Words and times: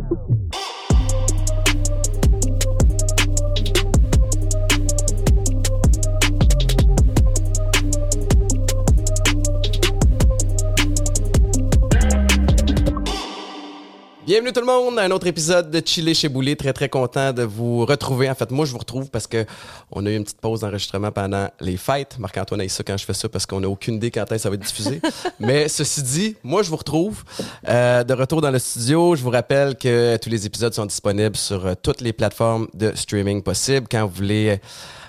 Wow. 0.00 0.49
Bienvenue 14.30 14.52
tout 14.52 14.60
le 14.60 14.66
monde 14.66 14.96
à 14.96 15.02
un 15.02 15.10
autre 15.10 15.26
épisode 15.26 15.72
de 15.72 15.82
Chiller 15.84 16.14
chez 16.14 16.28
Boulet. 16.28 16.54
Très 16.54 16.72
très 16.72 16.88
content 16.88 17.32
de 17.32 17.42
vous 17.42 17.84
retrouver. 17.84 18.30
En 18.30 18.36
fait, 18.36 18.52
moi 18.52 18.64
je 18.64 18.70
vous 18.70 18.78
retrouve 18.78 19.10
parce 19.10 19.26
que 19.26 19.44
on 19.90 20.06
a 20.06 20.10
eu 20.10 20.14
une 20.14 20.22
petite 20.22 20.40
pause 20.40 20.60
d'enregistrement 20.60 21.10
pendant 21.10 21.48
les 21.58 21.76
fêtes. 21.76 22.16
Marc-Antoine 22.16 22.60
a 22.60 22.68
ça 22.68 22.84
quand 22.84 22.96
je 22.96 23.04
fais 23.04 23.12
ça 23.12 23.28
parce 23.28 23.44
qu'on 23.44 23.58
n'a 23.58 23.68
aucune 23.68 23.96
idée 23.96 24.12
quand 24.12 24.24
ça 24.38 24.48
va 24.48 24.54
être 24.54 24.64
diffusé. 24.64 25.00
Mais 25.40 25.66
ceci 25.66 26.04
dit, 26.04 26.36
moi 26.44 26.62
je 26.62 26.70
vous 26.70 26.76
retrouve 26.76 27.24
euh, 27.66 28.04
de 28.04 28.14
retour 28.14 28.40
dans 28.40 28.52
le 28.52 28.60
studio. 28.60 29.16
Je 29.16 29.22
vous 29.24 29.30
rappelle 29.30 29.74
que 29.74 30.16
tous 30.18 30.30
les 30.30 30.46
épisodes 30.46 30.72
sont 30.72 30.86
disponibles 30.86 31.34
sur 31.34 31.66
euh, 31.66 31.74
toutes 31.82 32.00
les 32.00 32.12
plateformes 32.12 32.68
de 32.72 32.92
streaming 32.94 33.42
possibles. 33.42 33.88
Quand 33.90 34.06
vous 34.06 34.14
voulez 34.14 34.60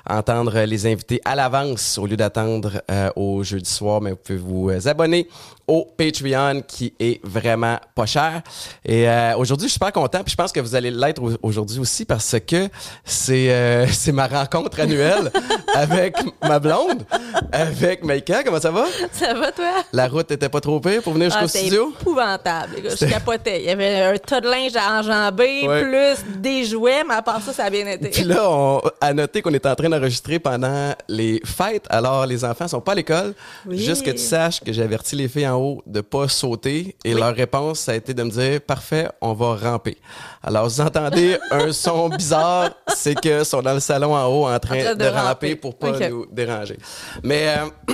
entendre 0.10 0.60
les 0.62 0.86
invités 0.86 1.22
à 1.26 1.36
l'avance 1.36 1.98
au 1.98 2.06
lieu 2.06 2.18
d'attendre 2.18 2.82
euh, 2.90 3.10
au 3.16 3.44
jeudi 3.44 3.70
soir, 3.70 4.02
mais 4.02 4.12
vous 4.12 4.18
pouvez 4.18 4.40
vous 4.40 4.88
abonner 4.88 5.28
au 5.68 5.88
Patreon 5.98 6.64
qui 6.68 6.94
est 7.00 7.22
vraiment 7.24 7.78
pas 7.96 8.06
cher. 8.06 8.42
Et 8.84 9.08
euh, 9.08 9.38
aujourd'hui, 9.38 9.68
je 9.68 9.72
suis 9.72 9.76
super 9.76 9.94
content, 9.94 10.22
puis 10.22 10.32
je 10.32 10.36
pense 10.36 10.52
que 10.52 10.60
vous 10.60 10.76
allez 10.76 10.92
l'être 10.92 11.22
aujourd'hui 11.42 11.80
aussi 11.80 12.04
parce 12.04 12.36
que 12.46 12.68
c'est 13.06 13.50
euh, 13.52 13.88
c'est 13.92 14.12
ma 14.12 14.28
rencontre 14.28 14.80
annuelle 14.82 15.32
avec 15.76 16.18
ma 16.44 16.60
blonde, 16.60 17.06
avec 17.52 18.04
Maïka. 18.04 18.44
Comment 18.44 18.60
ça 18.60 18.72
va? 18.72 18.86
Ça 19.14 19.34
va, 19.34 19.52
toi? 19.52 19.72
La 19.94 20.08
route 20.10 20.30
était 20.32 20.50
pas 20.50 20.60
trop 20.60 20.80
pire 20.80 21.02
pour 21.02 21.14
venir 21.14 21.30
jusqu'au 21.30 21.46
ah, 21.46 21.48
studio? 21.48 21.94
épouvantable. 22.02 22.76
Je 23.00 23.06
capotais. 23.06 23.62
Il 23.62 23.68
y 23.68 23.70
avait 23.70 24.02
un 24.02 24.18
tas 24.18 24.42
de 24.42 24.50
linge 24.50 24.76
à 24.76 25.00
enjamber, 25.00 25.62
plus 25.62 26.38
des 26.38 26.66
jouets, 26.66 27.04
mais 27.08 27.16
à 27.16 27.22
part 27.22 27.42
ça, 27.42 27.54
ça 27.54 27.66
a 27.66 27.70
bien 27.70 27.88
été. 27.88 28.10
Puis 28.10 28.24
là, 28.24 28.50
on 28.50 28.82
a 29.00 29.14
noté 29.14 29.42
qu'on 29.42 29.54
est 29.54 29.66
en 29.66 29.76
train 29.76 29.90
d'enregistrer 29.92 30.40
pendant 30.40 30.94
les 31.08 31.42
fêtes. 31.46 31.86
Alors, 31.90 32.26
les 32.26 32.44
enfants 32.44 32.68
sont 32.68 32.82
pas 32.82 32.94
à 32.94 32.96
l'école. 32.96 33.34
Juste 33.70 34.04
que 34.04 34.12
tu 34.12 34.18
saches 34.18 34.60
que 34.60 34.74
j'ai 34.74 34.82
averti 34.82 35.16
les 35.16 35.28
filles 35.28 35.48
en 35.48 35.58
haut 35.58 35.84
de 35.86 36.02
pas 36.02 36.28
sauter. 36.28 36.96
Et 37.04 37.14
leur 37.14 37.36
réponse, 37.36 37.80
ça 37.80 37.92
a 37.92 37.96
été 37.96 38.14
de 38.14 38.24
me 38.24 38.30
dire, 38.30 38.62
parfait, 38.62 39.10
on 39.22 39.34
va 39.34 39.56
ramper. 39.56 39.98
Alors, 40.42 40.68
vous 40.68 40.82
entendez 40.82 41.38
un 41.52 41.72
son 41.72 42.10
bizarre, 42.10 42.72
c'est 42.96 43.20
que 43.20 43.44
sont 43.44 43.62
dans 43.62 43.74
le 43.74 43.80
salon 43.80 44.16
en 44.16 44.26
haut 44.26 44.48
en 44.48 44.60
train, 44.60 44.96
de, 44.96 45.06
ramper, 45.06 45.56
pour 45.56 45.78
pas 45.78 45.92
nous 46.10 46.26
déranger. 46.32 46.78
Mais 47.24 47.50
euh, 47.50 47.66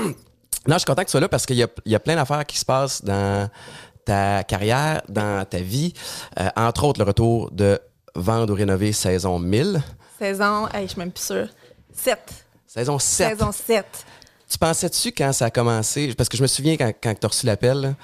non, 0.68 0.74
je 0.74 0.78
suis 0.78 0.86
content 0.86 1.02
que 1.02 1.08
tu 1.08 1.12
sois 1.12 1.20
là 1.20 1.30
parce 1.30 1.46
qu'il 1.46 1.58
y 1.58 1.64
a, 1.64 1.68
y 1.86 1.96
a 1.96 2.00
plein 2.00 2.16
d'affaires 2.16 2.46
qui 2.46 2.58
se 2.58 2.66
passent 2.66 3.04
dans 3.04 3.50
ta 4.06 4.44
carrière, 4.44 5.02
dans 5.10 5.46
ta 5.46 5.60
vie. 5.60 5.94
Euh, 6.40 6.48
entre 6.56 6.86
autres, 6.86 7.00
le 7.00 7.06
retour 7.06 7.52
de 7.52 7.80
Vendre 8.18 8.52
ou 8.54 8.56
rénover 8.56 8.94
saison 8.94 9.38
1000. 9.38 9.80
Saison, 10.18 10.68
hey, 10.74 10.88
je 10.88 10.94
suis 10.94 11.00
même 11.00 11.12
plus 11.12 11.24
sûre. 11.24 11.48
7. 11.98 12.20
Saison 12.68 13.00
7. 13.00 13.30
Saison 13.30 13.52
7. 13.52 13.86
Tu 14.50 14.58
pensais-tu 14.58 15.12
quand 15.12 15.34
ça 15.34 15.46
a 15.46 15.50
commencé, 15.50 16.14
parce 16.16 16.30
que 16.30 16.38
je 16.38 16.42
me 16.42 16.48
souviens 16.48 16.78
quand, 16.78 16.94
quand 17.04 17.14
tu 17.20 17.26
as 17.26 17.28
reçu 17.28 17.46
l'appel, 17.46 17.96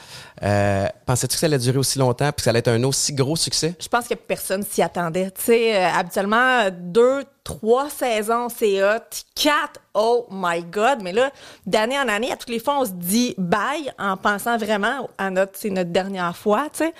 euh, 0.42 0.88
pensais-tu 1.06 1.36
que 1.36 1.40
ça 1.40 1.46
allait 1.46 1.58
durer 1.58 1.78
aussi 1.78 1.98
longtemps 2.00 2.26
puis 2.26 2.38
que 2.38 2.42
ça 2.42 2.50
allait 2.50 2.60
être 2.60 2.68
un 2.68 2.84
aussi 2.84 3.14
gros 3.14 3.38
succès? 3.38 3.76
Je 3.80 3.88
pense 3.88 4.10
que 4.10 4.16
personne 4.16 4.62
s'y 4.62 4.82
attendait. 4.82 5.32
Tu 5.32 5.42
sais, 5.42 5.78
euh, 5.78 5.88
habituellement, 5.88 6.68
deux, 6.70 7.24
trois 7.46 7.90
saisons, 7.90 8.50
c'est 8.50 8.84
hot. 8.84 9.00
Quatre, 9.36 9.80
oh 9.94 10.28
my 10.32 10.62
God. 10.64 11.02
Mais 11.02 11.14
là, 11.14 11.32
d'année 11.66 11.98
en 11.98 12.10
année, 12.10 12.34
à 12.34 12.36
toutes 12.36 12.50
les 12.50 12.60
fois, 12.60 12.82
on 12.82 12.86
se 12.86 12.92
dit 12.92 13.36
bye 13.38 13.90
en 13.98 14.18
pensant 14.18 14.58
vraiment 14.58 15.10
à 15.18 15.30
notre, 15.30 15.54
c'est 15.58 15.70
notre 15.70 15.92
dernière 15.92 16.36
fois, 16.36 16.68
tu 16.74 16.80
sais. 16.80 16.94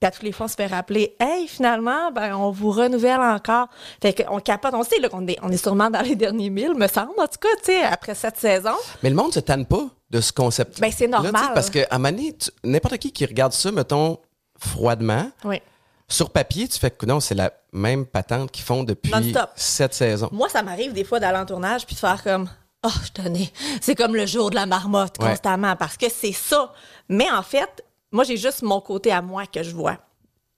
Puis 0.00 0.06
à 0.06 0.10
tous 0.12 0.22
les 0.22 0.30
fois, 0.30 0.46
on 0.46 0.48
se 0.48 0.54
fait 0.54 0.66
rappeler, 0.66 1.16
hey, 1.18 1.48
finalement, 1.48 2.12
ben, 2.12 2.34
on 2.36 2.50
vous 2.50 2.70
renouvelle 2.70 3.20
encore. 3.20 3.66
Fait 4.00 4.14
qu'on 4.14 4.38
capote. 4.38 4.72
On 4.74 4.84
sait 4.84 5.00
qu'on 5.08 5.26
est, 5.26 5.38
on 5.42 5.50
est 5.50 5.56
sûrement 5.56 5.90
dans 5.90 6.02
les 6.02 6.14
derniers 6.14 6.50
mille, 6.50 6.74
me 6.74 6.86
semble, 6.86 7.18
en 7.18 7.26
tout 7.26 7.38
cas, 7.40 7.48
tu 7.58 7.72
sais, 7.72 7.82
après 7.82 8.14
cette 8.14 8.36
saison. 8.36 8.74
Mais 9.02 9.10
le 9.10 9.16
monde 9.16 9.32
se 9.32 9.40
tanne 9.40 9.66
pas 9.66 9.88
de 10.10 10.20
ce 10.20 10.32
concept. 10.32 10.80
Ben, 10.80 10.92
c'est 10.96 11.08
normal. 11.08 11.50
parce 11.52 11.70
que 11.70 11.80
à 11.90 11.98
Mané, 11.98 12.36
n'importe 12.62 12.98
qui 12.98 13.12
qui 13.12 13.26
regarde 13.26 13.52
ça, 13.52 13.72
mettons, 13.72 14.18
froidement. 14.56 15.30
Oui. 15.44 15.60
Sur 16.06 16.30
papier, 16.30 16.68
tu 16.68 16.78
fais 16.78 16.90
que 16.90 17.04
non, 17.04 17.20
c'est 17.20 17.34
la 17.34 17.52
même 17.72 18.06
patente 18.06 18.50
qu'ils 18.50 18.64
font 18.64 18.84
depuis 18.84 19.12
sept 19.56 19.94
saisons. 19.94 20.28
Moi, 20.32 20.48
ça 20.48 20.62
m'arrive 20.62 20.92
des 20.92 21.04
fois 21.04 21.20
d'aller 21.20 21.38
en 21.38 21.44
tournage 21.44 21.84
puis 21.84 21.94
de 21.96 22.00
faire 22.00 22.22
comme 22.22 22.48
Oh, 22.86 22.90
je 23.04 23.10
tenais. 23.22 23.50
C'est 23.80 23.96
comme 23.96 24.14
le 24.14 24.24
jour 24.24 24.50
de 24.50 24.54
la 24.54 24.64
marmotte 24.64 25.18
constamment 25.18 25.74
parce 25.74 25.96
que 25.96 26.06
c'est 26.08 26.32
ça. 26.32 26.72
Mais 27.08 27.28
en 27.30 27.42
fait, 27.42 27.84
moi, 28.12 28.24
j'ai 28.24 28.36
juste 28.36 28.62
mon 28.62 28.80
côté 28.80 29.10
à 29.12 29.22
moi 29.22 29.46
que 29.46 29.62
je 29.62 29.74
vois. 29.74 29.98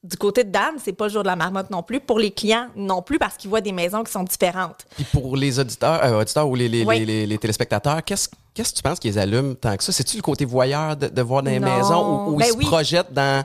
Du 0.02 0.16
côté 0.16 0.44
de 0.44 0.50
Dan, 0.50 0.76
c'est 0.82 0.94
pas 0.94 1.06
le 1.08 1.12
jour 1.12 1.22
de 1.22 1.28
la 1.28 1.36
marmotte 1.36 1.68
non 1.70 1.82
plus. 1.82 2.00
Pour 2.00 2.18
les 2.18 2.30
clients 2.30 2.68
non 2.74 3.02
plus, 3.02 3.18
parce 3.18 3.36
qu'ils 3.36 3.50
voient 3.50 3.60
des 3.60 3.72
maisons 3.72 4.02
qui 4.02 4.10
sont 4.10 4.22
différentes. 4.22 4.86
Puis 4.96 5.04
pour 5.12 5.36
les 5.36 5.58
auditeurs, 5.58 6.02
euh, 6.02 6.20
auditeurs 6.20 6.48
ou 6.48 6.54
les, 6.54 6.68
les, 6.68 6.84
les, 6.84 7.26
les 7.26 7.38
téléspectateurs, 7.38 8.02
qu'est-ce 8.02 8.28
Qu'est-ce 8.52 8.72
que 8.72 8.76
tu 8.78 8.82
penses 8.82 8.98
qu'ils 8.98 9.18
allument 9.18 9.54
tant 9.54 9.76
que 9.76 9.84
ça? 9.84 9.92
C'est-tu 9.92 10.16
le 10.16 10.22
côté 10.22 10.44
voyeur 10.44 10.96
de, 10.96 11.22
voir 11.22 11.42
dans 11.42 11.50
les 11.50 11.60
maisons 11.60 12.28
ou, 12.28 12.32
ils 12.34 12.38
ben 12.38 12.52
se 12.52 12.66
projettent 12.66 13.12
dans 13.12 13.44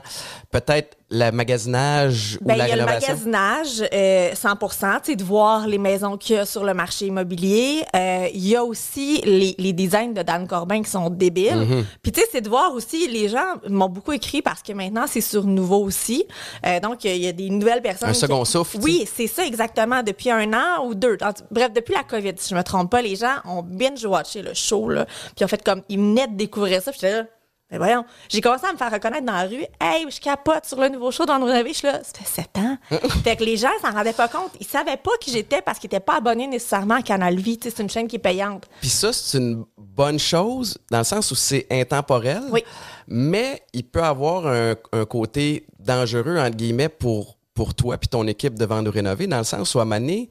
peut-être 0.50 0.96
le 1.08 1.30
magasinage 1.30 2.38
ou 2.40 2.44
ben, 2.44 2.56
la? 2.56 2.66
Il 2.66 2.70
y 2.70 2.72
a 2.72 2.76
le 2.76 2.84
magasinage, 2.84 3.84
euh, 3.92 4.32
100% 4.32 5.14
de 5.14 5.22
voir 5.22 5.68
les 5.68 5.78
maisons 5.78 6.16
qu'il 6.16 6.34
y 6.34 6.38
a 6.40 6.44
sur 6.44 6.64
le 6.64 6.74
marché 6.74 7.06
immobilier. 7.06 7.84
Euh, 7.94 8.26
il 8.34 8.48
y 8.48 8.56
a 8.56 8.64
aussi 8.64 9.20
les, 9.24 9.54
les, 9.58 9.72
designs 9.72 10.12
de 10.12 10.22
Dan 10.22 10.48
Corbin 10.48 10.82
qui 10.82 10.90
sont 10.90 11.08
débiles. 11.08 11.52
Mm-hmm. 11.52 11.84
Puis 12.02 12.10
tu 12.10 12.20
sais, 12.20 12.26
c'est 12.32 12.40
de 12.40 12.48
voir 12.48 12.72
aussi, 12.74 13.06
les 13.06 13.28
gens 13.28 13.54
m'ont 13.68 13.88
beaucoup 13.88 14.12
écrit 14.12 14.42
parce 14.42 14.62
que 14.62 14.72
maintenant, 14.72 15.04
c'est 15.06 15.20
sur 15.20 15.44
nouveau 15.44 15.84
aussi. 15.84 16.26
Euh, 16.66 16.80
donc, 16.80 17.04
il 17.04 17.16
y 17.18 17.28
a 17.28 17.32
des 17.32 17.50
nouvelles 17.50 17.82
personnes. 17.82 18.08
Un 18.08 18.14
second 18.14 18.44
souffle. 18.44 18.78
Oui, 18.82 19.08
c'est 19.14 19.28
ça 19.28 19.46
exactement. 19.46 20.02
Depuis 20.02 20.30
un 20.30 20.52
an 20.52 20.84
ou 20.84 20.96
deux. 20.96 21.16
Bref, 21.52 21.72
depuis 21.72 21.94
la 21.94 22.02
COVID, 22.02 22.32
si 22.38 22.50
je 22.50 22.56
me 22.56 22.62
trompe 22.64 22.90
pas, 22.90 23.02
les 23.02 23.14
gens 23.14 23.36
ont 23.44 23.62
binge-watché 23.62 24.42
le 24.42 24.54
show. 24.54 24.88
Puis 25.34 25.44
en 25.44 25.48
fait, 25.48 25.62
comme, 25.62 25.82
ils 25.88 25.98
venaient 25.98 26.28
de 26.28 26.36
découvrir 26.36 26.82
ça. 26.82 26.90
Puis 26.90 27.00
j'étais 27.00 27.16
là, 27.16 27.24
mais 27.70 27.78
voyons, 27.78 28.04
j'ai 28.28 28.40
commencé 28.40 28.64
à 28.64 28.72
me 28.72 28.78
faire 28.78 28.92
reconnaître 28.92 29.26
dans 29.26 29.32
la 29.32 29.46
rue. 29.46 29.64
Hey, 29.80 30.06
je 30.08 30.20
capote 30.20 30.64
sur 30.64 30.80
le 30.80 30.88
nouveau 30.88 31.10
show 31.10 31.26
dans 31.26 31.38
le 31.38 31.66
Je 31.66 31.72
suis 31.72 31.88
là, 31.88 32.00
ça 32.04 32.12
fait 32.22 32.42
sept 32.42 32.58
ans. 32.58 32.78
fait 33.24 33.34
que 33.34 33.42
les 33.42 33.56
gens 33.56 33.70
s'en 33.82 33.90
rendaient 33.90 34.12
pas 34.12 34.28
compte. 34.28 34.52
Ils 34.60 34.66
savaient 34.66 34.96
pas 34.96 35.10
qui 35.20 35.32
j'étais 35.32 35.60
parce 35.62 35.80
qu'ils 35.80 35.88
étaient 35.88 35.98
pas 35.98 36.18
abonnés 36.18 36.46
nécessairement 36.46 36.94
à 36.94 37.02
Canal 37.02 37.34
Vie. 37.36 37.58
C'est 37.60 37.80
une 37.80 37.90
chaîne 37.90 38.06
qui 38.06 38.16
est 38.16 38.20
payante. 38.20 38.66
Puis 38.80 38.88
ça, 38.88 39.12
c'est 39.12 39.38
une 39.38 39.64
bonne 39.76 40.20
chose 40.20 40.78
dans 40.92 40.98
le 40.98 41.04
sens 41.04 41.32
où 41.32 41.34
c'est 41.34 41.66
intemporel. 41.68 42.42
Oui. 42.52 42.62
Mais 43.08 43.62
il 43.72 43.82
peut 43.84 44.02
avoir 44.02 44.46
un, 44.46 45.04
côté 45.04 45.66
dangereux, 45.80 46.38
entre 46.38 46.56
guillemets, 46.56 46.88
pour, 46.88 47.36
pour 47.52 47.74
toi 47.74 47.98
puis 47.98 48.08
ton 48.08 48.28
équipe 48.28 48.54
de 48.54 48.64
vendre 48.64 48.90
ou 48.90 48.92
rénover, 48.92 49.26
dans 49.26 49.38
le 49.38 49.44
sens 49.44 49.74
où 49.74 49.80
à 49.80 49.84
Mané, 49.84 50.30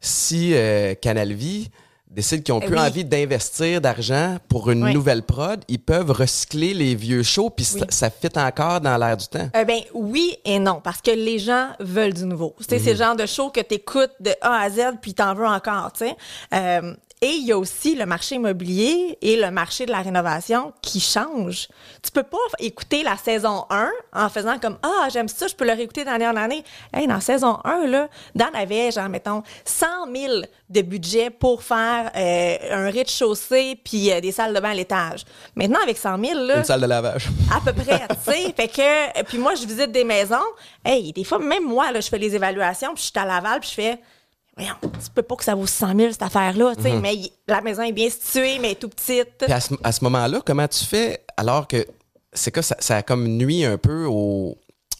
si 0.00 0.52
euh, 0.54 0.94
Canal 0.94 1.32
Vie 1.32 1.70
décident 2.10 2.42
qu'ils 2.42 2.54
ont 2.54 2.60
plus 2.60 2.78
envie 2.78 3.04
d'investir 3.04 3.80
d'argent 3.80 4.38
pour 4.48 4.70
une 4.70 4.90
nouvelle 4.92 5.22
prod, 5.22 5.62
ils 5.68 5.78
peuvent 5.78 6.10
recycler 6.10 6.72
les 6.72 6.94
vieux 6.94 7.22
shows 7.22 7.50
puis 7.50 7.64
ça, 7.64 8.10
fit 8.10 8.28
encore 8.36 8.80
dans 8.80 8.96
l'air 8.96 9.16
du 9.16 9.26
temps. 9.26 9.48
Euh, 9.54 9.64
ben 9.64 9.80
oui 9.92 10.36
et 10.44 10.58
non 10.58 10.80
parce 10.82 11.00
que 11.00 11.10
les 11.10 11.38
gens 11.38 11.70
veulent 11.80 12.14
du 12.14 12.24
nouveau. 12.24 12.54
C'est 12.66 12.78
le 12.78 12.92
mhm. 12.92 12.96
genre 12.96 13.16
de 13.16 13.26
show 13.26 13.50
que 13.50 13.60
tu 13.60 13.74
écoutes 13.74 14.12
de 14.20 14.30
A 14.40 14.60
à 14.60 14.70
Z 14.70 14.80
puis 15.02 15.14
t'en 15.14 15.34
veux 15.34 15.46
encore, 15.46 15.92
tu 15.92 16.06
sais. 16.06 16.16
Euh, 16.54 16.94
et 17.26 17.30
il 17.30 17.44
y 17.44 17.50
a 17.50 17.58
aussi 17.58 17.96
le 17.96 18.06
marché 18.06 18.36
immobilier 18.36 19.18
et 19.20 19.34
le 19.34 19.50
marché 19.50 19.84
de 19.84 19.90
la 19.90 20.00
rénovation 20.00 20.72
qui 20.80 21.00
change. 21.00 21.66
Tu 22.00 22.12
peux 22.12 22.22
pas 22.22 22.36
écouter 22.60 23.02
la 23.02 23.16
saison 23.16 23.64
1 23.68 23.90
en 24.12 24.28
faisant 24.28 24.60
comme 24.60 24.78
Ah, 24.84 25.08
j'aime 25.12 25.26
ça, 25.26 25.48
je 25.48 25.54
peux 25.56 25.66
le 25.66 25.72
réécouter 25.72 26.04
d'année 26.04 26.28
en 26.28 26.36
année. 26.36 26.62
Hey, 26.94 27.08
dans 27.08 27.18
saison 27.18 27.58
1, 27.64 27.88
là, 27.88 28.08
Dan 28.36 28.54
avait, 28.54 28.92
genre, 28.92 29.08
mettons, 29.08 29.42
100 29.64 29.86
000 30.14 30.32
de 30.70 30.82
budget 30.82 31.30
pour 31.30 31.64
faire 31.64 32.12
euh, 32.14 32.56
un 32.70 32.90
rez-de-chaussée 32.90 33.80
puis 33.84 34.12
euh, 34.12 34.20
des 34.20 34.30
salles 34.30 34.54
de 34.54 34.60
bain 34.60 34.70
à 34.70 34.74
l'étage. 34.74 35.24
Maintenant, 35.56 35.80
avec 35.82 35.98
100 35.98 36.24
000, 36.24 36.44
là. 36.44 36.58
Une 36.58 36.64
salle 36.64 36.82
de 36.82 36.86
lavage. 36.86 37.26
À 37.56 37.60
peu 37.60 37.72
près, 37.72 38.06
tu 38.08 38.32
sais. 38.32 38.52
fait 38.56 38.68
que, 38.68 39.22
puis 39.24 39.38
moi, 39.38 39.56
je 39.56 39.66
visite 39.66 39.90
des 39.90 40.04
maisons. 40.04 40.36
Hey, 40.84 41.12
des 41.12 41.24
fois, 41.24 41.40
même 41.40 41.64
moi, 41.64 41.90
là, 41.90 42.00
je 42.00 42.08
fais 42.08 42.18
les 42.18 42.36
évaluations 42.36 42.94
puis 42.94 43.02
je 43.02 43.08
suis 43.08 43.18
à 43.18 43.24
Laval 43.24 43.58
puis 43.58 43.70
je 43.70 43.74
fais 43.74 44.00
voyons, 44.56 44.74
tu 44.82 45.10
peux 45.14 45.22
pas 45.22 45.36
que 45.36 45.44
ça 45.44 45.54
vaut 45.54 45.66
100 45.66 45.96
000 45.96 46.12
cette 46.12 46.22
affaire-là, 46.22 46.74
tu 46.76 46.82
sais, 46.82 46.92
mhm. 46.92 47.00
mais 47.00 47.16
la 47.46 47.60
maison 47.60 47.82
est 47.82 47.92
bien 47.92 48.08
située, 48.08 48.58
mais 48.58 48.68
elle 48.68 48.72
est 48.72 48.74
tout 48.76 48.88
petite. 48.88 49.38
Puis 49.38 49.52
à 49.52 49.60
ce, 49.92 50.04
moment-là, 50.04 50.40
comment 50.44 50.66
tu 50.66 50.84
fais 50.84 51.20
alors 51.36 51.68
que 51.68 51.86
c'est 52.32 52.50
que 52.50 52.62
ça, 52.62 52.76
ça 52.78 52.96
a 52.96 53.02
comme 53.02 53.26
nuit 53.26 53.64
un 53.64 53.78
peu 53.78 54.06
au, 54.06 54.56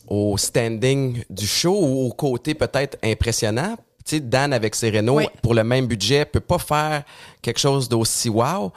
au 0.08 0.36
standing 0.36 1.22
du 1.30 1.46
show 1.46 1.78
ou 1.80 2.06
au 2.06 2.12
côté 2.12 2.54
peut-être 2.54 2.98
impressionnant? 3.02 3.76
Tu 4.04 4.16
sais, 4.16 4.20
Dan 4.20 4.52
avec 4.52 4.74
ses 4.74 4.90
Renault, 4.90 5.22
pour 5.42 5.54
le 5.54 5.64
même 5.64 5.86
budget, 5.86 6.24
peut 6.26 6.38
pas 6.38 6.58
faire 6.58 7.02
quelque 7.42 7.58
chose 7.58 7.88
d'aussi 7.88 8.28
wow. 8.28 8.72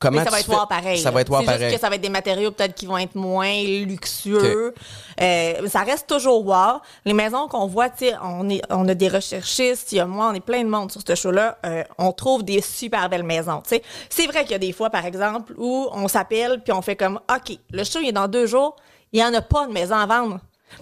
Comment 0.00 0.24
ça 0.24 0.30
va 0.30 0.40
être 0.40 0.46
voir 0.46 0.66
pareil. 0.66 0.98
Ça 0.98 1.10
va 1.10 1.20
être 1.20 1.28
voir 1.28 1.44
pareil. 1.44 1.60
Juste 1.60 1.74
que 1.74 1.80
ça 1.80 1.90
va 1.90 1.96
être 1.96 2.00
des 2.00 2.08
matériaux 2.08 2.50
peut-être 2.52 2.74
qui 2.74 2.86
vont 2.86 2.96
être 2.96 3.14
moins 3.16 3.62
luxueux. 3.62 4.72
Euh, 5.20 5.68
ça 5.68 5.80
reste 5.80 6.06
toujours 6.06 6.46
wow. 6.46 6.80
Les 7.04 7.12
maisons 7.12 7.48
qu'on 7.48 7.66
voit, 7.66 7.90
tu 7.90 8.06
sais, 8.06 8.14
on 8.22 8.48
est, 8.48 8.62
on 8.70 8.88
a 8.88 8.94
des 8.94 9.08
recherchistes. 9.08 9.92
Il 9.92 9.96
y 9.96 10.00
a 10.00 10.06
moi, 10.06 10.30
on 10.30 10.34
est 10.34 10.40
plein 10.40 10.64
de 10.64 10.70
monde 10.70 10.90
sur 10.90 11.02
ce 11.06 11.14
show-là. 11.14 11.58
Euh, 11.66 11.84
on 11.98 12.12
trouve 12.12 12.42
des 12.42 12.62
super 12.62 13.10
belles 13.10 13.24
maisons. 13.24 13.60
Tu 13.60 13.76
sais, 13.76 13.82
c'est 14.08 14.26
vrai 14.26 14.44
qu'il 14.44 14.52
y 14.52 14.54
a 14.54 14.58
des 14.58 14.72
fois, 14.72 14.88
par 14.88 15.04
exemple, 15.04 15.52
où 15.58 15.88
on 15.92 16.08
s'appelle 16.08 16.62
puis 16.64 16.72
on 16.72 16.80
fait 16.80 16.96
comme, 16.96 17.20
ok, 17.30 17.58
le 17.70 17.84
show 17.84 17.98
il 18.00 18.08
est 18.08 18.12
dans 18.12 18.28
deux 18.28 18.46
jours, 18.46 18.76
il 19.12 19.20
y 19.20 19.24
en 19.24 19.34
a 19.34 19.42
pas 19.42 19.66
de 19.66 19.72
maison 19.72 19.96
à 19.96 20.06
vendre. 20.06 20.38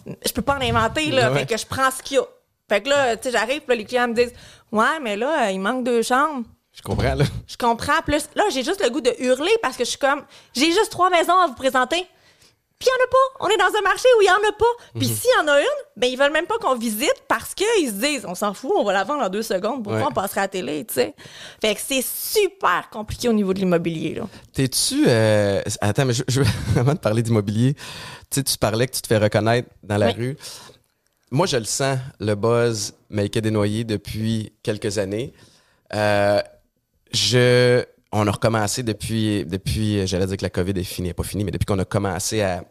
je 0.06 0.32
peux 0.32 0.42
pas 0.42 0.58
en 0.58 0.60
inventer, 0.60 1.10
là. 1.10 1.32
Ouais. 1.32 1.40
Fait 1.40 1.46
que 1.46 1.56
je 1.56 1.66
prends 1.66 1.90
ce 1.90 2.04
qu'il 2.04 2.18
y 2.18 2.20
a. 2.20 2.24
Fait 2.68 2.82
que 2.82 2.88
là, 2.88 3.16
tu 3.16 3.24
sais, 3.24 3.36
j'arrive, 3.36 3.62
les 3.68 3.84
clients 3.84 4.06
me 4.06 4.14
disent, 4.14 4.34
ouais, 4.70 5.00
mais 5.02 5.16
là, 5.16 5.50
il 5.50 5.58
manque 5.58 5.82
deux 5.82 6.02
chambres. 6.02 6.44
Je 6.78 6.82
comprends, 6.82 7.14
là. 7.14 7.24
Je 7.46 7.56
comprends. 7.56 8.00
Plus 8.06 8.28
là, 8.36 8.44
j'ai 8.50 8.62
juste 8.62 8.82
le 8.82 8.88
goût 8.90 9.00
de 9.00 9.12
hurler 9.18 9.50
parce 9.62 9.76
que 9.76 9.84
je 9.84 9.90
suis 9.90 9.98
comme, 9.98 10.22
j'ai 10.54 10.66
juste 10.66 10.90
trois 10.90 11.10
maisons 11.10 11.36
à 11.36 11.46
vous 11.48 11.54
présenter. 11.54 12.06
Puis 12.78 12.88
il 12.88 12.94
n'y 12.96 13.02
en 13.02 13.06
a 13.06 13.10
pas. 13.10 13.44
On 13.44 13.48
est 13.48 13.56
dans 13.56 13.76
un 13.76 13.82
marché 13.82 14.06
où 14.16 14.22
il 14.22 14.26
n'y 14.26 14.30
en 14.30 14.48
a 14.48 14.52
pas. 14.52 14.84
Puis 14.96 15.06
s'il 15.08 15.30
y 15.36 15.42
en 15.42 15.48
a 15.48 15.60
une, 15.60 15.66
ben 15.96 16.06
ils 16.08 16.16
veulent 16.16 16.30
même 16.30 16.46
pas 16.46 16.58
qu'on 16.58 16.76
visite 16.76 17.12
parce 17.26 17.52
qu'ils 17.52 17.88
se 17.88 17.94
disent, 17.94 18.24
on 18.24 18.36
s'en 18.36 18.54
fout, 18.54 18.70
on 18.76 18.84
va 18.84 18.92
la 18.92 19.02
vendre 19.02 19.24
en 19.24 19.28
deux 19.28 19.42
secondes. 19.42 19.82
Pourquoi 19.82 20.02
Ouais. 20.02 20.06
on 20.08 20.12
passerait 20.12 20.42
à 20.42 20.44
la 20.44 20.48
télé, 20.48 20.84
tu 20.86 20.94
sais? 20.94 21.14
Fait 21.60 21.74
que 21.74 21.80
c'est 21.84 22.04
super 22.04 22.88
compliqué 22.92 23.28
au 23.28 23.32
niveau 23.32 23.52
de 23.52 23.58
l'immobilier, 23.58 24.14
là. 24.14 24.28
T'es-tu. 24.52 25.06
euh, 25.08 25.60
Attends, 25.80 26.04
mais 26.04 26.12
je, 26.12 26.22
je, 26.28 26.42
avant 26.78 26.94
de 26.94 26.98
parler 27.00 27.22
d'immobilier, 27.24 27.74
tu 27.74 27.80
sais, 28.30 28.44
tu 28.44 28.56
parlais 28.56 28.86
que 28.86 28.94
tu 28.94 29.02
te 29.02 29.08
fais 29.08 29.18
reconnaître 29.18 29.68
dans 29.82 29.96
la 29.96 30.06
Oui. 30.08 30.12
rue. 30.12 30.36
Moi, 31.32 31.46
je 31.46 31.56
le 31.56 31.64
sens, 31.64 31.98
le 32.20 32.36
buzz 32.36 32.94
Maïka 33.10 33.40
Desnoyers 33.40 33.82
depuis 33.82 34.52
quelques 34.62 34.98
années. 34.98 35.32
Euh, 35.94 36.40
je. 37.12 37.84
On 38.10 38.26
a 38.26 38.30
recommencé 38.30 38.82
depuis, 38.82 39.44
depuis 39.44 40.06
j'allais 40.06 40.26
dire 40.26 40.38
que 40.38 40.42
la 40.42 40.48
COVID 40.48 40.72
est 40.72 40.84
finie, 40.84 41.12
pas 41.12 41.24
finie, 41.24 41.44
mais 41.44 41.50
depuis 41.50 41.66
qu'on 41.66 41.78
a 41.78 41.84
commencé 41.84 42.40
à, 42.40 42.64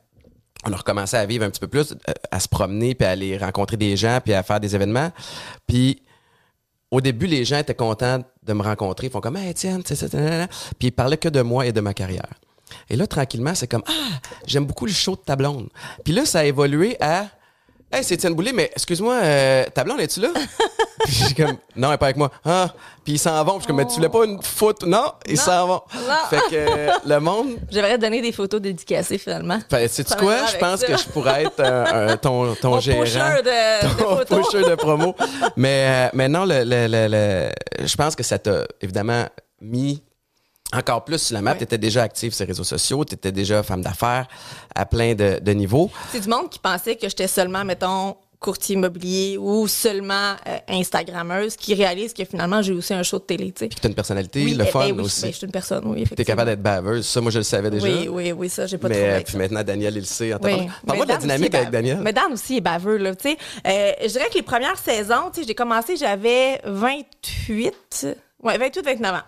on 0.66 0.74
a 0.74 0.76
recommencé 0.76 1.16
à 1.16 1.26
vivre 1.28 1.46
un 1.46 1.52
petit 1.52 1.60
peu 1.60 1.68
plus, 1.68 1.92
euh, 1.92 2.14
à 2.32 2.40
se 2.40 2.48
promener, 2.48 2.96
puis 2.96 3.06
à 3.06 3.12
aller 3.12 3.38
rencontrer 3.38 3.78
des 3.78 3.96
gens, 3.96 4.20
puis 4.24 4.34
à 4.34 4.42
faire 4.42 4.60
des 4.60 4.74
événements. 4.76 5.12
Puis 5.68 6.02
au 6.92 7.02
début, 7.02 7.28
les 7.28 7.46
gens 7.46 7.58
étaient 7.58 7.76
contents 7.76 8.24
de 8.44 8.54
me 8.54 8.64
rencontrer. 8.64 9.08
Ils 9.08 9.10
font 9.10 9.22
comme, 9.22 9.38
hey, 9.38 9.54
nanana. 10.14 10.48
Puis 10.80 10.88
ils 10.88 10.92
parlaient 10.92 11.18
que 11.18 11.30
de 11.30 11.42
moi 11.42 11.66
et 11.68 11.72
de 11.72 11.82
ma 11.82 11.94
carrière. 11.94 12.34
Et 12.90 12.96
là, 12.96 13.08
tranquillement, 13.08 13.56
c'est 13.56 13.68
comme, 13.68 13.84
ah, 13.88 14.20
j'aime 14.46 14.66
beaucoup 14.66 14.86
le 14.86 14.92
show 14.92 15.16
de 15.16 15.22
ta 15.22 15.36
blonde. 15.36 15.70
Puis 16.04 16.14
là, 16.14 16.26
ça 16.26 16.40
a 16.40 16.46
évolué 16.46 16.98
à, 17.02 17.28
hey, 17.92 18.04
c'est 18.04 18.16
Étienne 18.16 18.34
Boulay, 18.36 18.54
mais 18.54 18.72
excuse-moi, 18.76 19.16
euh, 19.16 19.66
ta 19.74 19.84
blonde, 19.84 20.00
es-tu 20.02 20.20
là? 20.22 20.30
puis 21.06 21.14
suis 21.14 21.34
comme, 21.36 21.58
non, 21.76 21.90
elle 21.90 21.96
est 21.96 21.98
pas 21.98 22.08
avec 22.08 22.18
moi. 22.18 22.32
Ah, 22.44 22.70
puis 23.04 23.14
ils 23.14 23.20
s'en 23.20 23.42
vont. 23.44 23.54
Puis 23.54 23.60
je 23.60 23.64
suis 23.64 23.68
comme, 23.68 23.76
mais 23.78 23.86
tu 23.86 23.96
voulais 23.96 24.10
pas 24.10 24.26
une 24.26 24.42
photo? 24.42 24.86
Non, 24.86 25.14
ils 25.28 25.38
s'en 25.38 25.68
vont. 25.68 25.82
Fait 26.30 26.40
que 26.50 26.56
euh, 26.56 26.92
le 27.06 27.20
monde, 27.20 27.58
J'aimerais 27.72 27.98
donner 27.98 28.22
des 28.22 28.32
photos 28.32 28.60
dédicacées, 28.62 29.18
finalement. 29.18 29.60
fait, 29.70 29.88
sais-tu 29.88 30.10
Ça 30.12 30.16
quoi? 30.18 30.36
Je 30.52 30.58
pense 30.58 30.80
ça. 30.82 30.88
que 30.88 30.98
je 30.98 31.04
pourrais 31.06 31.44
être 31.46 31.60
euh, 31.60 32.14
un- 32.14 32.18
ton, 32.18 32.56
ton 32.56 32.72
Mon 32.72 32.80
gérant 32.80 33.04
de, 33.04 33.88
de 33.88 33.94
ton 34.02 34.16
photos. 34.18 34.46
pusher 34.52 34.70
de 34.70 34.76
promo. 34.76 35.16
mais, 35.56 35.86
euh, 35.88 36.10
mais 36.14 36.28
non, 36.28 36.46
le, 36.46 36.64
le- 36.64 36.88
le- 36.88 37.08
le- 37.08 37.86
je 37.88 37.96
pense 37.96 38.16
que 38.16 38.24
ça 38.24 38.38
t'a 38.40 38.64
évidemment 38.82 39.26
mis 39.62 40.04
encore 40.74 41.06
plus 41.06 41.20
sur 41.20 41.34
la 41.36 41.42
map. 41.42 41.56
Tu 41.56 41.64
étais 41.64 41.78
déjà 41.78 42.04
active 42.04 42.34
sur 42.34 42.44
les 42.46 42.50
réseaux 42.52 42.64
sociaux, 42.64 43.06
tu 43.06 43.14
étais 43.16 43.32
déjà 43.32 43.64
femme 43.64 43.82
d'affaires 43.82 44.28
à 44.76 44.86
plein 44.86 45.16
de, 45.16 45.40
de 45.42 45.52
niveaux. 45.52 45.90
C'est 46.12 46.20
du 46.20 46.30
monde 46.30 46.50
qui 46.50 46.60
pensait 46.60 46.96
que 46.96 47.08
j'étais 47.08 47.28
seulement, 47.28 47.64
mettons, 47.64 48.16
courtier 48.40 48.76
immobilier 48.76 49.36
ou 49.40 49.68
seulement 49.68 50.36
euh, 50.46 50.58
Instagrammeuse 50.68 51.56
qui 51.56 51.74
réalise 51.74 52.14
que 52.14 52.24
finalement, 52.24 52.62
j'ai 52.62 52.72
aussi 52.74 52.94
un 52.94 53.02
show 53.02 53.18
de 53.18 53.24
télé, 53.24 53.52
tu. 53.52 53.68
Puis 53.68 53.80
tu 53.80 53.88
as 53.88 53.90
une 53.90 53.96
personnalité, 53.96 54.44
Oui, 54.44 54.54
le 54.54 54.66
eh 54.68 54.70
fun 54.70 54.80
ben 54.90 54.96
oui, 55.00 55.02
aussi. 55.06 55.24
ben, 55.24 55.32
je 55.32 55.38
suis 55.38 55.46
une 55.48 55.52
personne, 55.52 55.82
oui, 55.88 56.04
tu 56.06 56.22
es 56.22 56.26
capable 56.26 56.52
d'être 56.52 56.62
baveuse. 56.62 57.08
Ça, 57.08 57.20
moi, 57.20 57.32
je 57.32 57.40
le 57.40 57.44
savais 57.44 57.72
déjà. 57.72 57.88
Oui, 57.88 58.08
oui, 58.12 58.32
oui, 58.34 58.48
ça, 58.50 58.68
j'ai 58.68 58.78
pas 58.78 58.90
de 58.90 58.94
mais 58.94 59.00
trouble 59.00 59.14
euh, 59.16 59.22
puis 59.24 59.32
ça. 59.32 59.38
maintenant, 59.40 59.64
Daniel, 59.64 59.94
il 59.96 60.00
le 60.02 60.06
sait. 60.06 60.34
en 60.36 60.40
Oui. 60.44 60.68
Parle-moi 60.86 61.06
de 61.08 61.12
la 61.14 61.18
dynamique 61.18 61.56
avec. 61.56 61.72
Daniel. 61.72 62.00
Mais 62.04 62.14
Dan 62.14 62.32
aussi 62.34 62.58
est 62.58 62.62
baveux, 62.62 62.98
là, 62.98 63.16
tu 63.16 63.32
sais. 63.32 63.38
Euh, 63.66 63.92
je 64.04 64.08
dirais 64.12 64.30
que 64.30 64.36
les 64.36 64.44
premières 64.44 64.78
saisons, 64.78 65.32
tu 65.34 65.42
sais, 65.42 65.48
j'ai 65.48 65.56
commencé, 65.56 65.96
j'avais 65.98 66.62
28, 66.64 68.08
ouais, 68.44 68.58
28, 68.58 68.84
29 68.86 69.16
ans. 69.16 69.22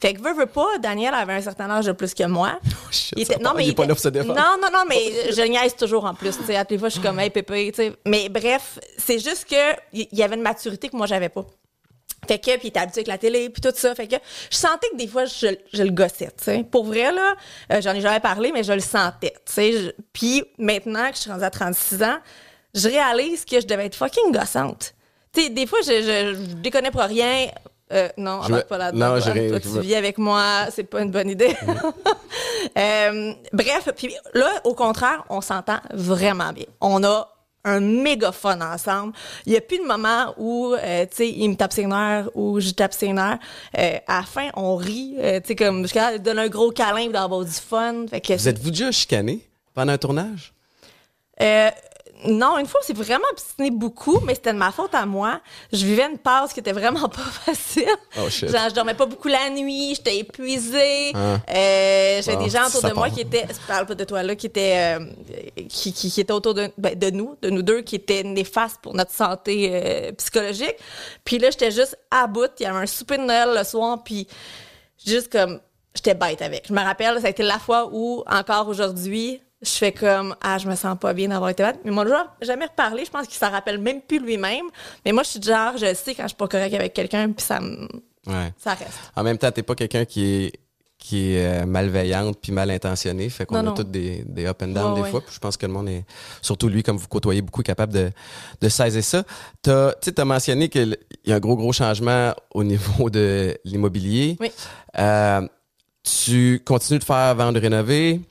Fait 0.00 0.14
que 0.14 0.20
veux, 0.20 0.34
veux 0.34 0.46
pas, 0.46 0.78
Daniel 0.78 1.14
avait 1.14 1.34
un 1.34 1.40
certain 1.40 1.70
âge 1.70 1.86
de 1.86 1.92
plus 1.92 2.14
que 2.14 2.24
moi. 2.24 2.58
shit, 2.90 3.12
Il 3.16 3.22
était- 3.22 3.38
part, 3.38 3.60
il 3.60 3.70
est 3.70 3.74
pas 3.74 3.82
là 3.86 3.94
pour 3.94 3.98
se 4.02 4.08
défendre. 4.08 4.34
Non, 4.34 4.56
non, 4.60 4.68
non, 4.72 4.84
mais 4.88 5.32
je 5.32 5.42
niaise 5.42 5.74
toujours 5.76 6.04
en 6.04 6.14
plus, 6.14 6.36
tu 6.38 6.44
sais. 6.44 6.56
À 6.56 6.64
les 6.68 6.78
fois, 6.78 6.88
je 6.88 6.94
suis 6.94 7.02
comme, 7.02 7.18
hey, 7.20 7.30
pépé, 7.30 7.70
tu 7.72 7.82
sais. 7.82 7.92
Mais 8.06 8.28
bref, 8.28 8.78
c'est 8.98 9.18
juste 9.18 9.46
que 9.48 9.76
il 9.92 10.08
y 10.12 10.22
avait 10.22 10.36
une 10.36 10.42
maturité 10.42 10.88
que 10.88 10.96
moi, 10.96 11.06
j'avais 11.06 11.28
pas. 11.28 11.44
Fait 12.26 12.38
que, 12.38 12.52
puis 12.52 12.60
il 12.64 12.68
était 12.68 12.80
habitué 12.80 13.00
avec 13.00 13.08
la 13.08 13.18
télé, 13.18 13.50
puis 13.50 13.60
tout 13.60 13.72
ça. 13.74 13.94
Fait 13.94 14.08
que 14.08 14.16
je 14.50 14.56
sentais 14.56 14.88
que 14.92 14.96
des 14.96 15.06
fois, 15.08 15.26
je, 15.26 15.48
je 15.74 15.82
le 15.82 15.90
gossais, 15.90 16.28
tu 16.38 16.44
sais. 16.44 16.64
Pour 16.64 16.86
vrai, 16.86 17.12
là, 17.12 17.34
euh, 17.70 17.82
j'en 17.82 17.92
ai 17.92 18.00
jamais 18.00 18.20
parlé, 18.20 18.50
mais 18.50 18.62
je 18.62 18.72
le 18.72 18.80
sentais, 18.80 19.34
tu 19.44 19.52
sais. 19.52 19.94
Puis 20.14 20.42
maintenant 20.56 21.10
que 21.10 21.16
je 21.16 21.20
suis 21.20 21.30
rendue 21.30 21.44
à 21.44 21.50
36 21.50 22.02
ans, 22.02 22.16
je 22.74 22.88
réalise 22.88 23.44
que 23.44 23.60
je 23.60 23.66
devais 23.66 23.84
être 23.86 23.94
fucking 23.94 24.32
gossante. 24.32 24.94
Tu 25.34 25.42
sais, 25.42 25.48
des 25.50 25.66
fois, 25.66 25.80
je, 25.84 25.90
je, 26.00 26.34
je 26.48 26.54
déconnais 26.54 26.90
pour 26.90 27.02
rien. 27.02 27.48
Euh, 27.92 28.08
non, 28.16 28.40
Je- 28.42 28.46
embarque 28.48 28.66
pas 28.68 28.78
là-dedans. 28.78 29.08
non, 29.14 29.20
toi. 29.50 29.60
tu 29.60 29.80
vis 29.80 29.94
avec 29.94 30.18
moi, 30.18 30.66
c'est 30.70 30.84
pas 30.84 31.02
une 31.02 31.10
bonne 31.10 31.28
idée. 31.30 31.54
Euh, 32.78 33.34
bref, 33.52 33.88
puis 33.94 34.12
là, 34.32 34.48
au 34.64 34.74
contraire, 34.74 35.24
on 35.28 35.40
s'entend 35.42 35.78
vraiment 35.92 36.52
bien. 36.52 36.64
On 36.80 37.04
a 37.04 37.28
un 37.64 37.78
méga 37.80 38.32
fun 38.32 38.58
ensemble. 38.60 39.12
Il 39.46 39.52
n'y 39.52 39.58
a 39.58 39.60
plus 39.60 39.78
de 39.78 39.84
moment 39.84 40.34
où, 40.38 40.74
euh, 40.74 41.02
tu 41.06 41.16
sais, 41.16 41.28
il 41.30 41.48
me 41.50 41.54
tape 41.56 41.72
ses 41.72 41.86
nerfs 41.86 42.28
ou 42.34 42.58
je 42.60 42.70
tape 42.70 42.94
ses 42.94 43.12
nerfs. 43.12 43.38
Euh, 43.78 43.98
à 44.06 44.16
la 44.20 44.22
fin, 44.22 44.48
on 44.54 44.76
rit. 44.76 45.14
euh, 45.18 45.40
tu 45.40 45.48
sais, 45.48 45.56
comme, 45.56 45.86
je 45.86 46.18
donner 46.18 46.42
un 46.42 46.48
gros 46.48 46.70
câlin 46.70 47.08
d'avoir 47.10 47.44
du 47.44 47.50
fun. 47.50 48.06
Fait 48.08 48.20
que 48.20 48.32
Vous 48.32 48.48
êtes-vous 48.48 48.70
déjà 48.70 48.90
chicané 48.90 49.46
pendant 49.74 49.92
un 49.92 49.98
tournage? 49.98 50.52
Non, 52.26 52.58
une 52.58 52.66
fois, 52.66 52.80
c'est 52.82 52.96
vraiment 52.96 53.24
obstiné 53.32 53.70
beaucoup, 53.70 54.20
mais 54.20 54.34
c'était 54.34 54.52
de 54.52 54.58
ma 54.58 54.72
faute 54.72 54.94
à 54.94 55.06
moi. 55.06 55.40
Je 55.72 55.84
vivais 55.84 56.04
une 56.10 56.18
passe 56.18 56.52
qui 56.52 56.60
était 56.60 56.72
vraiment 56.72 57.08
pas 57.08 57.22
facile. 57.22 57.88
Oh, 58.18 58.28
shit. 58.28 58.50
Genre, 58.50 58.68
je 58.68 58.74
dormais 58.74 58.94
pas 58.94 59.06
beaucoup 59.06 59.28
la 59.28 59.50
nuit, 59.50 59.94
j'étais 59.94 60.18
épuisée. 60.18 61.12
Hein. 61.14 61.40
Euh, 61.48 62.22
J'avais 62.22 62.36
Bon, 62.38 62.44
des 62.44 62.50
gens 62.50 62.66
autour 62.66 62.82
de 62.82 62.94
moi 62.94 63.10
qui 63.10 63.20
étaient, 63.20 63.46
je 63.48 63.66
parle 63.66 63.86
pas 63.86 63.94
de 63.94 64.04
toi 64.04 64.22
là, 64.22 64.34
qui 64.36 64.46
étaient, 64.46 64.98
euh, 64.98 65.06
qui, 65.68 65.92
qui, 65.92 66.10
qui 66.10 66.20
étaient 66.20 66.32
autour 66.32 66.54
de, 66.54 66.70
ben, 66.78 66.98
de 66.98 67.10
nous, 67.10 67.36
de 67.42 67.50
nous 67.50 67.62
deux, 67.62 67.82
qui 67.82 67.96
étaient 67.96 68.22
néfastes 68.22 68.78
pour 68.82 68.94
notre 68.94 69.12
santé 69.12 69.70
euh, 69.72 70.12
psychologique. 70.12 70.76
Puis 71.24 71.38
là, 71.38 71.50
j'étais 71.50 71.70
juste 71.70 71.98
à 72.10 72.26
bout. 72.26 72.50
Il 72.60 72.64
y 72.64 72.66
avait 72.66 72.78
un 72.78 72.86
souper 72.86 73.18
de 73.18 73.22
Noël 73.24 73.54
le 73.56 73.64
soir, 73.64 74.02
puis 74.04 74.26
juste 75.04 75.30
comme 75.30 75.60
j'étais 75.94 76.14
bête 76.14 76.42
avec. 76.42 76.66
Je 76.68 76.72
me 76.72 76.80
rappelle, 76.80 77.20
ça 77.20 77.26
a 77.26 77.30
été 77.30 77.42
la 77.42 77.58
fois 77.58 77.88
où, 77.92 78.22
encore 78.26 78.68
aujourd'hui, 78.68 79.40
je 79.64 79.70
fais 79.70 79.92
comme 79.92 80.34
ah 80.42 80.58
je 80.58 80.68
me 80.68 80.74
sens 80.74 80.96
pas 80.98 81.12
bien 81.14 81.28
d'avoir 81.28 81.50
été 81.50 81.62
bête 81.62 81.80
mais 81.84 81.90
mon 81.90 82.06
genre 82.06 82.26
jamais 82.42 82.66
reparlé 82.66 83.04
je 83.04 83.10
pense 83.10 83.26
qu'il 83.26 83.36
s'en 83.38 83.50
rappelle 83.50 83.78
même 83.78 84.00
plus 84.02 84.18
lui-même 84.18 84.66
mais 85.04 85.12
moi 85.12 85.22
je 85.22 85.30
suis 85.30 85.40
du 85.40 85.48
genre 85.48 85.76
je 85.76 85.94
sais 85.94 86.14
quand 86.14 86.24
je 86.24 86.28
suis 86.28 86.36
pas 86.36 86.48
correct 86.48 86.74
avec 86.74 86.92
quelqu'un 86.94 87.30
puis 87.32 87.44
ça 87.44 87.60
me 87.60 87.88
Ouais. 88.26 88.52
ça 88.58 88.72
reste 88.74 88.90
En 89.16 89.22
même 89.22 89.36
temps, 89.36 89.50
t'es 89.50 89.62
pas 89.62 89.74
quelqu'un 89.74 90.04
qui 90.06 90.24
est 90.24 90.52
qui 90.96 91.32
est 91.34 91.62
euh, 91.62 91.66
malveillante 91.66 92.38
puis 92.40 92.50
mal 92.50 92.70
intentionné. 92.70 93.28
Fait 93.28 93.44
qu'on 93.44 93.66
a 93.66 93.72
tous 93.72 93.84
des, 93.84 94.24
des 94.26 94.46
up 94.46 94.62
and 94.62 94.68
down 94.68 94.94
des 94.94 95.02
ouais. 95.02 95.10
fois. 95.10 95.20
Puis 95.20 95.34
je 95.34 95.38
pense 95.38 95.58
que 95.58 95.66
le 95.66 95.72
monde 95.72 95.90
est, 95.90 96.06
surtout 96.40 96.68
lui, 96.68 96.82
comme 96.82 96.96
vous 96.96 97.08
côtoyez 97.08 97.42
beaucoup, 97.42 97.62
capable 97.62 97.92
de, 97.92 98.10
de 98.62 98.68
saisir 98.70 99.04
ça. 99.04 99.22
Tu 99.62 100.12
t'as 100.14 100.24
mentionné 100.24 100.70
qu'il 100.70 100.96
y 101.26 101.32
a 101.32 101.36
un 101.36 101.40
gros, 101.40 101.56
gros 101.56 101.74
changement 101.74 102.32
au 102.54 102.64
niveau 102.64 103.10
de 103.10 103.54
l'immobilier. 103.66 104.38
Oui. 104.40 104.50
Euh, 104.98 105.46
tu 106.02 106.62
continues 106.64 107.00
de 107.00 107.04
faire 107.04 107.34
vendre 107.34 107.60
rénover. 107.60 108.22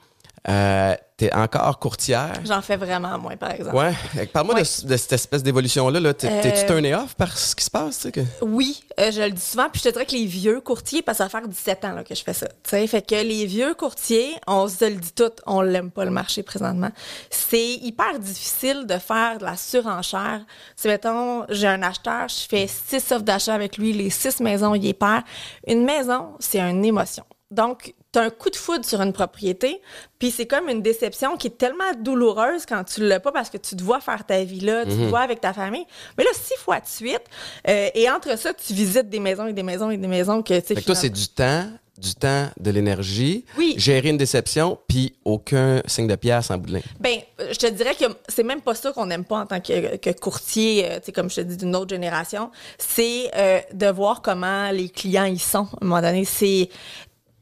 Euh, 0.48 0.96
t'es 1.16 1.32
encore 1.34 1.78
courtière? 1.78 2.32
j'en 2.44 2.60
fais 2.60 2.76
vraiment 2.76 3.18
moins 3.18 3.36
par 3.36 3.52
exemple 3.52 3.76
Ouais. 3.76 4.26
Parle-moi 4.32 4.56
Ouais. 4.56 4.62
de, 4.62 4.88
de 4.88 4.96
cette 4.96 5.12
espèce 5.12 5.42
d'évolution-là. 5.42 6.00
Là. 6.00 6.12
T'es- 6.14 6.28
Euh, 6.30 6.42
T'es-tu 6.42 6.66
turné 6.66 6.94
off 6.94 7.14
par 7.14 7.36
ce 7.38 7.54
qui 7.54 7.64
se 7.64 7.70
passe? 7.70 7.96
tu 7.98 8.02
sais, 8.02 8.12
Que... 8.12 8.20
Oui, 8.42 8.82
euh, 8.98 9.10
je 9.12 9.20
le 9.22 9.30
dis 9.30 9.40
souvent, 9.40 9.68
puis 9.70 9.80
je 9.84 9.88
te 9.88 9.92
dirais 9.92 10.06
que 10.06 10.12
les 10.12 10.26
vieux 10.26 10.60
courtiers, 10.60 11.02
parce 11.02 11.18
que 11.18 11.24
ça 11.24 11.28
faire 11.30 11.46
17 11.46 11.84
ans 11.84 11.92
là, 11.92 12.04
que 12.04 12.14
je 12.14 12.22
fais 12.22 12.32
ça. 12.34 12.46
tu 12.48 12.54
sais. 12.70 12.86
Fait 12.86 13.02
que 13.02 13.14
les 13.14 13.46
vieux 13.46 13.74
courtiers, 13.74 14.34
on 14.46 14.66
se 14.68 14.84
le 14.84 14.96
dit 14.96 15.12
tout, 15.12 15.30
on 15.46 15.60
l'aime 15.62 15.90
pas 15.90 16.04
le 16.04 16.10
marché 16.10 16.42
présentement. 16.42 16.90
C'est 17.30 17.74
hyper 17.74 18.18
difficile 18.18 18.86
de 18.86 18.98
faire 18.98 19.38
de 19.38 19.44
la 19.44 19.56
surenchère. 19.56 20.40
Si 20.76 20.88
mettons, 20.88 21.44
j'ai 21.48 21.68
un 21.68 21.82
acheteur, 21.82 22.28
je 22.28 22.46
fais 22.48 22.66
six 22.66 23.12
offres 23.12 23.22
d'achat 23.24 23.54
avec 23.54 23.78
lui, 23.78 23.92
les 23.92 24.10
six 24.10 24.40
maisons, 24.40 24.74
il 24.74 24.86
est 24.86 24.94
perd. 24.94 25.22
Une 25.66 25.84
maison, 25.84 26.34
c'est 26.40 26.60
une 26.60 26.84
émotion. 26.84 27.24
Donc, 27.50 27.94
tu 28.14 28.18
as 28.20 28.22
un 28.22 28.30
coup 28.30 28.48
de 28.48 28.56
foudre 28.56 28.84
sur 28.84 29.00
une 29.02 29.12
propriété, 29.12 29.80
puis 30.18 30.30
c'est 30.30 30.46
comme 30.46 30.68
une 30.68 30.80
déception 30.82 31.36
qui 31.36 31.48
est 31.48 31.58
tellement 31.58 31.92
douloureuse 32.00 32.64
quand 32.66 32.84
tu 32.84 33.06
l'as 33.06 33.20
pas 33.20 33.32
parce 33.32 33.50
que 33.50 33.58
tu 33.58 33.76
te 33.76 33.82
vois 33.82 34.00
faire 34.00 34.24
ta 34.24 34.42
vie 34.44 34.60
là, 34.60 34.84
tu 34.84 34.92
te 34.92 35.02
vois 35.08 35.20
avec 35.20 35.40
ta 35.40 35.52
famille. 35.52 35.84
Mais 36.16 36.24
là, 36.24 36.30
six 36.32 36.54
fois 36.58 36.78
de 36.80 36.86
suite, 36.86 37.22
euh, 37.68 37.88
et 37.94 38.08
entre 38.08 38.38
ça, 38.38 38.54
tu 38.54 38.72
visites 38.72 39.08
des 39.10 39.20
maisons 39.20 39.46
et 39.48 39.52
des 39.52 39.62
maisons 39.64 39.90
et 39.90 39.96
des 39.96 40.06
maisons 40.08 40.42
que 40.42 40.54
tu 40.60 40.66
sais. 40.68 40.74
Fait 40.74 40.80
que 40.80 40.86
toi, 40.86 40.94
c'est 40.94 41.14
finalement- 41.14 41.18
du 41.20 41.28
temps, 41.28 41.78
du 41.96 42.14
temps, 42.16 42.48
de 42.58 42.70
l'énergie. 42.72 43.44
Oui. 43.56 43.74
Gérer 43.76 44.08
une 44.08 44.16
déception, 44.16 44.78
puis 44.88 45.14
aucun 45.24 45.80
signe 45.86 46.08
de 46.08 46.16
pièce 46.16 46.50
en 46.50 46.58
bout 46.58 46.72
de. 46.72 46.80
Ben, 46.98 47.18
je 47.38 47.56
te 47.56 47.66
dirais 47.70 47.94
que 47.94 48.04
c'est 48.28 48.42
même 48.42 48.60
pas 48.62 48.74
ça 48.74 48.90
qu'on 48.92 49.06
n'aime 49.06 49.24
pas 49.24 49.38
en 49.38 49.46
tant 49.46 49.60
que, 49.60 49.96
que 49.96 50.10
courtier, 50.10 50.90
euh, 50.90 50.98
comme 51.14 51.30
je 51.30 51.36
te 51.36 51.40
dis, 51.42 51.56
d'une 51.56 51.76
autre 51.76 51.90
génération. 51.90 52.50
C'est 52.78 53.30
euh, 53.36 53.60
de 53.72 53.86
voir 53.86 54.22
comment 54.22 54.70
les 54.72 54.88
clients 54.88 55.24
y 55.26 55.38
sont. 55.38 55.68
À 55.80 55.84
un 55.84 55.86
moment 55.86 56.00
donné, 56.00 56.24
c'est 56.24 56.68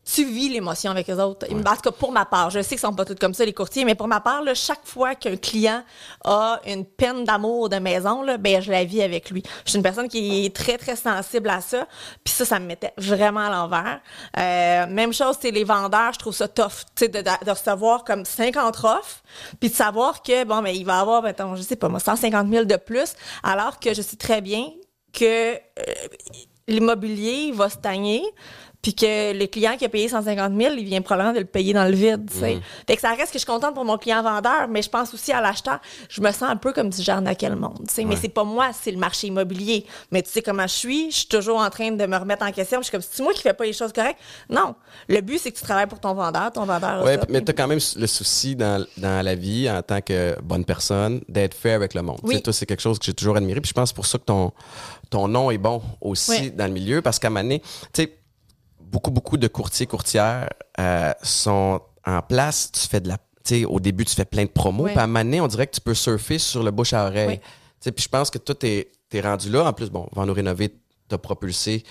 tu 0.04 0.24
vis 0.24 0.48
l'émotion 0.48 0.90
avec 0.90 1.06
les 1.06 1.14
autres. 1.14 1.46
En 1.50 1.76
tout 1.76 1.80
cas, 1.82 1.90
pour 1.92 2.10
ma 2.10 2.24
part, 2.24 2.50
je 2.50 2.60
sais 2.60 2.70
qu'ils 2.70 2.80
sont 2.80 2.92
pas 2.92 3.04
tous 3.04 3.14
comme 3.14 3.34
ça, 3.34 3.44
les 3.44 3.52
courtiers, 3.52 3.84
mais 3.84 3.94
pour 3.94 4.08
ma 4.08 4.20
part, 4.20 4.42
là, 4.42 4.52
chaque 4.54 4.84
fois 4.84 5.14
qu'un 5.14 5.36
client 5.36 5.84
a 6.24 6.60
une 6.66 6.84
peine 6.84 7.24
d'amour 7.24 7.68
de 7.68 7.76
maison, 7.76 8.22
là, 8.22 8.36
ben, 8.36 8.60
je 8.60 8.70
la 8.70 8.84
vis 8.84 9.02
avec 9.02 9.30
lui. 9.30 9.42
Je 9.64 9.70
suis 9.70 9.76
une 9.76 9.82
personne 9.82 10.08
qui 10.08 10.46
est 10.46 10.54
très, 10.54 10.76
très 10.76 10.96
sensible 10.96 11.48
à 11.50 11.60
ça. 11.60 11.86
Puis 12.24 12.34
ça, 12.34 12.44
ça 12.44 12.58
me 12.58 12.66
mettait 12.66 12.92
vraiment 12.98 13.40
à 13.40 13.50
l'envers. 13.50 14.00
Euh, 14.38 14.86
même 14.92 15.12
chose, 15.12 15.36
c'est 15.40 15.52
les 15.52 15.64
vendeurs, 15.64 16.12
je 16.14 16.18
trouve 16.18 16.34
ça 16.34 16.48
tough, 16.48 16.84
tu 16.96 17.04
sais, 17.04 17.08
de, 17.08 17.20
de, 17.20 17.50
recevoir 17.50 18.02
comme 18.04 18.24
50 18.24 18.78
offres, 18.84 19.22
puis 19.60 19.70
de 19.70 19.74
savoir 19.74 20.22
que, 20.22 20.44
bon, 20.44 20.62
mais 20.62 20.76
il 20.76 20.84
va 20.84 20.98
avoir, 20.98 21.22
mettons, 21.22 21.54
je 21.54 21.62
sais 21.62 21.76
pas 21.76 21.88
moi, 21.88 22.00
150 22.00 22.48
000 22.48 22.64
de 22.64 22.76
plus, 22.76 23.14
alors 23.44 23.78
que 23.78 23.94
je 23.94 24.02
sais 24.02 24.16
très 24.16 24.40
bien 24.40 24.68
que 25.12 25.54
euh, 25.54 25.58
l'immobilier 26.66 27.52
va 27.52 27.68
stagner 27.68 28.22
puis 28.82 28.94
que 28.94 29.32
le 29.32 29.46
client 29.46 29.76
qui 29.78 29.84
a 29.84 29.88
payé 29.88 30.08
150 30.08 30.52
000, 30.60 30.74
il 30.76 30.84
vient 30.84 31.00
probablement 31.02 31.32
de 31.32 31.38
le 31.38 31.44
payer 31.44 31.72
dans 31.72 31.84
le 31.84 31.94
vide, 31.94 32.28
tu 32.28 32.40
sais. 32.40 32.56
Mm. 32.56 32.60
Fait 32.88 32.96
que 32.96 33.00
ça 33.00 33.10
reste 33.10 33.28
que 33.28 33.34
je 33.34 33.38
suis 33.38 33.46
contente 33.46 33.74
pour 33.74 33.84
mon 33.84 33.96
client 33.96 34.24
vendeur, 34.24 34.66
mais 34.68 34.82
je 34.82 34.90
pense 34.90 35.14
aussi 35.14 35.30
à 35.30 35.40
l'acheteur. 35.40 35.78
Je 36.08 36.20
me 36.20 36.32
sens 36.32 36.50
un 36.50 36.56
peu 36.56 36.72
comme 36.72 36.90
si 36.90 37.04
j'arnaquais 37.04 37.48
le 37.48 37.54
monde, 37.54 37.78
tu 37.86 37.94
sais. 37.94 38.04
Mais 38.04 38.16
c'est 38.16 38.28
pas 38.28 38.42
moi, 38.42 38.70
c'est 38.72 38.90
le 38.90 38.98
marché 38.98 39.28
immobilier. 39.28 39.86
Mais 40.10 40.20
tu 40.20 40.30
sais 40.30 40.42
comment 40.42 40.66
je 40.66 40.74
suis, 40.74 41.10
je 41.12 41.18
suis 41.18 41.28
toujours 41.28 41.58
en 41.58 41.70
train 41.70 41.92
de 41.92 42.06
me 42.06 42.16
remettre 42.16 42.44
en 42.44 42.50
question. 42.50 42.80
Je 42.80 42.84
suis 42.86 42.90
comme, 42.90 43.02
c'est 43.08 43.22
moi 43.22 43.32
qui 43.32 43.42
fais 43.42 43.54
pas 43.54 43.64
les 43.64 43.72
choses 43.72 43.92
correctes? 43.92 44.18
Non. 44.50 44.74
Le 45.08 45.20
but, 45.20 45.38
c'est 45.38 45.52
que 45.52 45.58
tu 45.58 45.64
travailles 45.64 45.86
pour 45.86 46.00
ton 46.00 46.14
vendeur, 46.14 46.50
ton 46.50 46.64
vendeur. 46.64 47.04
Oui, 47.04 47.12
mais 47.28 47.40
tu 47.40 47.52
as 47.52 47.54
quand 47.54 47.68
même 47.68 47.78
le 47.96 48.06
souci 48.08 48.56
dans, 48.56 48.84
dans, 48.96 49.24
la 49.24 49.36
vie, 49.36 49.70
en 49.70 49.82
tant 49.82 50.00
que 50.00 50.36
bonne 50.42 50.64
personne, 50.64 51.20
d'être 51.28 51.54
fait 51.54 51.72
avec 51.72 51.94
le 51.94 52.02
monde. 52.02 52.18
Oui. 52.24 52.42
Toi, 52.42 52.52
c'est 52.52 52.66
quelque 52.66 52.82
chose 52.82 52.98
que 52.98 53.04
j'ai 53.04 53.14
toujours 53.14 53.36
admiré. 53.36 53.60
Puis 53.60 53.68
je 53.68 53.74
pense 53.74 53.92
pour 53.92 54.06
ça 54.06 54.18
que 54.18 54.24
ton, 54.24 54.50
ton 55.08 55.28
nom 55.28 55.52
est 55.52 55.58
bon 55.58 55.82
aussi 56.00 56.50
dans 56.50 56.66
le 56.66 56.72
milieu, 56.72 57.00
parce 57.00 57.20
qu'à 57.20 57.28
un 57.28 57.48
tu 57.48 57.60
sais, 57.92 58.21
beaucoup, 58.92 59.10
beaucoup 59.10 59.38
de 59.38 59.48
courtiers, 59.48 59.86
courtières 59.86 60.48
euh, 60.78 61.12
sont 61.22 61.80
en 62.06 62.20
place. 62.20 62.70
Tu 62.70 62.86
fais 62.86 63.00
de 63.00 63.08
la. 63.08 63.16
Tu 63.44 63.60
sais, 63.60 63.64
au 63.64 63.80
début, 63.80 64.04
tu 64.04 64.14
fais 64.14 64.24
plein 64.24 64.44
de 64.44 64.50
promos. 64.50 64.84
Puis 64.84 64.98
à 64.98 65.02
un 65.02 65.06
moment 65.08 65.24
donné, 65.24 65.40
on 65.40 65.48
dirait 65.48 65.66
que 65.66 65.74
tu 65.74 65.80
peux 65.80 65.94
surfer 65.94 66.38
sur 66.38 66.62
le 66.62 66.70
bouche 66.70 66.92
à 66.92 67.06
oreille. 67.06 67.40
Puis 67.80 67.92
je 67.98 68.08
pense 68.08 68.30
que 68.30 68.38
toi, 68.38 68.54
tu 68.54 68.66
es, 68.68 69.20
rendu 69.20 69.50
là. 69.50 69.64
En 69.64 69.72
plus, 69.72 69.90
bon, 69.90 70.06
va 70.12 70.24
nous 70.24 70.34
rénover 70.34 70.76
t'as 71.08 71.18
propulsé. 71.18 71.82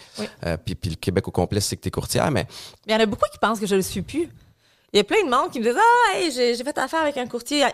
Euh, 0.46 0.58
puis, 0.58 0.74
puis 0.74 0.90
le 0.90 0.96
Québec 0.96 1.28
au 1.28 1.32
complet, 1.32 1.60
c'est 1.60 1.76
que 1.76 1.82
tu 1.82 1.90
es 1.90 1.92
courtière. 1.92 2.32
Mais... 2.32 2.48
Il 2.88 2.92
y 2.92 2.96
en 2.96 3.00
a 3.00 3.06
beaucoup 3.06 3.28
qui 3.32 3.38
pensent 3.38 3.60
que 3.60 3.68
je 3.68 3.76
le 3.76 3.84
suis 3.84 4.02
plus. 4.02 4.30
Il 4.94 4.98
y 4.98 5.00
a 5.00 5.04
plein 5.04 5.24
de 5.24 5.30
monde 5.30 5.52
qui 5.52 5.60
me 5.60 5.66
disent 5.66 5.78
Ah, 5.78 6.18
hey, 6.18 6.32
j'ai 6.32 6.56
fait 6.56 6.78
affaire 6.78 7.02
avec 7.02 7.18
un 7.18 7.28
courtier. 7.28 7.66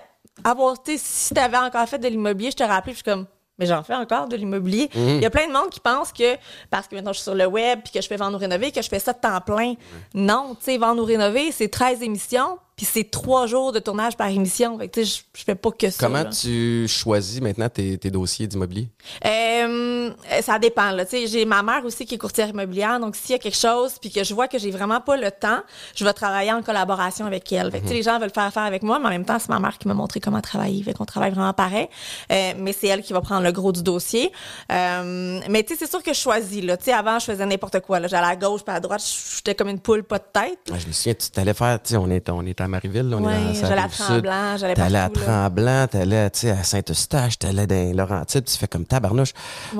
Avoir, 0.43 0.75
si 0.86 1.34
tu 1.34 1.39
avais 1.39 1.57
encore 1.57 1.88
fait 1.88 2.00
de 2.00 2.07
l'immobilier, 2.07 2.51
je 2.51 2.57
te 2.57 2.63
rappelais. 2.63 2.93
je 2.93 2.98
suis 2.98 3.03
comme 3.03 3.27
mais 3.59 3.65
j'en 3.65 3.83
fais 3.83 3.95
encore 3.95 4.27
de 4.27 4.35
l'immobilier. 4.35 4.89
Mhm. 4.93 5.09
Il 5.09 5.21
y 5.21 5.25
a 5.25 5.29
plein 5.29 5.47
de 5.47 5.53
monde 5.53 5.69
qui 5.69 5.79
pense 5.79 6.11
que 6.11 6.35
parce 6.69 6.87
que 6.87 6.95
maintenant 6.95 7.13
je 7.13 7.17
suis 7.17 7.23
sur 7.23 7.35
le 7.35 7.45
web 7.45 7.79
puis 7.83 7.93
que 7.93 8.01
je 8.01 8.07
fais 8.07 8.17
vendre 8.17 8.35
ou 8.35 8.39
rénover, 8.39 8.71
que 8.71 8.81
je 8.81 8.89
fais 8.89 8.99
ça 8.99 9.13
de 9.13 9.19
temps 9.19 9.39
plein. 9.41 9.73
Non, 10.13 10.55
tu 10.55 10.65
sais, 10.65 10.77
vendre 10.77 11.01
ou 11.01 11.05
rénover, 11.05 11.51
c'est 11.51 11.69
13 11.69 12.01
émissions, 12.03 12.59
puis 12.77 12.86
c'est 12.86 13.10
trois 13.10 13.48
jours 13.48 13.72
de 13.72 13.79
tournage 13.79 14.15
par 14.15 14.27
émission. 14.27 14.77
Fait 14.77 14.88
que, 14.88 15.03
je, 15.03 15.22
je 15.36 15.43
fais 15.43 15.55
pas 15.55 15.72
que 15.72 15.89
ça. 15.89 16.05
Comment 16.05 16.25
tu 16.29 16.88
choisis 16.88 17.41
maintenant 17.41 17.69
tes, 17.69 17.98
tes 17.98 18.12
dossiers 18.12 18.46
d'immobilier? 18.46 18.88
Euh, 19.25 20.12
ça 20.41 20.60
dépend. 20.60 20.91
Là. 20.91 21.03
J'ai 21.12 21.46
ma 21.46 21.63
mère 21.63 21.84
aussi 21.86 22.05
qui 22.05 22.13
est 22.13 22.17
courtière 22.19 22.50
immobilière. 22.50 23.00
Donc, 23.00 23.15
s'il 23.15 23.31
y 23.31 23.34
a 23.34 23.39
quelque 23.39 23.57
chose 23.57 23.96
puis 24.00 24.12
que 24.12 24.24
je 24.24 24.31
vois 24.31 24.48
que 24.48 24.60
j'ai 24.60 24.69
vraiment 24.69 25.01
pas 25.01 25.17
le 25.17 25.31
temps, 25.31 25.62
je 25.96 26.05
vais 26.05 26.13
travailler 26.13 26.51
en 26.51 26.62
collaboration 26.62 27.25
avec 27.25 27.51
elle. 27.51 27.72
Fait 27.72 27.81
que, 27.81 27.88
Les 27.88 28.03
gens 28.03 28.19
veulent 28.19 28.29
faire 28.29 28.43
affaire 28.43 28.62
avec 28.62 28.84
moi, 28.84 29.00
mais 29.00 29.07
en 29.07 29.10
même 29.10 29.25
temps, 29.25 29.39
c'est 29.39 29.50
ma 29.50 29.60
mère 29.60 29.79
qui 29.79 29.88
m'a 29.88 29.96
montré 29.96 30.19
comment 30.19 30.41
travailler. 30.41 30.84
Fait 30.84 30.93
qu'on 30.93 31.05
travaille 31.05 31.31
vraiment 31.31 31.53
pareil. 31.53 31.88
Euh, 32.31 32.53
mais 32.60 32.74
c'est 32.74 32.88
elle 32.88 33.01
qui 33.01 33.12
va 33.12 33.22
prendre 33.22 33.41
le 33.41 33.51
gros 33.51 33.72
du 33.72 33.81
dossier. 33.81 34.31
Euh, 34.72 35.39
mais 35.50 35.63
tu 35.63 35.74
sais, 35.74 35.79
c'est 35.79 35.89
sûr 35.89 36.03
que 36.03 36.13
je 36.13 36.19
choisis. 36.19 36.63
Là. 36.63 36.77
sais, 36.79 36.93
avant, 36.93 37.17
je 37.17 37.25
faisais 37.25 37.46
n'importe 37.48 37.79
quoi. 37.79 38.05
J'allais 38.05 38.27
à 38.27 38.36
gauche 38.36 38.62
puis 38.63 38.75
à 38.75 38.79
droite. 38.79 39.01
J'étais 39.36 39.55
comme 39.55 39.69
une 39.69 39.79
poule, 39.79 40.03
pas 40.03 40.19
de 40.19 40.25
tête. 40.31 40.60
je 40.67 40.86
me 40.86 40.91
souviens, 40.91 41.15
tu 41.15 41.31
t'allais 41.31 41.55
faire... 41.55 41.79
On 41.93 42.12
est, 42.12 42.29
on 42.29 42.46
est 42.46 42.62
à 42.67 42.69
Marieville, 42.69 43.13
on 43.13 43.29
est 43.29 43.62
dans 43.62 43.67
J'allais 43.67 43.81
à 43.81 43.88
Tremblant, 43.88 44.57
j'allais 44.57 44.74
T'allais 44.75 45.00
à 45.00 45.09
Tremblant, 45.09 45.88
t'allais 45.88 46.29
à 46.29 46.63
Saint-Eustache, 46.63 47.39
t'allais 47.39 47.65
dans 47.67 47.95
Laurentides, 47.95 48.45
tu 48.45 48.57
fais 48.57 48.67
comme 48.67 48.86
tabarnouche. 48.86 49.33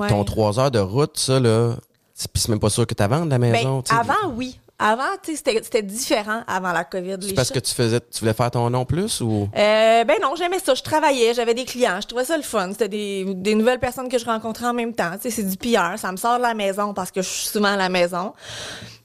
Ton 0.08 0.24
trois 0.24 0.58
heures 0.58 0.70
de 0.70 0.78
route, 0.78 1.18
ça, 1.18 1.38
là, 1.38 1.74
c'est 2.14 2.48
même 2.48 2.60
pas 2.60 2.70
sûr 2.70 2.86
que 2.86 2.94
tu 2.94 3.04
vendu 3.04 3.28
la 3.28 3.38
maison. 3.38 3.82
Ben, 3.88 3.96
avant, 3.96 4.32
oui. 4.34 4.58
Avant, 4.80 5.02
c'était 5.24 5.82
différent 5.82 6.42
avant 6.46 6.70
la 6.70 6.84
COVID. 6.84 7.16
C'est 7.20 7.32
parce 7.34 7.50
que 7.50 7.58
tu 7.58 7.74
faisais, 7.74 7.98
tu 7.98 8.20
voulais 8.20 8.32
faire 8.32 8.50
ton 8.52 8.70
nom 8.70 8.84
plus 8.84 9.20
ou? 9.20 9.48
Euh, 9.56 10.04
ben 10.04 10.16
non, 10.22 10.36
j'aimais 10.36 10.60
ça. 10.60 10.72
Je 10.74 10.82
travaillais, 10.84 11.34
j'avais 11.34 11.54
des 11.54 11.64
clients, 11.64 12.00
je 12.00 12.06
trouvais 12.06 12.24
ça 12.24 12.36
le 12.36 12.44
fun. 12.44 12.68
C'était 12.70 12.88
des, 12.88 13.24
des 13.34 13.56
nouvelles 13.56 13.80
personnes 13.80 14.08
que 14.08 14.18
je 14.18 14.24
rencontrais 14.24 14.66
en 14.66 14.74
même 14.74 14.94
temps. 14.94 15.10
c'est 15.20 15.42
du 15.42 15.56
pire. 15.56 15.94
Ça 15.96 16.12
me 16.12 16.16
sort 16.16 16.36
de 16.36 16.42
la 16.42 16.54
maison 16.54 16.94
parce 16.94 17.10
que 17.10 17.22
je 17.22 17.28
suis 17.28 17.48
souvent 17.48 17.72
à 17.72 17.76
la 17.76 17.88
maison. 17.88 18.34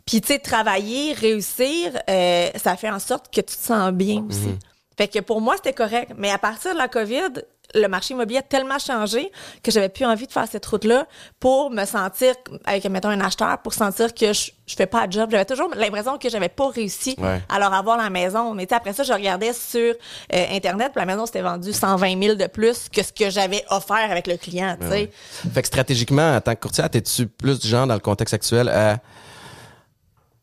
Puis, 0.05 0.21
tu 0.21 0.27
sais, 0.27 0.39
travailler, 0.39 1.13
réussir, 1.13 1.91
euh, 2.09 2.49
ça 2.55 2.75
fait 2.75 2.89
en 2.89 2.99
sorte 2.99 3.33
que 3.33 3.41
tu 3.41 3.55
te 3.55 3.65
sens 3.65 3.91
bien 3.91 4.25
aussi. 4.29 4.47
Mhm. 4.47 4.59
Fait 4.97 5.07
que 5.07 5.19
pour 5.19 5.41
moi, 5.41 5.55
c'était 5.55 5.73
correct. 5.73 6.11
Mais 6.17 6.29
à 6.29 6.37
partir 6.37 6.73
de 6.73 6.77
la 6.77 6.87
COVID, 6.87 7.41
le 7.75 7.87
marché 7.87 8.13
immobilier 8.13 8.39
a 8.39 8.43
tellement 8.43 8.77
changé 8.77 9.31
que 9.63 9.71
j'avais 9.71 9.89
plus 9.89 10.05
envie 10.05 10.27
de 10.27 10.31
faire 10.31 10.47
cette 10.49 10.65
route-là 10.65 11.07
pour 11.39 11.71
me 11.71 11.85
sentir, 11.85 12.35
avec, 12.65 12.85
mettons, 12.85 13.09
un 13.09 13.21
acheteur, 13.21 13.57
pour 13.59 13.73
sentir 13.73 14.13
que 14.13 14.31
je, 14.33 14.51
je 14.67 14.75
fais 14.75 14.85
pas 14.85 15.07
de 15.07 15.13
job. 15.13 15.29
J'avais 15.31 15.45
toujours 15.45 15.69
l'impression 15.75 16.17
que 16.17 16.29
j'avais 16.29 16.49
pas 16.49 16.69
réussi 16.69 17.15
à 17.49 17.59
leur 17.59 17.73
avoir 17.73 17.97
la 17.97 18.09
maison. 18.09 18.53
Mais 18.53 18.71
après 18.71 18.93
ça, 18.93 19.03
je 19.03 19.13
regardais 19.13 19.53
sur 19.53 19.95
euh, 20.33 20.45
Internet, 20.51 20.91
puis 20.93 20.99
la 20.99 21.05
maison 21.05 21.25
s'était 21.25 21.41
vendue 21.41 21.73
120 21.73 22.21
000 22.21 22.35
de 22.35 22.47
plus 22.47 22.89
que 22.89 23.01
ce 23.01 23.11
que 23.11 23.29
j'avais 23.29 23.63
offert 23.69 24.11
avec 24.11 24.27
le 24.27 24.37
client, 24.37 24.77
tu 24.79 24.87
sais. 24.87 25.09
Fait 25.53 25.61
que 25.61 25.67
stratégiquement, 25.67 26.35
en 26.35 26.41
tant 26.41 26.53
que 26.53 26.59
courtier, 26.59 26.83
es-tu 26.93 27.27
plus 27.27 27.59
du 27.59 27.67
genre, 27.67 27.87
dans 27.87 27.95
le 27.95 27.99
contexte 27.99 28.33
actuel, 28.33 28.69
à 28.69 28.97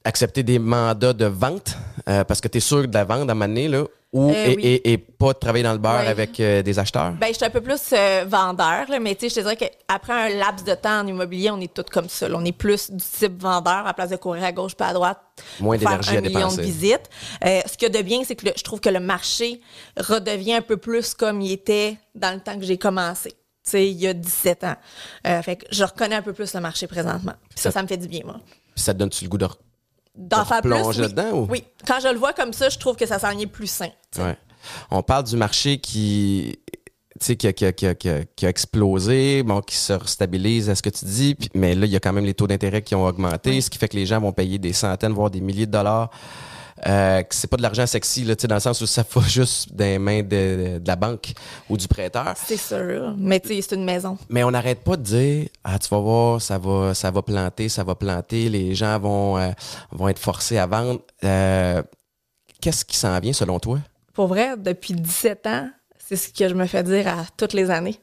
accepter 0.05 0.43
des 0.43 0.59
mandats 0.59 1.13
de 1.13 1.27
vente 1.27 1.77
euh, 2.09 2.25
parce 2.25 2.41
que 2.41 2.49
tu 2.49 2.59
es 2.59 2.61
sûr 2.61 2.87
de 2.87 2.95
la 2.95 3.05
vente 3.05 3.29
à 3.29 3.33
un 3.33 3.35
moment 3.35 3.47
là, 3.69 3.85
ou, 4.13 4.31
euh, 4.31 4.35
et, 4.35 4.93
et, 4.93 4.99
pas 4.99 5.35
travailler 5.35 5.63
dans 5.63 5.73
le 5.73 5.79
beurre 5.79 6.09
avec 6.09 6.41
euh, 6.41 6.63
des 6.63 6.81
acheteurs? 6.81 7.13
Ben, 7.13 7.29
je 7.29 7.35
suis 7.35 7.45
un 7.45 7.51
peu 7.51 7.61
plus 7.61 7.95
vendeur, 8.27 8.89
là, 8.89 8.99
mais 9.01 9.15
tu 9.15 9.29
sais, 9.29 9.29
je 9.29 9.35
te 9.37 9.41
dirais 9.41 9.57
qu'après 9.57 10.13
un 10.13 10.37
laps 10.37 10.65
de 10.65 10.75
temps 10.75 11.03
en 11.03 11.07
immobilier, 11.07 11.51
on 11.51 11.61
est 11.61 11.73
tous 11.73 11.85
comme 11.93 12.09
ça. 12.09 12.27
On 12.33 12.45
est 12.45 12.51
plus 12.51 12.91
du 12.91 13.05
type 13.05 13.41
vendeur 13.41 13.87
à 13.87 13.95
place 13.95 14.11
de 14.11 14.17
courir 14.17 14.43
à 14.43 14.51
gauche 14.51 14.75
pas 14.75 14.89
à 14.89 14.95
droite. 14.95 15.21
Moins 15.61 15.77
d'énergie 15.77 16.17
à 16.17 16.21
million 16.21 16.53
de 16.53 16.61
visites. 16.61 17.09
ce 17.43 17.77
que 17.79 17.89
de 17.89 18.03
bien, 18.03 18.23
c'est 18.25 18.35
que 18.35 18.47
je 18.57 18.65
trouve 18.65 18.81
que 18.81 18.89
le 18.91 19.01
marché 19.01 19.61
redevient 19.97 20.55
un 20.55 20.63
peu 20.63 20.77
plus 20.77 21.15
comme 21.15 21.41
il 21.41 21.53
était 21.53 21.97
dans 22.17 22.35
le 22.35 22.41
temps 22.41 22.59
que 22.59 22.65
j'ai 22.65 22.79
commencé. 22.79 23.31
Tu 23.63 23.73
sais, 23.73 23.89
il 23.89 24.01
y 24.01 24.09
a 24.09 24.15
17 24.15 24.65
ans. 24.65 24.77
fait 25.43 25.57
que 25.57 25.67
je 25.71 25.85
reconnais 25.85 26.17
un 26.17 26.23
peu 26.23 26.33
plus 26.33 26.53
le 26.55 26.61
marché 26.61 26.89
présentement. 26.89 27.35
ça, 27.55 27.71
ça 27.71 27.83
me 27.83 27.87
fait 27.87 27.99
du 27.99 28.09
bien, 28.09 28.23
moi. 28.25 28.41
Ça 28.75 28.93
te 28.93 28.99
donne-tu 28.99 29.25
le 29.25 29.31
goût 29.31 29.39
de 29.39 29.47
d'en 30.15 30.45
faire 30.45 30.63
plus. 30.63 30.73
Oui. 30.73 30.97
dedans 30.97 31.33
ou? 31.33 31.47
Oui. 31.51 31.65
Quand 31.87 32.01
je 32.01 32.09
le 32.09 32.19
vois 32.19 32.33
comme 32.33 32.53
ça, 32.53 32.69
je 32.69 32.79
trouve 32.79 32.97
que 32.97 33.07
ça 33.07 33.19
s'en 33.19 33.31
est 33.31 33.47
plus 33.47 33.69
sain. 33.69 33.91
Ouais. 34.19 34.37
On 34.91 35.03
parle 35.03 35.25
du 35.25 35.37
marché 35.37 35.79
qui 35.79 36.59
qui 37.19 37.47
a, 37.47 37.53
qui, 37.53 37.67
a, 37.67 37.73
qui, 37.73 37.87
a, 37.87 37.95
qui 37.95 38.47
a, 38.47 38.49
explosé, 38.49 39.43
bon, 39.43 39.61
qui 39.61 39.77
se 39.77 39.93
stabilise 40.07 40.71
à 40.71 40.75
ce 40.75 40.81
que 40.81 40.89
tu 40.89 41.05
dis, 41.05 41.37
mais 41.55 41.75
là, 41.75 41.85
il 41.85 41.93
y 41.93 41.97
a 41.97 42.01
quand 42.01 42.15
même 42.15 42.25
les 42.25 42.33
taux 42.33 42.47
d'intérêt 42.47 42.81
qui 42.81 42.95
ont 42.95 43.05
augmenté, 43.05 43.61
ce 43.61 43.69
qui 43.69 43.77
fait 43.77 43.89
que 43.89 43.97
les 43.97 44.07
gens 44.07 44.21
vont 44.21 44.33
payer 44.33 44.59
des 44.59 44.73
centaines, 44.73 45.13
voire 45.13 45.31
des 45.31 45.43
milliers 45.43 45.67
de 45.67 45.73
dollars 45.73 46.11
euh, 46.87 47.23
que 47.23 47.35
c'est 47.35 47.49
pas 47.49 47.57
de 47.57 47.63
l'argent 47.63 47.87
sexy, 47.87 48.25
là, 48.25 48.35
dans 48.35 48.55
le 48.55 48.61
sens 48.61 48.81
où 48.81 48.87
ça 48.87 49.05
va 49.15 49.21
juste 49.29 49.73
des 49.75 49.99
mains 49.99 50.23
de, 50.23 50.79
de 50.79 50.87
la 50.87 50.97
banque 50.97 51.33
ou 51.69 51.77
du 51.77 51.87
prêteur. 51.89 52.35
C'est 52.37 52.57
sûr. 52.57 53.15
Mais 53.19 53.41
tu 53.41 53.49
sais, 53.49 53.63
c'est 53.63 53.75
une 53.75 53.85
maison. 53.85 54.17
Mais 54.29 54.45
on 54.45 54.51
n'arrête 54.51 54.83
pas 54.83 54.97
de 54.97 55.03
dire 55.03 55.49
Ah, 55.65 55.79
tu 55.79 55.89
vas 55.89 55.99
voir, 55.99 56.41
ça 56.43 56.59
va, 56.59 56.95
ça 56.95 57.11
va 57.11 57.23
planter, 57.23 57.69
ça 57.69 57.85
va 57.85 57.95
planter, 57.95 58.49
les 58.49 58.75
gens 58.75 58.99
vont, 58.99 59.39
euh, 59.39 59.51
vont 59.91 60.09
être 60.09 60.19
forcés 60.19 60.59
à 60.59 60.67
vendre. 60.67 61.01
Euh, 61.25 61.83
Qu'est-ce 62.61 62.85
qui 62.85 62.97
s'en 62.97 63.19
vient 63.21 63.33
selon 63.33 63.59
toi? 63.59 63.79
Pour 64.13 64.27
vrai, 64.27 64.55
depuis 64.57 64.93
17 64.93 65.47
ans, 65.47 65.71
c'est 65.99 66.17
ce 66.17 66.29
que 66.29 66.49
je 66.49 66.55
me 66.55 66.67
fais 66.67 66.83
dire 66.83 67.09
à 67.09 67.25
toutes 67.37 67.55
les 67.55 67.71
années. 67.71 67.99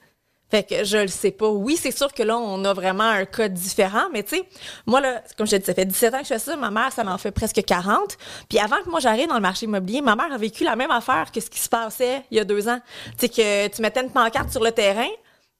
Fait 0.49 0.63
que 0.63 0.83
je 0.85 0.97
le 0.97 1.07
sais 1.07 1.31
pas. 1.31 1.49
Oui, 1.49 1.77
c'est 1.81 1.95
sûr 1.95 2.13
que 2.13 2.23
là, 2.23 2.37
on 2.37 2.63
a 2.63 2.73
vraiment 2.73 3.03
un 3.03 3.25
cas 3.25 3.49
différent, 3.49 4.05
mais 4.13 4.23
tu 4.23 4.37
sais, 4.37 4.45
moi, 4.85 5.01
là, 5.01 5.21
comme 5.37 5.45
je 5.45 5.51
te 5.51 5.57
dis, 5.57 5.65
ça 5.65 5.73
fait 5.73 5.85
17 5.85 6.13
ans 6.13 6.17
que 6.19 6.23
je 6.23 6.29
fais 6.29 6.39
ça. 6.39 6.55
Ma 6.55 6.71
mère, 6.71 6.91
ça 6.93 7.05
en 7.05 7.17
fait 7.17 7.31
presque 7.31 7.63
40. 7.63 8.17
Puis 8.47 8.59
avant 8.59 8.81
que 8.83 8.89
moi, 8.89 8.99
j'arrive 8.99 9.27
dans 9.27 9.35
le 9.35 9.41
marché 9.41 9.65
immobilier, 9.65 10.01
ma 10.01 10.15
mère 10.15 10.31
a 10.31 10.37
vécu 10.37 10.63
la 10.63 10.75
même 10.75 10.91
affaire 10.91 11.31
que 11.31 11.41
ce 11.41 11.49
qui 11.49 11.59
se 11.59 11.69
passait 11.69 12.23
il 12.31 12.37
y 12.37 12.39
a 12.39 12.45
deux 12.45 12.69
ans. 12.69 12.79
Tu 13.17 13.27
sais, 13.27 13.29
que 13.29 13.75
tu 13.75 13.81
mettais 13.81 14.01
une 14.01 14.11
pancarte 14.11 14.51
sur 14.51 14.63
le 14.63 14.71
terrain, 14.71 15.09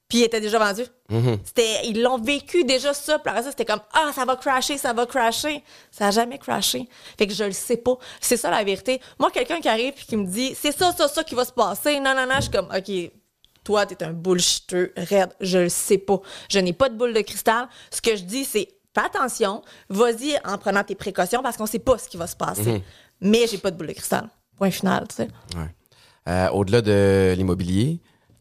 puis 0.08 0.18
il 0.18 0.24
était 0.24 0.40
déjà 0.40 0.58
vendu. 0.58 0.82
Mm-hmm. 1.10 1.38
C'était, 1.44 1.86
ils 1.86 2.00
l'ont 2.00 2.16
vécu 2.16 2.64
déjà 2.64 2.94
ça. 2.94 3.18
Puis 3.18 3.30
après 3.30 3.42
ça, 3.42 3.50
c'était 3.50 3.66
comme 3.66 3.80
ah 3.92 4.10
ça 4.14 4.24
va 4.24 4.36
crasher, 4.36 4.78
ça 4.78 4.94
va 4.94 5.04
crasher. 5.04 5.62
Ça 5.90 6.06
a 6.06 6.10
jamais 6.10 6.38
crashé. 6.38 6.88
Fait 7.18 7.26
que 7.26 7.34
je 7.34 7.44
le 7.44 7.52
sais 7.52 7.76
pas. 7.76 7.98
C'est 8.20 8.38
ça 8.38 8.50
la 8.50 8.64
vérité. 8.64 9.02
Moi, 9.18 9.30
quelqu'un 9.30 9.60
qui 9.60 9.68
arrive 9.68 9.92
puis 9.92 10.06
qui 10.06 10.16
me 10.16 10.24
dit 10.24 10.54
c'est 10.54 10.72
ça, 10.72 10.92
ça, 10.92 11.08
ça 11.08 11.24
qui 11.24 11.34
va 11.34 11.44
se 11.44 11.52
passer. 11.52 12.00
Non, 12.00 12.14
non, 12.14 12.26
non. 12.26 12.36
Je 12.36 12.42
suis 12.42 12.50
comme 12.50 12.68
ok 12.74 13.17
toi, 13.68 13.84
t'es 13.84 14.02
un 14.02 14.14
bullshitter 14.14 14.92
raide. 14.96 15.28
Je 15.42 15.58
le 15.58 15.68
sais 15.68 15.98
pas. 15.98 16.20
Je 16.48 16.58
n'ai 16.58 16.72
pas 16.72 16.88
de 16.88 16.94
boule 16.96 17.12
de 17.12 17.20
cristal. 17.20 17.68
Ce 17.90 18.00
que 18.00 18.16
je 18.16 18.22
dis, 18.22 18.46
c'est 18.46 18.66
fais 18.94 19.04
attention, 19.04 19.62
vas-y 19.90 20.38
en 20.46 20.56
prenant 20.56 20.82
tes 20.82 20.94
précautions 20.94 21.42
parce 21.42 21.58
qu'on 21.58 21.66
sait 21.66 21.78
pas 21.78 21.98
ce 21.98 22.08
qui 22.08 22.16
va 22.16 22.26
se 22.26 22.34
passer. 22.34 22.62
Mhm. 22.72 22.80
Mais 23.20 23.46
j'ai 23.46 23.58
pas 23.58 23.70
de 23.70 23.76
boule 23.76 23.88
de 23.88 23.92
cristal. 23.92 24.26
Point 24.56 24.70
final, 24.70 25.04
tu 25.08 25.16
sais. 25.16 25.28
Euh, 26.28 26.48
au-delà 26.50 26.80
de 26.80 27.34
l'immobilier, 27.36 28.00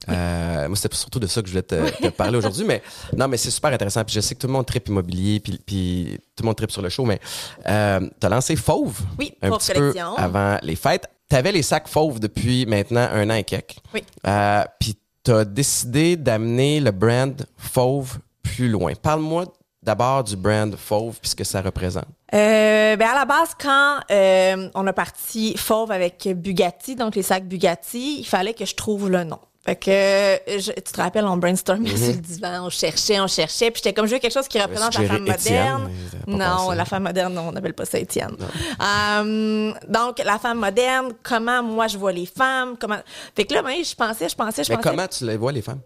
Euh, 0.09 0.67
moi, 0.69 0.77
c'était 0.77 0.95
surtout 0.95 1.19
de 1.19 1.27
ça 1.27 1.41
que 1.41 1.47
je 1.47 1.51
voulais 1.51 1.63
te, 1.63 1.75
te 2.01 2.07
parler 2.09 2.37
aujourd'hui. 2.37 2.63
Mais 2.63 2.81
non, 3.17 3.27
mais 3.27 3.35
c'est 3.35 3.51
super 3.51 3.73
intéressant. 3.73 4.05
Puis 4.05 4.13
je 4.15 4.21
sais 4.21 4.35
que 4.35 4.39
tout 4.39 4.47
le 4.47 4.53
monde 4.53 4.65
tripe 4.65 4.87
immobilier, 4.87 5.41
puis, 5.41 5.59
puis 5.65 6.17
tout 6.35 6.43
le 6.43 6.45
monde 6.45 6.55
tripe 6.55 6.71
sur 6.71 6.81
le 6.83 6.87
show. 6.87 7.03
Mais 7.03 7.19
euh, 7.67 7.99
tu 8.17 8.25
as 8.25 8.29
lancé 8.29 8.55
Fauve 8.55 9.01
Oui, 9.19 9.33
un 9.41 9.49
Fauve 9.49 9.57
petit 9.57 9.73
Collection. 9.73 10.15
peu 10.15 10.21
avant 10.21 10.57
les 10.61 10.77
fêtes. 10.77 11.09
Tu 11.29 11.35
avais 11.35 11.51
les 11.51 11.63
sacs 11.63 11.89
Fauve 11.89 12.21
depuis 12.21 12.65
maintenant 12.67 13.05
un 13.11 13.29
an 13.29 13.33
et 13.33 13.43
quelques. 13.43 13.75
Oui. 13.93 14.01
Euh, 14.25 14.63
puis 14.79 14.95
tu 15.27 15.33
as 15.33 15.43
décidé 15.43 16.15
d'amener 16.15 16.79
le 16.79 16.91
brand 16.91 17.45
Fauve 17.57 18.19
plus 18.41 18.69
loin. 18.69 18.93
Parle-moi 18.95 19.43
d'abord 19.83 20.23
du 20.23 20.37
brand 20.37 20.73
Fauve 20.77 21.19
puis 21.19 21.31
ce 21.31 21.35
que 21.35 21.43
ça 21.43 21.61
représente. 21.61 22.05
Euh, 22.33 22.95
ben 22.95 23.09
à 23.09 23.13
la 23.13 23.25
base, 23.25 23.49
quand 23.59 23.99
euh, 24.09 24.69
on 24.73 24.87
a 24.87 24.93
parti 24.93 25.57
Fauve 25.57 25.91
avec 25.91 26.29
Bugatti, 26.33 26.95
donc 26.95 27.15
les 27.15 27.23
sacs 27.23 27.45
Bugatti, 27.45 28.19
il 28.19 28.25
fallait 28.25 28.53
que 28.53 28.63
je 28.63 28.73
trouve 28.73 29.09
le 29.09 29.25
nom. 29.25 29.39
Fait 29.67 29.75
que, 29.75 30.59
je- 30.59 30.71
tu 30.71 30.81
te 30.93 31.01
rappelles, 31.01 31.25
on 31.25 31.35
brainstormait 31.35 31.89
Mhm. 31.89 31.97
sur 31.97 32.07
le 32.13 32.21
divan, 32.21 32.65
on 32.67 32.69
cherchait, 32.69 33.19
on 33.19 33.27
cherchait, 33.27 33.69
puis 33.69 33.81
j'étais 33.83 33.93
comme, 33.93 34.05
je 34.05 34.13
veux 34.13 34.19
quelque 34.19 34.31
chose 34.33 34.47
qui 34.47 34.61
représente 34.61 34.97
la 34.97 35.05
femme 35.07 35.27
Étienne, 35.27 35.73
moderne. 35.73 35.91
Non, 36.25 36.55
pensé. 36.67 36.75
la 36.77 36.85
femme 36.85 37.03
moderne, 37.03 37.33
non, 37.33 37.49
on 37.49 37.51
n'appelle 37.51 37.73
pas 37.73 37.83
ça 37.85 37.99
Étienne. 37.99 38.35
Euh, 38.81 39.73
donc, 39.89 40.19
la 40.23 40.39
femme 40.39 40.59
moderne, 40.59 41.11
comment 41.23 41.61
moi 41.63 41.87
je 41.87 41.97
vois 41.97 42.11
les 42.13 42.25
femmes, 42.25 42.75
comment... 42.79 42.97
Fait 43.35 43.43
que 43.45 43.53
là, 43.53 43.61
ben, 43.61 43.83
je 43.83 43.93
pensais, 43.95 44.29
je 44.29 44.35
pensais, 44.35 44.63
je 44.63 44.69
Mais 44.71 44.77
pensais... 44.77 44.89
comment 44.89 45.07
tu 45.07 45.25
les 45.25 45.37
vois, 45.37 45.51
les 45.51 45.61
femmes? 45.61 45.81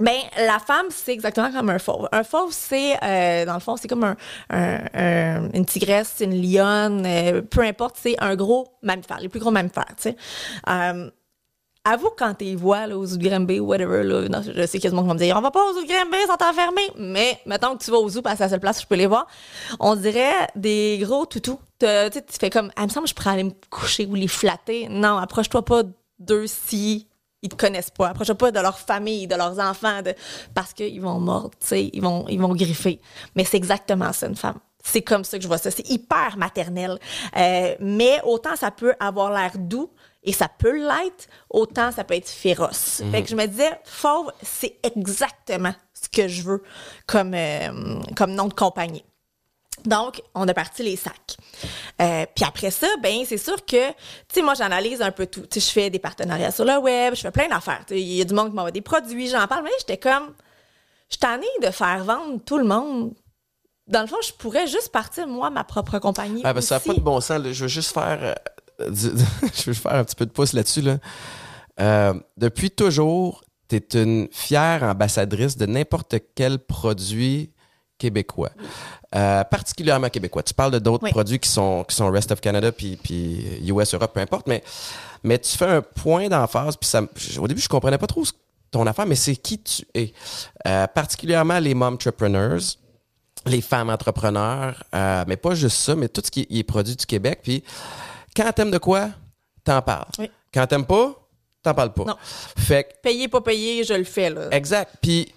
Ben, 0.00 0.16
la 0.38 0.58
femme, 0.58 0.86
c'est 0.90 1.12
exactement 1.12 1.52
comme 1.52 1.70
un 1.70 1.78
fauve. 1.78 2.08
Un 2.10 2.24
fauve, 2.24 2.52
c'est, 2.52 2.96
euh, 3.02 3.44
dans 3.46 3.54
le 3.54 3.60
fond, 3.60 3.76
c'est 3.76 3.86
comme 3.88 4.04
un, 4.04 4.16
un- 4.50 4.80
un- 4.94 5.50
une 5.52 5.64
tigresse, 5.64 6.16
une 6.20 6.40
lionne, 6.40 7.04
euh, 7.06 7.42
peu 7.42 7.60
importe, 7.62 7.96
c'est 8.02 8.16
un 8.18 8.34
gros 8.34 8.68
mammifère, 8.82 9.20
les 9.20 9.28
plus 9.28 9.38
gros 9.40 9.50
mammifères, 9.52 9.86
tu 9.96 10.10
sais. 10.10 10.16
Euh, 10.68 11.10
avoue, 11.84 12.10
quand 12.16 12.34
tu 12.34 12.44
les 12.44 12.56
vois, 12.56 12.86
là, 12.86 12.96
aux 12.96 13.06
zoos 13.06 13.18
de 13.18 13.28
Granby 13.28 13.60
ou 13.60 13.66
whatever, 13.66 14.02
là, 14.02 14.42
je 14.42 14.66
sais 14.66 14.90
monde 14.90 15.02
qui 15.02 15.08
va 15.08 15.14
me 15.14 15.18
dire, 15.18 15.36
on 15.36 15.40
va 15.40 15.50
pas 15.50 15.62
aux 15.64 15.74
zoos 15.74 15.82
de 15.82 15.86
Granby, 15.86 16.16
ils 16.22 16.26
sont 16.26 16.44
enfermés. 16.44 16.90
Mais, 16.96 17.38
mettons 17.46 17.76
que 17.76 17.84
tu 17.84 17.90
vas 17.90 17.98
aux 17.98 18.08
zoos, 18.08 18.22
parce 18.22 18.34
que 18.34 18.38
c'est 18.38 18.44
la 18.44 18.50
seule 18.50 18.60
place 18.60 18.78
où 18.78 18.82
je 18.82 18.86
peux 18.86 18.94
les 18.94 19.06
voir, 19.06 19.26
on 19.80 19.94
dirait 19.96 20.48
des 20.56 20.98
gros 21.02 21.26
toutous. 21.26 21.60
Tu 21.78 21.86
fais 22.40 22.50
comme, 22.50 22.70
ah, 22.76 22.82
il 22.82 22.84
me 22.84 22.88
semble 22.88 23.04
que 23.04 23.10
je 23.10 23.14
pourrais 23.14 23.30
aller 23.30 23.44
me 23.44 23.52
coucher 23.70 24.06
ou 24.06 24.14
les 24.14 24.28
flatter. 24.28 24.88
Non, 24.88 25.18
approche-toi 25.18 25.64
pas 25.64 25.82
d'eux 26.18 26.46
si 26.46 27.06
ils 27.42 27.50
te 27.50 27.56
connaissent 27.56 27.90
pas. 27.90 28.08
Approche-toi 28.08 28.36
pas 28.36 28.50
de 28.50 28.60
leur 28.60 28.78
famille, 28.78 29.26
de 29.26 29.34
leurs 29.34 29.58
enfants, 29.58 30.00
de... 30.00 30.14
parce 30.54 30.72
qu'ils 30.72 31.00
vont 31.00 31.20
mordre, 31.20 31.50
ils 31.70 32.00
vont, 32.00 32.24
ils 32.28 32.40
vont 32.40 32.54
griffer. 32.54 33.00
Mais 33.36 33.44
c'est 33.44 33.58
exactement 33.58 34.12
ça, 34.12 34.26
une 34.26 34.36
femme. 34.36 34.58
C'est 34.82 35.02
comme 35.02 35.24
ça 35.24 35.38
que 35.38 35.42
je 35.42 35.48
vois 35.48 35.58
ça. 35.58 35.70
C'est 35.70 35.88
hyper 35.88 36.36
maternel. 36.36 36.98
Euh, 37.36 37.74
mais 37.80 38.20
autant 38.24 38.54
ça 38.54 38.70
peut 38.70 38.94
avoir 39.00 39.30
l'air 39.32 39.52
doux 39.56 39.90
et 40.24 40.32
ça 40.32 40.48
peut 40.48 40.76
l'être, 40.76 41.28
autant 41.50 41.92
ça 41.92 42.02
peut 42.02 42.14
être 42.14 42.28
féroce. 42.28 43.02
Fait 43.12 43.22
que 43.22 43.28
je 43.28 43.36
me 43.36 43.46
disais, 43.46 43.78
fauve, 43.84 44.32
c'est 44.42 44.76
exactement 44.82 45.74
ce 45.92 46.08
que 46.08 46.28
je 46.28 46.42
veux 46.42 46.62
comme, 47.06 47.34
euh, 47.34 48.00
comme 48.16 48.32
nom 48.32 48.48
de 48.48 48.54
compagnie. 48.54 49.04
Donc, 49.84 50.22
on 50.34 50.48
a 50.48 50.54
parti 50.54 50.82
les 50.82 50.96
sacs. 50.96 51.36
Euh, 52.00 52.24
puis 52.34 52.44
après 52.44 52.70
ça, 52.70 52.86
ben 53.02 53.24
c'est 53.26 53.36
sûr 53.36 53.56
que, 53.66 53.90
tu 53.90 53.94
sais, 54.32 54.42
moi, 54.42 54.54
j'analyse 54.54 55.02
un 55.02 55.10
peu 55.10 55.26
tout. 55.26 55.42
Tu 55.42 55.60
sais, 55.60 55.66
je 55.68 55.72
fais 55.72 55.90
des 55.90 55.98
partenariats 55.98 56.52
sur 56.52 56.64
le 56.64 56.78
web, 56.78 57.14
je 57.14 57.20
fais 57.20 57.30
plein 57.30 57.48
d'affaires. 57.48 57.84
Il 57.90 57.98
y 57.98 58.20
a 58.22 58.24
du 58.24 58.32
monde 58.32 58.48
qui 58.50 58.54
m'envoie 58.54 58.70
des 58.70 58.80
produits, 58.80 59.28
j'en 59.28 59.46
parle, 59.46 59.64
mais 59.64 59.70
j'étais 59.78 59.98
comme, 59.98 60.32
je 61.10 61.16
suis 61.16 61.18
tannée 61.18 61.46
de 61.62 61.70
faire 61.70 62.02
vendre 62.02 62.40
tout 62.46 62.56
le 62.56 62.64
monde. 62.64 63.12
Dans 63.86 64.00
le 64.00 64.06
fond, 64.06 64.16
je 64.26 64.32
pourrais 64.32 64.66
juste 64.66 64.90
partir, 64.90 65.26
moi, 65.26 65.50
ma 65.50 65.64
propre 65.64 65.98
compagnie. 65.98 66.40
Ah, 66.44 66.54
ben, 66.54 66.62
ça 66.62 66.76
n'a 66.76 66.80
pas 66.80 66.94
de 66.94 67.00
bon 67.00 67.20
sens. 67.20 67.42
là. 67.42 67.52
Je 67.52 67.62
veux 67.62 67.68
juste 67.68 67.92
faire, 67.92 68.18
euh, 68.22 68.32
je 68.80 69.64
veux 69.66 69.72
faire 69.74 69.94
un 69.94 70.04
petit 70.04 70.16
peu 70.16 70.26
de 70.26 70.30
pouce 70.30 70.52
là-dessus. 70.52 70.82
Là. 70.82 70.98
Euh, 71.80 72.14
depuis 72.36 72.70
toujours, 72.70 73.44
tu 73.68 73.76
es 73.76 74.02
une 74.02 74.28
fière 74.30 74.82
ambassadrice 74.82 75.56
de 75.56 75.66
n'importe 75.66 76.16
quel 76.34 76.58
produit 76.58 77.52
québécois. 77.98 78.50
Euh, 79.14 79.44
particulièrement 79.44 80.08
québécois. 80.08 80.42
Tu 80.42 80.54
parles 80.54 80.72
de 80.72 80.78
d'autres 80.80 81.04
Oui. 81.04 81.10
produits 81.10 81.38
qui 81.38 81.48
sont, 81.48 81.84
qui 81.84 81.94
sont 81.94 82.10
Rest 82.10 82.32
of 82.32 82.40
Canada 82.40 82.72
puis, 82.72 82.96
puis 82.96 83.46
US, 83.68 83.94
Europe, 83.94 84.12
peu 84.12 84.20
importe, 84.20 84.48
mais, 84.48 84.62
mais 85.22 85.38
tu 85.38 85.56
fais 85.56 85.66
un 85.66 85.82
point 85.82 86.28
d'emphase. 86.28 86.76
Puis 86.76 86.88
ça, 86.88 87.02
au 87.38 87.46
début, 87.46 87.60
je 87.60 87.68
comprenais 87.68 87.98
pas 87.98 88.08
trop 88.08 88.24
ton 88.72 88.86
affaire, 88.88 89.06
mais 89.06 89.14
c'est 89.14 89.36
qui 89.36 89.62
tu 89.62 89.86
es. 89.94 90.12
Euh, 90.66 90.86
particulièrement 90.88 91.60
les 91.60 91.74
momtrepreneurs 91.74 92.60
les 93.46 93.60
femmes 93.60 93.90
entrepreneurs, 93.90 94.82
euh, 94.94 95.24
mais 95.28 95.36
pas 95.36 95.54
juste 95.54 95.76
ça, 95.76 95.94
mais 95.94 96.08
tout 96.08 96.22
ce 96.24 96.30
qui 96.30 96.40
est, 96.48 96.58
est 96.58 96.62
produit 96.62 96.96
du 96.96 97.04
Québec. 97.04 97.40
Puis 97.42 97.62
quand 98.36 98.52
t'aimes 98.52 98.70
de 98.70 98.78
quoi, 98.78 99.10
t'en 99.64 99.80
parles. 99.82 100.08
Oui. 100.18 100.30
Quand 100.52 100.66
t'aimes 100.66 100.86
pas, 100.86 101.14
t'en 101.62 101.74
parles 101.74 101.92
pas. 101.92 102.04
Non. 102.04 102.16
Fait 102.56 102.84
que, 102.84 102.88
Payer, 103.02 103.28
pas 103.28 103.40
payer, 103.40 103.84
je 103.84 103.94
le 103.94 104.04
fais, 104.04 104.30
là. 104.30 104.48
exact. 104.52 104.96
Puis 105.02 105.32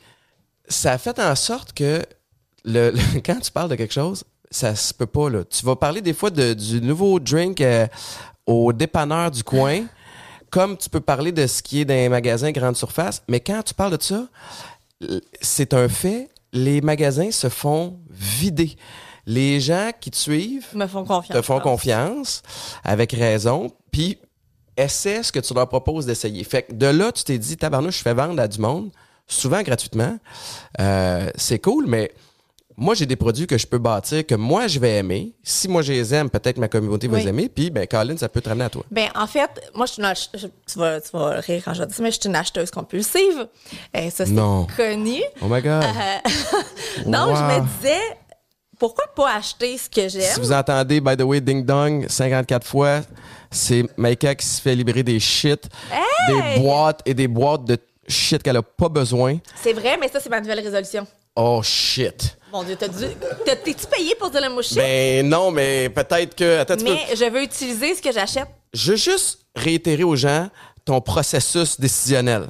ça 0.67 0.93
a 0.93 0.97
fait 0.97 1.17
en 1.19 1.35
sorte 1.35 1.73
que 1.73 2.03
le, 2.65 2.91
le- 2.91 3.19
quand 3.25 3.39
tu 3.39 3.51
parles 3.51 3.69
de 3.69 3.75
quelque 3.75 3.93
chose, 3.93 4.23
ça 4.51 4.75
se 4.75 4.93
peut 4.93 5.05
pas. 5.05 5.29
Là. 5.29 5.43
Tu 5.45 5.65
vas 5.65 5.75
parler 5.75 6.01
des 6.01 6.13
fois 6.13 6.29
de- 6.29 6.53
du 6.53 6.81
nouveau 6.81 7.19
drink 7.19 7.61
euh, 7.61 7.87
au 8.45 8.71
dépanneur 8.73 9.31
du 9.31 9.43
coin, 9.43 9.85
comme 10.49 10.77
tu 10.77 10.89
peux 10.89 11.01
parler 11.01 11.31
de 11.31 11.45
ce 11.47 11.61
qui 11.61 11.81
est 11.81 11.85
dans 11.85 11.93
les 11.93 12.09
magasins 12.09 12.51
grande 12.51 12.75
surface. 12.77 13.21
Mais 13.27 13.39
quand 13.39 13.61
tu 13.63 13.73
parles 13.73 13.97
de 13.97 14.01
ça, 14.03 14.27
c'est 15.41 15.73
un 15.73 15.87
fait, 15.89 16.29
les 16.53 16.81
magasins 16.81 17.31
se 17.31 17.49
font 17.49 17.99
vider. 18.09 18.75
Les 19.29 19.59
gens 19.59 19.91
qui 19.99 20.09
te 20.09 20.15
suivent 20.15 20.65
Ils 20.73 20.79
me 20.79 20.87
font 20.87 21.03
confiance. 21.03 21.37
te 21.37 21.41
font 21.43 21.57
je 21.57 21.63
confiance, 21.63 22.41
avec 22.83 23.11
raison, 23.11 23.69
puis 23.91 24.17
essaie 24.77 25.21
ce 25.21 25.31
que 25.33 25.39
tu 25.39 25.53
leur 25.53 25.67
proposes 25.67 26.05
d'essayer. 26.05 26.43
Fait 26.45 26.63
que 26.63 26.73
de 26.73 26.85
là, 26.87 27.11
tu 27.11 27.23
t'es 27.25 27.37
dit, 27.37 27.57
tabarnouche, 27.57 27.97
je 27.97 28.03
fais 28.03 28.13
vendre 28.13 28.41
à 28.41 28.47
du 28.47 28.59
monde, 28.59 28.89
souvent 29.27 29.61
gratuitement. 29.63 30.17
Euh, 30.79 31.29
c'est 31.35 31.59
cool, 31.59 31.87
mais 31.87 32.11
moi, 32.77 32.93
j'ai 32.93 33.05
des 33.07 33.15
produits 33.17 33.47
que 33.47 33.57
je 33.57 33.65
peux 33.67 33.79
bâtir, 33.79 34.25
que 34.25 34.35
moi, 34.35 34.67
je 34.67 34.79
vais 34.79 34.97
aimer. 34.97 35.33
Si 35.43 35.67
moi, 35.67 35.81
je 35.81 35.91
les 35.93 36.13
aime, 36.13 36.29
peut-être 36.29 36.57
ma 36.59 36.67
communauté 36.69 37.07
va 37.07 37.17
Oui. 37.17 37.23
les 37.23 37.29
aimer, 37.29 37.49
puis, 37.49 37.69
ben, 37.71 37.85
Colin, 37.87 38.15
ça 38.15 38.29
peut 38.29 38.39
te 38.39 38.47
ramener 38.47 38.65
à 38.65 38.69
toi. 38.69 38.83
Ben, 38.91 39.09
en 39.15 39.25
fait, 39.27 39.49
moi, 39.73 39.87
je 39.87 39.93
suis 39.93 40.01
une 40.01 40.05
ach- 40.07 40.29
je- 40.35 40.47
tu, 40.71 40.77
vas, 40.79 41.01
tu 41.01 41.09
vas 41.11 41.31
rire 41.41 41.63
quand 41.65 41.73
je 41.73 41.83
dis 41.83 41.93
ça, 41.95 42.03
mais 42.03 42.11
je 42.11 42.19
suis 42.21 42.29
une 42.29 42.35
acheteuse 42.35 42.69
compulsive. 42.71 43.47
Euh, 43.95 44.09
ça, 44.11 44.25
c'est 44.25 44.31
Non. 44.31 44.67
connu. 44.77 45.21
Oh 45.41 45.47
my 45.49 45.61
God! 45.61 45.83
Donc, 47.05 47.35
je 47.35 47.41
Wow. 47.41 47.61
me 47.61 47.65
disais, 47.79 48.01
pourquoi 48.79 49.05
pas 49.15 49.35
acheter 49.35 49.77
ce 49.77 49.89
que 49.89 50.07
Si 50.09 50.19
j'aime? 50.19 50.37
vous 50.39 50.51
entendez, 50.51 50.99
by 51.01 51.15
the 51.17 51.21
way, 51.21 51.41
ding 51.41 51.65
dong, 51.65 52.07
54 52.07 52.65
fois, 52.65 53.01
c'est 53.51 53.83
Maïka 53.97 54.35
qui 54.35 54.45
se 54.45 54.61
fait 54.61 54.75
libérer 54.75 55.03
des 55.03 55.19
shit, 55.19 55.67
des 56.27 56.59
boîtes 56.59 57.01
et 57.05 57.13
des 57.13 57.27
boîtes 57.27 57.65
de 57.65 57.77
shit 58.07 58.41
qu'elle 58.43 58.57
a 58.57 58.61
pas 58.63 58.89
besoin. 58.89 59.37
C'est 59.61 59.73
vrai, 59.73 59.97
mais 59.99 60.07
ça, 60.09 60.19
c'est 60.19 60.29
ma 60.29 60.39
nouvelle 60.41 60.59
résolution. 60.59 61.05
Oh 61.35 61.61
shit! 61.63 62.37
Mon 62.51 62.63
Dieu, 62.63 62.75
t'as 62.75 62.87
dû. 62.87 63.05
T'es-tu 63.45 63.85
payé 63.87 64.15
pour 64.15 64.29
dire 64.31 64.41
le 64.41 64.49
mot 64.49 64.61
shit? 64.61 64.77
Ben 64.77 65.27
non, 65.27 65.51
mais 65.51 65.89
peut-être 65.89 66.33
que. 66.35 66.59
Attends, 66.59 66.75
mais 66.83 67.15
je 67.15 67.25
veux 67.29 67.43
utiliser 67.43 67.93
ce 67.93 68.01
que 68.01 68.11
j'achète. 68.11 68.47
Je 68.73 68.91
veux 68.91 68.97
juste 68.97 69.39
réitérer 69.55 70.03
aux 70.03 70.15
gens 70.15 70.49
ton 70.85 70.99
processus 71.01 71.79
décisionnel. 71.79 72.47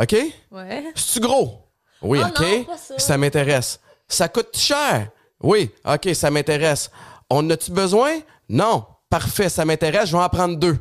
OK? 0.00 0.14
Ouais. 0.50 0.84
C'est-tu 0.94 1.20
gros? 1.20 1.58
Oui, 2.00 2.20
Oh 2.22 2.28
OK? 2.28 2.40
non, 2.40 2.64
pas 2.64 2.76
ça. 2.98 3.16
m'intéresse. 3.18 3.78
Ça 4.08 4.28
coûte 4.28 4.56
cher? 4.56 5.08
Oui, 5.42 5.70
OK, 5.84 6.14
ça 6.14 6.30
m'intéresse. 6.30 6.90
On 7.30 7.48
a-tu 7.50 7.70
besoin? 7.70 8.18
Non. 8.48 8.84
Parfait, 9.10 9.48
ça 9.48 9.64
m'intéresse, 9.64 10.08
je 10.08 10.16
vais 10.16 10.22
en 10.22 10.28
prendre 10.28 10.56
deux. 10.56 10.78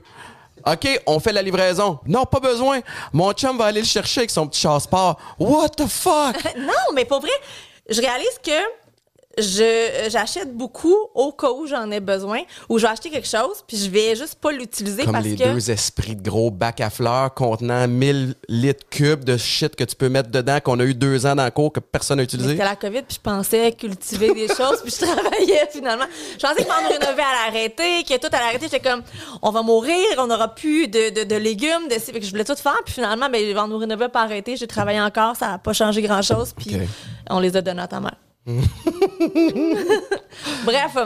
OK, 0.66 1.02
on 1.08 1.20
fait 1.20 1.34
la 1.34 1.42
livraison. 1.42 2.00
Non, 2.06 2.26
pas 2.26 2.40
besoin. 2.40 2.80
Mon 3.12 3.34
chum 3.34 3.58
va 3.58 3.66
aller 3.66 3.82
le 3.82 3.86
chercher 3.86 4.22
avec 4.22 4.30
son 4.30 4.48
petit 4.48 4.62
chasse-part. 4.62 5.18
What 5.40 5.70
the 5.70 5.88
fuck? 5.88 6.38
Non, 6.58 6.94
mais 6.94 7.04
pour 7.06 7.20
vrai, 7.20 7.32
je 7.90 8.00
réalise 8.00 8.40
que 8.44 8.52
je 9.38 10.08
j'achète 10.10 10.54
beaucoup 10.56 10.96
au 11.16 11.32
cas 11.32 11.50
où 11.52 11.66
j'en 11.68 11.90
ai 11.92 12.00
besoin 12.00 12.40
ou 12.70 12.78
je 12.78 12.86
vais 12.86 12.92
acheter 12.92 13.10
quelque 13.10 13.28
chose 13.28 13.64
puis 13.68 13.78
je 13.78 13.90
vais 13.90 14.16
juste 14.16 14.36
pas 14.36 14.52
l'utiliser 14.52 15.04
Comme 15.04 15.14
parce 15.14 15.26
les 15.26 15.36
que 15.36 15.44
deux 15.54 15.72
esprits 15.72 16.16
de 16.16 16.22
gros 16.30 16.52
bacs 16.52 16.82
à 16.82 16.90
fleurs 16.90 17.34
contenant 17.34 17.88
1000 17.88 18.36
litres 18.50 18.86
cubes 18.90 19.24
de 19.24 19.38
shit 19.38 19.76
que 19.76 19.84
tu 19.84 19.96
peux 19.96 20.10
mettre 20.10 20.30
dedans, 20.30 20.60
qu'on 20.64 20.80
a 20.80 20.84
eu 20.84 20.94
deux 20.94 21.26
ans 21.26 21.36
dans 21.36 21.46
le 21.46 21.52
cours 21.52 21.72
que 21.72 21.80
personne 21.80 22.18
n'a 22.18 22.24
utilisé. 22.24 22.52
C'était 22.52 22.64
la 22.66 22.76
COVID, 22.76 23.04
puis 23.04 23.16
je 23.16 23.22
pensais 23.22 23.72
cultiver 23.72 24.34
des 24.34 24.48
choses, 24.48 24.82
puis 24.84 24.92
je 24.92 25.06
travaillais 25.06 25.68
finalement. 25.72 26.06
Je 26.34 26.46
pensais 26.46 26.64
que 26.64 26.68
Vendre 26.68 26.88
Rénové 26.90 27.22
allait 27.22 27.58
arrêter, 27.60 28.04
que 28.04 28.18
tout 28.20 28.28
allait 28.34 28.46
arrêter. 28.46 28.68
J'étais 28.72 28.80
comme, 28.80 29.02
on 29.42 29.52
va 29.52 29.62
mourir, 29.62 30.06
on 30.18 30.28
n'aura 30.28 30.54
plus 30.54 30.88
de, 30.88 31.10
de, 31.10 31.24
de 31.24 31.36
légumes, 31.36 31.88
de 31.90 31.96
fait 31.96 32.20
que 32.20 32.26
je 32.26 32.32
voulais 32.32 32.44
tout 32.46 32.56
faire, 32.56 32.80
puis 32.86 32.94
finalement, 32.94 33.30
ben, 33.30 33.54
Vendre 33.54 33.78
Rénové 33.78 34.06
n'a 34.06 34.10
pas 34.10 34.22
arrêté. 34.24 34.58
J'ai 34.58 34.68
travaillé 34.68 35.00
encore, 35.00 35.36
ça 35.36 35.48
n'a 35.48 35.58
pas 35.58 35.74
changé 35.74 36.02
grand-chose, 36.02 36.54
puis 36.58 36.76
Ok. 36.76 36.82
on 37.30 37.40
les 37.40 37.56
a 37.56 37.62
donnés 37.62 37.82
à 37.82 37.88
ta 37.88 38.00
mère. 38.00 38.16
Bref, 40.66 40.98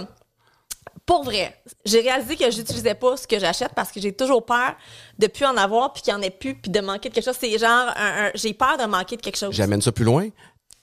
pour 1.06 1.24
vrai, 1.24 1.56
j'ai 1.86 2.02
réalisé 2.02 2.36
que 2.36 2.50
j'utilisais 2.50 2.96
pas 2.96 3.16
ce 3.18 3.28
que 3.28 3.38
j'achète 3.40 3.74
parce 3.76 3.92
que 3.92 4.00
j'ai 4.02 4.14
toujours 4.14 4.44
peur 4.46 4.74
de 5.20 5.28
plus 5.28 5.46
en 5.46 5.56
avoir, 5.58 5.94
puis 5.94 6.02
qu'il 6.02 6.14
n'y 6.14 6.20
en 6.20 6.24
ait 6.24 6.30
plus, 6.32 6.56
puis 6.56 6.72
de 6.72 6.80
manquer 6.82 7.10
de 7.10 7.14
quelque 7.14 7.26
chose. 7.26 7.38
C'est 7.40 7.58
genre, 7.58 7.90
un- 7.96 8.28
un- 8.28 8.32
j'ai 8.34 8.54
peur 8.54 8.78
de 8.78 8.86
manquer 8.86 9.18
de 9.18 9.22
quelque 9.22 9.38
chose. 9.38 9.54
J'amène 9.54 9.82
ça 9.82 9.92
plus 9.92 10.06
loin. 10.06 10.28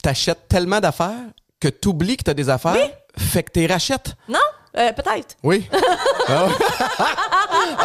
T'achètes 0.03 0.49
tellement 0.49 0.81
d'affaires 0.81 1.25
que 1.61 1.69
t'oublies 1.69 2.17
que 2.17 2.25
t'as 2.25 2.35
des 2.35 2.49
affaires, 2.49 2.77
fait 3.17 3.43
que 3.43 3.51
t'es 3.53 3.67
rachètes. 3.67 4.15
Non? 4.29 4.39
Euh, 4.77 4.93
peut-être. 4.93 5.37
Oui. 5.43 5.69
ah, 6.29 6.49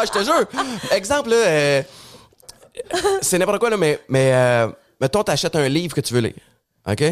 je 0.06 0.12
te 0.12 0.24
jure. 0.24 0.46
Exemple, 0.92 1.30
euh, 1.34 1.82
c'est 3.22 3.38
n'importe 3.38 3.60
quoi, 3.60 3.70
là, 3.70 3.78
mais, 3.78 4.00
mais 4.08 4.32
euh, 4.34 4.70
mettons, 5.02 5.24
t'achètes 5.24 5.56
un 5.56 5.68
livre 5.68 5.94
que 5.96 6.02
tu 6.02 6.14
veux 6.14 6.22
lire. 6.22 6.34
OK? 6.88 7.04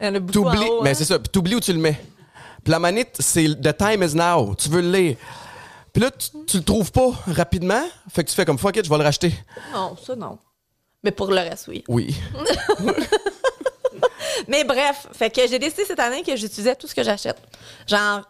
Il 0.00 0.06
y 0.06 0.08
en 0.08 0.14
a 0.14 0.20
beaucoup 0.20 0.46
en 0.46 0.52
T'oublies, 0.52 0.70
mais 0.82 0.90
hein. 0.90 0.94
c'est 0.94 1.04
ça, 1.04 1.18
puis 1.18 1.28
t'oublies 1.28 1.54
où 1.54 1.60
tu 1.60 1.72
le 1.72 1.78
mets. 1.78 2.00
Puis 2.64 2.70
la 2.70 2.78
manette, 2.78 3.16
c'est 3.18 3.60
The 3.60 3.76
time 3.76 4.02
is 4.02 4.14
now. 4.14 4.54
Tu 4.54 4.68
veux 4.68 4.80
le 4.80 4.90
lire. 4.90 5.16
Puis 5.92 6.02
là, 6.02 6.10
tu, 6.10 6.28
tu 6.46 6.56
le 6.58 6.62
trouves 6.62 6.92
pas 6.92 7.10
rapidement. 7.26 7.82
Fait 8.10 8.24
que 8.24 8.30
tu 8.30 8.34
fais 8.34 8.44
comme 8.44 8.58
fuck 8.58 8.76
it, 8.76 8.84
je 8.84 8.90
vais 8.90 8.98
le 8.98 9.04
racheter. 9.04 9.34
Non, 9.72 9.96
ça, 9.96 10.14
non. 10.14 10.38
Mais 11.02 11.10
pour 11.10 11.28
le 11.28 11.36
reste, 11.36 11.68
oui. 11.68 11.84
Oui. 11.88 12.14
Mais 14.48 14.64
bref, 14.64 15.06
fait 15.12 15.30
que 15.30 15.46
j'ai 15.48 15.58
décidé 15.58 15.84
cette 15.84 16.00
année 16.00 16.22
que 16.22 16.36
j'utilisais 16.36 16.76
tout 16.76 16.86
ce 16.86 16.94
que 16.94 17.02
j'achète. 17.02 17.38
Genre, 17.86 18.22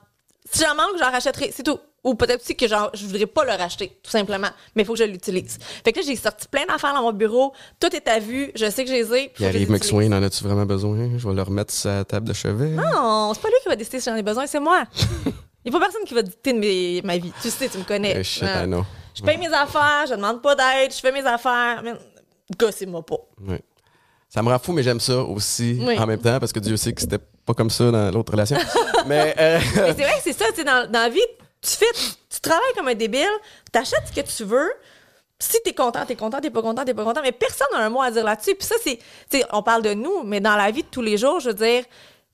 si 0.50 0.64
j'en 0.64 0.74
manque, 0.74 0.98
j'en 0.98 1.11
rachèterai, 1.11 1.52
c'est 1.54 1.62
tout. 1.62 1.78
Ou 2.02 2.14
peut-être 2.14 2.40
aussi 2.42 2.56
que 2.56 2.66
genre, 2.66 2.90
je 2.94 3.04
voudrais 3.04 3.26
pas 3.26 3.44
le 3.44 3.50
racheter, 3.52 3.98
tout 4.02 4.10
simplement. 4.10 4.48
Mais 4.74 4.82
il 4.82 4.86
faut 4.86 4.94
que 4.94 4.98
je 5.00 5.04
l'utilise. 5.04 5.58
Fait 5.84 5.92
que 5.92 5.98
là, 6.00 6.04
j'ai 6.06 6.16
sorti 6.16 6.48
plein 6.48 6.64
d'affaires 6.64 6.94
dans 6.94 7.02
mon 7.02 7.12
bureau. 7.12 7.52
Tout 7.78 7.94
est 7.94 8.08
à 8.08 8.18
vue. 8.18 8.50
Je 8.54 8.70
sais 8.70 8.84
que 8.84 8.88
je 8.90 8.94
les 8.94 9.14
ai. 9.14 9.28
Puis 9.34 9.44
arrive 9.44 9.70
McSwain, 9.70 10.10
en 10.12 10.22
as-tu 10.22 10.42
vraiment 10.44 10.64
besoin? 10.64 11.10
Je 11.18 11.28
vais 11.28 11.34
le 11.34 11.42
remettre 11.42 11.72
sur 11.74 11.82
sa 11.82 12.04
table 12.04 12.26
de 12.28 12.32
chevet. 12.32 12.70
Non, 12.70 13.32
c'est 13.34 13.42
pas 13.42 13.48
lui 13.48 13.56
qui 13.62 13.68
va 13.68 13.76
décider 13.76 14.00
si 14.00 14.08
j'en 14.08 14.16
ai 14.16 14.22
besoin, 14.22 14.46
c'est 14.46 14.60
moi. 14.60 14.84
Il 15.62 15.70
n'y 15.70 15.76
a 15.76 15.78
pas 15.78 15.84
personne 15.84 16.04
qui 16.06 16.14
va 16.14 16.22
dicter 16.22 16.54
de 16.54 16.58
mes- 16.58 17.02
ma 17.04 17.18
vie. 17.18 17.32
Tu 17.42 17.50
sais, 17.50 17.68
tu 17.68 17.76
me 17.76 17.84
connais. 17.84 18.14
Eh, 18.20 18.24
shit. 18.24 18.44
I 18.44 18.64
know. 18.64 18.82
Je 19.14 19.22
paye 19.22 19.36
mes 19.36 19.52
affaires, 19.52 20.06
je 20.08 20.14
demande 20.14 20.40
pas 20.40 20.54
d'aide, 20.54 20.94
je 20.94 21.00
fais 21.00 21.12
mes 21.12 21.26
affaires. 21.26 21.82
Mais 21.84 21.92
gossez-moi 22.58 23.04
pas. 23.04 23.18
Oui. 23.46 23.56
Ça 24.28 24.42
me 24.42 24.48
rend 24.48 24.58
fou, 24.58 24.72
mais 24.72 24.82
j'aime 24.82 25.00
ça 25.00 25.18
aussi 25.18 25.76
Oui. 25.86 25.98
en 25.98 26.06
même 26.06 26.20
temps 26.20 26.38
parce 26.38 26.52
que 26.52 26.60
Dieu 26.60 26.76
sait 26.76 26.92
que 26.92 27.00
c'était 27.00 27.18
pas 27.44 27.52
comme 27.52 27.68
ça 27.68 27.90
dans 27.90 28.10
l'autre 28.12 28.32
relation. 28.32 28.56
mais 29.06 29.34
euh, 29.38 29.58
Mais 29.74 29.86
c'est 29.88 30.02
vrai 30.02 30.12
que 30.16 30.22
c'est 30.22 30.32
ça, 30.32 30.46
tu 30.50 30.56
sais, 30.56 30.64
dans, 30.64 30.90
dans 30.90 31.00
la 31.00 31.08
vie, 31.08 31.20
tu 31.62 31.70
fais, 31.70 31.92
tu, 32.29 32.40
travailles 32.40 32.73
comme 32.75 32.88
un 32.88 32.94
débile, 32.94 33.29
t'achètes 33.73 34.07
ce 34.07 34.20
que 34.20 34.27
tu 34.27 34.44
veux. 34.44 34.70
Si 35.38 35.59
t'es 35.64 35.73
content, 35.73 36.05
t'es 36.05 36.16
content, 36.16 36.40
t'es 36.40 36.51
pas 36.51 36.62
content, 36.62 36.85
t'es 36.85 36.94
pas 36.94 37.05
content, 37.05 37.23
mais 37.23 37.33
personne 37.33 37.68
n'a 37.73 37.79
un 37.79 37.88
mot 37.88 38.03
à 38.03 38.11
dire 38.11 38.25
là-dessus. 38.25 38.55
Puis 38.55 38.66
ça, 38.66 38.75
c'est, 38.83 39.44
on 39.53 39.62
parle 39.62 39.83
de 39.83 39.94
nous, 39.94 40.23
mais 40.23 40.40
dans 40.40 40.57
la 40.57 40.70
vie 40.70 40.83
de 40.83 40.88
tous 40.88 41.03
les 41.03 41.16
jours, 41.16 41.40
je 41.40 41.49
veux 41.49 41.55
dire, 41.55 41.85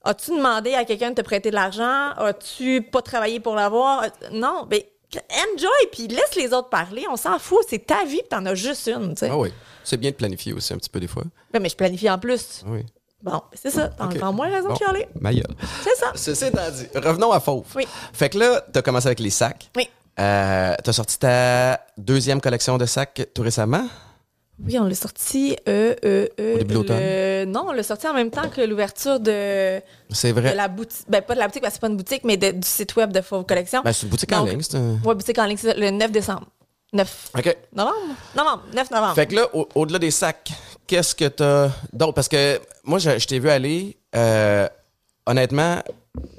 as-tu 0.05 0.33
demandé 0.33 0.75
à 0.75 0.85
quelqu'un 0.85 1.11
de 1.11 1.15
te 1.15 1.23
prêter 1.23 1.51
de 1.51 1.55
l'argent? 1.55 2.11
As-tu 2.17 2.83
pas 2.83 3.03
travaillé 3.03 3.39
pour 3.39 3.55
l'avoir? 3.55 4.07
Non, 4.33 4.67
mais 4.69 4.91
enjoy, 5.15 5.89
puis 5.93 6.09
laisse 6.09 6.35
les 6.37 6.53
autres 6.53 6.69
parler, 6.69 7.07
on 7.11 7.17
s'en 7.17 7.39
fout, 7.39 7.65
c'est 7.69 7.87
ta 7.87 8.05
vie, 8.05 8.19
puis 8.19 8.29
t'en 8.29 8.45
as 8.47 8.55
juste 8.55 8.89
une, 8.89 9.15
ah 9.23 9.39
oui, 9.39 9.53
c'est 9.85 9.97
bien 9.97 10.11
de 10.11 10.17
planifier 10.17 10.53
aussi 10.53 10.73
un 10.73 10.79
petit 10.79 10.91
peu 10.91 11.01
des 11.01 11.07
fois. 11.07 11.23
Ouais, 11.55 11.61
mais 11.61 11.69
je 11.69 11.77
planifie 11.77 12.11
en 12.11 12.19
plus. 12.19 12.65
Oui. 12.67 12.85
Bon, 13.27 13.43
c'est 13.53 13.71
ça, 13.71 13.89
t'as 13.89 14.07
Ok. 14.07 14.17
encore 14.17 14.33
moins 14.33 14.49
raison 14.49 14.69
Bon, 14.69 14.75
de 14.75 14.79
chialer. 14.79 15.09
ma 15.21 15.33
gueule. 15.35 15.43
C'est 15.83 15.97
ça. 15.97 16.12
Ceci 16.15 16.45
étant 16.47 16.71
dit, 16.71 16.87
revenons 16.95 17.33
à 17.33 17.41
Fauve. 17.41 17.65
Oui. 17.75 17.87
Fait 18.12 18.29
que 18.29 18.39
là, 18.39 18.62
t'as 18.73 18.83
commencé 18.83 19.09
avec 19.09 19.19
les 19.21 19.31
sacs. 19.31 19.69
Oui. 19.77 19.89
Euh, 20.21 20.75
t'as 20.83 20.93
sorti 20.93 21.19
ta 21.19 21.81
deuxième 21.99 22.41
collection 22.41 22.79
de 22.79 22.87
sacs 22.87 23.27
tout 23.35 23.43
récemment? 23.43 23.87
Oui, 24.65 24.79
on 24.79 24.85
l'a 24.85 24.95
sorti. 24.95 25.55
Euh, 25.69 25.95
euh, 26.05 26.27
euh, 26.41 26.55
Au 26.55 26.59
début 26.59 26.75
le- 26.89 27.45
Non, 27.45 27.67
on 27.69 27.73
l'a 27.73 27.83
sorti 27.83 28.07
en 28.09 28.15
même 28.15 28.31
temps 28.31 28.49
que 28.49 28.62
l'ouverture 28.62 29.21
de, 29.21 29.83
C'est 30.09 30.33
de 30.33 30.41
vrai. 30.41 30.55
la 30.55 30.69
boutique. 30.69 31.05
Ben, 31.09 31.21
pas 31.21 31.35
de 31.35 31.41
la 31.41 31.47
boutique, 31.49 31.61
parce 31.61 31.73
que 31.75 31.77
c'est 31.77 31.81
pas 31.81 31.89
une 31.89 31.97
boutique, 31.99 32.23
mais 32.25 32.39
de- 32.39 32.53
du 32.53 32.67
site 32.67 32.97
web 32.97 33.12
de 33.12 33.21
Fauve 33.21 33.45
Collection. 33.45 33.83
Ben, 33.85 33.93
c'est 33.93 34.05
une 34.05 34.09
boutique 34.09 34.33
en 34.33 34.45
ligne. 34.45 34.62
c'est 34.62 34.77
un- 34.79 34.99
Ouais, 35.05 35.15
boutique 35.15 35.39
en 35.39 35.45
ligne, 35.45 35.59
c'est 35.59 35.73
ça, 35.73 35.75
le 35.77 35.91
9 35.91 36.11
décembre. 36.11 36.47
9 36.95 37.31
OK. 37.37 37.57
novembre? 37.75 37.97
Novembre, 38.35 38.62
9 38.75 38.91
novembre. 38.91 39.15
Fait 39.15 39.27
que 39.27 39.35
là, 39.35 39.47
au- 39.55 39.69
au-delà 39.75 39.99
des 39.99 40.11
sacs, 40.12 40.51
qu'est-ce 40.87 41.14
que 41.14 41.27
t'as 41.29 41.70
d'autre? 41.92 42.14
Parce 42.14 42.29
que 42.29 42.61
moi, 42.85 42.99
je, 42.99 43.18
je 43.18 43.27
t'ai 43.27 43.38
vu 43.38 43.49
aller. 43.51 43.96
euh, 44.14 44.68
honnêtement, 45.27 45.83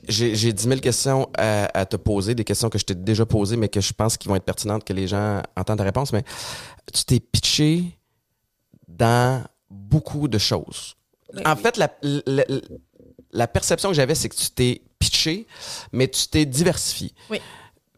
j'ai 0.07 0.35
j'ai 0.35 0.53
10 0.53 0.63
000 0.63 0.79
questions 0.79 1.29
à, 1.37 1.65
à 1.77 1.85
te 1.85 1.97
poser, 1.97 2.33
des 2.35 2.43
questions 2.43 2.69
que 2.69 2.77
je 2.79 2.85
t'ai 2.85 2.95
déjà 2.95 3.25
posées, 3.25 3.57
mais 3.57 3.69
que 3.69 3.81
je 3.81 3.93
pense 3.93 4.17
qu'ils 4.17 4.29
vont 4.29 4.35
être 4.35 4.45
pertinentes, 4.45 4.83
que 4.83 4.93
les 4.93 5.07
gens 5.07 5.41
entendent 5.55 5.77
ta 5.79 5.83
réponse. 5.83 6.13
Mais 6.13 6.23
tu 6.93 7.03
t'es 7.05 7.19
pitché 7.19 7.83
dans 8.87 9.43
beaucoup 9.69 10.27
de 10.27 10.37
choses. 10.37 10.95
Oui. 11.33 11.41
En 11.45 11.55
fait, 11.57 11.77
la, 11.77 11.89
la, 12.01 12.43
la 13.31 13.47
perception 13.47 13.89
que 13.89 13.95
j'avais, 13.95 14.15
c'est 14.15 14.29
que 14.29 14.35
tu 14.35 14.49
t'es 14.49 14.81
pitché, 14.97 15.45
mais 15.91 16.07
tu 16.07 16.27
t'es 16.27 16.45
diversifié. 16.45 17.11
Oui. 17.29 17.39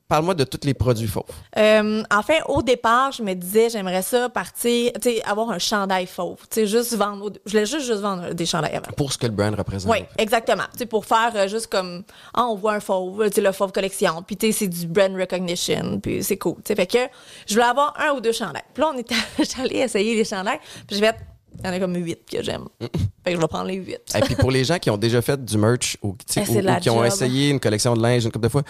Parle-moi 0.10 0.34
de 0.34 0.44
tous 0.44 0.66
les 0.66 0.74
produits 0.74 1.08
fauves. 1.08 1.24
Euh, 1.56 2.02
en 2.10 2.24
fait, 2.24 2.42
au 2.48 2.64
départ, 2.64 3.12
je 3.12 3.22
me 3.22 3.36
disais, 3.36 3.70
j'aimerais 3.70 4.02
ça 4.02 4.28
partir, 4.28 4.92
tu 5.00 5.02
sais, 5.12 5.24
avoir 5.24 5.52
un 5.52 5.60
chandail 5.60 6.08
fauve. 6.08 6.38
Tu 6.50 6.62
sais, 6.62 6.66
juste 6.68 6.96
vendre. 6.96 7.32
Je 7.46 7.52
voulais 7.52 7.68
juste, 7.68 7.86
juste 7.86 8.02
vendre 8.02 8.34
des 8.34 8.46
chandails 8.48 8.76
avant. 8.76 8.92
Pour 8.98 9.14
ce 9.14 9.20
que 9.20 9.28
le 9.28 9.34
brand 9.34 9.54
représente. 9.54 9.92
Oui, 9.92 10.00
exactement. 10.18 10.64
Tu 10.72 10.80
sais, 10.80 10.86
pour 10.88 11.06
faire 11.06 11.32
euh, 11.36 11.48
juste 11.48 11.68
comme, 11.68 12.02
ah, 12.34 12.46
on 12.48 12.56
voit 12.56 12.74
un 12.74 12.80
fauve, 12.80 13.24
tu 13.30 13.36
sais, 13.36 13.42
le 13.42 13.52
fauve 13.52 13.72
collection, 13.72 14.24
puis 14.24 14.36
tu 14.36 14.48
sais, 14.48 14.52
c'est 14.60 14.68
du 14.68 14.88
brand 14.88 15.16
recognition, 15.16 16.00
puis 16.02 16.24
c'est 16.24 16.38
cool. 16.38 16.56
Tu 16.56 16.62
sais, 16.70 16.76
fait 16.76 16.88
que 16.88 16.98
je 17.48 17.54
voulais 17.54 17.68
avoir 17.68 17.94
un 18.00 18.14
ou 18.16 18.20
deux 18.20 18.32
chandails. 18.32 18.64
Puis 18.74 18.82
là, 18.82 18.92
on 18.92 18.98
était, 18.98 19.14
j'allais 19.56 19.78
essayer 19.78 20.16
les 20.16 20.26
chandails, 20.26 20.60
puis 20.88 20.96
je 20.96 21.02
vais 21.02 21.08
être, 21.08 21.20
il 21.60 21.66
y 21.68 21.70
en 21.70 21.74
a 21.74 21.80
comme 21.80 21.96
huit 21.96 22.20
que 22.32 22.42
j'aime. 22.42 22.66
fait 22.80 22.90
que 23.26 23.36
je 23.36 23.38
vais 23.38 23.48
prendre 23.48 23.66
les 23.68 23.76
huit. 23.76 24.00
Et 24.16 24.22
puis 24.22 24.34
pour 24.36 24.50
les 24.50 24.64
gens 24.64 24.80
qui 24.80 24.90
ont 24.90 24.98
déjà 24.98 25.22
fait 25.22 25.44
du 25.46 25.56
merch 25.60 25.98
ou, 26.02 26.16
Eh, 26.36 26.40
ou- 26.50 26.58
ou 26.58 26.80
qui 26.80 26.90
ont 26.90 27.04
essayé 27.04 27.50
une 27.50 27.60
collection 27.60 27.94
de 27.96 28.02
linge 28.02 28.26
une 28.26 28.32
couple 28.32 28.46
de 28.46 28.50
fois, 28.52 28.64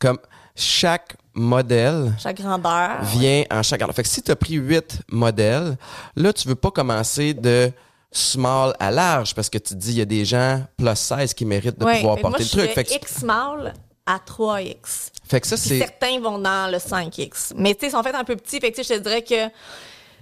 comme 0.00 0.18
chaque 0.56 1.16
modèle 1.34 2.14
Chaque 2.18 2.40
grandeur. 2.40 3.02
vient 3.02 3.44
en 3.50 3.62
chaque 3.62 3.78
grandeur. 3.80 3.94
Fait 3.94 4.02
que 4.02 4.08
si 4.08 4.22
tu 4.22 4.30
as 4.30 4.36
pris 4.36 4.54
huit 4.54 5.00
modèles, 5.10 5.76
là, 6.16 6.32
tu 6.32 6.48
veux 6.48 6.54
pas 6.54 6.70
commencer 6.70 7.34
de 7.34 7.70
small 8.10 8.74
à 8.80 8.90
large 8.90 9.34
parce 9.34 9.50
que 9.50 9.58
tu 9.58 9.74
te 9.74 9.78
dis, 9.78 9.90
il 9.92 9.98
y 9.98 10.00
a 10.00 10.06
des 10.06 10.24
gens 10.24 10.64
plus 10.78 10.94
16 10.96 11.34
qui 11.34 11.44
méritent 11.44 11.78
de 11.78 11.84
Ouais, 11.84 11.96
pouvoir 12.00 12.16
porter 12.16 12.28
moi, 12.30 12.38
le 12.38 12.46
truc. 12.48 12.70
Fait 12.72 12.84
que, 12.84 12.94
X 12.94 13.18
small 13.20 13.74
à 14.06 14.18
3X. 14.18 15.10
fait 15.28 15.40
que 15.40 15.46
ça, 15.46 15.56
c'est. 15.56 15.78
certains 15.78 16.20
vont 16.20 16.38
dans 16.38 16.70
le 16.70 16.78
5X. 16.78 17.52
Mais 17.56 17.74
tu 17.74 17.80
sais, 17.80 17.86
ils 17.88 17.90
sont 17.90 18.02
faits 18.02 18.14
un 18.14 18.24
peu 18.24 18.36
petits. 18.36 18.58
Fait 18.60 18.72
que 18.72 18.82
je 18.82 18.88
te 18.88 18.98
dirais 18.98 19.22
que, 19.22 19.48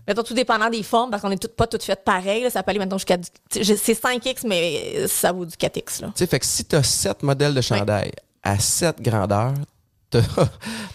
mettons, 0.09 0.23
tout 0.23 0.35
dépendant 0.35 0.71
des 0.71 0.83
formes, 0.83 1.11
parce 1.11 1.23
qu'on 1.23 1.31
est 1.31 1.37
toutes, 1.37 1.55
pas 1.55 1.67
toutes 1.69 1.83
faites 1.85 2.03
pareil, 2.03 2.43
là, 2.43 2.51
ça 2.51 2.63
peut 2.63 2.71
aller, 2.71 2.79
maintenant 2.81 2.99
jusqu'à. 2.99 3.19
C'est 3.51 3.63
5X, 3.93 4.47
mais 4.47 5.07
ça 5.07 5.31
vaut 5.33 5.45
du 5.45 5.55
4X. 5.55 6.01
Là. 6.03 6.09
Tu 6.09 6.13
sais, 6.17 6.27
fait 6.27 6.41
que 6.41 6.47
si 6.47 6.65
tu 6.65 6.75
as 6.75 6.83
7 6.83 7.23
modèles 7.23 7.55
de 7.55 7.61
chandail 7.61 8.11
à 8.43 8.59
7 8.59 9.01
grandeurs, 9.03 9.53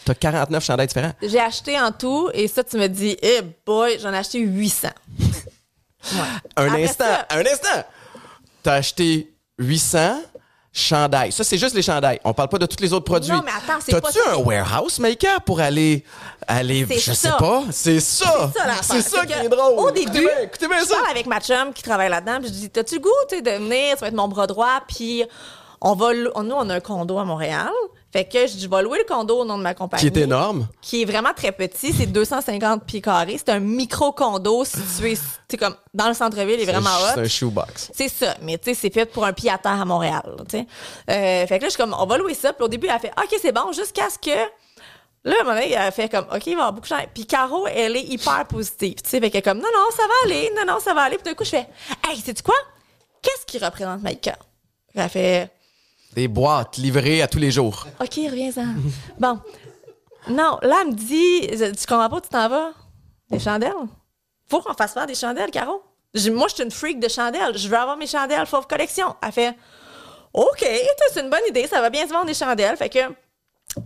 tu 0.06 0.12
as 0.12 0.16
49 0.16 0.64
chandails 0.64 0.88
différents. 0.88 1.14
J'ai 1.22 1.40
acheté 1.40 1.80
en 1.80 1.92
tout, 1.92 2.30
et 2.34 2.48
ça, 2.48 2.64
tu 2.64 2.78
me 2.78 2.88
dis, 2.88 3.18
eh 3.22 3.42
boy, 3.66 3.98
j'en 4.00 4.14
ai 4.14 4.18
acheté 4.18 4.40
800. 4.40 4.90
Ouais. 6.14 6.20
Un 6.56 6.68
Après 6.68 6.84
instant, 6.86 7.04
ça- 7.04 7.28
un 7.32 7.42
instant. 7.42 7.84
T'as 8.64 8.74
acheté 8.76 9.34
800 9.58 10.22
chandails. 10.72 11.34
Ça, 11.34 11.44
c'est 11.44 11.58
juste 11.58 11.76
les 11.76 11.82
chandails. 11.82 12.22
On 12.24 12.34
parle 12.34 12.48
pas 12.48 12.58
de 12.58 12.66
tous 12.68 12.82
les 12.82 12.94
autres 12.94 13.04
produits. 13.04 13.34
Non, 13.34 13.42
mais 13.44 13.52
attends, 13.52 13.80
c'est 13.86 13.92
pas 14.00 14.10
T'as-tu 14.10 14.20
ça. 14.24 14.36
un 14.36 14.38
warehouse 14.38 14.98
maker 15.00 15.42
pour 15.42 15.60
aller, 15.60 16.06
aller, 16.48 16.88
je 16.90 16.98
ça. 17.12 17.14
sais 17.16 17.32
pas? 17.38 17.64
C'est 17.72 18.00
ça. 18.00 18.50
C'est 18.82 19.02
ça, 19.02 19.18
ça 19.20 19.26
qui 19.26 19.34
est 19.34 19.50
drôle. 19.50 19.78
Au 19.78 19.90
Écoutez 19.90 20.06
début, 20.06 20.26
bien, 20.26 20.40
écoutez 20.44 20.68
bien 20.70 20.80
je 20.80 20.86
ça. 20.86 20.96
parle 20.96 21.12
avec 21.12 21.26
ma 21.26 21.42
chum 21.42 21.74
qui 21.74 21.84
travaille 21.84 22.10
là-dedans, 22.10 22.38
puis 22.40 22.48
je 22.48 22.54
dis 22.54 22.70
T'as-tu 22.70 22.96
le 22.96 23.02
goût 23.02 23.10
de 23.32 23.50
venir 23.52 23.96
Tu 23.96 24.00
vas 24.00 24.08
être 24.08 24.14
mon 24.16 24.30
bras 24.30 24.48
droit, 24.48 24.80
puis 24.88 25.24
on 25.82 25.96
va. 25.96 26.14
Nous, 26.14 26.30
on 26.34 26.70
a 26.70 26.76
un 26.76 26.80
condo 26.80 27.18
à 27.20 27.26
Montréal. 27.26 27.70
Fait 28.12 28.26
que 28.26 28.48
je, 28.48 28.54
dis, 28.54 28.62
je 28.62 28.70
vais 28.70 28.82
louer 28.82 28.98
le 28.98 29.04
condo 29.04 29.40
au 29.42 29.46
nom 29.46 29.58
de 29.58 29.64
ma 29.64 29.76
compagnie. 29.76 30.02
Qui 30.02 30.20
est 30.20 30.24
énorme. 30.24 30.68
Qui 30.82 31.04
est 31.04 31.06
vraiment 31.06 31.34
très 31.36 31.52
petit. 31.52 31.94
C'est 31.94 32.08
250 32.08 32.84
pieds 32.84 33.02
carrés. 33.02 33.38
C'est 33.38 33.50
un 33.50 33.60
micro-condo 33.60 34.66
situé 34.66 35.14
tu 35.16 35.22
sais, 35.52 35.58
comme 35.58 35.76
dans 35.94 36.08
le 36.08 36.16
centre-ville. 36.16 36.56
Il 36.60 36.68
est 36.68 36.72
vraiment 36.72 36.90
C'est 37.14 37.20
hot. 37.20 37.24
un 37.24 37.28
shoebox. 37.28 37.92
C'est 37.94 38.10
ça, 38.10 38.36
mais 38.42 38.58
tu 38.58 38.66
sais, 38.66 38.74
c'est 38.74 38.94
fait 38.94 39.06
pour 39.06 39.26
un 39.26 39.34
pied 39.34 39.52
à 39.52 39.58
terre 39.60 39.80
à 39.80 39.86
Montréal, 39.86 40.24
tu 40.50 40.58
sais. 40.58 40.68
Euh, 41.10 41.46
fait 41.46 41.58
que 41.58 41.64
là, 41.64 41.70
je 41.70 41.74
suis 41.74 41.78
comme, 41.78 41.96
on 41.98 42.06
va 42.06 42.18
louer 42.18 42.34
ça. 42.34 42.52
Puis 42.54 42.64
au 42.64 42.68
début, 42.68 42.88
elle 42.88 42.94
a 42.96 43.00
fait, 43.00 43.12
OK, 43.18 43.38
c'est 43.40 43.52
bon, 43.52 43.72
jusqu'à 43.74 44.10
ce 44.10 44.18
que. 44.18 44.36
Là, 45.26 45.36
à 45.38 45.42
un 45.42 45.44
moment 45.44 45.56
donné, 45.60 45.72
elle 45.74 45.78
a 45.82 45.92
fait 45.92 46.10
comme, 46.10 46.26
OK, 46.34 46.48
il 46.48 46.52
va 46.52 46.52
y 46.52 46.54
avoir 46.54 46.74
beaucoup 46.74 46.88
de 46.88 46.96
gens. 46.96 47.06
Puis 47.14 47.26
Caro, 47.28 47.68
elle 47.68 47.96
est 47.96 48.04
hyper 48.04 48.46
positive, 48.48 48.96
tu 49.04 49.10
sais. 49.10 49.20
Fait 49.20 49.30
qu'elle 49.30 49.40
est 49.40 49.44
comme, 49.44 49.58
non, 49.60 49.70
non, 49.72 49.86
ça 49.96 50.04
va 50.04 50.14
aller, 50.26 50.52
non, 50.56 50.66
non, 50.74 50.80
ça 50.80 50.94
va 50.94 51.02
aller. 51.02 51.18
Puis 51.18 51.26
d'un 51.26 51.36
coup, 51.36 51.44
je 51.44 51.50
fais, 51.50 51.68
hey, 52.10 52.20
sais-tu 52.20 52.42
quoi? 52.42 52.56
Qu'est-ce 53.22 53.46
qui 53.46 53.64
représente 53.64 54.02
Maïka? 54.02 54.38
Elle 54.96 55.10
fait, 55.10 55.52
Des 56.14 56.28
boîtes 56.28 56.78
livrées 56.78 57.22
à 57.22 57.28
tous 57.28 57.38
les 57.40 57.52
jours. 57.52 57.86
OK, 58.02 58.16
reviens-en. 58.16 58.74
bon. 59.20 59.40
Non, 60.30 60.58
là, 60.62 60.80
elle 60.82 60.88
me 60.90 60.94
dit, 60.94 61.48
tu 61.76 61.86
comprends 61.88 62.10
pas 62.10 62.22
tu 62.22 62.30
t'en 62.30 62.50
vas? 62.50 62.72
Des 63.32 63.40
chandelles? 63.40 63.74
Faut 64.50 64.62
qu'on 64.62 64.74
fasse 64.74 64.94
faire 64.94 65.06
des 65.08 65.16
chandelles, 65.16 65.52
Caro. 65.52 65.82
Moi, 66.32 66.48
je 66.50 66.56
suis 66.56 66.64
une 66.64 66.72
freak 66.72 67.00
de 67.00 67.08
chandelles. 67.08 67.58
Je 67.58 67.68
veux 67.68 67.78
avoir 67.78 67.96
mes 67.96 68.08
chandelles 68.08 68.46
Fauve 68.48 68.66
Collection. 68.68 69.16
Elle 69.26 69.32
fait, 69.32 69.56
OK, 70.34 70.66
c'est 71.14 71.22
une 71.22 71.30
bonne 71.30 71.40
idée. 71.48 71.68
Ça 71.68 71.80
va 71.82 71.90
bien 71.92 72.08
se 72.08 72.12
vendre 72.12 72.26
des 72.26 72.34
chandelles. 72.34 72.76
Fait 72.76 72.90
que 72.90 73.00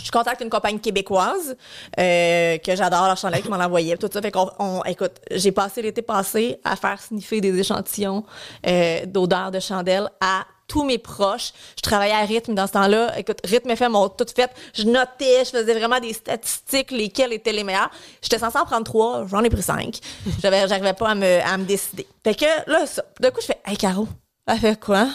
je 0.01 0.09
contacte 0.09 0.41
une 0.41 0.49
compagnie 0.49 0.79
québécoise 0.79 1.57
euh, 1.99 2.57
que 2.57 2.73
j'adore 2.75 3.05
leur 3.05 3.17
chandelle 3.17 3.41
qui 3.43 3.49
m'en 3.49 3.57
envoyait 3.57 3.97
tout 3.97 4.09
ça 4.11 4.21
fait 4.21 4.31
qu'on 4.31 4.49
on- 4.57 4.81
écoute 4.85 5.11
j'ai 5.29 5.51
passé 5.51 5.81
l'été 5.81 6.01
passé 6.01 6.57
à 6.63 6.77
faire 6.77 7.01
sniffer 7.01 7.41
des 7.41 7.59
échantillons 7.59 8.23
euh, 8.65 9.05
d'odeurs 9.05 9.51
de 9.51 9.59
chandelle 9.59 10.09
à 10.21 10.45
tous 10.67 10.83
mes 10.83 10.97
proches 10.97 11.53
je 11.75 11.81
travaillais 11.81 12.13
à 12.13 12.25
rythme 12.25 12.53
dans 12.53 12.67
ce 12.67 12.73
temps-là 12.73 13.17
écoute 13.17 13.39
rythme 13.43 13.71
FM 13.71 13.91
m'ont 13.91 14.09
tout 14.09 14.25
fait 14.35 14.51
je 14.73 14.83
notais 14.83 15.45
je 15.45 15.51
faisais 15.51 15.73
vraiment 15.73 15.99
des 15.99 16.13
statistiques 16.13 16.91
lesquelles 16.91 17.33
étaient 17.33 17.51
les 17.51 17.63
meilleures 17.63 17.91
j'étais 18.21 18.39
censée 18.39 18.57
en 18.57 18.65
prendre 18.65 18.83
trois 18.83 19.25
j'en 19.27 19.43
ai 19.43 19.49
pris 19.49 19.63
cinq 19.63 19.99
j'avais 20.41 20.67
j'arrivais 20.67 20.93
pas 20.93 21.09
à 21.09 21.15
me, 21.15 21.39
à 21.45 21.57
me 21.57 21.65
décider 21.65 22.07
fait 22.23 22.35
que 22.35 22.69
là 22.71 22.85
ça 22.85 23.03
d'un 23.19 23.31
coup 23.31 23.41
je 23.41 23.47
fais 23.47 23.61
hey 23.65 23.77
Caro 23.77 24.07
elle 24.45 24.59
fait 24.59 24.79
quoi? 24.79 25.07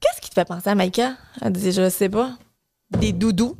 Qu'est-ce 0.00 0.20
qui 0.20 0.28
te 0.28 0.34
fait 0.34 0.44
penser 0.44 0.68
à 0.68 0.74
Maïka? 0.74 1.12
Elle 1.40 1.52
dit, 1.52 1.72
je 1.72 1.88
sais 1.88 2.08
pas. 2.08 2.32
Des 2.90 3.12
doudous. 3.12 3.56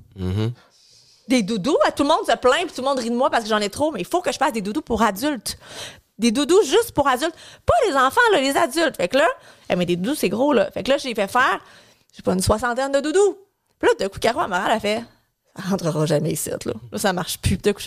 des 1.29 1.43
doudous. 1.43 1.77
Tout 1.97 2.03
le 2.03 2.09
monde 2.09 2.27
se 2.29 2.37
plaint, 2.37 2.67
puis 2.67 2.75
tout 2.75 2.83
le 2.83 2.89
monde 2.89 2.99
rit 2.99 3.11
de 3.11 3.17
moi 3.17 3.31
parce 3.31 3.45
que 3.45 3.49
j'en 3.49 3.59
ai 3.59 3.71
trop, 3.71 3.93
mais 3.93 4.01
il 4.01 4.07
faut 4.07 4.21
que 4.21 4.33
je 4.33 4.39
fasse 4.39 4.53
des 4.53 4.61
doudous 4.61 4.83
pour 4.83 5.03
adultes. 5.03 5.57
Des 6.19 6.31
doudous 6.31 6.63
juste 6.63 6.93
pour 6.93 7.09
adultes. 7.09 7.35
Pas 7.67 7.75
les 7.89 7.95
enfants, 7.95 8.21
là, 8.33 8.41
les 8.41 8.57
adultes. 8.57 8.97
Fait 8.97 9.09
que 9.09 9.19
là, 9.19 9.29
eh, 9.69 9.77
mais 9.77 9.87
des 9.87 9.97
doudous, 9.97 10.15
c'est 10.15 10.29
gros, 10.29 10.53
là. 10.53 10.71
Fait 10.71 10.83
que 10.83 10.91
là, 10.91 10.99
j'ai 10.99 11.15
fait 11.15 11.31
faire, 11.31 11.61
je 12.13 12.17
sais 12.17 12.23
pas, 12.23 12.33
une 12.33 12.43
soixantaine 12.43 12.93
de 12.93 13.01
doudous. 13.01 13.37
Puis 13.79 13.89
là, 13.89 14.05
de 14.05 14.09
coup, 14.09 14.21
Caro, 14.21 14.41
elle 14.45 14.53
a 14.53 14.81
fait, 14.81 15.03
ça 15.57 15.69
rentrera 15.71 16.07
jamais 16.07 16.33
ici, 16.33 16.51
là. 16.51 16.59
Là, 16.93 16.99
ça 16.99 17.13
marche 17.13 17.39
plus. 17.39 17.57
De 17.57 17.73
coup, 17.73 17.83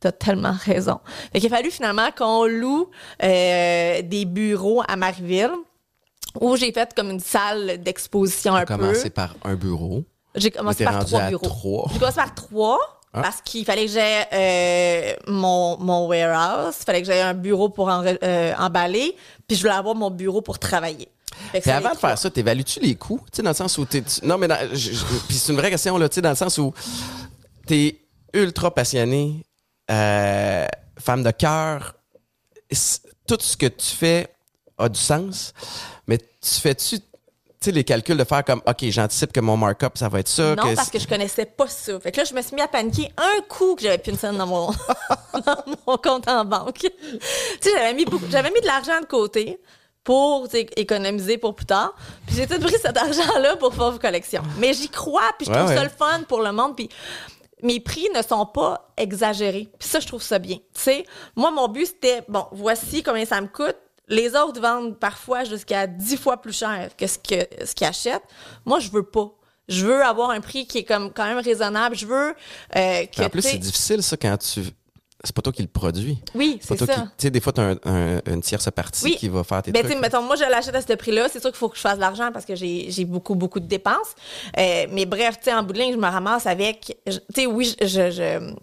T'as 0.00 0.12
tellement 0.12 0.52
raison. 0.52 1.00
Fait 1.32 1.40
qu'il 1.40 1.50
a 1.50 1.56
fallu 1.56 1.70
finalement 1.70 2.10
qu'on 2.14 2.44
loue 2.44 2.90
euh, 3.22 4.02
des 4.02 4.26
bureaux 4.26 4.82
à 4.86 4.96
Marieville 4.96 5.52
où 6.38 6.56
j'ai 6.56 6.72
fait 6.72 6.92
comme 6.94 7.10
une 7.10 7.20
salle 7.20 7.82
d'exposition 7.82 8.54
un 8.54 8.66
peu. 8.66 8.76
commencé 8.76 9.08
par 9.08 9.34
un 9.44 9.54
bureau. 9.54 10.04
J'ai 10.34 10.50
commencé 10.50 10.84
par 10.84 11.04
trois 11.06 11.28
bureaux. 11.28 11.86
J'ai 11.90 11.98
commencé 11.98 12.16
par 12.16 12.34
trois. 12.34 12.78
Ah. 13.14 13.22
Parce 13.22 13.40
qu'il 13.42 13.64
fallait 13.64 13.86
que 13.86 13.92
j'aie 13.92 14.26
euh, 14.32 15.14
mon, 15.28 15.78
mon 15.78 16.08
warehouse, 16.08 16.74
il 16.80 16.84
fallait 16.84 17.00
que 17.00 17.06
j'aie 17.06 17.20
un 17.20 17.34
bureau 17.34 17.68
pour 17.68 17.88
euh, 17.88 18.52
emballer, 18.58 19.16
puis 19.46 19.56
je 19.56 19.62
voulais 19.62 19.74
avoir 19.74 19.94
mon 19.94 20.10
bureau 20.10 20.42
pour 20.42 20.58
travailler. 20.58 21.08
Puis 21.52 21.70
avant 21.70 21.92
de 21.92 21.96
faire 21.96 22.18
ça, 22.18 22.28
t'évalues-tu 22.28 22.80
les 22.80 22.96
coûts? 22.96 23.20
Tu 23.26 23.36
sais, 23.36 23.42
dans 23.42 23.50
le 23.50 23.56
sens 23.56 23.78
où 23.78 23.84
t'es. 23.84 24.02
Non, 24.24 24.36
mais 24.36 24.48
puis 24.48 25.36
c'est 25.36 25.52
une 25.52 25.58
vraie 25.58 25.70
question, 25.70 25.96
là, 25.96 26.08
tu 26.08 26.16
sais, 26.16 26.22
dans 26.22 26.30
le 26.30 26.36
sens 26.36 26.58
où 26.58 26.74
t'es 27.66 28.00
ultra 28.32 28.74
passionné, 28.74 29.44
euh, 29.90 30.66
femme 30.98 31.22
de 31.22 31.30
cœur, 31.30 31.94
tout 33.26 33.38
ce 33.40 33.56
que 33.56 33.66
tu 33.66 33.94
fais 33.94 34.34
a 34.76 34.88
du 34.88 34.98
sens, 34.98 35.52
mais 36.08 36.18
tu 36.18 36.60
fais-tu 36.60 36.98
les 37.72 37.84
calculs 37.84 38.16
de 38.16 38.24
faire 38.24 38.44
comme, 38.44 38.62
OK, 38.66 38.84
j'anticipe 38.90 39.32
que 39.32 39.40
mon 39.40 39.56
markup, 39.56 39.96
ça 39.96 40.08
va 40.08 40.20
être 40.20 40.28
ça. 40.28 40.54
Non, 40.54 40.74
parce 40.74 40.90
que 40.90 40.98
je 40.98 41.06
connaissais 41.06 41.46
pas 41.46 41.68
ça. 41.68 41.98
Fait 42.00 42.12
que 42.12 42.18
là, 42.18 42.24
je 42.24 42.34
me 42.34 42.42
suis 42.42 42.54
mis 42.54 42.62
à 42.62 42.68
paniquer 42.68 43.10
un 43.16 43.42
coup 43.48 43.74
que 43.74 43.82
j'avais 43.82 43.98
plus 43.98 44.12
une 44.12 44.18
scène 44.18 44.36
dans 44.36 44.46
mon, 44.46 44.70
dans 45.46 45.64
mon 45.86 45.96
compte 45.96 46.28
en 46.28 46.44
banque. 46.44 46.78
tu 46.80 46.90
sais, 47.60 47.70
j'avais 47.76 47.94
mis, 47.94 48.06
j'avais 48.30 48.50
mis 48.50 48.60
de 48.60 48.66
l'argent 48.66 49.00
de 49.00 49.06
côté 49.06 49.60
pour 50.04 50.48
économiser 50.76 51.38
pour 51.38 51.54
plus 51.54 51.66
tard. 51.66 51.94
Puis 52.26 52.36
j'ai 52.36 52.46
tout 52.46 52.60
pris 52.60 52.76
cet 52.80 52.96
argent-là 52.96 53.56
pour 53.56 53.74
faire 53.74 53.90
vos 53.90 53.98
collections. 53.98 54.42
Mais 54.58 54.74
j'y 54.74 54.88
crois, 54.88 55.32
puis 55.38 55.46
je 55.46 55.52
trouve 55.52 55.74
ça 55.74 55.82
le 55.82 55.90
fun 55.90 56.22
pour 56.28 56.42
le 56.42 56.52
monde. 56.52 56.76
Puis 56.76 56.90
mes 57.62 57.80
prix 57.80 58.06
ne 58.14 58.22
sont 58.22 58.44
pas 58.46 58.92
exagérés. 58.96 59.68
Puis 59.78 59.88
ça, 59.88 59.98
je 59.98 60.06
trouve 60.06 60.22
ça 60.22 60.38
bien. 60.38 60.56
Tu 60.56 60.80
sais, 60.80 61.06
moi, 61.34 61.50
mon 61.50 61.68
but, 61.68 61.86
c'était, 61.86 62.22
bon, 62.28 62.46
voici 62.52 63.02
combien 63.02 63.24
ça 63.24 63.40
me 63.40 63.48
coûte. 63.48 63.76
Les 64.08 64.34
autres 64.36 64.60
vendent 64.60 64.98
parfois 64.98 65.44
jusqu'à 65.44 65.86
10 65.86 66.16
fois 66.16 66.36
plus 66.40 66.56
cher 66.56 66.90
que 66.96 67.06
ce 67.06 67.18
que 67.18 67.46
ce 67.64 67.74
qu'ils 67.74 67.86
achètent. 67.86 68.24
Moi, 68.64 68.80
je 68.80 68.90
veux 68.90 69.02
pas. 69.02 69.32
Je 69.68 69.86
veux 69.86 70.02
avoir 70.02 70.30
un 70.30 70.40
prix 70.40 70.66
qui 70.66 70.78
est 70.78 70.84
comme 70.84 71.10
quand 71.12 71.24
même 71.24 71.38
raisonnable. 71.38 71.96
Je 71.96 72.06
veux 72.06 72.34
euh, 72.76 73.06
que. 73.06 73.22
En 73.22 73.30
plus, 73.30 73.42
c'est 73.42 73.58
difficile 73.58 74.02
ça 74.02 74.16
quand 74.16 74.36
tu 74.36 74.62
c'est 75.24 75.34
pas 75.34 75.40
toi 75.40 75.52
qui 75.52 75.62
le 75.62 75.68
produis. 75.68 76.18
Oui, 76.34 76.58
c'est 76.60 76.78
ça. 76.78 76.86
Tu 76.86 76.92
sais, 77.16 77.30
des 77.30 77.40
fois, 77.40 77.52
tu 77.52 77.60
as 77.62 77.76
un, 77.84 78.20
une 78.26 78.42
tierce 78.42 78.70
partie 78.70 79.16
qui 79.16 79.28
va 79.28 79.42
faire 79.42 79.62
tes 79.62 79.72
ben, 79.72 79.82
trucs. 79.82 79.98
Mettons, 79.98 80.22
moi, 80.22 80.36
je 80.36 80.42
l'achète 80.42 80.74
à 80.74 80.82
ce 80.82 80.92
prix-là. 80.92 81.28
C'est 81.30 81.40
sûr 81.40 81.50
qu'il 81.50 81.58
faut 81.58 81.70
que 81.70 81.76
je 81.76 81.80
fasse 81.80 81.96
de 81.96 82.00
l'argent 82.00 82.30
parce 82.30 82.44
que 82.44 82.54
j'ai 82.54 83.04
beaucoup, 83.06 83.34
beaucoup 83.34 83.58
de 83.58 83.66
dépenses. 83.66 84.14
Euh, 84.58 84.86
mais 84.90 85.06
bref, 85.06 85.38
tu 85.38 85.44
sais, 85.44 85.54
en 85.54 85.62
bout 85.62 85.72
de 85.72 85.78
ligne, 85.78 85.92
je 85.92 85.98
me 85.98 86.06
ramasse 86.06 86.46
avec... 86.46 86.98
Tu 87.06 87.12
sais, 87.34 87.46
oui, 87.46 87.74
je, 87.80 87.86
je, 87.86 88.54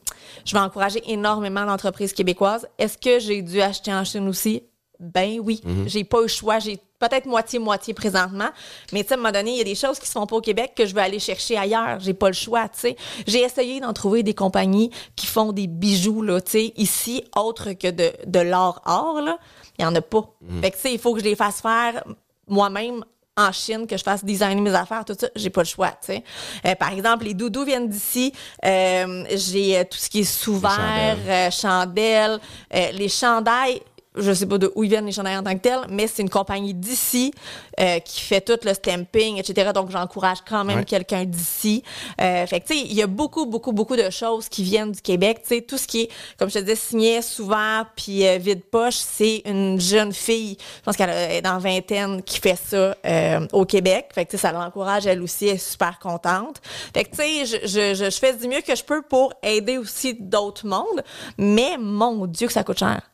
je, 0.46 0.54
vais 0.54 0.60
encourager 0.60 1.02
énormément 1.08 1.66
l'entreprise 1.66 2.14
québécoise. 2.14 2.68
Est-ce 2.78 2.98
que 2.98 3.20
j'ai 3.20 3.42
dû 3.42 3.60
acheter 3.60 3.92
en 3.92 4.04
Chine 4.04 4.28
aussi? 4.28 4.62
Ben 5.02 5.40
oui. 5.40 5.62
Mhm. 5.66 5.90
J'ai 5.90 6.04
pas 6.04 6.20
eu 6.20 6.24
le 6.24 6.28
choix. 6.28 6.60
J'ai 6.60 6.80
peut-être 7.00 7.26
moitié-moitié 7.26 7.94
présentement. 7.94 8.50
Mais 8.94 9.02
tu 9.02 9.10
sais, 9.10 9.16
à 9.16 9.18
un 9.18 9.22
moment 9.22 9.32
donné, 9.32 9.52
il 9.52 9.58
y 9.58 9.62
a 9.62 9.66
des 9.66 9.76
choses 9.76 10.00
qui 10.00 10.06
se 10.06 10.12
font 10.12 10.28
pas 10.28 10.36
au 10.36 10.42
Québec 10.42 10.74
que 10.76 10.86
je 10.86 10.94
vais 10.94 11.02
aller 11.02 11.20
chercher 11.20 11.58
ailleurs. 11.58 12.00
J'ai 12.00 12.14
pas 12.14 12.28
le 12.28 12.34
choix, 12.34 12.70
tu 12.70 12.80
sais. 12.80 12.96
J'ai 13.26 13.42
essayé 13.42 13.80
d'en 13.80 13.94
trouver 13.94 14.22
des 14.22 14.36
compagnies 14.36 14.92
qui 15.16 15.26
font 15.26 15.52
des 15.52 15.68
bijoux, 15.68 16.22
là, 16.22 16.40
tu 16.40 16.52
sais, 16.52 16.74
ici, 16.78 17.24
autre 17.36 17.74
que 17.74 17.90
de, 17.90 18.12
de 18.28 18.40
l'or-or, 18.40 19.22
là. 19.22 19.40
Il 19.80 19.84
y 19.84 19.86
en 19.86 19.96
a 19.96 20.02
pas. 20.02 20.30
Mm. 20.42 20.62
Fait 20.62 20.72
que, 20.72 20.76
tu 20.76 20.82
sais, 20.84 20.94
il 20.94 21.00
faut 21.00 21.14
que 21.14 21.20
je 21.20 21.26
les 21.26 21.36
fasse 21.36 21.62
faire 21.62 22.04
moi-même 22.48 23.04
en 23.38 23.52
Chine, 23.52 23.88
que 23.88 23.98
je 23.98 24.04
fasse 24.04 24.24
designer 24.24 24.62
mes 24.62 24.74
affaires, 24.74 25.06
tout 25.06 25.16
ça, 25.18 25.28
j'ai 25.36 25.50
pas 25.50 25.62
le 25.62 25.68
choix, 25.68 25.90
tu 25.90 26.08
sais. 26.08 26.24
Euh, 26.66 26.76
par 26.76 26.92
exemple, 26.92 27.26
les 27.26 27.34
doudous 27.34 27.64
viennent 27.64 27.88
d'ici. 27.88 28.34
Euh, 28.66 29.24
j'ai 29.32 29.80
euh, 29.80 29.84
tout 29.90 29.98
ce 29.98 30.10
qui 30.10 30.20
est 30.20 30.24
sous-verre, 30.24 31.52
chandelles, 31.52 32.40
les 32.72 33.10
chandails 33.10 33.82
je 34.16 34.34
sais 34.34 34.46
pas 34.46 34.58
de 34.58 34.72
où 34.76 34.84
ils 34.84 34.90
viennent 34.90 35.06
les 35.06 35.12
chandails 35.14 35.38
en 35.38 35.44
tant 35.44 35.54
que 35.54 35.62
tels, 35.62 35.86
mais 35.90 36.08
c'est 36.08 36.22
une 36.22 36.30
compagnie 36.30 36.74
d'ici 36.74 37.34
euh, 37.80 38.00
qui 38.00 38.22
fait 38.22 38.42
tout 38.42 38.60
le 38.64 38.74
stamping, 38.74 39.38
etc. 39.38 39.72
Donc 39.74 39.90
j'encourage 39.90 40.40
quand 40.48 40.66
même 40.66 40.84
quelqu'un 40.84 41.24
d'ici. 41.24 41.84
Euh, 42.20 42.46
fait 42.46 42.60
que 42.60 42.68
tu 42.68 42.74
sais, 42.74 42.86
il 42.86 42.94
y 42.94 43.02
a 43.02 43.08
beaucoup, 43.08 43.46
beaucoup, 43.46 43.72
beaucoup 43.72 43.96
de 43.96 44.10
choses 44.10 44.50
qui 44.50 44.64
viennent 44.64 44.92
du 44.92 45.02
Québec. 45.02 45.40
Tu 45.44 45.56
sais, 45.56 45.62
tout 45.62 45.78
ce 45.78 45.88
qui 45.88 46.02
est, 46.02 46.10
comme 46.38 46.50
je 46.50 46.56
te 46.56 46.60
disais, 46.60 46.76
signé 46.76 47.22
souvent 47.22 47.84
puis 47.96 48.28
euh, 48.28 48.38
vide 48.38 48.64
poche, 48.64 48.96
c'est 48.96 49.44
une 49.46 49.80
jeune 49.80 50.12
fille, 50.12 50.58
je 50.60 50.82
pense 50.84 50.98
qu'elle 50.98 51.10
est 51.10 51.42
dans 51.42 51.58
vingtaine, 51.60 52.22
qui 52.22 52.40
fait 52.40 52.60
ça 52.62 52.96
euh, 53.06 53.48
au 53.54 53.66
Québec. 53.66 54.10
Fait 54.14 54.26
que 54.26 54.32
tu 54.32 54.38
sais, 54.38 54.42
ça 54.42 54.52
l'encourage 54.52 55.08
elle 55.08 55.22
aussi, 55.22 55.48
elle 55.48 55.56
est 55.56 55.58
super 55.58 56.00
contente. 56.00 56.62
Fait 56.94 57.06
que 57.06 57.12
tu 57.12 57.18
sais, 57.18 57.46
je, 57.46 57.68
je, 57.68 57.94
je, 57.96 58.10
je 58.10 58.20
fais 58.20 58.34
du 58.36 58.48
mieux 58.50 58.62
que 58.62 58.76
je 58.76 58.84
peux 58.84 59.02
pour 59.02 59.34
aider 59.42 59.78
aussi 59.78 60.16
d'autres 60.20 60.68
mondes, 60.68 61.02
mais 61.38 61.78
mon 61.80 62.26
Dieu 62.26 62.48
que 62.48 62.54
ça 62.54 62.64
coûte 62.64 62.80
cher. 62.80 63.11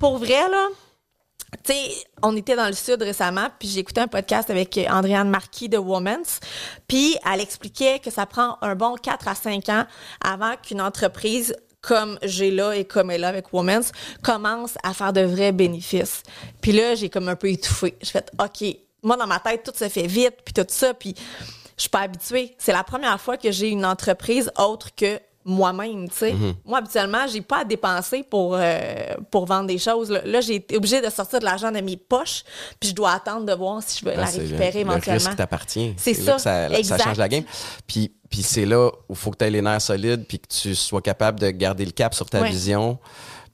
Pour 0.00 0.18
vrai, 0.18 0.48
là, 0.48 0.68
tu 1.64 1.72
sais, 1.72 1.90
on 2.22 2.36
était 2.36 2.56
dans 2.56 2.66
le 2.66 2.74
sud 2.74 3.02
récemment, 3.02 3.48
puis 3.58 3.68
j'ai 3.68 3.80
écouté 3.80 4.00
un 4.00 4.08
podcast 4.08 4.50
avec 4.50 4.78
Andréane 4.90 5.30
Marquis 5.30 5.68
de 5.68 5.78
Women's, 5.78 6.40
puis 6.86 7.16
elle 7.30 7.40
expliquait 7.40 8.00
que 8.00 8.10
ça 8.10 8.26
prend 8.26 8.58
un 8.60 8.74
bon 8.74 8.96
4 8.96 9.28
à 9.28 9.34
5 9.34 9.68
ans 9.70 9.86
avant 10.22 10.56
qu'une 10.56 10.80
entreprise 10.80 11.54
comme 11.80 12.18
j'ai 12.22 12.50
là 12.50 12.72
et 12.74 12.84
comme 12.84 13.10
elle 13.10 13.24
a 13.24 13.28
avec 13.28 13.52
Women's 13.52 13.92
commence 14.22 14.76
à 14.82 14.92
faire 14.92 15.12
de 15.12 15.22
vrais 15.22 15.52
bénéfices. 15.52 16.22
Puis 16.60 16.72
là, 16.72 16.94
j'ai 16.94 17.08
comme 17.08 17.28
un 17.28 17.36
peu 17.36 17.48
étouffé. 17.48 17.96
Je 18.02 18.10
fais 18.10 18.24
OK, 18.38 18.76
moi 19.02 19.16
dans 19.16 19.26
ma 19.26 19.38
tête 19.38 19.62
tout 19.64 19.72
se 19.74 19.88
fait 19.88 20.06
vite, 20.06 20.34
puis 20.44 20.52
tout 20.52 20.66
ça, 20.68 20.92
puis 20.92 21.14
je 21.76 21.82
suis 21.82 21.90
pas 21.90 22.00
habituée. 22.00 22.56
C'est 22.58 22.72
la 22.72 22.84
première 22.84 23.20
fois 23.20 23.36
que 23.36 23.52
j'ai 23.52 23.68
une 23.68 23.86
entreprise 23.86 24.50
autre 24.58 24.94
que 24.94 25.20
moi-même, 25.44 26.08
tu 26.08 26.16
sais. 26.16 26.32
Mhm. 26.32 26.54
Moi, 26.64 26.78
habituellement, 26.78 27.26
j'ai 27.26 27.40
pas 27.40 27.60
à 27.60 27.64
dépenser 27.64 28.22
pour, 28.22 28.54
euh, 28.54 29.14
pour 29.30 29.46
vendre 29.46 29.66
des 29.66 29.78
choses. 29.78 30.10
Là, 30.10 30.40
j'ai 30.40 30.56
été 30.56 30.76
obligée 30.76 31.00
de 31.00 31.08
sortir 31.10 31.40
de 31.40 31.44
l'argent 31.44 31.70
de 31.72 31.80
mes 31.80 31.96
poches, 31.96 32.44
puis 32.78 32.90
je 32.90 32.94
dois 32.94 33.12
attendre 33.12 33.46
de 33.46 33.52
voir 33.54 33.82
si 33.82 34.00
je 34.00 34.04
veux 34.04 34.12
ah, 34.14 34.20
la 34.20 34.26
récupérer 34.26 34.80
éventuellement. 34.80 35.00
Le 35.06 35.12
risque 35.12 35.36
t'appartient. 35.36 35.94
C'est 35.96 36.14
ça. 36.14 36.38
ça, 36.38 36.68
ça, 36.82 36.98
change 36.98 37.16
la 37.16 37.28
game. 37.28 37.44
Puis, 37.86 38.12
puis 38.28 38.42
c'est 38.42 38.66
là 38.66 38.88
où 39.08 39.12
il 39.12 39.16
faut 39.16 39.30
que 39.30 39.38
tu 39.38 39.44
aies 39.44 39.50
les 39.50 39.62
nerfs 39.62 39.82
solides, 39.82 40.26
puis 40.26 40.38
que 40.38 40.48
tu 40.48 40.74
sois 40.74 41.02
capable 41.02 41.40
de 41.40 41.50
garder 41.50 41.84
le 41.84 41.92
cap 41.92 42.14
sur 42.14 42.28
ta 42.28 42.42
vision, 42.42 42.98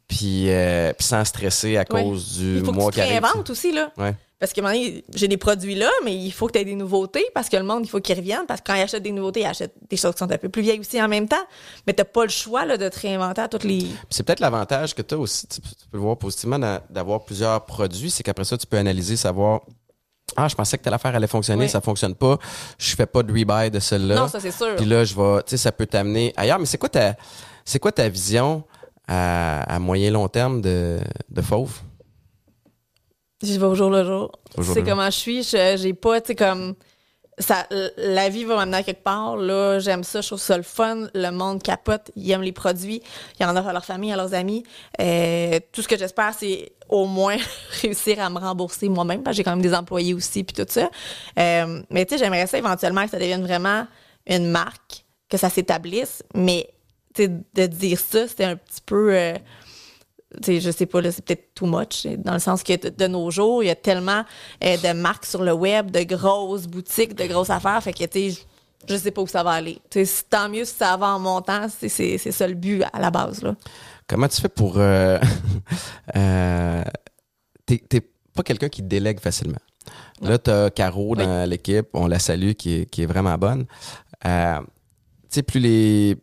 puis, 0.09 0.51
euh, 0.51 0.92
puis 0.92 1.07
sans 1.07 1.25
stresser 1.25 1.77
à 1.77 1.85
cause 1.85 2.38
du 2.38 2.62
mois 2.62 2.90
qui 2.90 3.01
arrive. 3.01 3.23
Il 3.35 3.51
aussi, 3.51 3.73
là. 3.73 3.92
Ouais. 3.97 4.14
Parce 4.40 4.53
que 4.53 4.61
j'ai 5.14 5.29
des 5.29 5.37
produits 5.37 5.75
là, 5.75 5.90
mais 6.05 6.14
il 6.14 6.31
faut 6.31 6.49
que 6.49 6.53
tu 6.53 6.59
aies 6.59 6.64
des 6.64 6.75
nouveautés 6.75 7.25
parce 7.35 7.49
que 7.49 7.57
le 7.57 7.62
monde, 7.62 7.85
il 7.85 7.88
faut 7.88 8.01
qu'il 8.01 8.16
revienne. 8.16 8.44
Parce 8.47 8.61
que 8.61 8.66
quand 8.66 8.75
ils 8.75 8.83
achètent 8.83 9.03
des 9.03 9.12
nouveautés, 9.12 9.40
ils 9.40 9.47
achètent 9.47 9.75
des 9.88 9.97
choses 9.97 10.12
qui 10.12 10.18
sont 10.18 10.31
un 10.31 10.38
peu 10.38 10.49
plus 10.49 10.62
vieilles 10.62 10.81
aussi 10.81 11.01
en 11.01 11.09
même 11.09 11.29
temps. 11.29 11.44
Mais 11.87 11.94
tu 11.94 12.05
pas 12.05 12.25
le 12.25 12.31
choix 12.31 12.64
là, 12.64 12.77
de 12.77 12.88
te 12.88 13.01
réinventer 13.01 13.42
à 13.42 13.49
toutes 13.49 13.64
les. 13.64 13.87
C'est 14.11 14.23
peut-être 14.23 14.40
l'avantage 14.40 14.94
que 14.94 15.03
tu 15.03 15.14
as 15.14 15.18
aussi, 15.18 15.47
tu 15.47 15.61
peux 15.61 15.97
le 15.97 16.01
voir 16.01 16.18
positivement, 16.18 16.59
d'avoir 16.90 17.25
plusieurs 17.25 17.64
produits. 17.64 18.11
C'est 18.11 18.23
qu'après 18.23 18.44
ça, 18.44 18.59
tu 18.59 18.66
peux 18.66 18.77
analyser, 18.77 19.16
savoir 19.16 19.62
ah, 20.37 20.49
je 20.49 20.55
pensais 20.55 20.79
que 20.79 20.83
telle 20.83 20.94
affaire 20.94 21.14
allait 21.14 21.27
fonctionner, 21.27 21.68
ça 21.68 21.81
fonctionne 21.81 22.14
pas. 22.14 22.38
Je 22.79 22.94
fais 22.97 23.07
pas 23.07 23.23
de 23.23 23.33
rebuy 23.33 23.70
de 23.70 23.79
celle-là. 23.79 24.16
Non, 24.16 24.29
ça 24.29 24.40
c'est 24.40 24.51
sûr. 24.51 24.75
Puis 24.77 24.87
là, 24.87 25.05
je 25.05 25.14
vais, 25.14 25.42
tu 25.42 25.51
sais, 25.51 25.57
ça 25.57 25.70
peut 25.70 25.87
t'amener 25.87 26.33
ailleurs. 26.37 26.59
Mais 26.59 26.66
c'est 26.66 26.79
quoi 26.79 26.88
ta, 26.88 27.14
c'est 27.64 27.79
quoi 27.79 27.92
ta 27.92 28.09
vision 28.09 28.64
à, 29.07 29.79
moyen 29.79 30.11
long 30.11 30.29
terme 30.29 30.61
de, 30.61 30.99
de 31.31 31.42
Fauve? 31.42 31.81
Je 33.44 33.59
vais 33.59 33.66
au 33.66 33.74
jour 33.74 33.90
le 33.90 34.04
jour. 34.04 34.33
C'est 34.62 34.83
comment 34.83 35.07
je 35.07 35.18
suis. 35.18 35.42
J'ai 35.42 35.94
pas, 35.94 36.20
tu 36.20 36.28
sais, 36.28 36.35
comme. 36.35 36.74
Ça, 37.37 37.66
la 37.96 38.28
vie 38.28 38.44
va 38.44 38.54
m'amener 38.54 38.76
à 38.76 38.83
quelque 38.85 39.02
part. 39.02 39.37
Là, 39.37 39.80
j'aime 39.80 40.04
ça, 40.04 40.20
je 40.20 40.28
trouve 40.28 40.40
ça 40.40 40.57
le 40.57 40.62
fun. 40.62 41.09
Le 41.14 41.30
monde 41.30 41.61
capote, 41.61 42.12
ils 42.14 42.30
aiment 42.30 42.42
les 42.42 42.52
produits. 42.52 43.02
Ils 43.40 43.46
en 43.46 43.57
offrent 43.57 43.68
à 43.68 43.72
leur 43.72 43.85
famille, 43.85 44.12
à 44.12 44.16
leurs 44.16 44.35
amis. 44.35 44.62
Euh, 45.00 45.59
tout 45.72 45.83
ce 45.83 45.88
que 45.88 45.98
j'espère, 45.98 46.33
c'est 46.38 46.70
au 46.88 47.07
moins 47.07 47.37
réussir 47.83 48.20
à 48.20 48.30
me 48.30 48.38
rembourser 48.38 48.88
moi-même, 48.88 49.24
parce 49.24 49.35
que 49.35 49.38
j'ai 49.38 49.42
quand 49.42 49.50
même 49.50 49.62
des 49.62 49.74
employés 49.74 50.14
aussi, 50.14 50.44
puis 50.44 50.54
tout 50.54 50.70
ça. 50.70 50.88
Euh, 51.37 51.83
mais 51.90 52.07
tu 52.07 52.14
sais, 52.14 52.24
j'aimerais 52.24 52.46
ça 52.46 52.57
éventuellement 52.57 53.04
que 53.04 53.11
ça 53.11 53.18
devienne 53.18 53.42
vraiment 53.42 53.85
une 54.28 54.46
marque, 54.46 55.04
que 55.28 55.37
ça 55.37 55.50
s'établisse. 55.50 56.22
Mais 56.37 56.70
tu 57.14 57.24
sais, 57.24 57.28
de 57.28 57.66
dire 57.66 57.98
ça, 57.98 58.28
c'était 58.28 58.44
un 58.44 58.57
petit 58.57 58.80
peu. 58.87 59.12
Euh, 59.12 59.35
sais, 60.42 60.61
je 60.61 60.70
sais 60.70 60.87
pas, 60.87 61.01
c'est 61.11 61.25
peut-être 61.25 61.55
too 61.55 61.66
much, 61.66 62.07
dans 62.18 62.35
le 62.35 62.38
sens 62.38 62.62
que 62.62 62.88
de, 62.88 63.07
nos 63.07 63.31
jours, 63.31 63.62
il 63.62 63.66
y 63.66 63.70
a 63.70 63.77
tellement 63.77 64.25
euh, 64.64 64.77
de 64.77 64.92
marques 64.92 65.27
sur 65.27 65.42
le 65.42 65.53
web, 65.53 65.90
de 65.90 66.03
grosses 66.03 66.66
boutiques, 66.66 67.14
de 67.14 67.27
grosses 67.27 67.51
affaires, 67.51 67.83
fait 67.83 67.92
que, 67.92 68.05
tu 68.05 68.33
sais, 68.33 68.42
je 68.88 68.97
sais 68.97 69.11
pas 69.11 69.23
où 69.23 69.27
ça 69.27 69.42
va 69.42 69.53
aller. 69.53 69.79
tant 70.29 70.49
mieux 70.49 70.64
si 70.64 70.75
ça 70.75 70.97
va 70.97 71.09
en 71.14 71.18
montant, 71.18 71.66
c'est 71.68 72.18
ça 72.18 72.47
le 72.47 72.55
but 72.55 72.83
à 72.92 73.01
la 73.01 73.11
base. 73.11 73.42
Là. 73.42 73.55
Comment 74.07 74.29
tu 74.29 74.40
fais 74.40 74.49
pour... 74.49 74.75
Euh, 74.77 75.18
euh, 76.16 76.83
T'es 77.66 78.03
pas 78.35 78.42
quelqu'un 78.42 78.68
qui 78.68 78.83
délègue 78.83 79.20
facilement. 79.20 79.61
Là, 80.20 80.38
tu 80.38 80.51
as 80.51 80.70
Caro 80.70 81.16
dans 81.16 81.49
l'équipe, 81.49 81.88
on 81.94 82.07
la 82.07 82.18
salue, 82.18 82.53
qui 82.53 82.81
est, 82.81 82.87
qui 82.87 83.03
est 83.03 83.07
vraiment 83.07 83.37
bonne. 83.38 83.64
Euh, 84.27 84.61
tu 84.61 84.66
sais, 85.31 85.42
plus 85.42 85.61
les 85.61 86.16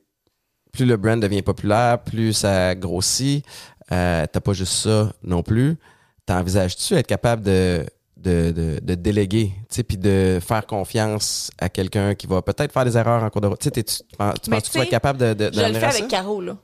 plus 0.72 0.86
le 0.86 0.96
brand 0.96 1.22
devient 1.22 1.42
populaire, 1.42 2.02
plus 2.02 2.34
ça 2.34 2.76
grossit. 2.76 3.46
Euh, 3.92 4.26
T'as 4.32 4.40
pas 4.40 4.54
juste 4.54 4.74
ça 4.74 5.12
non 5.24 5.44
plus. 5.44 5.78
T'envisages-tu 6.26 6.94
être 6.96 7.08
capable 7.08 7.42
de, 7.44 7.86
de, 8.18 8.52
de, 8.52 8.80
de 8.82 8.96
déléguer, 8.96 9.52
tu 9.70 9.76
sais, 9.76 9.84
puis 9.84 9.98
de 9.98 10.40
faire 10.42 10.66
confiance 10.66 11.52
à 11.60 11.70
quelqu'un 11.70 12.16
qui 12.16 12.28
va 12.28 12.42
peut-être 12.42 12.72
faire 12.72 12.86
des 12.86 12.98
erreurs 12.98 13.24
en 13.24 13.30
cours 13.30 13.42
de 13.42 13.48
route? 13.48 13.60
Tu 13.60 13.72
penses 13.72 14.04
penses 14.18 14.34
que 14.40 14.72
tu 14.72 14.78
vas 14.78 14.84
être 14.84 14.90
capable 14.90 15.20
de, 15.20 15.34
de, 15.34 15.52
Je 15.54 15.62
le 15.62 15.74
fais 15.74 15.86
avec? 15.86 16.08
Caro, 16.08 16.42
là. 16.42 16.56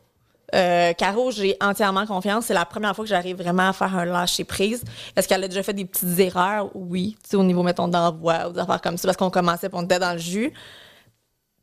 Euh, 0.56 0.94
Caro, 0.94 1.32
j'ai 1.32 1.58
entièrement 1.60 2.06
confiance. 2.06 2.46
C'est 2.46 2.54
la 2.54 2.64
première 2.66 2.96
fois 2.96 3.04
que 3.04 3.10
j'arrive 3.10 3.38
vraiment 3.38 3.70
à 3.70 3.74
faire 3.74 3.94
un 3.98 4.06
lâcher 4.06 4.46
prise. 4.46 4.84
Est-ce 5.16 5.28
qu'elle 5.28 5.44
a 5.44 5.48
déjà 5.48 5.62
fait 5.64 5.74
des 5.74 5.84
petites 5.84 6.18
erreurs? 6.20 6.70
Oui. 6.74 7.18
Tu 7.24 7.32
sais, 7.32 7.36
au 7.36 7.44
niveau, 7.44 7.64
mettons, 7.64 7.90
d'envoi 7.90 8.48
ou 8.48 8.54
des 8.54 8.60
affaires 8.60 8.82
comme 8.82 8.98
ça, 8.98 9.08
parce 9.10 9.18
qu'on 9.18 9.30
commençait, 9.30 9.68
puis 9.68 9.78
on 9.78 9.84
était 9.84 10.00
dans 10.00 10.14
le 10.14 10.20
jus. 10.20 10.54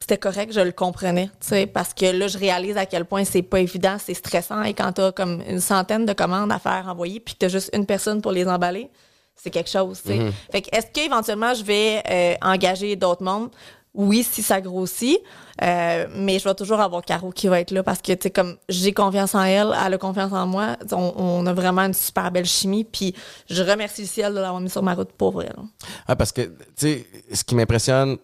C'était 0.05 0.19
correct, 0.19 0.53
je 0.53 0.61
le 0.61 0.71
comprenais, 0.71 1.31
tu 1.40 1.49
sais, 1.49 1.67
parce 1.67 1.95
que 1.95 2.05
là, 2.05 2.29
je 2.29 2.37
réalise 2.37 2.77
à 2.77 2.85
quel 2.85 3.07
point 3.07 3.25
c'est 3.25 3.40
pas 3.40 3.61
évident, 3.61 3.97
c'est 3.99 4.12
stressant. 4.12 4.62
Et 4.62 4.75
quand 4.75 4.93
t'as 4.93 5.12
comme 5.12 5.43
une 5.49 5.61
centaine 5.61 6.05
de 6.05 6.12
commandes 6.12 6.53
à 6.53 6.59
faire 6.59 6.85
envoyer, 6.88 7.21
puis 7.21 7.33
que 7.33 7.38
t'as 7.38 7.49
juste 7.49 7.71
une 7.73 7.87
personne 7.87 8.21
pour 8.21 8.31
les 8.31 8.47
emballer, 8.47 8.90
c'est 9.35 9.49
quelque 9.49 9.71
chose, 9.71 10.03
tu 10.05 10.11
sais. 10.11 10.19
Fait 10.53 10.61
que 10.61 10.69
est-ce 10.77 10.88
qu'éventuellement, 10.93 11.55
je 11.55 11.64
vais 11.64 12.03
euh, 12.11 12.35
engager 12.43 12.97
d'autres 12.97 13.23
mondes? 13.23 13.49
Oui, 13.95 14.27
si 14.31 14.43
ça 14.43 14.61
grossit, 14.61 15.21
euh, 15.62 16.07
mais 16.14 16.38
je 16.38 16.45
vais 16.47 16.55
toujours 16.55 16.81
avoir 16.81 17.01
Caro 17.03 17.31
qui 17.31 17.49
va 17.49 17.61
être 17.61 17.71
là 17.71 17.83
parce 17.83 18.03
que, 18.03 18.12
tu 18.12 18.25
sais, 18.25 18.31
comme 18.31 18.59
j'ai 18.69 18.93
confiance 18.93 19.35
en 19.35 19.45
elle, 19.45 19.75
elle 19.87 19.95
a 19.95 19.97
confiance 19.97 20.35
en 20.35 20.47
moi, 20.47 20.77
on, 20.93 21.14
on 21.17 21.47
a 21.47 21.55
vraiment 21.55 21.81
une 21.81 21.95
super 21.95 22.31
belle 22.31 22.45
chimie, 22.45 22.85
puis 22.85 23.14
je 23.49 23.62
remercie 23.62 24.03
le 24.03 24.09
ciel 24.09 24.35
de 24.35 24.38
l'avoir 24.40 24.61
mis 24.61 24.69
sur 24.69 24.83
ma 24.83 24.93
route 24.93 25.12
pour 25.12 25.31
vrai. 25.33 25.47
là. 25.47 25.62
Ah, 26.07 26.14
parce 26.14 26.31
que, 26.31 26.43
tu 26.43 26.53
sais, 26.77 27.07
ce 27.33 27.43
qui 27.43 27.55
m'impressionne, 27.55 28.19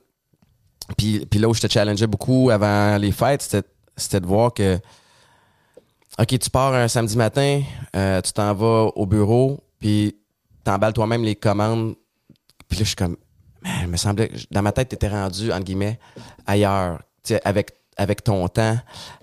puis, 0.96 1.26
là 1.38 1.48
où 1.48 1.54
je 1.54 1.60
te 1.60 1.68
challengeais 1.68 2.06
beaucoup 2.06 2.50
avant 2.50 2.96
les 2.96 3.12
fêtes, 3.12 3.42
c'était, 3.96 4.20
de 4.20 4.26
voir 4.26 4.52
que, 4.52 4.78
OK, 6.18 6.38
tu 6.38 6.50
pars 6.50 6.74
un 6.74 6.88
samedi 6.88 7.16
matin, 7.16 7.62
euh, 7.96 8.20
tu 8.20 8.32
t'en 8.32 8.54
vas 8.54 8.90
au 8.94 9.06
bureau, 9.06 9.60
puis 9.78 10.16
t'emballes 10.64 10.92
toi-même 10.92 11.22
les 11.22 11.36
commandes. 11.36 11.94
Puis 12.68 12.78
là, 12.78 12.84
je 12.84 12.88
suis 12.88 12.96
comme, 12.96 13.16
il 13.82 13.88
me 13.88 13.96
semblait, 13.96 14.28
que 14.28 14.36
dans 14.50 14.62
ma 14.62 14.72
tête, 14.72 14.88
t'étais 14.88 15.08
rendu, 15.08 15.52
entre 15.52 15.64
guillemets, 15.64 15.98
ailleurs, 16.46 17.00
avec, 17.44 17.72
avec 17.96 18.24
ton 18.24 18.48
temps, 18.48 18.78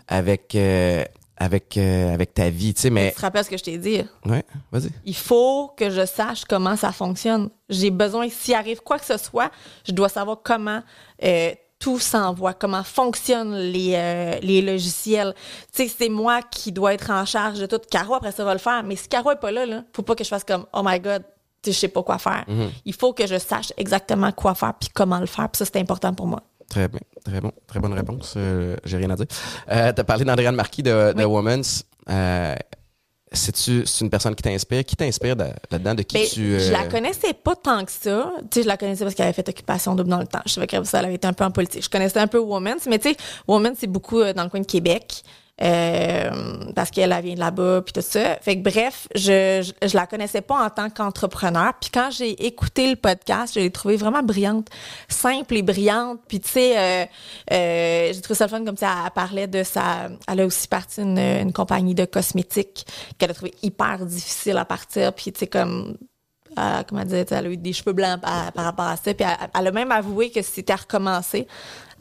avec, 0.07 0.55
euh, 0.55 1.03
avec, 1.37 1.77
euh, 1.77 2.13
avec 2.13 2.33
ta 2.33 2.49
vie, 2.49 2.73
tu 2.73 2.81
sais, 2.81 2.89
mais, 2.89 3.11
Tu 3.11 3.17
te 3.17 3.21
rappelles 3.21 3.45
ce 3.45 3.49
que 3.49 3.57
je 3.57 3.63
t'ai 3.63 3.77
dit? 3.77 4.01
ouais, 4.25 4.43
vas-y. 4.71 4.89
Il 5.05 5.15
faut 5.15 5.71
que 5.77 5.89
je 5.89 6.05
sache 6.05 6.45
comment 6.45 6.75
ça 6.75 6.91
fonctionne. 6.91 7.49
J'ai 7.69 7.91
besoin, 7.91 8.27
s'il 8.29 8.55
arrive 8.55 8.81
quoi 8.81 8.97
que 8.97 9.05
ce 9.05 9.17
soit, 9.17 9.51
je 9.85 9.91
dois 9.91 10.09
savoir 10.09 10.39
comment 10.43 10.81
euh, 11.23 11.51
tout 11.79 11.99
s'envoie, 11.99 12.53
comment 12.53 12.83
fonctionnent 12.83 13.55
les, 13.55 13.93
euh, 13.95 14.39
les 14.41 14.61
logiciels. 14.63 15.35
Tu 15.73 15.83
sais, 15.87 15.95
c'est 15.95 16.09
moi 16.09 16.41
qui 16.41 16.71
dois 16.71 16.93
être 16.95 17.11
en 17.11 17.25
charge 17.25 17.59
de 17.59 17.67
tout. 17.67 17.79
Caro, 17.89 18.15
après 18.15 18.31
ça, 18.31 18.43
va 18.43 18.53
le 18.53 18.59
faire. 18.59 18.83
Mais 18.83 18.95
si 18.95 19.07
Caro 19.07 19.31
est 19.31 19.39
pas 19.39 19.51
là, 19.51 19.65
là, 19.65 19.83
faut 19.93 20.01
pas 20.01 20.15
que 20.15 20.23
je 20.23 20.29
fasse 20.29 20.43
comme, 20.43 20.65
oh 20.73 20.81
my 20.83 20.99
God, 20.99 21.23
je 21.65 21.71
sais 21.71 21.87
pas 21.87 22.01
quoi 22.01 22.17
faire. 22.17 22.45
Il 22.85 22.93
faut 22.93 23.13
que 23.13 23.27
je 23.27 23.37
sache 23.37 23.73
exactement 23.77 24.31
quoi 24.31 24.55
faire 24.55 24.73
puis 24.79 24.89
comment 24.93 25.19
le 25.19 25.25
faire. 25.25 25.49
Puis 25.49 25.59
ça, 25.59 25.65
c'est 25.65 25.79
important 25.79 26.13
pour 26.13 26.25
moi. 26.25 26.41
Très 26.69 26.87
bien, 26.87 26.99
très 27.23 27.39
bon, 27.41 27.51
très 27.65 27.79
bonne 27.79 27.93
réponse. 27.93 28.33
Euh, 28.37 28.75
J'ai 28.83 28.97
rien 28.97 29.09
à 29.09 29.15
dire. 29.15 29.25
Euh, 29.71 29.93
tu 29.93 30.01
as 30.01 30.03
parlé 30.03 30.25
d'Andréane 30.25 30.55
Marquis 30.55 30.83
de, 30.83 31.13
de 31.13 31.23
Oui. 31.23 31.23
Women's. 31.25 31.83
Euh, 32.09 32.55
C'est-tu 33.31 33.85
c'est 33.85 34.03
une 34.05 34.09
personne 34.09 34.35
qui 34.35 34.43
t'inspire? 34.43 34.83
Qui 34.85 34.95
t'inspire 34.95 35.35
de- 35.35 35.45
là-dedans? 35.71 35.95
De 35.95 36.01
qui 36.03 36.15
Ben, 36.17 36.27
tu. 36.27 36.53
euh, 36.55 36.59
Je 36.59 36.71
la 36.71 36.85
connaissais 36.87 37.33
pas 37.33 37.55
tant 37.55 37.83
que 37.83 37.91
ça. 37.91 38.31
Tu 38.49 38.59
sais, 38.59 38.63
je 38.63 38.67
la 38.67 38.77
connaissais 38.77 39.03
parce 39.03 39.15
qu'elle 39.15 39.25
avait 39.25 39.33
fait 39.33 39.47
occupation 39.49 39.95
double 39.95 40.09
dans 40.09 40.19
le 40.19 40.27
temps. 40.27 40.41
Je 40.45 40.53
savais 40.53 40.67
que 40.67 40.81
ça 40.83 40.99
elle 40.99 41.05
avait 41.05 41.15
été 41.15 41.27
un 41.27 41.33
peu 41.33 41.43
en 41.43 41.51
politique. 41.51 41.83
Je 41.83 41.89
connaissais 41.89 42.19
un 42.19 42.27
peu 42.27 42.39
Women's, 42.39 42.85
mais 42.87 42.99
tu 42.99 43.09
sais, 43.11 43.17
Women's, 43.47 43.77
c'est 43.79 43.87
beaucoup 43.87 44.19
euh, 44.21 44.33
dans 44.33 44.43
le 44.43 44.49
coin 44.49 44.61
de 44.61 44.65
Québec. 44.65 45.23
Euh, 45.61 46.29
parce 46.75 46.91
qu'elle 46.91 47.11
elle 47.11 47.23
vient 47.23 47.33
de 47.33 47.39
là-bas 47.39 47.81
puis 47.81 47.93
tout 47.93 48.01
ça. 48.01 48.37
Fait 48.41 48.57
que 48.57 48.63
bref, 48.63 49.07
je, 49.15 49.73
je, 49.81 49.87
je 49.87 49.95
la 49.95 50.05
connaissais 50.05 50.41
pas 50.41 50.63
en 50.65 50.69
tant 50.69 50.89
qu'entrepreneur. 50.89 51.73
Puis 51.79 51.89
quand 51.91 52.09
j'ai 52.11 52.45
écouté 52.45 52.89
le 52.89 52.95
podcast, 52.95 53.55
je 53.55 53.61
l'ai 53.61 53.71
trouvée 53.71 53.97
vraiment 53.97 54.21
brillante, 54.21 54.67
simple 55.09 55.55
et 55.55 55.63
brillante. 55.63 56.19
Puis 56.27 56.39
tu 56.39 56.49
sais, 56.49 56.77
euh, 56.77 57.05
euh, 57.51 58.13
j'ai 58.13 58.21
trouvé 58.21 58.37
ça 58.37 58.47
fun 58.47 58.63
comme 58.63 58.77
ça. 58.77 58.93
Elle 59.05 59.11
parlait 59.11 59.47
de 59.47 59.63
sa, 59.63 60.09
elle 60.27 60.41
a 60.41 60.45
aussi 60.45 60.67
parti 60.67 61.01
une, 61.01 61.17
une 61.17 61.53
compagnie 61.53 61.95
de 61.95 62.05
cosmétiques 62.05 62.85
qu'elle 63.17 63.31
a 63.31 63.33
trouvé 63.33 63.53
hyper 63.63 64.05
difficile 64.05 64.57
à 64.57 64.65
partir. 64.65 65.13
Puis 65.13 65.31
tu 65.31 65.39
sais 65.39 65.47
comme 65.47 65.97
euh, 66.57 66.81
comment 66.87 67.03
dire, 67.03 67.25
elle 67.29 67.45
a 67.45 67.49
eu 67.49 67.57
des 67.57 67.73
cheveux 67.73 67.93
blancs 67.93 68.19
par, 68.21 68.51
rapport 68.55 68.85
à 68.85 68.97
ça. 68.97 69.13
Puis 69.13 69.25
elle, 69.25 69.49
elle 69.57 69.67
a 69.67 69.71
même 69.71 69.91
avoué 69.91 70.31
que 70.31 70.41
c'était 70.41 70.73
à 70.73 70.77
recommencer, 70.77 71.47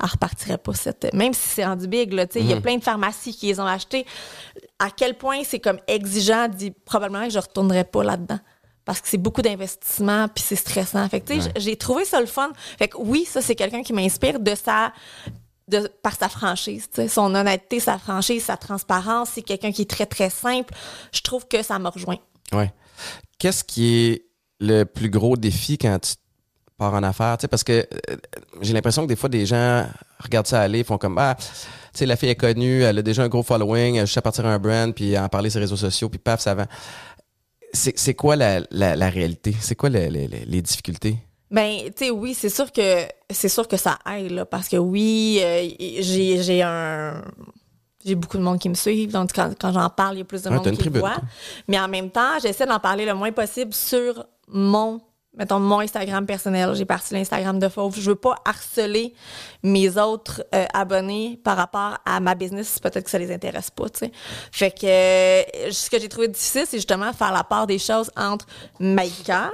elle 0.02 0.10
repartirait 0.10 0.58
pas 0.58 0.74
cette. 0.74 1.12
Même 1.14 1.32
si 1.32 1.48
c'est 1.48 1.64
rendu 1.64 1.86
big, 1.88 2.12
là, 2.12 2.26
tu 2.26 2.34
sais, 2.34 2.40
il 2.40 2.50
y 2.50 2.52
a 2.52 2.60
plein 2.60 2.76
de 2.76 2.84
pharmacies 2.84 3.34
qui 3.34 3.46
les 3.46 3.60
ont 3.60 3.66
achetés. 3.66 4.06
À 4.78 4.90
quel 4.90 5.16
point 5.16 5.42
c'est 5.44 5.60
comme 5.60 5.78
exigeant, 5.86 6.48
dit 6.48 6.70
probablement 6.70 7.24
que 7.24 7.32
je 7.32 7.38
retournerais 7.38 7.84
pas 7.84 8.04
là-dedans. 8.04 8.38
Parce 8.84 9.00
que 9.00 9.08
c'est 9.08 9.18
beaucoup 9.18 9.42
d'investissement, 9.42 10.28
puis 10.28 10.44
c'est 10.46 10.56
stressant. 10.56 11.08
Fait 11.08 11.26
sais, 11.26 11.50
j'ai 11.56 11.76
trouvé 11.76 12.04
ça 12.04 12.20
le 12.20 12.26
fun. 12.26 12.52
Fait 12.78 12.88
que 12.88 12.96
oui, 12.98 13.24
ça, 13.24 13.42
c'est 13.42 13.56
quelqu'un 13.56 13.82
qui 13.82 13.92
m'inspire 13.92 14.38
de 14.38 14.54
sa 14.54 14.92
de, 15.68 15.90
par 16.02 16.14
sa 16.14 16.28
franchise, 16.28 16.88
son 17.08 17.34
honnêteté, 17.34 17.80
sa 17.80 17.98
franchise, 17.98 18.44
sa 18.44 18.56
transparence, 18.56 19.30
c'est 19.34 19.42
quelqu'un 19.42 19.72
qui 19.72 19.82
est 19.82 19.90
très, 19.90 20.06
très 20.06 20.30
simple. 20.30 20.72
Je 21.12 21.20
trouve 21.22 21.48
que 21.48 21.62
ça 21.62 21.78
m'a 21.80 21.90
rejoint. 21.90 22.18
Ouais. 22.52 22.72
Qu'est-ce 23.38 23.64
qui 23.64 23.96
est 24.06 24.26
le 24.60 24.84
plus 24.84 25.10
gros 25.10 25.36
défi 25.36 25.76
quand 25.78 25.98
tu 25.98 26.14
pars 26.78 26.94
en 26.94 27.02
affaires? 27.02 27.36
Tu 27.38 27.42
sais, 27.42 27.48
parce 27.48 27.64
que 27.64 27.72
euh, 27.72 28.16
j'ai 28.60 28.72
l'impression 28.72 29.02
que 29.02 29.08
des 29.08 29.16
fois, 29.16 29.28
des 29.28 29.46
gens 29.46 29.86
regardent 30.20 30.46
ça 30.46 30.60
aller, 30.62 30.84
font 30.84 30.98
comme 30.98 31.16
Ah, 31.18 31.34
tu 31.38 31.44
sais, 31.94 32.06
la 32.06 32.16
fille 32.16 32.28
est 32.30 32.34
connue, 32.36 32.82
elle 32.82 32.98
a 32.98 33.02
déjà 33.02 33.22
un 33.22 33.28
gros 33.28 33.42
following, 33.42 34.00
juste 34.00 34.18
à 34.18 34.22
partir 34.22 34.46
un 34.46 34.58
brand, 34.58 34.94
puis 34.94 35.16
en 35.18 35.28
parler 35.28 35.50
sur 35.50 35.58
les 35.60 35.64
réseaux 35.66 35.76
sociaux, 35.76 36.08
puis 36.08 36.18
paf, 36.18 36.40
ça 36.40 36.54
va. 36.54 36.66
C'est 37.72 37.98
c'est 37.98 38.14
quoi 38.14 38.36
la, 38.36 38.60
la, 38.70 38.96
la 38.96 39.10
réalité? 39.10 39.54
C'est 39.60 39.74
quoi 39.74 39.88
le- 39.90 40.08
le- 40.08 40.26
le- 40.26 40.44
les 40.46 40.62
difficultés? 40.62 41.16
Ben, 41.50 41.78
tu 41.96 42.06
sais, 42.06 42.10
oui, 42.10 42.34
c'est 42.34 42.48
sûr 42.48 42.72
que 42.72 43.02
c'est 43.30 43.48
sûr 43.48 43.68
que 43.68 43.76
ça 43.76 43.98
aide 44.16 44.30
là, 44.32 44.44
parce 44.46 44.68
que 44.68 44.76
oui, 44.76 45.40
euh, 45.42 45.68
j'ai 46.00 46.42
j'ai 46.42 46.62
un 46.62 47.22
j'ai 48.04 48.14
beaucoup 48.14 48.36
de 48.38 48.42
monde 48.42 48.58
qui 48.60 48.68
me 48.68 48.74
suivent, 48.74 49.10
donc 49.12 49.30
quand, 49.34 49.52
quand 49.60 49.72
j'en 49.72 49.90
parle, 49.90 50.14
il 50.14 50.18
y 50.18 50.22
a 50.22 50.24
plus 50.24 50.42
de 50.42 50.50
monde 50.50 50.70
qui 50.70 50.76
tribune, 50.78 51.00
voit. 51.00 51.16
Mais 51.66 51.78
en 51.78 51.88
même 51.88 52.10
temps, 52.10 52.38
j'essaie 52.40 52.66
d'en 52.66 52.78
parler 52.78 53.04
le 53.04 53.14
moins 53.14 53.32
possible 53.32 53.74
sur 53.74 54.24
mon 54.48 55.00
mettons 55.36 55.60
mon 55.60 55.80
Instagram 55.80 56.26
personnel. 56.26 56.74
J'ai 56.74 56.84
parti 56.84 57.14
l'Instagram 57.14 57.58
de 57.58 57.68
Fauve. 57.68 57.98
Je 57.98 58.10
veux 58.10 58.16
pas 58.16 58.36
harceler 58.44 59.14
mes 59.62 59.98
autres 59.98 60.44
euh, 60.54 60.64
abonnés 60.72 61.38
par 61.44 61.56
rapport 61.56 61.98
à 62.04 62.20
ma 62.20 62.34
business. 62.34 62.78
Peut-être 62.80 63.04
que 63.04 63.10
ça 63.10 63.18
les 63.18 63.32
intéresse 63.32 63.70
pas, 63.70 63.88
tu 63.88 64.00
sais. 64.00 64.12
Fait 64.50 64.70
que 64.70 64.86
euh, 64.86 65.70
ce 65.70 65.90
que 65.90 66.00
j'ai 66.00 66.08
trouvé 66.08 66.28
difficile, 66.28 66.64
c'est 66.66 66.78
justement 66.78 67.12
faire 67.12 67.32
la 67.32 67.44
part 67.44 67.66
des 67.66 67.78
choses 67.78 68.10
entre 68.16 68.46
Maïka 68.80 69.52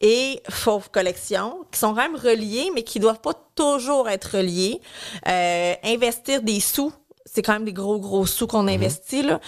et 0.00 0.42
Fauve 0.50 0.90
Collection, 0.90 1.64
qui 1.70 1.78
sont 1.78 1.94
quand 1.94 2.02
même 2.02 2.16
reliés, 2.16 2.70
mais 2.74 2.82
qui 2.82 3.00
doivent 3.00 3.20
pas 3.20 3.34
toujours 3.54 4.08
être 4.08 4.36
reliés. 4.36 4.80
Euh, 5.28 5.74
investir 5.84 6.42
des 6.42 6.60
sous, 6.60 6.92
c'est 7.24 7.42
quand 7.42 7.54
même 7.54 7.64
des 7.64 7.72
gros, 7.72 7.98
gros 7.98 8.26
sous 8.26 8.46
qu'on 8.46 8.68
investit, 8.68 9.22
là. 9.22 9.40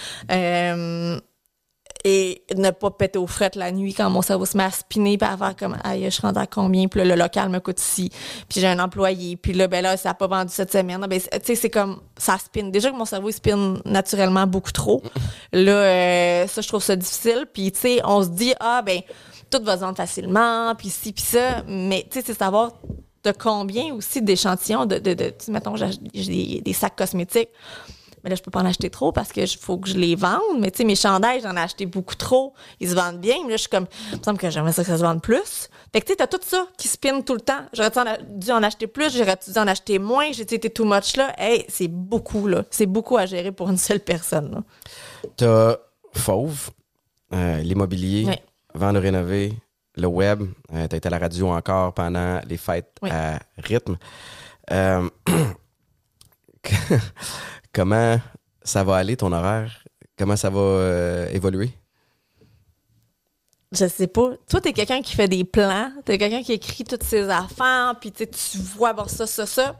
Et 2.04 2.42
ne 2.56 2.70
pas 2.70 2.90
péter 2.90 3.18
aux 3.18 3.26
frettes 3.26 3.56
la 3.56 3.72
nuit 3.72 3.94
quand 3.94 4.08
mon 4.10 4.22
cerveau 4.22 4.46
se 4.46 4.56
met 4.56 4.64
à 4.64 4.70
spinner 4.70 5.18
puis 5.18 5.28
à 5.28 5.36
faire 5.36 5.56
comme 5.56 5.76
aïe 5.82 6.08
je 6.10 6.20
rentre 6.20 6.38
à 6.38 6.46
combien? 6.46 6.88
Puis 6.88 7.00
là, 7.00 7.16
le 7.16 7.20
local 7.20 7.48
me 7.48 7.58
coûte 7.58 7.78
ci. 7.78 8.10
Puis 8.48 8.60
j'ai 8.60 8.66
un 8.66 8.78
employé. 8.78 9.36
Puis 9.36 9.52
là 9.52 9.68
ben 9.68 9.82
là 9.82 9.96
ça 9.96 10.10
a 10.10 10.14
pas 10.14 10.26
vendu 10.26 10.52
cette 10.52 10.72
semaine. 10.72 11.04
Ben 11.08 11.20
tu 11.20 11.28
sais 11.42 11.54
c'est 11.54 11.70
comme 11.70 12.00
ça 12.16 12.38
spinne. 12.38 12.70
Déjà 12.70 12.90
que 12.90 12.96
mon 12.96 13.04
cerveau 13.04 13.28
il 13.28 13.32
spinne 13.32 13.80
naturellement 13.84 14.46
beaucoup 14.46 14.72
trop 14.72 15.02
là 15.52 15.72
euh, 15.72 16.46
ça 16.46 16.60
je 16.60 16.68
trouve 16.68 16.82
ça 16.82 16.96
difficile. 16.96 17.46
Puis 17.52 17.72
tu 17.72 17.80
sais 17.80 18.00
on 18.04 18.22
se 18.22 18.28
dit 18.28 18.54
ah 18.60 18.82
ben 18.84 19.00
tout 19.50 19.62
va 19.62 19.76
se 19.76 19.80
vendre 19.80 19.96
facilement 19.96 20.74
puis 20.76 20.90
ci 20.90 21.12
puis 21.12 21.24
ça. 21.24 21.62
Mais 21.66 22.06
tu 22.10 22.18
sais 22.20 22.24
c'est 22.26 22.38
savoir 22.38 22.72
de 23.24 23.32
combien 23.32 23.92
aussi 23.92 24.22
d'échantillons 24.22 24.86
de, 24.86 24.98
de, 24.98 25.14
de 25.14 25.24
tu 25.30 25.46
sais, 25.46 25.52
mettons 25.52 25.76
j'ai 25.76 25.90
j'ai 26.14 26.24
des, 26.24 26.60
des 26.60 26.72
sacs 26.72 26.96
cosmétiques 26.96 27.50
mais 28.26 28.30
là, 28.30 28.34
je 28.36 28.42
peux 28.42 28.50
pas 28.50 28.60
en 28.60 28.66
acheter 28.66 28.90
trop 28.90 29.12
parce 29.12 29.30
que 29.32 29.46
faut 29.46 29.78
que 29.78 29.88
je 29.88 29.96
les 29.96 30.16
vende. 30.16 30.58
Mais 30.58 30.72
tu 30.72 30.78
sais, 30.78 30.84
mes 30.84 30.96
chandails, 30.96 31.40
j'en 31.42 31.54
ai 31.56 31.60
acheté 31.60 31.86
beaucoup 31.86 32.16
trop. 32.16 32.54
Ils 32.80 32.90
se 32.90 32.94
vendent 32.96 33.20
bien. 33.20 33.36
Mais 33.44 33.50
là, 33.50 33.56
je 33.56 33.60
suis 33.62 33.70
comme, 33.70 33.86
il 34.12 34.18
me 34.18 34.22
semble 34.24 34.38
que 34.38 34.50
j'aimerais 34.50 34.72
ça 34.72 34.82
que 34.82 34.88
ça 34.88 34.98
se 34.98 35.02
vende 35.04 35.22
plus. 35.22 35.68
Fait 35.92 36.00
que 36.00 36.06
tu 36.06 36.12
sais, 36.12 36.16
t'as 36.16 36.26
tout 36.26 36.40
ça 36.42 36.66
qui 36.76 36.88
spinne 36.88 37.22
tout 37.22 37.34
le 37.34 37.40
temps. 37.40 37.60
J'aurais 37.72 37.90
dû 38.28 38.50
en- 38.50 38.62
acheter 38.64 38.88
plus, 38.88 39.16
j'aurais 39.16 39.36
dû 39.46 39.56
en 39.56 39.68
acheter 39.68 40.00
moins? 40.00 40.32
J'ai 40.32 40.42
été 40.42 40.68
too 40.70 40.84
much 40.84 41.14
là? 41.16 41.32
Hey, 41.38 41.64
c'est 41.68 41.86
beaucoup, 41.86 42.48
là. 42.48 42.64
C'est 42.70 42.86
beaucoup 42.86 43.16
à 43.16 43.26
gérer 43.26 43.52
pour 43.52 43.70
une 43.70 43.78
seule 43.78 44.00
personne. 44.00 44.64
T'as 45.36 45.76
Fauve, 46.12 46.70
euh, 47.32 47.60
l'immobilier, 47.60 48.24
Oui. 48.26 48.34
vendre 48.74 48.98
rénover, 48.98 49.52
le 49.94 50.08
web. 50.08 50.42
Euh, 50.74 50.88
T'as 50.88 50.96
été 50.96 51.06
à 51.06 51.10
la 51.10 51.18
radio 51.18 51.48
encore 51.50 51.94
pendant 51.94 52.40
les 52.48 52.56
fêtes 52.56 52.90
Oui. 53.02 53.10
à 53.10 53.38
rythme. 53.58 53.96
Euh, 54.72 55.08
comment 57.76 58.18
ça 58.62 58.82
va 58.82 58.96
aller 58.96 59.16
ton 59.16 59.30
horaire? 59.32 59.84
Comment 60.18 60.36
ça 60.36 60.48
va 60.48 60.60
euh, 60.60 61.28
évoluer? 61.30 61.70
Je 63.70 63.86
sais 63.86 64.06
pas. 64.06 64.30
Toi, 64.48 64.62
t'es 64.62 64.72
quelqu'un 64.72 65.02
qui 65.02 65.14
fait 65.14 65.28
des 65.28 65.44
plans. 65.44 65.92
T'es 66.04 66.16
quelqu'un 66.16 66.42
qui 66.42 66.54
écrit 66.54 66.84
toutes 66.84 67.02
ses 67.02 67.28
affaires. 67.28 67.94
Puis 68.00 68.12
tu 68.12 68.58
vois, 68.58 68.94
bon, 68.94 69.06
ça, 69.06 69.26
ça, 69.26 69.44
ça. 69.44 69.76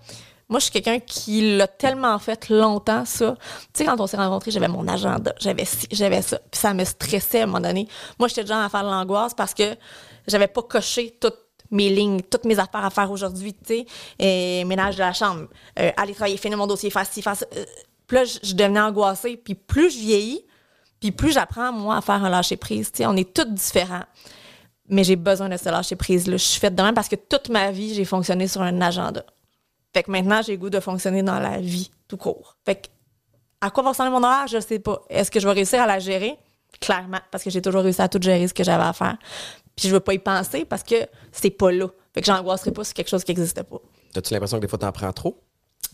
Moi, 0.48 0.60
je 0.60 0.64
suis 0.64 0.72
quelqu'un 0.72 1.00
qui 1.00 1.56
l'a 1.56 1.66
tellement 1.66 2.18
fait 2.18 2.50
longtemps, 2.50 3.04
ça. 3.06 3.36
Tu 3.72 3.78
sais, 3.78 3.84
quand 3.86 3.98
on 3.98 4.06
s'est 4.06 4.18
rencontrés, 4.18 4.50
j'avais 4.50 4.68
mon 4.68 4.86
agenda, 4.86 5.34
j'avais 5.40 5.64
ci, 5.64 5.88
j'avais 5.90 6.22
ça. 6.22 6.38
Puis 6.50 6.60
ça 6.60 6.74
me 6.74 6.84
stressait 6.84 7.40
à 7.40 7.42
un 7.44 7.46
moment 7.46 7.60
donné. 7.60 7.88
Moi, 8.18 8.28
j'étais 8.28 8.42
déjà 8.42 8.62
à 8.62 8.68
faire 8.68 8.84
de 8.84 8.90
l'angoisse 8.90 9.32
parce 9.34 9.54
que 9.54 9.74
j'avais 10.28 10.48
pas 10.48 10.62
coché 10.62 11.16
toutes 11.18 11.45
mes 11.70 11.88
lignes, 11.90 12.20
toutes 12.22 12.44
mes 12.44 12.58
affaires 12.58 12.84
à 12.84 12.90
faire 12.90 13.10
aujourd'hui, 13.10 13.54
tu 13.54 13.60
sais. 13.66 13.86
Et 14.18 14.64
ménage 14.64 14.96
de 14.96 15.00
la 15.00 15.12
chambre, 15.12 15.46
euh, 15.78 15.90
aller 15.96 16.14
travailler, 16.14 16.36
finir 16.36 16.58
mon 16.58 16.66
dossier, 16.66 16.90
faire 16.90 17.06
ci, 17.06 17.22
faire 17.22 17.36
ça. 17.36 17.46
Euh, 17.56 17.64
là, 18.10 18.24
je, 18.24 18.54
devenais 18.54 18.80
angoissée. 18.80 19.36
Puis 19.36 19.54
plus 19.54 19.90
je 19.90 19.98
vieillis, 19.98 20.44
puis 21.00 21.12
plus 21.12 21.32
j'apprends, 21.32 21.72
moi, 21.72 21.96
à 21.96 22.00
faire 22.00 22.24
un 22.24 22.30
lâcher-prise. 22.30 22.92
Tu 22.92 22.98
sais, 22.98 23.06
on 23.06 23.16
est 23.16 23.32
tous 23.32 23.46
différents. 23.46 24.04
Mais 24.88 25.02
j'ai 25.02 25.16
besoin 25.16 25.48
de 25.48 25.56
ce 25.56 25.68
lâcher-prise-là. 25.68 26.36
Je 26.36 26.44
suis 26.44 26.60
faite 26.60 26.74
de 26.74 26.82
même 26.82 26.94
parce 26.94 27.08
que 27.08 27.16
toute 27.16 27.48
ma 27.48 27.72
vie, 27.72 27.94
j'ai 27.94 28.04
fonctionné 28.04 28.46
sur 28.46 28.62
un 28.62 28.80
agenda. 28.80 29.24
Fait 29.92 30.02
que 30.02 30.10
maintenant, 30.10 30.42
j'ai 30.42 30.52
le 30.52 30.58
goût 30.58 30.70
de 30.70 30.80
fonctionner 30.80 31.22
dans 31.22 31.40
la 31.40 31.58
vie 31.58 31.90
tout 32.06 32.16
court. 32.16 32.56
Fait 32.64 32.76
que 32.76 32.88
à 33.60 33.70
quoi 33.70 33.82
va 33.82 33.88
ressembler 33.90 34.12
mon 34.12 34.22
horaire, 34.22 34.46
je 34.46 34.60
sais 34.60 34.78
pas. 34.78 35.02
Est-ce 35.08 35.30
que 35.30 35.40
je 35.40 35.48
vais 35.48 35.54
réussir 35.54 35.80
à 35.80 35.86
la 35.86 35.98
gérer? 35.98 36.36
Clairement, 36.80 37.20
parce 37.30 37.42
que 37.42 37.50
j'ai 37.50 37.62
toujours 37.62 37.82
réussi 37.82 38.02
à 38.02 38.08
tout 38.08 38.20
gérer 38.20 38.46
ce 38.46 38.54
que 38.54 38.62
j'avais 38.62 38.84
à 38.84 38.92
faire. 38.92 39.16
Puis 39.76 39.88
je 39.88 39.94
veux 39.94 40.00
pas 40.00 40.14
y 40.14 40.18
penser 40.18 40.64
parce 40.64 40.82
que 40.82 41.06
c'est 41.32 41.50
pas 41.50 41.70
là. 41.70 41.88
Fait 42.14 42.22
que 42.22 42.26
j'angoisserai 42.26 42.72
pas 42.72 42.82
sur 42.82 42.94
quelque 42.94 43.08
chose 43.08 43.24
qui 43.24 43.32
n'existe 43.32 43.62
pas. 43.62 43.76
As-tu 44.16 44.32
l'impression 44.32 44.56
que 44.56 44.62
des 44.62 44.68
fois, 44.68 44.78
t'en 44.78 44.92
prends 44.92 45.12
trop? 45.12 45.38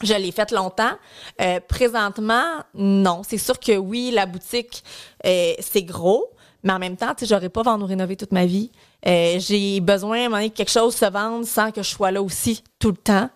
Je 0.02 0.14
l'ai 0.14 0.32
fait 0.32 0.50
longtemps. 0.52 0.92
Euh, 1.40 1.60
présentement, 1.66 2.62
non. 2.74 3.22
C'est 3.24 3.38
sûr 3.38 3.58
que 3.58 3.76
oui, 3.76 4.12
la 4.12 4.26
boutique, 4.26 4.84
euh, 5.26 5.54
c'est 5.58 5.82
gros, 5.82 6.30
mais 6.62 6.72
en 6.72 6.78
même 6.78 6.96
temps, 6.96 7.14
tu 7.14 7.24
sais, 7.24 7.34
j'aurais 7.34 7.48
pas 7.48 7.62
vendu 7.62 7.84
rénover 7.84 8.16
toute 8.16 8.32
ma 8.32 8.46
vie. 8.46 8.70
Euh, 9.06 9.36
j'ai 9.38 9.80
besoin, 9.80 10.18
à 10.18 10.20
un 10.20 10.24
moment 10.24 10.36
donné, 10.36 10.50
que 10.50 10.56
quelque 10.56 10.70
chose 10.70 10.94
se 10.94 11.06
vende 11.06 11.44
sans 11.44 11.72
que 11.72 11.82
je 11.82 11.88
sois 11.88 12.12
là 12.12 12.22
aussi 12.22 12.62
tout 12.78 12.90
le 12.90 12.96
temps. 12.96 13.30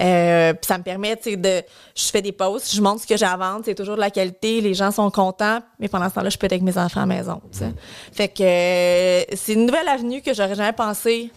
Euh, 0.00 0.52
puis 0.52 0.66
ça 0.66 0.78
me 0.78 0.82
permet, 0.82 1.16
tu 1.16 1.30
sais, 1.30 1.36
de, 1.36 1.62
je 1.96 2.04
fais 2.04 2.22
des 2.22 2.32
posts, 2.32 2.74
je 2.74 2.80
montre 2.80 3.02
ce 3.02 3.06
que 3.06 3.16
j'ai 3.16 3.26
à 3.26 3.36
vendre, 3.36 3.62
c'est 3.64 3.74
toujours 3.74 3.96
de 3.96 4.00
la 4.00 4.10
qualité, 4.10 4.60
les 4.60 4.74
gens 4.74 4.90
sont 4.90 5.10
contents, 5.10 5.60
mais 5.78 5.88
pendant 5.88 6.08
ce 6.08 6.14
temps-là, 6.14 6.30
je 6.30 6.38
peux 6.38 6.46
être 6.46 6.52
avec 6.52 6.62
mes 6.62 6.78
enfants 6.78 7.02
à 7.02 7.06
la 7.06 7.14
maison, 7.14 7.40
tu 7.52 7.58
sais. 7.58 7.72
Fait 8.12 8.28
que 8.28 8.42
euh, 8.42 9.24
c'est 9.34 9.54
une 9.54 9.66
nouvelle 9.66 9.88
avenue 9.88 10.22
que 10.22 10.34
j'aurais 10.34 10.54
jamais 10.54 10.72
pensé 10.72 11.30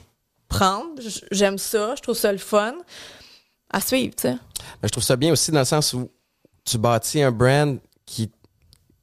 prendre. 0.48 1.02
J'aime 1.32 1.58
ça, 1.58 1.96
je 1.96 2.02
trouve 2.02 2.16
ça 2.16 2.32
le 2.32 2.38
fun. 2.38 2.76
À 3.72 3.82
suivre, 3.82 4.16
tu 4.16 4.24
sais. 4.24 4.36
Je 4.84 4.90
trouve 4.90 5.04
ça 5.04 5.16
bien 5.16 5.32
aussi 5.32 5.52
dans 5.52 5.60
le 5.60 5.66
sens 5.66 5.94
où 5.94 6.10
tu 6.64 6.78
bâtis 6.78 7.22
un 7.22 7.32
brand 7.32 7.80
qui, 8.06 8.32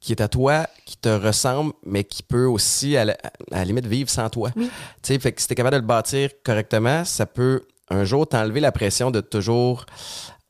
qui 0.00 0.12
est 0.12 0.20
à 0.20 0.28
toi, 0.28 0.66
qui 0.86 0.96
te 0.96 1.08
ressemble, 1.08 1.72
mais 1.84 2.04
qui 2.04 2.22
peut 2.22 2.46
aussi, 2.46 2.96
à 2.96 3.04
la, 3.04 3.16
à 3.50 3.58
la 3.58 3.64
limite, 3.64 3.86
vivre 3.86 4.08
sans 4.08 4.30
toi. 4.30 4.50
Tu 4.54 4.62
sais, 5.02 5.18
fait 5.18 5.32
que 5.32 5.42
si 5.42 5.48
t'es 5.48 5.54
capable 5.54 5.74
de 5.74 5.80
le 5.80 5.86
bâtir 5.86 6.30
correctement, 6.44 7.04
ça 7.04 7.26
peut 7.26 7.62
un 7.92 8.04
jour 8.04 8.26
t'enlever 8.26 8.60
la 8.60 8.72
pression 8.72 9.10
de 9.10 9.20
toujours 9.20 9.84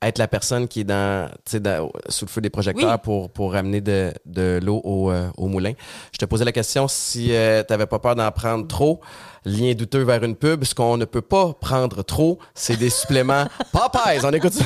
être 0.05 0.18
la 0.18 0.26
personne 0.26 0.66
qui 0.66 0.80
est 0.80 0.84
dans, 0.84 1.28
tu 1.45 1.53
sais, 1.53 1.61
dans- 1.61 1.88
sous 2.09 2.24
le 2.24 2.30
feu 2.30 2.40
des 2.40 2.51
projecteurs 2.51 2.90
Oui. 2.90 2.99
pour, 3.05 3.30
pour 3.30 3.53
ramener 3.53 3.80
de, 3.80 4.12
de 4.26 4.59
l'eau 4.62 4.80
au, 4.82 5.12
euh, 5.12 5.28
au 5.36 5.47
moulin. 5.47 5.72
Je 6.12 6.18
te 6.18 6.24
posais 6.24 6.45
la 6.45 6.51
question 6.51 6.88
si 6.88 7.28
tu 7.28 7.66
t'avais 7.68 7.86
pas 7.86 8.01
peur 8.01 8.16
d'en 8.16 8.30
prendre 8.32 8.66
trop. 8.66 9.01
Lien 9.45 9.72
douteux 9.74 10.03
vers 10.03 10.22
une 10.24 10.34
pub. 10.34 10.64
Ce 10.64 10.74
qu'on 10.74 10.97
ne 10.97 11.05
peut 11.05 11.22
pas 11.22 11.53
prendre 11.61 12.03
trop, 12.03 12.38
c'est 12.55 12.76
des 12.76 12.90
suppléments 12.90 13.45
Popeyes. 13.72 14.24
On 14.24 14.32
écoute 14.32 14.55
ça. 14.55 14.64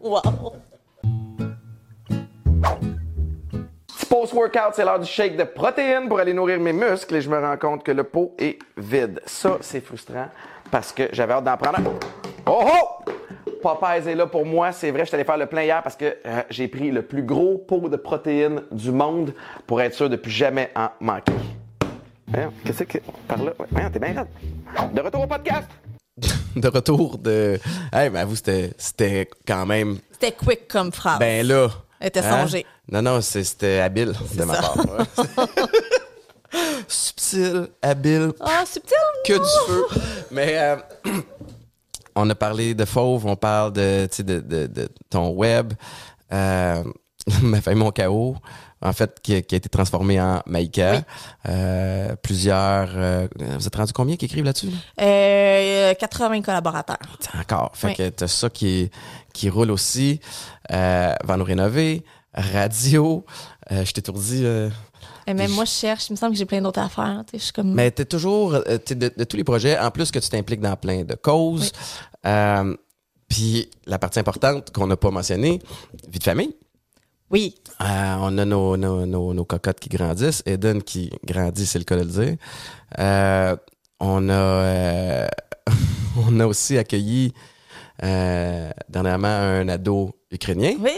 Wow! 0.00 0.20
Post-workout, 4.08 4.74
c'est 4.74 4.84
l'heure 4.84 4.98
du 4.98 5.06
shake 5.06 5.36
de 5.36 5.44
protéines 5.44 6.08
pour 6.08 6.18
aller 6.18 6.32
nourrir 6.34 6.58
mes 6.58 6.72
muscles 6.72 7.14
et 7.14 7.20
je 7.20 7.30
me 7.30 7.38
rends 7.38 7.56
compte 7.56 7.84
que 7.84 7.92
le 7.92 8.02
pot 8.02 8.34
est 8.38 8.58
vide. 8.76 9.20
Ça, 9.24 9.58
c'est 9.60 9.80
frustrant 9.80 10.26
parce 10.70 10.92
que 10.92 11.04
j'avais 11.12 11.32
hâte 11.34 11.44
d'en 11.44 11.56
prendre 11.56 11.78
un. 11.78 11.84
Oh 12.46 12.64
oh! 12.64 13.12
Popeyes 13.62 14.08
est 14.08 14.14
là 14.14 14.26
pour 14.26 14.46
moi, 14.46 14.72
c'est 14.72 14.90
vrai, 14.90 15.00
je 15.00 15.06
suis 15.06 15.14
allé 15.14 15.24
faire 15.24 15.36
le 15.36 15.46
plein 15.46 15.62
hier 15.62 15.82
parce 15.82 15.96
que 15.96 16.16
euh, 16.24 16.42
j'ai 16.48 16.66
pris 16.66 16.90
le 16.90 17.02
plus 17.02 17.22
gros 17.22 17.58
pot 17.58 17.88
de 17.90 17.96
protéines 17.96 18.62
du 18.72 18.90
monde 18.90 19.34
pour 19.66 19.82
être 19.82 19.94
sûr 19.94 20.08
de 20.08 20.16
plus 20.16 20.30
jamais 20.30 20.70
en 20.74 20.88
manquer. 21.00 21.32
Voyons, 22.26 22.52
qu'est-ce 22.64 22.84
que... 22.84 22.98
Par 23.28 23.36
là? 23.38 23.52
Ouais, 23.58 23.66
voyons, 23.70 23.90
t'es 23.90 23.98
bien 23.98 24.14
raide. 24.14 24.94
De 24.94 25.00
retour 25.02 25.22
au 25.22 25.26
podcast! 25.26 25.68
de 26.56 26.68
retour 26.68 27.18
de. 27.18 27.58
Hey, 27.92 28.10
mais 28.10 28.20
avoue, 28.20 28.36
c'était, 28.36 28.72
c'était 28.76 29.28
quand 29.46 29.66
même. 29.66 29.98
C'était 30.12 30.32
quick 30.32 30.68
comme 30.68 30.92
phrase. 30.92 31.18
Ben 31.18 31.46
là. 31.46 31.66
hein? 31.66 31.82
Elle 32.00 32.08
était 32.08 32.22
songée. 32.22 32.66
Non, 32.90 33.02
non, 33.02 33.20
c'était 33.20 33.80
habile 33.80 34.12
de 34.36 34.44
ma 34.44 34.54
part. 34.54 34.76
Subtil, 36.88 37.68
habile, 37.82 38.32
Ah, 38.40 38.64
subtil! 38.66 38.96
que 39.24 39.34
du 39.34 39.66
feu. 39.66 39.86
Mais 40.30 40.54
euh, 40.58 40.76
on 42.16 42.28
a 42.28 42.34
parlé 42.34 42.74
de 42.74 42.84
fauve, 42.84 43.26
on 43.26 43.36
parle 43.36 43.72
de, 43.72 44.06
tu 44.06 44.16
sais, 44.16 44.22
de, 44.22 44.40
de, 44.40 44.66
de 44.66 44.88
ton 45.08 45.30
web, 45.30 45.72
euh, 46.32 46.82
ma 47.42 47.60
famille, 47.60 47.82
mon 47.82 47.90
chaos. 47.90 48.36
En 48.82 48.94
fait, 48.94 49.20
qui, 49.22 49.34
a- 49.34 49.42
qui 49.42 49.54
a 49.54 49.58
été 49.58 49.68
transformé 49.68 50.18
en 50.18 50.40
Maïka. 50.46 50.92
Oui. 50.94 50.98
Euh, 51.50 52.16
plusieurs. 52.22 52.88
vous 53.38 53.66
êtes 53.66 53.76
rendu 53.76 53.92
combien 53.92 54.16
qui 54.16 54.24
écrivent 54.24 54.46
là-dessus? 54.46 54.70
là? 54.70 55.04
Euh, 55.04 55.94
80 55.94 56.40
collaborateurs. 56.40 56.96
Encore. 57.38 57.72
Fait 57.74 57.88
Oui. 57.88 57.94
que 57.96 58.08
t'as 58.08 58.26
ça 58.26 58.48
qui, 58.48 58.90
qui 59.34 59.50
roule 59.50 59.70
aussi. 59.70 60.18
Va 60.70 61.36
nous 61.36 61.44
rénover. 61.44 62.04
Radio. 62.32 63.26
Je 63.70 63.92
t'étourdis. 63.92 64.46
Euh, 65.28 65.30
Et 65.30 65.34
même 65.34 65.50
moi, 65.52 65.64
je 65.64 65.70
cherche. 65.70 66.08
Il 66.08 66.12
me 66.12 66.16
semble 66.16 66.32
que 66.32 66.38
j'ai 66.38 66.44
plein 66.46 66.60
d'autres 66.62 66.80
affaires. 66.80 67.22
tu 67.26 67.32
sais, 67.32 67.38
Je 67.38 67.44
suis 67.44 67.52
comme. 67.52 67.72
mais 67.74 67.90
t'es 67.90 68.04
toujours, 68.04 68.54
euh, 68.54 68.78
t'es 68.78 68.94
de, 68.94 69.10
de 69.16 69.24
tous 69.24 69.36
les 69.36 69.44
projets, 69.44 69.78
en 69.78 69.90
plus 69.90 70.10
que 70.10 70.18
tu 70.18 70.28
t'impliques 70.28 70.60
dans 70.60 70.76
plein 70.76 71.04
de 71.04 71.14
causes. 71.14 71.72
Euh, 72.26 72.76
Puis 73.28 73.70
la 73.86 73.98
partie 73.98 74.18
importante 74.18 74.70
qu'on 74.72 74.86
n'a 74.88 74.96
pas 74.96 75.10
mentionnée, 75.10 75.60
vie 76.08 76.18
de 76.18 76.24
famille. 76.24 76.54
Oui. 77.30 77.54
Euh, 77.80 77.84
on 78.20 78.36
a 78.38 78.44
nos, 78.44 78.76
nos, 78.76 79.06
nos, 79.06 79.32
nos 79.34 79.44
cocottes 79.44 79.78
qui 79.78 79.88
grandissent. 79.88 80.42
Eden 80.46 80.82
qui 80.82 81.10
grandit, 81.24 81.64
c'est 81.64 81.78
le 81.78 81.84
cas 81.84 81.94
de 81.96 82.00
le 82.02 82.06
dire. 82.06 82.36
Euh, 82.98 83.56
on 84.00 84.28
a 84.28 84.32
euh, 84.32 85.28
on 86.26 86.40
a 86.40 86.46
aussi 86.46 86.76
accueilli 86.76 87.32
euh, 88.02 88.70
dernièrement 88.88 89.28
un 89.28 89.68
ado 89.68 90.10
ukrainien. 90.32 90.74
Oui. 90.80 90.90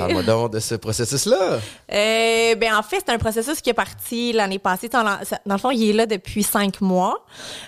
Parle-moi 0.00 0.22
donc 0.22 0.52
de 0.52 0.60
ce 0.60 0.74
processus-là? 0.74 1.58
Euh, 1.92 2.54
ben 2.56 2.74
en 2.74 2.82
fait, 2.82 3.02
c'est 3.06 3.12
un 3.12 3.18
processus 3.18 3.60
qui 3.60 3.70
est 3.70 3.74
parti 3.74 4.32
l'année 4.32 4.58
passée. 4.58 4.88
Dans 4.88 5.18
le 5.46 5.58
fond, 5.58 5.70
il 5.70 5.90
est 5.90 5.92
là 5.92 6.06
depuis 6.06 6.42
cinq 6.42 6.80
mois. 6.80 7.24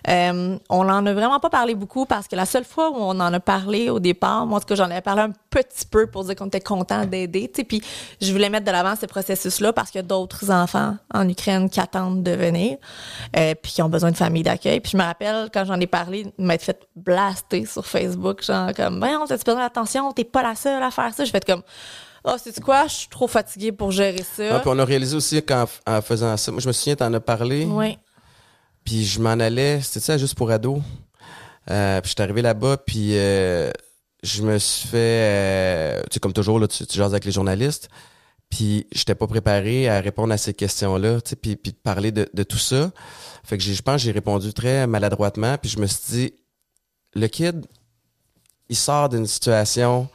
Euh, 0.09 0.57
on 0.68 0.85
n'en 0.85 1.07
a 1.07 1.12
vraiment 1.12 1.41
pas 1.41 1.51
parlé 1.51 1.74
beaucoup 1.74 2.07
parce 2.07 2.28
que 2.28 2.37
la 2.37 2.47
seule 2.47 2.64
fois 2.64 2.91
où 2.91 2.97
on 2.99 3.20
en 3.20 3.33
a 3.33 3.41
parlé 3.41 3.91
au 3.91 4.01
départ, 4.01 4.47
moi 4.47 4.59
en 4.59 4.61
tout 4.61 4.66
cas, 4.66 4.74
j'en 4.74 4.91
avais 4.91 5.01
parlé 5.01 5.22
un 5.22 5.33
petit 5.53 5.86
peu 5.86 6.07
pour 6.07 6.24
dire 6.24 6.34
qu'on 6.34 6.46
était 6.46 6.61
content 6.61 7.05
d'aider. 7.05 7.50
tu 7.53 7.61
sais. 7.61 7.64
Puis 7.64 7.82
je 8.20 8.32
voulais 8.32 8.50
mettre 8.50 8.66
de 8.66 8.70
l'avant 8.70 8.94
ce 8.96 9.07
processus-là 9.07 9.72
parce 9.72 9.90
qu'il 9.90 10.00
y 10.00 10.05
a 10.05 10.07
d'autres 10.07 10.50
enfants 10.50 10.96
en 11.12 11.28
Ukraine 11.28 11.68
qui 11.70 11.80
attendent 11.80 12.22
de 12.22 12.32
venir, 12.32 12.78
euh, 13.36 13.55
puis 13.61 13.72
qui 13.72 13.82
ont 13.82 13.88
besoin 13.88 14.11
de 14.11 14.16
famille 14.16 14.42
d'accueil. 14.42 14.80
Puis 14.80 14.92
je 14.92 14.96
me 14.96 15.03
rappelle 15.03 15.48
quand 15.53 15.64
j'en 15.64 15.78
ai 15.80 15.86
parlé, 15.86 16.24
de 16.24 16.32
m'être 16.38 16.62
fait 16.62 16.80
blaster 16.96 17.66
sur 17.66 17.86
Facebook, 17.86 18.42
genre 18.42 18.72
comme, 18.74 19.00
ben 19.00 19.18
on 19.22 19.26
t'a 19.26 19.36
besoin 19.36 19.57
d'attention, 19.57 20.12
t'es 20.12 20.24
pas 20.24 20.42
la 20.42 20.55
seule 20.55 20.82
à 20.82 20.90
faire 20.90 21.12
ça. 21.14 21.24
Je 21.24 21.30
fait 21.30 21.44
comme 21.44 21.62
oh, 22.24 22.34
c'est 22.42 22.59
quoi? 22.61 22.86
Je 22.86 22.94
suis 22.94 23.09
trop 23.09 23.26
fatiguée 23.26 23.72
pour 23.72 23.90
gérer 23.90 24.22
ça. 24.22 24.57
Ah, 24.57 24.61
puis 24.61 24.70
on 24.72 24.78
a 24.78 24.84
réalisé 24.84 25.16
aussi 25.16 25.42
qu'en 25.42 25.66
en 25.86 26.03
faisant 26.03 26.36
ça, 26.36 26.50
moi 26.50 26.61
je 26.61 26.68
me 26.68 26.72
souviens, 26.72 26.96
t'en 26.96 27.12
as 27.12 27.20
parlé. 27.20 27.64
oui. 27.64 27.98
Puis 28.84 29.05
je 29.05 29.20
m'en 29.20 29.30
allais, 29.30 29.80
c'était 29.80 30.00
ça 30.00 30.18
juste 30.18 30.34
pour 30.34 30.50
ado. 30.50 30.82
Euh, 31.70 32.00
puis 32.00 32.11
je 32.11 32.14
suis 32.14 32.22
arrivé 32.22 32.42
là-bas, 32.42 32.78
puis 32.78 33.11
euh, 33.12 33.70
je 34.23 34.43
me 34.43 34.59
suis 34.59 34.89
fait, 34.89 34.97
euh, 34.99 36.03
tu 36.03 36.14
sais, 36.14 36.20
comme 36.20 36.33
toujours, 36.33 36.59
là, 36.61 36.68
tu, 36.68 36.87
tu 36.87 36.97
jases 36.97 37.12
avec 37.12 37.25
les 37.25 37.33
journalistes. 37.33 37.89
Puis 38.49 38.87
j'étais 38.93 39.14
pas 39.14 39.27
préparé 39.27 39.89
à 39.89 40.01
répondre 40.01 40.33
à 40.33 40.37
ces 40.37 40.53
questions-là, 40.53 41.20
tu 41.23 41.31
sais, 41.31 41.37
puis, 41.37 41.57
puis 41.57 41.73
de 41.73 41.77
parler 41.79 42.12
de, 42.12 42.29
de 42.35 42.43
tout 42.43 42.59
ça. 42.59 42.91
Fait 43.45 43.57
que 43.57 43.62
j'ai- 43.64 43.75
je 43.75 43.81
pense 43.83 43.97
que 43.97 44.03
j'ai 44.03 44.12
répondu 44.12 44.53
très 44.53 44.87
maladroitement, 44.87 45.57
puis 45.59 45.70
je 45.70 45.79
me 45.79 45.87
suis 45.87 46.01
dit, 46.11 46.35
le 47.14 47.27
kid, 47.29 47.66
il 48.68 48.77
sort 48.77 49.09
d'une 49.09 49.27
situation 49.27 50.09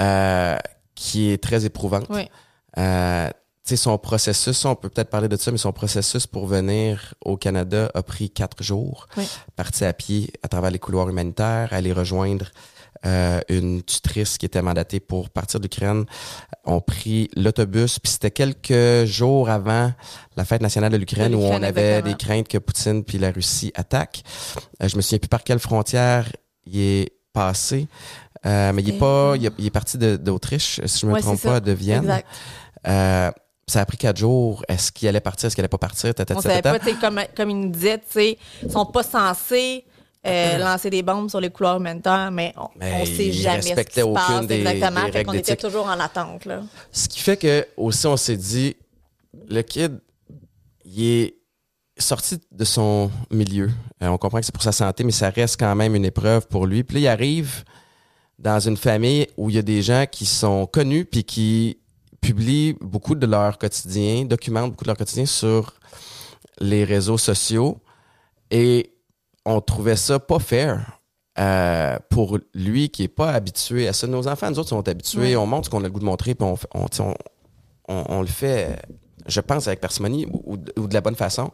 euh, 0.00 0.56
qui 0.94 1.30
est 1.30 1.42
très 1.42 1.64
éprouvante. 1.66 2.06
Oui. 2.08 2.28
Euh, 2.78 3.28
tu 3.28 3.70
sais, 3.70 3.76
son 3.76 3.98
processus, 3.98 4.64
on 4.64 4.74
peut 4.74 4.88
peut-être 4.88 5.10
parler 5.10 5.28
de 5.28 5.36
ça, 5.36 5.50
mais 5.50 5.58
son 5.58 5.72
processus 5.72 6.26
pour 6.26 6.46
venir 6.46 7.14
au 7.24 7.36
Canada 7.36 7.90
a 7.94 8.02
pris 8.02 8.30
quatre 8.30 8.62
jours. 8.62 9.06
Oui. 9.16 9.28
Parti 9.54 9.84
à 9.84 9.92
pied 9.92 10.32
à 10.42 10.48
travers 10.48 10.70
les 10.70 10.78
couloirs 10.78 11.08
humanitaires, 11.08 11.68
aller 11.72 11.92
rejoindre 11.92 12.46
euh, 13.04 13.40
une 13.48 13.82
tutrice 13.82 14.38
qui 14.38 14.46
était 14.46 14.62
mandatée 14.62 15.00
pour 15.00 15.28
partir 15.30 15.60
d'Ukraine. 15.60 16.04
On 16.64 16.80
pris 16.80 17.28
l'autobus, 17.36 17.98
puis 17.98 18.10
c'était 18.10 18.30
quelques 18.30 19.04
jours 19.06 19.50
avant 19.50 19.92
la 20.36 20.44
fête 20.44 20.62
nationale 20.62 20.92
de 20.92 20.96
l'Ukraine 20.96 21.34
où 21.34 21.40
on 21.42 21.62
avait 21.62 21.98
exactement. 21.98 22.12
des 22.16 22.16
craintes 22.24 22.48
que 22.48 22.58
Poutine 22.58 23.04
puis 23.04 23.18
la 23.18 23.30
Russie 23.30 23.72
attaquent. 23.74 24.22
Euh, 24.82 24.88
je 24.88 24.96
me 24.96 25.02
souviens 25.02 25.18
plus 25.18 25.28
par 25.28 25.44
quelle 25.44 25.58
frontière 25.58 26.26
il 26.66 26.80
est 26.80 27.12
passé, 27.32 27.86
euh, 28.46 28.72
mais 28.72 28.82
il 28.82 28.88
est 28.94 28.98
pas, 28.98 29.34
il, 29.36 29.46
est- 29.46 29.52
il 29.58 29.66
est 29.66 29.70
parti 29.70 29.98
d'Autriche, 29.98 30.80
si 30.86 31.00
je 31.00 31.06
me 31.06 31.12
Ouais, 31.12 31.20
trompe 31.20 31.40
pas, 31.42 31.54
ça. 31.54 31.60
de 31.60 31.72
Vienne. 31.72 32.02
Exact. 32.04 32.26
Euh, 32.88 33.30
ça 33.68 33.80
a 33.80 33.84
pris 33.86 33.96
quatre 33.96 34.16
jours. 34.16 34.64
Est-ce 34.68 34.92
qu'il 34.92 35.08
allait 35.08 35.20
partir? 35.20 35.46
Est-ce 35.48 35.56
qu'il 35.56 35.62
allait 35.62 35.68
pas 35.68 35.76
partir? 35.78 36.14
Tata, 36.14 36.34
On 36.34 36.40
tata, 36.40 36.48
savait 36.50 36.62
tata. 36.62 36.78
pas, 36.78 36.92
comme, 37.00 37.20
comme 37.36 37.50
il 37.50 37.60
nous 37.60 37.70
disait, 37.70 38.00
ils 38.62 38.70
sont 38.70 38.86
pas 38.86 39.02
censés 39.02 39.84
euh, 40.26 40.58
lancer 40.64 40.90
des 40.90 41.02
bombes 41.02 41.30
sur 41.30 41.40
les 41.40 41.50
couloirs 41.50 41.76
humanitaires, 41.76 42.30
mais 42.30 42.52
on, 42.56 42.68
on 42.80 43.04
sait 43.06 43.32
jamais 43.32 43.62
ce 43.62 43.80
qui 43.80 44.00
se 44.00 44.12
passe 44.12 44.46
des- 44.46 44.56
exactement. 44.56 45.04
des 45.06 45.12
fait 45.12 45.24
qu'on 45.24 45.32
était 45.32 45.56
toujours 45.56 45.86
en 45.86 45.98
attente, 46.00 46.44
là. 46.44 46.62
Ce 46.92 47.08
qui 47.08 47.20
fait 47.20 47.36
que 47.36 47.66
aussi 47.76 48.06
on 48.06 48.16
s'est 48.16 48.36
dit, 48.36 48.76
le 49.48 49.62
kid, 49.62 50.00
il 50.84 51.04
est 51.04 51.34
sorti 51.98 52.38
de 52.50 52.64
son 52.64 53.10
milieu. 53.30 53.70
Euh, 54.02 54.08
on 54.08 54.18
comprend 54.18 54.38
que 54.40 54.44
c'est 54.46 54.54
pour 54.54 54.62
sa 54.62 54.72
santé, 54.72 55.04
mais 55.04 55.12
ça 55.12 55.30
reste 55.30 55.58
quand 55.58 55.74
même 55.74 55.94
une 55.94 56.04
épreuve 56.04 56.46
pour 56.48 56.66
lui. 56.66 56.84
Puis 56.84 56.96
là, 56.96 57.00
il 57.00 57.08
arrive 57.08 57.64
dans 58.38 58.60
une 58.60 58.76
famille 58.76 59.26
où 59.36 59.48
il 59.48 59.56
y 59.56 59.58
a 59.58 59.62
des 59.62 59.80
gens 59.82 60.04
qui 60.10 60.26
sont 60.26 60.66
connus 60.66 61.06
puis 61.06 61.24
qui 61.24 61.78
publient 62.20 62.76
beaucoup 62.80 63.14
de 63.14 63.26
leur 63.26 63.56
quotidien, 63.56 64.24
documentent 64.24 64.70
beaucoup 64.72 64.84
de 64.84 64.90
leur 64.90 64.96
quotidien 64.96 65.24
sur 65.26 65.74
les 66.58 66.84
réseaux 66.84 67.18
sociaux. 67.18 67.78
Et 68.50 68.92
on 69.46 69.60
trouvait 69.62 69.96
ça 69.96 70.18
pas 70.18 70.38
fair. 70.38 70.98
euh, 71.38 71.98
pour 72.08 72.38
lui 72.54 72.88
qui 72.88 73.02
est 73.04 73.08
pas 73.08 73.30
habitué 73.30 73.86
à 73.88 73.92
ça. 73.92 74.06
Nos 74.06 74.26
enfants, 74.26 74.50
nous 74.50 74.58
autres, 74.58 74.70
sont 74.70 74.88
habitués. 74.88 75.20
Ouais. 75.20 75.36
On 75.36 75.46
montre 75.46 75.66
ce 75.66 75.70
qu'on 75.70 75.80
a 75.80 75.86
le 75.86 75.90
goût 75.90 76.00
de 76.00 76.04
montrer, 76.06 76.34
puis 76.34 76.46
on, 76.48 76.54
on, 76.74 76.86
on, 77.00 77.14
on- 77.88 78.04
on 78.08 78.20
le 78.22 78.26
fait, 78.26 78.80
je 79.26 79.40
pense, 79.42 79.66
avec 79.68 79.80
parcimonie 79.82 80.26
ou, 80.32 80.56
ou 80.76 80.86
de- 80.88 80.94
la 80.94 81.00
bonne 81.02 81.14
façon. 81.14 81.50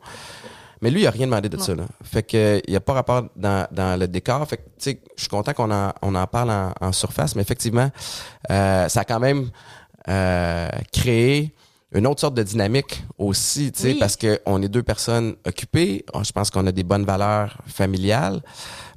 Mais 0.81 0.91
lui, 0.93 1.03
il 1.03 1.07
a 1.09 1.11
rien 1.11 1.27
demandé 1.27 1.49
de 1.49 1.59
ça. 1.59 1.75
Là. 1.75 1.85
Fait 2.05 2.23
que 2.23 2.61
il 2.67 2.71
n'y 2.71 2.77
a 2.77 2.81
pas 2.81 2.93
rapport 2.93 3.25
dans, 3.35 3.67
dans 3.73 3.99
le 3.99 4.07
décor. 4.07 4.47
Fait 4.49 4.57
que, 4.59 4.63
tu 4.63 4.71
sais, 4.79 5.01
je 5.17 5.23
suis 5.23 5.29
content 5.29 5.53
qu'on 5.53 5.71
en, 5.73 5.93
on 6.03 6.15
en 6.15 6.27
parle 6.29 6.51
en, 6.53 6.73
en 6.81 6.93
surface, 6.93 7.35
mais 7.35 7.43
effectivement, 7.43 7.91
euh, 8.53 8.89
ça 8.89 9.01
a 9.01 9.05
quand 9.05 9.21
même 9.21 9.51
euh, 10.09 10.69
créé 10.93 11.55
une 11.95 12.07
autre 12.07 12.21
sorte 12.21 12.35
de 12.35 12.43
dynamique 12.43 13.03
aussi, 13.19 13.71
tu 13.73 13.81
sais, 13.83 13.89
Oui. 13.93 13.99
parce 13.99 14.17
qu'on 14.17 14.63
est 14.63 14.69
deux 14.69 14.83
personnes 14.83 15.35
occupées. 15.47 16.05
Je 16.23 16.33
pense 16.33 16.51
qu'on 16.51 16.67
a 16.67 16.73
des 16.73 16.85
bonnes 16.85 17.05
valeurs 17.05 17.59
familiales, 17.67 18.41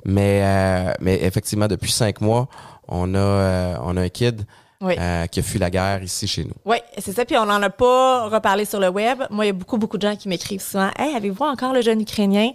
mais 0.05 0.41
euh, 0.43 0.93
mais 1.01 1.23
effectivement, 1.23 1.67
depuis 1.67 1.91
cinq 1.91 2.21
mois, 2.21 2.47
on 2.87 3.13
a 3.15 3.17
euh, 3.17 3.77
on 3.83 3.97
a 3.97 4.01
un 4.01 4.09
kid 4.09 4.43
Oui. 4.81 4.95
euh, 4.99 5.25
qui 5.27 5.39
a 5.39 5.43
fui 5.43 5.59
la 5.59 5.69
guerre 5.69 6.03
ici 6.03 6.27
chez 6.27 6.43
nous. 6.43 6.53
Oui, 6.65 6.77
c'est 6.97 7.11
ça. 7.13 7.25
Puis 7.25 7.37
on 7.37 7.45
n'en 7.45 7.61
a 7.61 7.69
pas 7.69 8.27
reparlé 8.29 8.65
sur 8.65 8.79
le 8.79 8.89
web. 8.89 9.23
Moi, 9.29 9.45
il 9.45 9.47
y 9.47 9.51
a 9.51 9.53
beaucoup, 9.53 9.77
beaucoup 9.77 9.97
de 9.97 10.07
gens 10.07 10.15
qui 10.15 10.27
m'écrivent 10.29 10.61
souvent 10.61 10.89
Hey, 10.97 11.15
avez-vous 11.15 11.43
encore 11.43 11.73
le 11.73 11.81
jeune 11.81 12.01
Ukrainien 12.01 12.51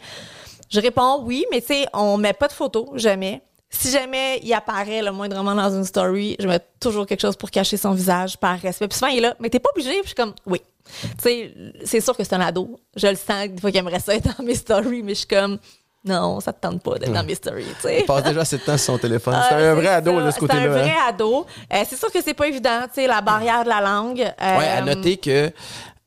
Je 0.71 0.81
réponds 0.81 1.23
oui, 1.25 1.45
mais 1.51 1.61
tu 1.61 1.69
sais, 1.69 1.87
on 1.93 2.17
met 2.17 2.33
pas 2.33 2.49
de 2.49 2.53
photos, 2.53 2.87
jamais. 2.95 3.43
Si 3.73 3.91
jamais 3.91 4.41
il 4.43 4.53
apparaît 4.53 5.01
le 5.01 5.13
moindrement 5.13 5.55
dans 5.55 5.71
une 5.71 5.85
story, 5.85 6.37
je 6.41 6.47
mets 6.49 6.61
toujours 6.81 7.07
quelque 7.07 7.21
chose 7.21 7.37
pour 7.37 7.51
cacher 7.51 7.77
son 7.77 7.93
visage 7.93 8.37
par 8.37 8.59
respect. 8.59 8.89
Puis 8.89 8.99
souvent, 8.99 9.11
il 9.13 9.19
est 9.19 9.23
là, 9.23 9.35
mais 9.39 9.49
t'es 9.49 9.61
pas 9.61 9.71
obligé. 9.75 9.91
Puis 9.91 10.01
je 10.03 10.07
suis 10.09 10.15
comme, 10.17 10.35
oui. 10.47 10.61
Tu 11.03 11.09
sais, 11.23 11.55
c'est 11.85 12.01
sûr 12.01 12.17
que 12.17 12.25
c'est 12.25 12.35
un 12.35 12.41
ado. 12.41 12.81
Je 12.97 13.07
le 13.07 13.15
sens 13.15 13.49
des 13.49 13.61
fois 13.61 13.71
qu'il 13.71 13.79
aimerait 13.79 14.01
ça 14.01 14.15
être 14.15 14.37
dans 14.37 14.45
mes 14.45 14.57
stories, 14.57 15.03
mais 15.05 15.15
je 15.15 15.19
suis 15.21 15.29
comme, 15.29 15.59
non, 16.05 16.41
ça 16.41 16.53
te 16.53 16.61
tente 16.61 16.83
pas 16.83 16.99
d'être 16.99 17.13
dans 17.13 17.23
mes 17.23 17.35
stories, 17.37 17.65
tu 17.77 17.83
sais. 17.83 18.01
Il 18.01 18.07
passe 18.07 18.25
déjà 18.25 18.41
assez 18.41 18.57
de 18.59 18.63
temps 18.63 18.77
sur 18.77 18.95
son 18.95 18.99
téléphone. 18.99 19.35
Ah, 19.37 19.47
c'est 19.51 19.55
un 19.55 19.75
vrai 19.75 19.85
c'est 19.85 19.91
ado, 19.93 20.21
de 20.21 20.27
ce 20.27 20.31
C'est 20.33 20.41
côté-là. 20.41 20.63
un 20.63 20.69
vrai 20.69 20.91
hein. 20.91 21.09
ado. 21.11 21.47
Euh, 21.73 21.85
c'est 21.89 21.97
sûr 21.97 22.11
que 22.11 22.21
c'est 22.23 22.35
pas 22.35 22.49
évident, 22.49 22.81
tu 22.93 22.95
sais, 23.03 23.07
la 23.07 23.21
barrière 23.21 23.63
de 23.63 23.69
la 23.69 23.81
langue. 23.81 24.21
Euh, 24.23 24.59
Ouais, 24.59 24.67
à 24.67 24.81
noter 24.83 25.17
que 25.19 25.53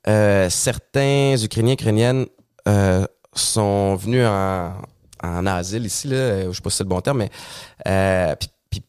euh, 0.08 0.50
certains 0.50 1.36
Ukrainiens, 1.42 1.74
Ukrainiennes 1.74 2.26
euh, 2.68 3.06
sont 3.34 3.96
venus 3.96 4.26
en, 4.28 4.74
en 5.24 5.46
asile 5.46 5.86
ici, 5.86 6.08
là, 6.08 6.16
euh, 6.16 6.46
je 6.52 6.56
sais 6.58 6.62
pas 6.62 6.70
si 6.70 6.78
c'est 6.78 6.84
le 6.84 6.90
bon 6.90 7.02
terme, 7.02 7.20
mais 7.20 7.30
euh, 7.88 8.36
puis, 8.40 8.50
puis 8.70 8.82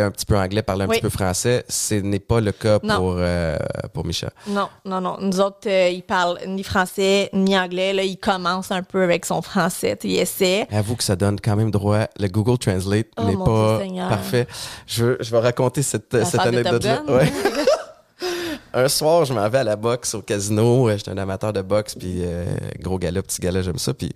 un 0.00 0.10
petit 0.10 0.26
peu 0.26 0.36
anglais, 0.36 0.62
parlaient 0.62 0.84
un 0.84 0.88
Oui. 0.88 0.96
petit 0.96 1.02
peu 1.02 1.08
français. 1.08 1.64
Ce 1.68 1.94
n'est 1.94 2.18
pas 2.20 2.40
le 2.40 2.52
cas 2.52 2.78
Non. 2.82 2.96
pour, 2.96 3.14
euh, 3.18 3.56
pour 3.92 4.04
Micha. 4.06 4.30
Non, 4.46 4.68
non, 4.84 5.00
non. 5.00 5.16
Nous 5.20 5.40
autres, 5.40 5.66
euh, 5.68 5.88
ils 5.88 6.02
parlent 6.02 6.38
ni 6.46 6.62
français 6.62 7.30
ni 7.32 7.58
anglais. 7.58 7.92
Là, 7.92 8.02
il 8.04 8.16
commence 8.18 8.70
un 8.70 8.82
peu 8.82 9.02
avec 9.02 9.24
son 9.24 9.42
français. 9.42 9.98
Il 10.04 10.16
essaie. 10.16 10.66
Avoue 10.70 10.96
que 10.96 11.02
ça 11.02 11.16
donne 11.16 11.40
quand 11.40 11.56
même 11.56 11.70
droit. 11.70 12.06
Le 12.20 12.28
Google 12.28 12.58
Translate 12.58 13.06
Oh, 13.16 13.24
n'est 13.24 13.36
pas 13.36 13.80
Dieu 13.84 14.02
parfait. 14.08 14.46
Je, 14.86 15.04
veux- 15.04 15.18
je 15.20 15.30
vais 15.30 15.40
raconter 15.40 15.82
cette, 15.82 16.24
cette 16.24 16.40
anecdote-là. 16.40 17.02
Ouais. 17.08 17.32
un 18.74 18.88
soir, 18.88 19.24
je 19.24 19.32
m'en 19.32 19.48
vais 19.48 19.58
à 19.58 19.64
la 19.64 19.76
boxe 19.76 20.14
au 20.14 20.22
casino. 20.22 20.88
Euh, 20.88 20.96
J'étais 20.96 21.10
un 21.10 21.18
amateur 21.18 21.52
de 21.52 21.62
boxe, 21.62 21.94
puis 21.94 22.18
euh, 22.22 22.44
gros 22.80 22.98
gala, 22.98 23.22
petit 23.22 23.40
gala, 23.40 23.62
j'aime 23.62 23.78
ça. 23.78 23.94
Puis 23.94 24.12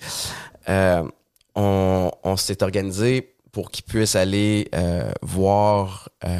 euh, 0.68 1.02
on, 1.58 2.10
on 2.24 2.36
s'est 2.36 2.62
organisé 2.62 3.34
pour 3.52 3.70
qu'ils 3.70 3.84
puissent 3.84 4.14
aller 4.16 4.68
euh, 4.74 5.10
voir 5.22 6.08
euh, 6.24 6.38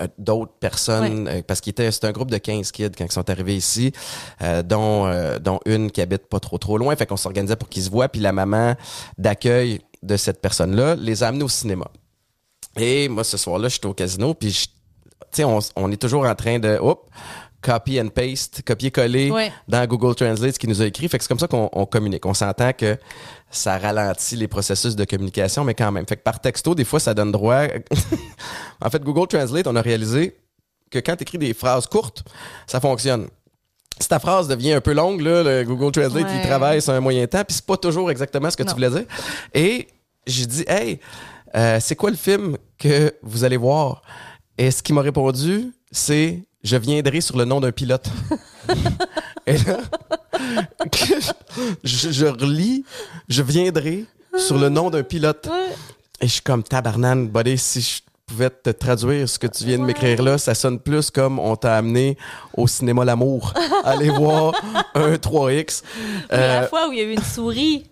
euh, 0.00 0.06
d'autres 0.18 0.54
personnes, 0.58 1.28
euh, 1.28 1.42
parce 1.46 1.60
qu'il 1.60 1.70
était 1.72 1.90
c'était 1.92 2.06
un 2.06 2.12
groupe 2.12 2.30
de 2.30 2.38
15 2.38 2.72
kids 2.72 2.90
quand 2.96 3.04
ils 3.04 3.12
sont 3.12 3.28
arrivés 3.30 3.56
ici, 3.56 3.92
euh, 4.42 4.62
dont, 4.62 5.06
euh, 5.06 5.38
dont 5.38 5.60
une 5.66 5.90
qui 5.90 6.00
habite 6.00 6.26
pas 6.28 6.40
trop 6.40 6.58
trop 6.58 6.78
loin. 6.78 6.96
Fait 6.96 7.06
qu'on 7.06 7.16
s'organisait 7.16 7.56
pour 7.56 7.68
qu'ils 7.68 7.82
se 7.84 7.90
voient. 7.90 8.08
Puis 8.08 8.20
la 8.20 8.32
maman 8.32 8.74
d'accueil 9.18 9.80
de 10.02 10.16
cette 10.16 10.40
personne-là 10.40 10.94
les 10.96 11.22
a 11.22 11.28
amenés 11.28 11.44
au 11.44 11.48
cinéma. 11.48 11.86
Et 12.76 13.08
moi, 13.08 13.22
ce 13.24 13.36
soir-là, 13.36 13.68
j'étais 13.68 13.86
au 13.86 13.94
casino, 13.94 14.34
puis 14.34 14.50
je- 14.50 14.66
tu 14.66 15.42
sais, 15.42 15.44
on, 15.44 15.58
on 15.76 15.90
est 15.92 15.96
toujours 16.00 16.26
en 16.26 16.34
train 16.34 16.58
de, 16.58 16.76
hop, 16.80 17.08
copy 17.64 17.98
and 18.00 18.08
paste, 18.08 18.62
copier-coller 18.66 19.30
Ouais. 19.30 19.50
dans 19.66 19.86
Google 19.86 20.14
Translate 20.14 20.52
ce 20.54 20.58
qu'il 20.58 20.68
nous 20.68 20.82
a 20.82 20.86
écrit. 20.86 21.08
Fait 21.08 21.16
que 21.18 21.24
c'est 21.24 21.28
comme 21.28 21.38
ça 21.38 21.48
qu'on 21.48 21.70
on 21.72 21.86
communique. 21.86 22.26
On 22.26 22.34
s'entend 22.34 22.72
que 22.72 22.98
ça 23.50 23.78
ralentit 23.78 24.36
les 24.36 24.48
processus 24.48 24.94
de 24.96 25.04
communication, 25.04 25.64
mais 25.64 25.74
quand 25.74 25.90
même. 25.90 26.06
Fait 26.06 26.16
que 26.16 26.22
par 26.22 26.40
texto, 26.40 26.74
des 26.74 26.84
fois, 26.84 27.00
ça 27.00 27.14
donne 27.14 27.32
droit. 27.32 27.62
en 28.82 28.90
fait, 28.90 29.02
Google 29.02 29.26
Translate, 29.28 29.66
on 29.66 29.76
a 29.76 29.80
réalisé 29.82 30.36
que 30.90 30.98
quand 30.98 31.16
tu 31.16 31.22
écris 31.22 31.38
des 31.38 31.54
phrases 31.54 31.86
courtes, 31.86 32.22
ça 32.66 32.80
fonctionne. 32.80 33.28
Si 34.00 34.08
ta 34.08 34.18
phrase 34.18 34.48
devient 34.48 34.72
un 34.74 34.80
peu 34.80 34.92
longue, 34.92 35.20
là, 35.20 35.42
le 35.42 35.64
Google 35.64 35.92
Translate, 35.92 36.24
Ouais. 36.26 36.36
il 36.42 36.46
travaille 36.46 36.82
sur 36.82 36.92
un 36.92 37.00
moyen 37.00 37.26
temps, 37.26 37.44
puis 37.44 37.54
c'est 37.54 37.64
pas 37.66 37.76
toujours 37.76 38.10
exactement 38.10 38.50
ce 38.50 38.56
que 38.56 38.64
Non. 38.64 38.68
tu 38.70 38.74
voulais 38.74 38.90
dire. 38.90 39.04
Et 39.54 39.88
j'ai 40.26 40.46
dit, 40.46 40.64
hey, 40.66 40.98
euh, 41.56 41.78
c'est 41.80 41.94
quoi 41.96 42.10
le 42.10 42.16
film 42.16 42.56
que 42.78 43.14
vous 43.22 43.44
allez 43.44 43.56
voir? 43.56 44.02
Et 44.58 44.70
ce 44.70 44.82
qu'il 44.82 44.94
m'a 44.96 45.00
répondu, 45.02 45.72
c'est 45.92 46.40
Je 46.64 46.76
viendrai 46.76 47.20
sur 47.20 47.36
le 47.36 47.44
nom 47.44 47.60
d'un 47.60 47.72
pilote. 47.72 48.06
Et 49.46 49.58
là, 49.58 49.76
je, 51.84 52.10
je 52.10 52.26
relis 52.26 52.84
Je 53.28 53.42
viendrai 53.42 54.04
sur 54.38 54.58
le 54.58 54.68
nom 54.68 54.90
d'un 54.90 55.02
pilote. 55.02 55.48
Et 56.20 56.26
je 56.26 56.32
suis 56.32 56.42
comme 56.42 56.62
tabarnane, 56.62 57.28
buddy, 57.28 57.58
si 57.58 57.80
je 57.82 58.00
pouvais 58.26 58.48
te 58.50 58.70
traduire 58.70 59.28
ce 59.28 59.38
que 59.38 59.46
tu 59.46 59.64
viens 59.64 59.78
de 59.78 59.84
m'écrire 59.84 60.22
là, 60.22 60.38
ça 60.38 60.54
sonne 60.54 60.78
plus 60.80 61.10
comme 61.10 61.38
on 61.38 61.54
t'a 61.56 61.76
amené 61.76 62.16
au 62.56 62.66
cinéma 62.66 63.04
L'amour. 63.04 63.52
Aller 63.84 64.08
voir 64.10 64.54
un 64.94 65.14
3X. 65.14 65.82
Mais 66.30 66.36
Euh, 66.38 66.60
La 66.62 66.68
fois 66.68 66.88
où 66.88 66.92
il 66.92 66.98
y 66.98 67.02
a 67.02 67.04
eu 67.04 67.12
une 67.12 67.22
souris, 67.22 67.84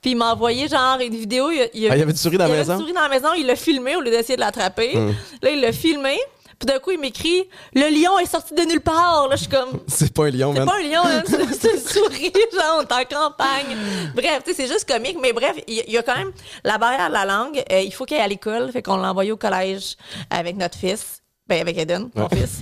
puis 0.00 0.12
il 0.12 0.16
m'a 0.16 0.32
envoyé 0.32 0.68
genre 0.68 0.98
une 1.00 1.16
vidéo. 1.16 1.50
Il 1.50 1.80
y 1.82 1.88
Ah, 1.88 1.92
avait 1.94 2.02
une 2.02 2.14
souris 2.16 2.38
dans 2.38 2.44
la 2.44 2.50
il 2.50 2.52
y 2.52 2.54
avait 2.60 2.60
maison? 2.60 2.74
une 2.74 2.80
souris 2.80 2.92
dans 2.92 3.00
la 3.00 3.08
maison, 3.08 3.28
il 3.36 3.46
l'a 3.46 3.56
filmé 3.56 3.96
au 3.96 4.00
lieu 4.00 4.10
d'essayer 4.12 4.36
de 4.36 4.40
l'attraper. 4.40 4.96
Hum. 4.96 5.14
Là, 5.42 5.50
il 5.50 5.60
l'a 5.60 5.72
filmé. 5.72 6.16
Puis 6.58 6.66
d'un 6.66 6.78
coup, 6.78 6.90
il 6.92 7.00
m'écrit 7.00 7.48
Le 7.74 7.88
lion 7.90 8.18
est 8.18 8.26
sorti 8.26 8.54
de 8.54 8.62
nulle 8.62 8.80
part. 8.80 9.28
Là, 9.28 9.36
je 9.36 9.42
suis 9.42 9.50
comme. 9.50 9.80
c'est 9.86 10.12
pas 10.12 10.24
un 10.26 10.30
lion, 10.30 10.52
C'est 10.54 10.64
pas 10.64 10.76
un 10.76 10.82
lion, 10.82 11.02
hein, 11.04 11.22
c'est 11.26 11.72
une 11.74 11.80
souris, 11.80 12.32
genre, 12.52 12.78
on 12.78 12.82
est 12.82 12.92
en 12.92 13.04
campagne. 13.04 13.76
Bref, 14.14 14.42
tu 14.44 14.52
sais, 14.52 14.62
c'est 14.62 14.72
juste 14.72 14.88
comique, 14.88 15.18
mais 15.20 15.32
bref, 15.32 15.56
il 15.66 15.74
y, 15.74 15.80
il 15.86 15.92
y 15.92 15.98
a 15.98 16.02
quand 16.02 16.16
même 16.16 16.32
la 16.64 16.78
barrière 16.78 17.08
de 17.08 17.12
la 17.14 17.24
langue. 17.24 17.62
Euh, 17.72 17.80
il 17.80 17.92
faut 17.92 18.04
qu'il 18.04 18.16
aille 18.16 18.22
à 18.24 18.28
l'école, 18.28 18.70
fait 18.72 18.82
qu'on 18.82 18.96
l'a 18.96 19.10
envoyé 19.10 19.32
au 19.32 19.36
collège 19.36 19.96
avec 20.30 20.56
notre 20.56 20.78
fils, 20.78 21.22
ben 21.48 21.60
avec 21.60 21.76
Eden, 21.78 22.10
mon 22.14 22.22
Ouais. 22.28 22.36
fils. 22.36 22.60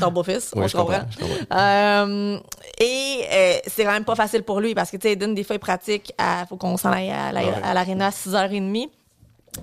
Ton 0.00 0.10
beau-fils, 0.10 0.50
Oui, 0.54 0.64
on 0.64 0.68
je 0.68 0.76
comprend. 0.76 0.98
comprends, 0.98 1.08
je 1.10 1.18
comprends. 1.18 1.58
Euh, 1.58 2.38
et 2.78 3.20
euh, 3.32 3.54
c'est 3.66 3.84
quand 3.84 3.92
même 3.92 4.04
pas 4.04 4.14
facile 4.16 4.42
pour 4.42 4.60
lui 4.60 4.74
parce 4.74 4.90
que, 4.90 4.98
tu 4.98 5.08
sais, 5.08 5.12
Eden, 5.14 5.34
des 5.34 5.44
fois, 5.44 5.56
il 5.56 5.60
pratique, 5.60 6.12
à, 6.18 6.44
faut 6.46 6.56
qu'on 6.58 6.76
s'en 6.76 6.92
aille 6.92 7.10
à 7.10 7.32
la- 7.32 7.40
Ouais. 7.42 7.54
à 7.62 7.70
à 7.70 8.10
6h30. 8.10 8.90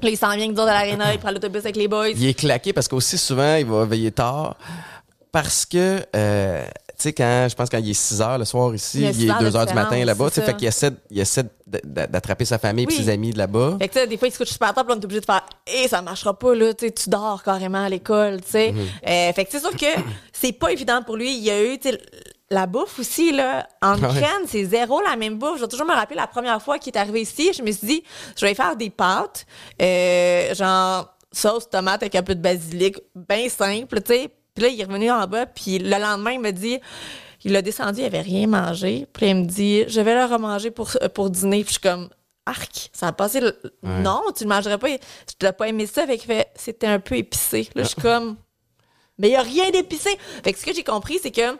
Là, 0.01 0.09
il 0.09 0.17
s'en 0.17 0.35
vient 0.35 0.49
autres 0.49 0.61
à 0.63 0.73
l'aréna, 0.85 1.13
il 1.13 1.19
prend 1.19 1.31
l'autobus 1.31 1.61
avec 1.63 1.75
les 1.77 1.87
boys. 1.87 2.09
Il 2.09 2.25
est 2.25 2.33
claqué 2.33 2.73
parce 2.73 2.87
qu'aussi 2.87 3.17
souvent, 3.17 3.55
il 3.55 3.65
va 3.65 3.85
veiller 3.85 4.11
tard. 4.11 4.55
Parce 5.31 5.65
que, 5.65 6.01
euh, 6.15 6.63
tu 6.63 6.93
sais, 6.97 7.13
quand, 7.13 7.47
je 7.49 7.55
pense 7.55 7.69
quand 7.69 7.77
il 7.77 7.89
est 7.89 7.93
6 7.93 8.21
heures 8.21 8.37
le 8.37 8.45
soir 8.45 8.73
ici, 8.73 9.01
Il 9.01 9.25
est 9.25 9.29
heures 9.29 9.39
de 9.39 9.49
2 9.49 9.55
heures 9.57 9.65
du 9.65 9.73
matin 9.73 10.03
là-bas. 10.05 10.29
Tu 10.29 10.35
sais, 10.35 10.41
fait 10.43 10.55
qu'il 10.55 10.67
essaie, 10.67 10.91
il 11.11 11.19
essaie 11.19 11.43
d'attraper 11.67 12.45
sa 12.45 12.57
famille 12.57 12.85
et 12.85 12.87
Oui. 12.87 12.95
ses 12.95 13.09
amis 13.09 13.31
de 13.31 13.37
là-bas. 13.37 13.75
Fait 13.79 13.87
que, 13.89 13.93
tu 13.93 13.99
sais, 13.99 14.07
des 14.07 14.17
fois, 14.17 14.29
il 14.29 14.31
se 14.31 14.37
couche 14.37 14.47
super 14.49 14.73
tard, 14.73 14.85
puis 14.85 14.95
on 14.95 14.99
est 15.01 15.03
obligé 15.03 15.19
de 15.19 15.25
faire, 15.25 15.45
et 15.67 15.87
ça 15.89 16.01
marchera 16.01 16.37
pas, 16.39 16.55
là, 16.55 16.73
tu 16.73 16.85
sais, 16.85 16.91
tu 16.93 17.09
dors 17.09 17.43
carrément 17.43 17.83
à 17.83 17.89
l'école, 17.89 18.41
tu 18.41 18.51
sais. 18.51 18.73
Euh, 19.07 19.33
fait 19.33 19.43
que 19.45 19.51
c'est 19.51 19.59
sûr 19.59 19.71
que 19.75 20.01
c'est 20.31 20.53
pas 20.53 20.71
évident 20.71 21.01
pour 21.03 21.17
lui. 21.17 21.35
Il 21.35 21.43
y 21.43 21.51
a 21.51 21.61
eu, 21.65 21.77
tu 21.79 21.89
sais, 21.89 21.99
la 22.55 22.65
bouffe 22.65 22.99
aussi, 22.99 23.31
là, 23.31 23.67
en 23.81 23.93
Ah 23.93 23.95
ouais. 23.97 24.09
Ukraine, 24.09 24.45
c'est 24.47 24.65
zéro 24.65 25.01
la 25.01 25.15
même 25.15 25.37
bouffe. 25.37 25.57
Je 25.57 25.61
vais 25.61 25.67
toujours 25.67 25.85
me 25.87 25.93
rappeler 25.93 26.15
la 26.15 26.27
première 26.27 26.61
fois 26.61 26.79
qu'il 26.79 26.93
est 26.93 26.97
arrivé 26.97 27.21
ici, 27.21 27.51
je 27.53 27.61
me 27.61 27.71
suis 27.71 27.85
dit, 27.87 28.03
je 28.35 28.45
vais 28.45 28.55
faire 28.55 28.75
des 28.75 28.89
pâtes, 28.89 29.45
euh, 29.81 30.53
genre 30.55 31.15
sauce 31.31 31.69
tomate 31.69 32.01
avec 32.01 32.15
un 32.15 32.23
peu 32.23 32.33
de 32.35 32.41
basilic, 32.41 32.97
bien 33.15 33.47
simple, 33.49 34.01
tu 34.01 34.13
sais. 34.13 34.29
Puis 34.53 34.63
là, 34.63 34.69
il 34.69 34.79
est 34.79 34.85
revenu 34.85 35.11
en 35.11 35.27
bas, 35.27 35.45
puis 35.45 35.79
le 35.79 35.89
lendemain, 35.99 36.31
il 36.31 36.39
me 36.39 36.51
dit, 36.51 36.79
il 37.43 37.53
a 37.55 37.61
descendu, 37.61 37.99
il 38.01 38.05
avait 38.05 38.21
rien 38.21 38.47
mangé. 38.47 39.05
Puis 39.13 39.27
il 39.29 39.35
me 39.35 39.43
dit, 39.45 39.83
je 39.87 39.99
vais 40.01 40.15
le 40.15 40.25
remanger 40.25 40.71
pour, 40.71 40.89
pour 41.13 41.29
dîner. 41.29 41.63
Puis 41.65 41.73
je 41.75 41.79
suis 41.79 41.81
comme, 41.81 42.09
arc, 42.45 42.89
ça 42.93 43.07
a 43.07 43.11
passé. 43.11 43.41
le- 43.41 43.59
Non, 43.83 44.21
tu 44.35 44.45
ne 44.45 44.49
mangerais 44.49 44.77
pas. 44.77 44.87
Je 44.87 45.45
n'ai 45.45 45.51
pas 45.51 45.67
aimé 45.67 45.85
ça. 45.87 46.07
Fait 46.07 46.47
c'était 46.55 46.87
un 46.87 46.99
peu 46.99 47.15
épicé. 47.17 47.69
Là, 47.75 47.83
je 47.83 47.89
suis 47.89 48.01
comme, 48.01 48.37
mais 49.19 49.27
il 49.27 49.31
n'y 49.31 49.35
a 49.37 49.41
rien 49.41 49.69
d'épicé. 49.71 50.09
Fait 50.43 50.53
que 50.53 50.59
ce 50.59 50.65
que 50.65 50.73
j'ai 50.73 50.83
compris, 50.85 51.19
c'est 51.21 51.31
que 51.31 51.57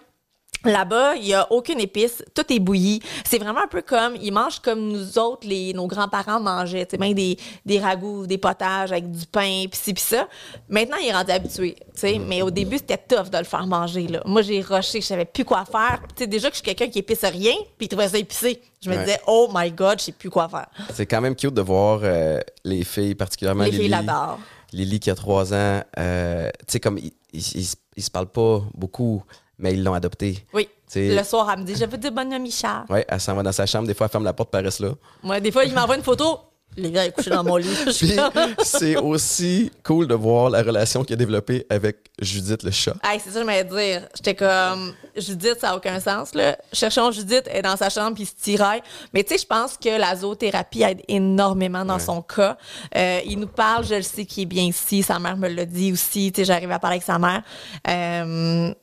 Là-bas, 0.64 1.16
il 1.16 1.26
y 1.28 1.34
a 1.34 1.52
aucune 1.52 1.80
épice, 1.80 2.24
tout 2.34 2.52
est 2.52 2.60
bouilli. 2.60 3.00
C'est 3.24 3.38
vraiment 3.38 3.62
un 3.64 3.68
peu 3.68 3.82
comme 3.84 4.16
ils 4.20 4.32
mangent 4.32 4.60
comme 4.60 4.80
nous 4.88 5.20
autres, 5.20 5.48
les 5.48 5.74
nos 5.74 5.86
grands-parents 5.86 6.40
mangeaient, 6.40 6.86
tu 6.86 6.92
sais, 6.92 6.98
même 6.98 7.14
des 7.14 7.38
des 7.66 7.80
ragoûts, 7.80 8.26
des 8.26 8.38
potages 8.40 8.92
avec 8.92 9.12
du 9.12 9.26
pain, 9.28 9.66
pis 9.70 9.78
ci 9.78 9.94
pis 9.94 10.02
ça. 10.02 10.28
Maintenant, 10.68 10.98
il 11.02 11.08
est 11.10 11.14
rendu 11.14 11.32
habitué, 11.32 11.76
tu 11.76 11.84
sais, 11.94 12.18
mais 12.20 12.42
au 12.42 12.50
début, 12.50 12.78
c'était 12.78 12.98
tough 12.98 13.30
de 13.30 13.38
le 13.38 13.44
faire 13.44 13.68
manger 13.68 14.08
là. 14.08 14.22
Moi, 14.26 14.42
j'ai 14.42 14.62
rushé, 14.62 15.02
je 15.02 15.06
savais 15.06 15.26
plus 15.26 15.46
quoi 15.46 15.66
faire. 15.66 16.00
Tu 16.16 16.24
sais 16.24 16.28
déjà 16.28 16.50
que 16.50 16.56
je 16.56 16.62
suis 16.62 16.66
quelqu'un 16.66 16.88
qui 16.92 17.00
épice 17.00 17.24
rien, 17.24 17.54
puis 17.78 17.86
il 17.86 17.88
trouvait 17.88 18.08
ça 18.10 18.18
épicé. 18.18 18.62
Je 18.82 18.90
me 18.90 18.96
Ouais. 18.96 19.04
disais 19.04 19.20
"Oh 19.28 19.50
my 19.54 19.72
god, 19.72 20.00
je 20.00 20.06
sais 20.06 20.12
plus 20.14 20.30
quoi 20.32 20.50
faire." 20.50 20.68
C'est 20.94 21.06
quand 21.06 21.22
même 21.22 21.36
cute 21.36 21.54
de 21.54 21.62
voir 21.62 22.00
euh, 22.04 22.40
les 22.64 22.84
filles, 22.84 23.14
particulièrement 23.16 23.64
Les 23.66 23.72
filles 23.72 23.88
l'adorent. 23.90 24.40
Lily 24.74 25.00
qui 25.00 25.10
a 25.12 25.16
trois 25.16 25.54
ans, 25.54 25.82
euh, 26.00 26.50
tu 26.60 26.66
sais, 26.74 26.80
comme 26.80 26.98
ils, 26.98 27.14
ils 27.34 28.04
se 28.04 28.12
parlent 28.12 28.32
pas 28.32 28.62
beaucoup, 28.74 29.24
mais 29.58 29.74
ils 29.74 29.84
l'ont 29.84 29.94
adopté. 29.94 30.46
Oui. 30.54 30.70
Le 30.96 31.24
soir, 31.24 31.50
elle 31.52 31.62
me 31.62 31.66
dit 31.66 31.76
"Je 31.76 31.86
veux 31.86 31.98
dire 31.98 32.12
bonne 32.12 32.30
nuit, 32.30 32.40
Micha." 32.40 32.86
Ouais, 32.90 33.06
elle 33.08 33.20
s'en 33.20 33.36
va 33.36 33.44
dans 33.44 33.52
sa 33.52 33.66
chambre, 33.66 33.88
des 33.88 33.94
fois 33.94 34.06
elle 34.06 34.12
ferme 34.12 34.24
la 34.24 34.34
porte, 34.34 34.54
elle 34.54 34.66
reste 34.66 34.80
là. 34.80 34.92
Moi, 35.24 35.40
des 35.40 35.52
fois, 35.52 35.66
il 35.66 35.74
m'envoie 35.74 35.96
une 35.96 36.04
photo. 36.04 36.40
Les 36.78 36.92
gars, 36.92 37.06
est 37.06 37.12
couché 37.12 37.30
dans 37.30 37.44
mon 37.44 37.56
lit. 37.56 37.70
C'est 38.64 38.98
aussi 38.98 39.72
cool 39.84 40.08
de 40.08 40.14
voir 40.14 40.50
la 40.50 40.62
relation 40.62 41.04
qu'il 41.06 41.14
a 41.14 41.18
développée 41.18 41.66
avec 41.70 42.12
Judith 42.20 42.64
le 42.64 42.72
chat. 42.72 42.96
Hey, 43.04 43.20
c'est 43.24 43.30
ça 43.30 43.36
que 43.36 43.42
je 43.42 43.46
m'allais 43.46 43.64
dire. 43.64 44.08
J'étais 44.14 44.36
comme, 44.36 44.94
Judith, 45.16 45.58
ça 45.62 45.70
n'a 45.70 45.78
aucun 45.78 46.00
sens, 46.00 46.34
là. 46.34 46.58
Cherchons 46.74 47.12
Judith, 47.12 47.44
elle 47.48 47.58
est 47.58 47.62
dans 47.62 47.78
sa 47.78 47.90
chambre, 47.90 48.16
puis 48.16 48.24
il 48.24 48.26
se 48.26 48.36
tiraille. 48.36 48.82
Mais 49.14 49.24
tu 49.24 49.34
sais, 49.34 49.42
je 49.42 49.48
pense 49.48 49.78
que 49.78 49.98
la 49.98 50.16
zoothérapie 50.18 50.84
aide 50.84 51.02
énormément 51.08 51.86
dans 51.86 52.00
son 52.00 52.22
cas. 52.22 52.58
Euh, 52.96 53.22
il 53.26 53.40
nous 53.40 53.48
parle, 53.48 53.86
je 53.86 53.96
le 53.96 54.02
sais 54.02 54.26
qu'il 54.26 54.44
est 54.44 54.48
bien 54.48 54.64
ici. 54.64 55.02
Sa 55.02 55.18
mère 55.18 55.38
me 55.38 55.48
l'a 55.48 55.66
dit 55.66 55.94
aussi. 55.94 56.32
Tu 56.34 56.42
sais, 56.42 56.46
j'arrive 56.46 56.72
à 56.72 56.80
parler 56.80 56.96
avec 56.96 57.04
sa 57.04 57.20
mère. 57.20 57.42
Euh, 57.88 58.74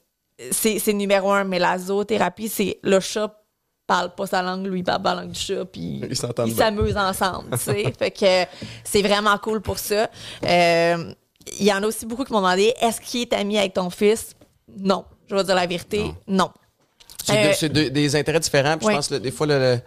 c'est 0.50 0.92
numéro 0.92 1.30
un, 1.32 1.44
mais 1.44 1.58
la 1.58 1.78
zoothérapie, 1.78 2.48
c'est 2.48 2.78
le 2.82 3.00
chat 3.00 3.38
parle 3.86 4.14
pas 4.14 4.26
sa 4.26 4.42
langue, 4.42 4.66
lui 4.66 4.82
parle 4.82 5.02
pas 5.02 5.14
la 5.14 5.22
langue 5.22 5.32
du 5.32 5.38
chat, 5.40 5.64
puis 5.66 6.00
Ils 6.08 6.16
s'entendent 6.16 6.48
ils 6.48 6.54
bien. 6.54 6.66
s'amusent 6.66 6.96
ensemble, 6.96 7.50
tu 7.52 7.58
sais. 7.64 7.92
fait 7.98 8.10
que 8.10 8.50
c'est 8.84 9.02
vraiment 9.02 9.36
cool 9.38 9.60
pour 9.60 9.78
ça. 9.78 10.08
Euh, 10.46 11.12
Il 11.58 11.64
y 11.66 11.72
en 11.72 11.82
a 11.82 11.86
aussi 11.86 12.06
beaucoup 12.06 12.24
qui 12.24 12.32
m'ont 12.32 12.38
demandé 12.40 12.72
est-ce 12.80 13.00
qu'il 13.00 13.22
est 13.22 13.32
ami 13.32 13.58
avec 13.58 13.74
ton 13.74 13.90
fils? 13.90 14.34
Non. 14.78 15.04
Je 15.28 15.34
vais 15.34 15.44
dire 15.44 15.54
la 15.54 15.66
vérité, 15.66 16.12
non. 16.28 16.50
C'est 17.24 17.64
Euh, 17.64 17.88
des 17.90 18.16
intérêts 18.16 18.40
différents. 18.40 18.76
Puis 18.78 18.86
je 18.88 18.92
pense 18.94 19.08
que 19.08 19.14
des 19.16 19.30
fois, 19.30 19.46
le- 19.46 19.58
le- 19.58 19.80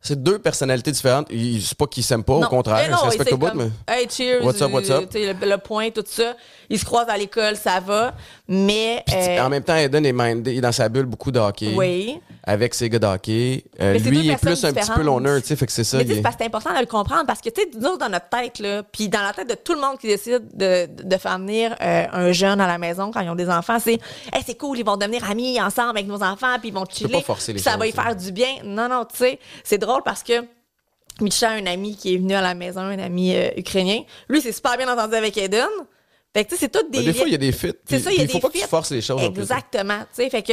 c'est 0.00 0.20
deux 0.22 0.38
personnalités 0.38 0.92
différentes. 0.92 1.28
C'est 1.30 1.76
pas 1.76 1.86
qu'ils 1.86 2.04
s'aiment 2.04 2.22
pas, 2.24 2.34
au 2.34 2.46
contraire, 2.46 2.80
Eh 2.82 2.86
ils 2.88 2.90
non, 2.92 2.98
se 2.98 3.04
respectent 3.06 3.32
au 3.32 3.38
bout, 3.38 3.50
mais. 3.54 3.70
Hey, 3.88 4.06
cheers. 4.08 4.42
What's 4.44 4.60
up, 4.62 4.70
what's 4.72 4.90
up? 4.90 5.10
Le, 5.14 5.32
le 5.48 5.58
point, 5.58 5.90
tout 5.90 6.04
ça. 6.06 6.36
Ils 6.70 6.78
se 6.78 6.84
croisent 6.84 7.08
à 7.10 7.16
l'école, 7.16 7.56
ça 7.56 7.80
va. 7.80 8.14
Mais. 8.48 9.02
euh, 9.12 9.40
En 9.40 9.48
même 9.48 9.62
temps, 9.64 9.76
Eden 9.76 10.06
est 10.06 10.12
mindé, 10.12 10.60
dans 10.60 10.72
sa 10.72 10.88
bulle 10.88 11.06
beaucoup 11.06 11.30
de 11.30 11.38
hockey. 11.38 11.72
oui. 11.76 12.20
Avec 12.48 12.74
ses 12.74 12.88
gars 12.88 13.00
de 13.00 13.06
hockey. 13.06 13.64
Euh, 13.80 13.98
lui, 13.98 14.20
il 14.20 14.30
est 14.30 14.36
plus 14.40 14.64
un 14.64 14.72
petit 14.72 14.88
peu 14.92 15.02
loner, 15.02 15.40
tu 15.42 15.48
sais, 15.48 15.56
fait 15.56 15.66
que 15.66 15.72
c'est 15.72 15.82
ça. 15.82 15.98
Mais 15.98 16.06
c'est 16.06 16.22
parce 16.22 16.36
que 16.36 16.42
c'est 16.42 16.46
important 16.46 16.72
de 16.72 16.78
le 16.78 16.86
comprendre 16.86 17.24
parce 17.26 17.40
que, 17.40 17.48
tu 17.48 17.60
sais, 17.60 17.68
nous, 17.76 17.96
dans 17.96 18.08
notre 18.08 18.28
tête, 18.28 18.60
là, 18.60 18.84
puis 18.84 19.08
dans 19.08 19.20
la 19.22 19.32
tête 19.32 19.48
de 19.50 19.56
tout 19.56 19.74
le 19.74 19.80
monde 19.80 19.98
qui 19.98 20.06
décide 20.06 20.44
de, 20.56 20.86
de 20.86 21.16
faire 21.16 21.40
venir 21.40 21.74
euh, 21.82 22.04
un 22.12 22.30
jeune 22.30 22.60
à 22.60 22.68
la 22.68 22.78
maison 22.78 23.10
quand 23.10 23.18
ils 23.20 23.28
ont 23.30 23.34
des 23.34 23.48
enfants, 23.50 23.78
c'est 23.80 23.94
hey, 24.32 24.44
c'est 24.46 24.56
cool, 24.56 24.78
ils 24.78 24.84
vont 24.84 24.96
devenir 24.96 25.28
amis 25.28 25.60
ensemble 25.60 25.90
avec 25.90 26.06
nos 26.06 26.22
enfants, 26.22 26.54
puis 26.60 26.68
ils 26.68 26.72
vont 26.72 26.84
chiller. 26.88 27.14
pas 27.14 27.20
forcer 27.22 27.52
les 27.52 27.56
puis 27.56 27.64
ça 27.64 27.72
choses, 27.72 27.80
va 27.80 27.86
y 27.88 27.90
faire 27.92 28.14
du 28.14 28.30
bien. 28.30 28.58
Non, 28.62 28.88
non, 28.88 29.04
tu 29.06 29.16
sais, 29.16 29.40
c'est 29.64 29.78
drôle 29.78 30.02
parce 30.04 30.22
que 30.22 30.34
Micha 31.20 31.48
a 31.50 31.54
un 31.54 31.66
ami 31.66 31.96
qui 31.96 32.14
est 32.14 32.18
venu 32.18 32.34
à 32.34 32.42
la 32.42 32.54
maison, 32.54 32.82
un 32.82 32.98
ami 33.00 33.34
euh, 33.34 33.48
ukrainien. 33.56 34.02
Lui, 34.28 34.40
c'est 34.40 34.52
super 34.52 34.76
bien 34.76 34.86
entendu 34.88 35.16
avec 35.16 35.36
Eden. 35.36 35.66
Fait 36.36 36.44
que, 36.44 36.50
tu 36.50 36.56
sais, 36.56 36.66
c'est 36.66 36.68
tout 36.70 36.86
des. 36.90 36.98
Ben, 36.98 37.04
des 37.06 37.14
fois, 37.14 37.26
il 37.28 37.32
y 37.32 37.34
a 37.34 37.38
des 37.38 37.50
fits. 37.52 37.68
c'est 37.68 37.96
puis- 37.96 38.00
ça, 38.00 38.12
il 38.12 38.18
y 38.18 38.20
a 38.20 38.26
des 38.26 38.32
faut 38.32 38.40
pas 38.40 38.50
que 38.50 38.58
tu 38.58 38.66
forces 38.66 38.90
les 38.90 39.00
choses. 39.00 39.22
Exactement. 39.22 40.00
Tu 40.14 40.22
sais, 40.22 40.28
fait 40.28 40.42
que 40.42 40.52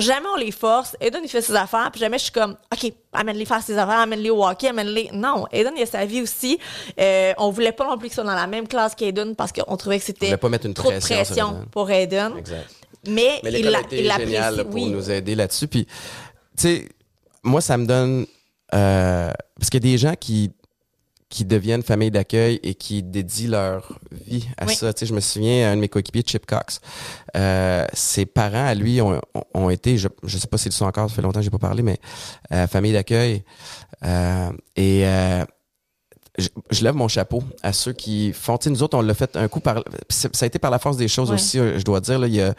jamais 0.00 0.26
on 0.32 0.36
les 0.38 0.52
force. 0.52 0.94
Eden, 1.00 1.22
il 1.24 1.28
fait 1.28 1.42
ses 1.42 1.56
affaires, 1.56 1.88
puis 1.90 2.00
jamais 2.00 2.18
je 2.18 2.22
suis 2.24 2.32
comme, 2.32 2.56
OK, 2.72 2.92
amène-les 3.12 3.44
faire 3.44 3.60
ses 3.60 3.76
affaires, 3.76 3.98
amène-les 3.98 4.30
au 4.30 4.46
hockey, 4.46 4.68
amène-les. 4.68 5.10
Non, 5.12 5.46
Eden, 5.50 5.72
il 5.76 5.82
a 5.82 5.86
sa 5.86 6.04
vie 6.06 6.22
aussi. 6.22 6.56
Euh, 7.00 7.32
on 7.38 7.50
voulait 7.50 7.72
pas 7.72 7.84
non 7.88 7.98
plus 7.98 8.06
qu'ils 8.08 8.14
soient 8.14 8.22
dans 8.22 8.34
la 8.36 8.46
même 8.46 8.68
classe 8.68 8.94
qu'Eden 8.94 9.34
parce 9.34 9.50
qu'on 9.50 9.76
trouvait 9.76 9.98
que 9.98 10.04
c'était 10.04 10.36
pas 10.36 10.48
mettre 10.48 10.66
une 10.66 10.74
trop 10.74 10.88
de 10.92 10.98
pression 10.98 11.16
sur 11.16 11.34
pression 11.34 11.66
pour 11.72 11.90
Eden. 11.90 12.34
Exact. 12.38 12.68
Mais, 13.08 13.40
Mais 13.42 13.50
il 13.58 13.64
l'a- 13.64 14.50
là, 14.52 14.64
pour 14.64 14.74
oui. 14.74 14.86
nous 14.86 15.10
aider 15.10 15.34
là-dessus. 15.34 15.66
Puis, 15.66 15.84
tu 15.86 15.92
sais, 16.56 16.88
moi, 17.42 17.60
ça 17.60 17.76
me 17.76 17.86
donne... 17.86 18.24
euh, 18.74 19.32
parce 19.58 19.70
qu'il 19.70 19.84
y 19.84 19.88
a 19.88 19.90
des 19.92 19.98
gens 19.98 20.14
qui 20.14 20.52
qui 21.28 21.44
deviennent 21.44 21.82
famille 21.82 22.10
d'accueil 22.10 22.58
et 22.62 22.74
qui 22.74 23.02
dédient 23.02 23.50
leur 23.50 23.98
vie 24.10 24.46
à 24.56 24.64
Oui. 24.66 24.74
ça. 24.74 24.92
Tu 24.94 25.00
sais, 25.00 25.06
je 25.06 25.12
me 25.14 25.20
souviens, 25.20 25.72
un 25.72 25.76
de 25.76 25.80
mes 25.82 25.88
coéquipiers, 25.88 26.22
Chip 26.26 26.46
Cox, 26.46 26.80
euh, 27.36 27.86
ses 27.92 28.24
parents, 28.24 28.66
à 28.66 28.74
lui, 28.74 29.00
ont, 29.02 29.20
ont- 29.54 29.68
été, 29.70 29.98
je 29.98 30.08
ne 30.22 30.28
sais 30.28 30.46
pas 30.46 30.56
s'ils 30.56 30.70
le 30.70 30.74
sont 30.74 30.86
encore, 30.86 31.10
ça 31.10 31.16
fait 31.16 31.20
longtemps 31.22 31.40
que 31.40 31.44
j'ai 31.44 31.50
pas 31.50 31.58
parlé, 31.58 31.82
mais 31.82 31.98
euh, 32.52 32.66
famille 32.66 32.92
d'accueil. 32.94 33.44
Euh, 34.04 34.50
et 34.76 35.06
euh, 35.06 35.44
je, 36.38 36.48
je 36.70 36.82
lève 36.84 36.94
mon 36.94 37.08
chapeau 37.08 37.42
à 37.62 37.72
ceux 37.74 37.92
qui 37.92 38.32
font. 38.32 38.56
Tu 38.56 38.64
sais, 38.64 38.70
nous 38.70 38.82
autres, 38.82 38.96
on 38.96 39.02
l'a 39.02 39.12
fait 39.12 39.36
un 39.36 39.48
coup 39.48 39.60
par. 39.60 39.82
Ça 40.08 40.28
a 40.40 40.46
été 40.46 40.58
par 40.58 40.70
la 40.70 40.78
force 40.78 40.96
des 40.96 41.08
choses 41.08 41.28
Ouais. 41.28 41.34
aussi, 41.34 41.58
euh, 41.58 41.78
je 41.78 41.84
dois 41.84 42.00
dire. 42.00 42.18
Là, 42.18 42.26
il 42.26 42.34
y 42.36 42.40
a 42.40 42.54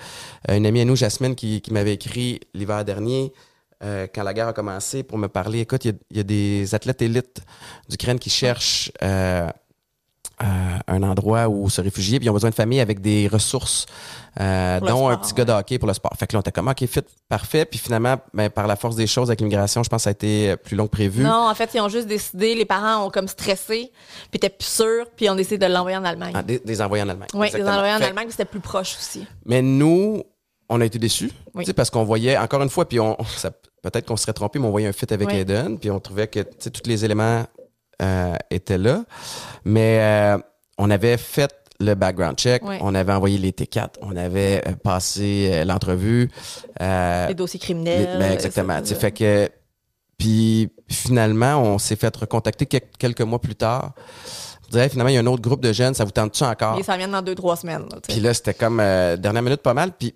une 0.50 0.66
amie 0.68 0.82
à 0.82 0.86
nous, 0.86 0.96
Jasmine, 0.96 1.34
qui, 1.34 1.62
qui 1.62 1.74
m'avait 1.74 1.94
écrit 1.94 2.40
l'hiver 2.54 2.86
dernier, 2.86 3.34
euh, 3.84 4.08
quand 4.14 4.24
la 4.24 4.34
guerre 4.34 4.48
a 4.50 4.54
commencé, 4.54 5.04
pour 5.04 5.18
me 5.18 5.28
parler. 5.28 5.60
Écoute, 5.62 5.86
il 5.86 5.92
y 5.92 5.94
a, 5.94 5.98
il 6.12 6.18
y 6.18 6.20
a 6.20 6.24
des 6.24 6.76
athlètes 6.76 7.02
élites 7.02 7.42
d'Ukraine 7.90 8.20
qui 8.20 8.30
cherchent. 8.30 8.92
euh, 9.04 9.48
euh, 10.42 10.46
un 10.88 11.04
endroit 11.04 11.50
où 11.50 11.70
se 11.70 11.82
réfugier, 11.82 12.18
puis 12.18 12.28
ils 12.28 12.30
ont 12.30 12.34
besoin 12.34 12.50
de 12.50 12.56
famille 12.56 12.80
avec 12.80 13.02
des 13.02 13.28
ressources, 13.28 13.86
euh, 14.40 14.80
dont 14.80 15.10
un 15.10 15.18
petit 15.18 15.34
gars 15.34 15.44
de 15.44 15.52
hockey 15.52 15.78
pour 15.78 15.88
le 15.90 15.94
sport. 15.94 16.14
Fait 16.18 16.28
que 16.28 16.34
là, 16.34 16.38
on 16.38 16.42
était 16.42 16.54
comme, 16.54 16.70
OK, 16.70 16.86
fit, 16.86 17.02
parfait. 17.28 17.66
Puis 17.66 17.78
finalement, 17.78 18.16
ben, 18.34 18.50
par 18.50 18.66
la 18.66 18.78
force 18.78 18.96
des 18.96 19.06
choses 19.06 19.30
avec 19.30 19.42
l'immigration, 19.42 19.84
je 19.84 19.90
pense 19.90 20.00
que 20.00 20.04
ça 20.04 20.10
a 20.10 20.12
été 20.12 20.56
plus 20.56 20.78
long 20.78 20.86
que 20.86 20.92
prévu. 20.92 21.24
Non, 21.24 21.50
en 21.50 21.54
fait, 21.56 21.70
ils 21.74 21.82
ont 21.82 21.90
juste 21.90 22.08
décidé, 22.08 22.56
les 22.56 22.64
parents 22.64 23.06
ont 23.06 23.10
comme 23.10 23.28
stressé, 23.28 23.92
puis 24.32 24.38
étaient 24.38 24.50
plus 24.50 24.66
sûrs, 24.70 25.08
puis 25.14 25.30
ont 25.30 25.36
décidé 25.36 25.58
de 25.58 25.66
l'envoyer 25.74 25.98
en 25.98 26.06
Allemagne. 26.06 26.32
Ah, 26.34 26.42
des, 26.44 26.60
des 26.60 26.82
envoyés 26.82 27.04
en 27.04 27.10
Allemagne. 27.10 27.28
oui, 27.34 27.48
Exactement. 27.48 27.74
envoyer 27.76 27.94
en 27.96 27.98
Fait- 27.98 28.06
Allemagne, 28.06 28.28
c'était 28.32 28.46
plus 28.46 28.62
proche 28.62 28.96
aussi. 28.98 29.26
Mais 29.46 29.62
nous, 29.62 30.24
on 30.70 30.80
a 30.80 30.86
été 30.86 31.00
déçus. 31.00 31.32
Oui. 31.54 31.66
Parce 31.74 31.90
qu'on 31.90 32.06
voyait, 32.06 32.38
encore 32.38 32.62
une 32.64 32.70
fois, 32.70 32.88
puis 32.88 33.02
on, 33.02 33.18
ça- 33.36 33.52
peut-être 33.82 34.06
qu'on 34.06 34.18
se 34.18 34.24
serait 34.24 34.34
trompé, 34.34 34.60
mais 34.60 34.66
on 34.68 34.72
voyait 34.72 34.88
un 34.88 34.92
fit 34.94 35.12
avec 35.14 35.28
Oui. 35.30 35.36
Eden, 35.38 35.78
puis 35.80 35.90
on 35.92 36.00
trouvait 36.00 36.28
que 36.28 36.40
tous 36.42 36.88
les 36.88 37.06
éléments 37.06 37.46
euh, 38.02 38.36
étaient 38.50 38.78
là. 38.78 39.04
Mais 39.66 40.00
euh, 40.02 40.38
on 40.78 40.90
avait 40.90 41.18
fait 41.18 41.54
le 41.82 41.94
background 41.96 42.38
check, 42.38 42.62
on 42.64 42.94
avait 42.94 43.14
envoyé 43.14 43.38
les 43.38 43.52
T4, 43.52 43.92
on 44.02 44.16
avait 44.18 44.62
euh, 44.68 44.74
passé 44.76 45.50
euh, 45.54 45.64
l'entrevue. 45.66 46.30
euh, 46.82 47.28
Les 47.28 47.34
dossiers 47.36 47.58
les- 47.58 47.64
criminels. 47.64 48.20
ben, 48.20 48.32
exactement. 48.34 48.74
euh, 48.74 48.84
sais, 48.84 48.96
Fait 48.96 49.12
que, 49.14 49.50
puis 50.18 50.70
finalement, 50.90 51.58
on 51.62 51.78
s'est 51.78 51.96
fait 51.96 52.14
recontacter 52.16 52.66
quel- 52.66 52.82
quelques 52.98 53.22
mois 53.22 53.40
plus 53.40 53.56
tard. 53.56 53.94
Disait, 54.70 54.84
Hey, 54.84 54.90
finalement, 54.90 55.10
il 55.10 55.16
y 55.16 55.18
a 55.18 55.22
un 55.22 55.26
autre 55.26 55.42
groupe 55.42 55.62
de 55.62 55.72
jeunes, 55.72 55.94
ça 55.94 56.04
vous 56.04 56.12
tente-tu 56.12 56.44
encore? 56.44 56.78
Et 56.78 56.84
ça 56.84 56.98
vient 56.98 57.08
dans 57.08 57.22
deux, 57.22 57.34
trois 57.36 57.56
semaines. 57.56 57.86
là. 57.90 57.98
Puis 58.08 58.20
là, 58.20 58.34
c'était 58.34 58.54
comme 58.54 58.80
euh, 58.82 59.16
dernière 59.18 59.42
minute 59.42 59.62
pas 59.62 59.74
mal. 59.74 59.94
Puis, 59.98 60.14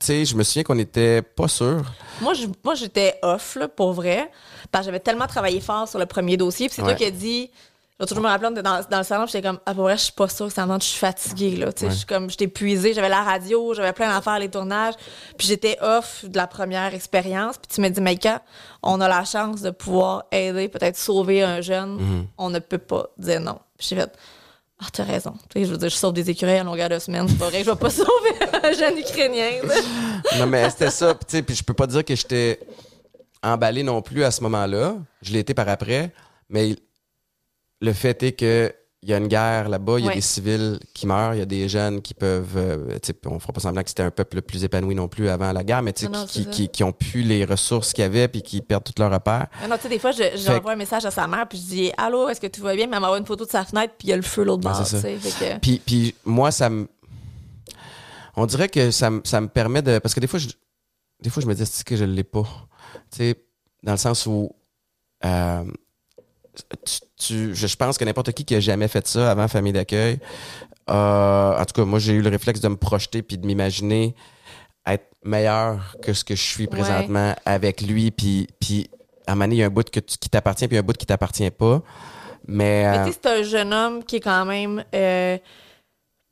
tu 0.00 0.06
sais, 0.06 0.24
je 0.24 0.34
me 0.34 0.42
souviens 0.42 0.62
qu'on 0.64 0.74
n'était 0.74 1.22
pas 1.22 1.46
sûr. 1.48 1.82
Moi, 2.20 2.34
je- 2.34 2.46
moi, 2.64 2.74
j'étais 2.74 3.18
off, 3.22 3.56
là, 3.56 3.68
pour 3.68 3.92
vrai, 3.92 4.30
parce 4.72 4.82
que 4.82 4.86
j'avais 4.86 5.00
tellement 5.00 5.26
travaillé 5.26 5.60
fort 5.60 5.86
sur 5.88 5.98
le 5.98 6.06
premier 6.06 6.36
dossier. 6.36 6.66
Puis 6.68 6.76
c'est 6.76 6.82
Ouais. 6.82 6.88
toi 6.88 6.96
qui 6.96 7.04
as 7.04 7.10
dit, 7.10 7.50
je 8.00 8.06
toujours 8.06 8.24
me 8.24 8.28
rappeler, 8.28 8.48
on 8.48 8.52
était 8.52 8.62
dans, 8.62 8.80
dans 8.90 8.96
le 8.98 9.04
salon, 9.04 9.26
j'étais 9.26 9.42
comme, 9.42 9.58
ah, 9.66 9.74
pour 9.74 9.82
vrai, 9.84 9.98
je 9.98 10.04
suis 10.04 10.12
pas 10.12 10.26
sûre, 10.28 10.50
ça 10.50 10.64
me 10.64 10.78
je 10.80 10.84
suis 10.86 10.98
fatiguée, 10.98 11.56
là. 11.56 11.70
Tu 11.70 11.80
sais, 11.80 11.84
Ouais. 11.86 11.90
je 11.92 11.96
suis 11.98 12.06
comme, 12.06 12.30
j'étais 12.30 12.44
épuisée, 12.46 12.94
j'avais 12.94 13.10
la 13.10 13.22
radio, 13.22 13.74
j'avais 13.74 13.92
plein 13.92 14.08
d'affaires, 14.08 14.38
les 14.38 14.48
tournages. 14.48 14.94
Puis 15.36 15.46
j'étais 15.48 15.76
off 15.82 16.24
de 16.24 16.34
la 16.36 16.46
première 16.46 16.94
expérience. 16.94 17.56
Puis 17.58 17.74
tu 17.74 17.80
m'as 17.82 17.90
dit, 17.90 18.00
Maïka, 18.00 18.40
on 18.82 19.02
a 19.02 19.08
la 19.08 19.24
chance 19.26 19.60
de 19.60 19.70
pouvoir 19.70 20.24
aider, 20.32 20.68
peut-être 20.68 20.96
sauver 20.96 21.42
un 21.42 21.60
jeune. 21.60 21.96
Mhm. 21.96 22.26
On 22.38 22.48
ne 22.48 22.58
peut 22.58 22.78
pas 22.78 23.08
dire 23.18 23.40
non. 23.40 23.58
Puis 23.76 23.88
j'ai 23.90 23.96
fait, 23.96 24.10
ah, 24.82 24.86
t'as 24.92 25.04
raison. 25.04 25.34
Je 25.54 25.64
veux 25.64 25.76
dire, 25.76 25.90
je 25.90 25.94
sauve 25.94 26.14
des 26.14 26.30
écureuils 26.30 26.58
à 26.58 26.64
longueur 26.64 26.88
de 26.88 26.98
semaine. 26.98 27.28
C'est 27.28 27.38
pas 27.38 27.50
vrai 27.50 27.62
je 27.62 27.70
vais 27.70 27.76
pas 27.76 27.90
sauver 27.90 28.32
un 28.62 28.72
jeune 28.72 28.98
Ukrainien. 28.98 29.50
Non, 30.38 30.46
mais 30.46 30.70
c'était 30.70 30.90
ça. 30.90 31.14
Puis, 31.14 31.42
puis 31.42 31.54
je 31.54 31.62
peux 31.62 31.74
pas 31.74 31.86
dire 31.86 32.04
que 32.04 32.14
j'étais 32.14 32.60
emballé 33.42 33.82
non 33.82 34.00
plus 34.00 34.24
à 34.24 34.30
ce 34.30 34.42
moment-là. 34.42 34.96
Je 35.20 35.32
l'ai 35.32 35.40
été 35.40 35.52
par 35.52 35.68
après. 35.68 36.12
Mais 36.48 36.76
le 37.80 37.92
fait 37.92 38.22
est 38.22 38.32
que 38.32 38.74
il 39.02 39.08
y 39.08 39.14
a 39.14 39.16
une 39.16 39.28
guerre 39.28 39.70
là-bas, 39.70 39.98
il 39.98 40.02
y 40.04 40.08
a 40.08 40.08
Ouais. 40.10 40.14
des 40.16 40.20
civils 40.20 40.78
qui 40.92 41.06
meurent, 41.06 41.32
il 41.34 41.38
y 41.38 41.42
a 41.42 41.46
des 41.46 41.70
jeunes 41.70 42.02
qui 42.02 42.12
peuvent, 42.12 42.56
euh, 42.56 42.98
on 43.26 43.38
fera 43.38 43.52
pas 43.54 43.60
semblant 43.60 43.82
que 43.82 43.88
c'était 43.88 44.02
un 44.02 44.10
peuple 44.10 44.42
plus 44.42 44.62
épanoui 44.62 44.94
non 44.94 45.08
plus 45.08 45.30
avant 45.30 45.52
la 45.52 45.64
guerre, 45.64 45.80
mais 45.82 45.94
Non, 46.02 46.10
non, 46.10 46.26
qui, 46.26 46.42
c'est 46.44 46.50
qui, 46.50 46.68
qui 46.68 46.84
ont 46.84 46.92
pu 46.92 47.22
les 47.22 47.46
ressources 47.46 47.94
qu'il 47.94 48.02
y 48.02 48.06
avait 48.06 48.28
puis 48.28 48.42
qui 48.42 48.60
perdent 48.60 48.84
tous 48.84 49.00
leurs 49.00 49.10
repères. 49.10 49.46
Ah 49.62 49.68
non, 49.68 49.76
tu 49.76 49.82
sais, 49.84 49.88
des 49.88 49.98
fois, 49.98 50.12
je- 50.12 50.18
Fait 50.22 50.36
j'envoie 50.36 50.72
un 50.72 50.76
message 50.76 51.06
à 51.06 51.10
sa 51.10 51.26
mère, 51.26 51.48
puis 51.48 51.56
je 51.58 51.62
dis 51.64 51.92
Allô, 51.96 52.28
est-ce 52.28 52.40
que 52.42 52.46
tout 52.46 52.60
va 52.60 52.74
bien? 52.76 52.86
Mais 52.88 52.96
elle 52.96 53.02
m'envoie 53.02 53.18
une 53.18 53.24
photo 53.26 53.46
de 53.46 53.50
sa 53.50 53.64
fenêtre, 53.64 53.94
puis 53.98 54.08
il 54.08 54.10
y 54.10 54.12
a 54.12 54.16
le 54.16 54.22
feu 54.22 54.44
l'autre 54.44 54.62
Ben, 54.62 54.72
bord. 54.72 54.86
c'est 54.86 55.00
que- 55.16 55.58
Puis, 55.60 55.80
puis 55.84 56.14
moi, 56.26 56.50
ça 56.50 56.68
me. 56.68 56.86
On 58.36 58.46
dirait 58.46 58.68
que 58.68 58.90
ça, 58.90 59.10
me- 59.10 59.22
ça 59.24 59.40
me 59.40 59.48
permet 59.48 59.82
de. 59.82 59.98
Parce 59.98 60.14
que 60.14 60.20
des 60.20 60.26
fois, 60.26 60.38
je, 60.38 60.48
des 61.22 61.30
fois, 61.30 61.42
je 61.42 61.46
me 61.48 61.54
dis 61.54 61.62
est-ce 61.62 61.84
que 61.84 61.96
je 61.96 62.04
ne 62.04 62.12
l'ai 62.12 62.24
pas? 62.24 62.44
Tu 63.10 63.18
sais, 63.18 63.34
dans 63.82 63.92
le 63.92 63.98
sens 63.98 64.26
où. 64.26 64.50
euh, 65.24 65.64
tu, 67.16 67.54
je, 67.54 67.66
je 67.66 67.76
pense 67.76 67.98
que 67.98 68.04
n'importe 68.04 68.32
qui 68.32 68.44
qui 68.44 68.54
a 68.54 68.60
jamais 68.60 68.88
fait 68.88 69.06
ça 69.06 69.30
avant 69.30 69.48
famille 69.48 69.72
d'accueil, 69.72 70.18
euh, 70.88 71.58
en 71.58 71.64
tout 71.64 71.74
cas, 71.74 71.84
moi, 71.84 71.98
j'ai 71.98 72.12
eu 72.14 72.22
le 72.22 72.30
réflexe 72.30 72.60
de 72.60 72.68
me 72.68 72.76
projeter 72.76 73.22
puis 73.22 73.38
de 73.38 73.46
m'imaginer 73.46 74.14
être 74.86 75.06
meilleur 75.24 75.96
que 76.02 76.12
ce 76.12 76.24
que 76.24 76.34
je 76.34 76.42
suis 76.42 76.66
présentement 76.66 77.34
avec 77.44 77.80
lui. 77.82 78.10
Puis, 78.10 78.48
puis 78.58 78.90
à 79.26 79.32
un 79.32 79.34
moment 79.34 79.44
donné, 79.44 79.56
il 79.56 79.58
y 79.58 79.62
a 79.62 79.66
un 79.66 79.70
bout 79.70 79.88
que 79.88 80.00
tu- 80.00 80.16
qui 80.18 80.28
t'appartient, 80.30 80.66
puis 80.66 80.78
un 80.78 80.82
bout 80.82 80.96
qui 80.96 81.06
t'appartient 81.06 81.50
pas. 81.50 81.82
Mais, 82.48 82.84
Mais 82.90 82.98
euh, 82.98 83.04
tu 83.06 83.12
sais, 83.12 83.18
c'est 83.22 83.30
un 83.30 83.42
jeune 83.42 83.72
homme 83.74 84.02
qui 84.04 84.16
est 84.16 84.20
quand 84.20 84.44
même 84.46 84.82
euh, 84.94 85.38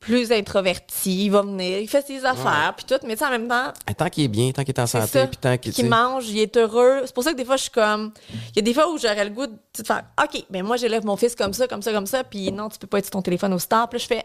plus 0.00 0.30
introverti. 0.32 1.24
Il 1.24 1.30
va 1.30 1.42
venir, 1.42 1.78
il 1.78 1.88
fait 1.88 2.06
ses 2.06 2.24
affaires, 2.24 2.74
puis 2.76 2.86
tout. 2.86 3.04
Mais 3.06 3.14
tu 3.14 3.20
sais, 3.20 3.26
en 3.26 3.30
même 3.30 3.48
temps, 3.48 3.72
tant 3.96 4.08
qu'il 4.08 4.24
est 4.24 4.28
bien, 4.28 4.52
tant 4.52 4.62
qu'il 4.62 4.74
est 4.74 4.80
en 4.80 4.86
santé, 4.86 5.26
puis 5.26 5.36
tant 5.36 5.56
qu'il 5.58 5.72
qu'il 5.72 5.88
mange, 5.88 6.28
il 6.28 6.38
est 6.38 6.56
heureux. 6.56 7.02
C'est 7.04 7.14
pour 7.14 7.24
ça 7.24 7.32
que 7.32 7.36
des 7.36 7.44
fois, 7.44 7.56
je 7.56 7.62
suis 7.62 7.70
comme. 7.70 8.12
Il 8.50 8.56
y 8.56 8.58
a 8.60 8.62
des 8.62 8.74
fois 8.74 8.90
où 8.92 8.98
j'aurais 8.98 9.24
le 9.24 9.30
goût 9.30 9.46
de 9.46 9.58
de 9.78 9.86
faire 9.86 10.04
OK, 10.22 10.44
mais 10.50 10.62
moi, 10.62 10.76
j'élève 10.76 11.04
mon 11.04 11.16
fils 11.16 11.34
comme 11.34 11.52
ça, 11.52 11.68
comme 11.68 11.82
ça, 11.82 11.92
comme 11.92 12.06
ça, 12.06 12.24
puis 12.24 12.50
non, 12.50 12.68
tu 12.68 12.78
peux 12.78 12.86
pas 12.86 12.98
être 12.98 13.04
sur 13.04 13.12
ton 13.12 13.22
téléphone 13.22 13.52
au 13.52 13.58
stop. 13.58 13.90
Puis 13.90 13.98
là, 13.98 14.02
je 14.02 14.06
fais 14.06 14.24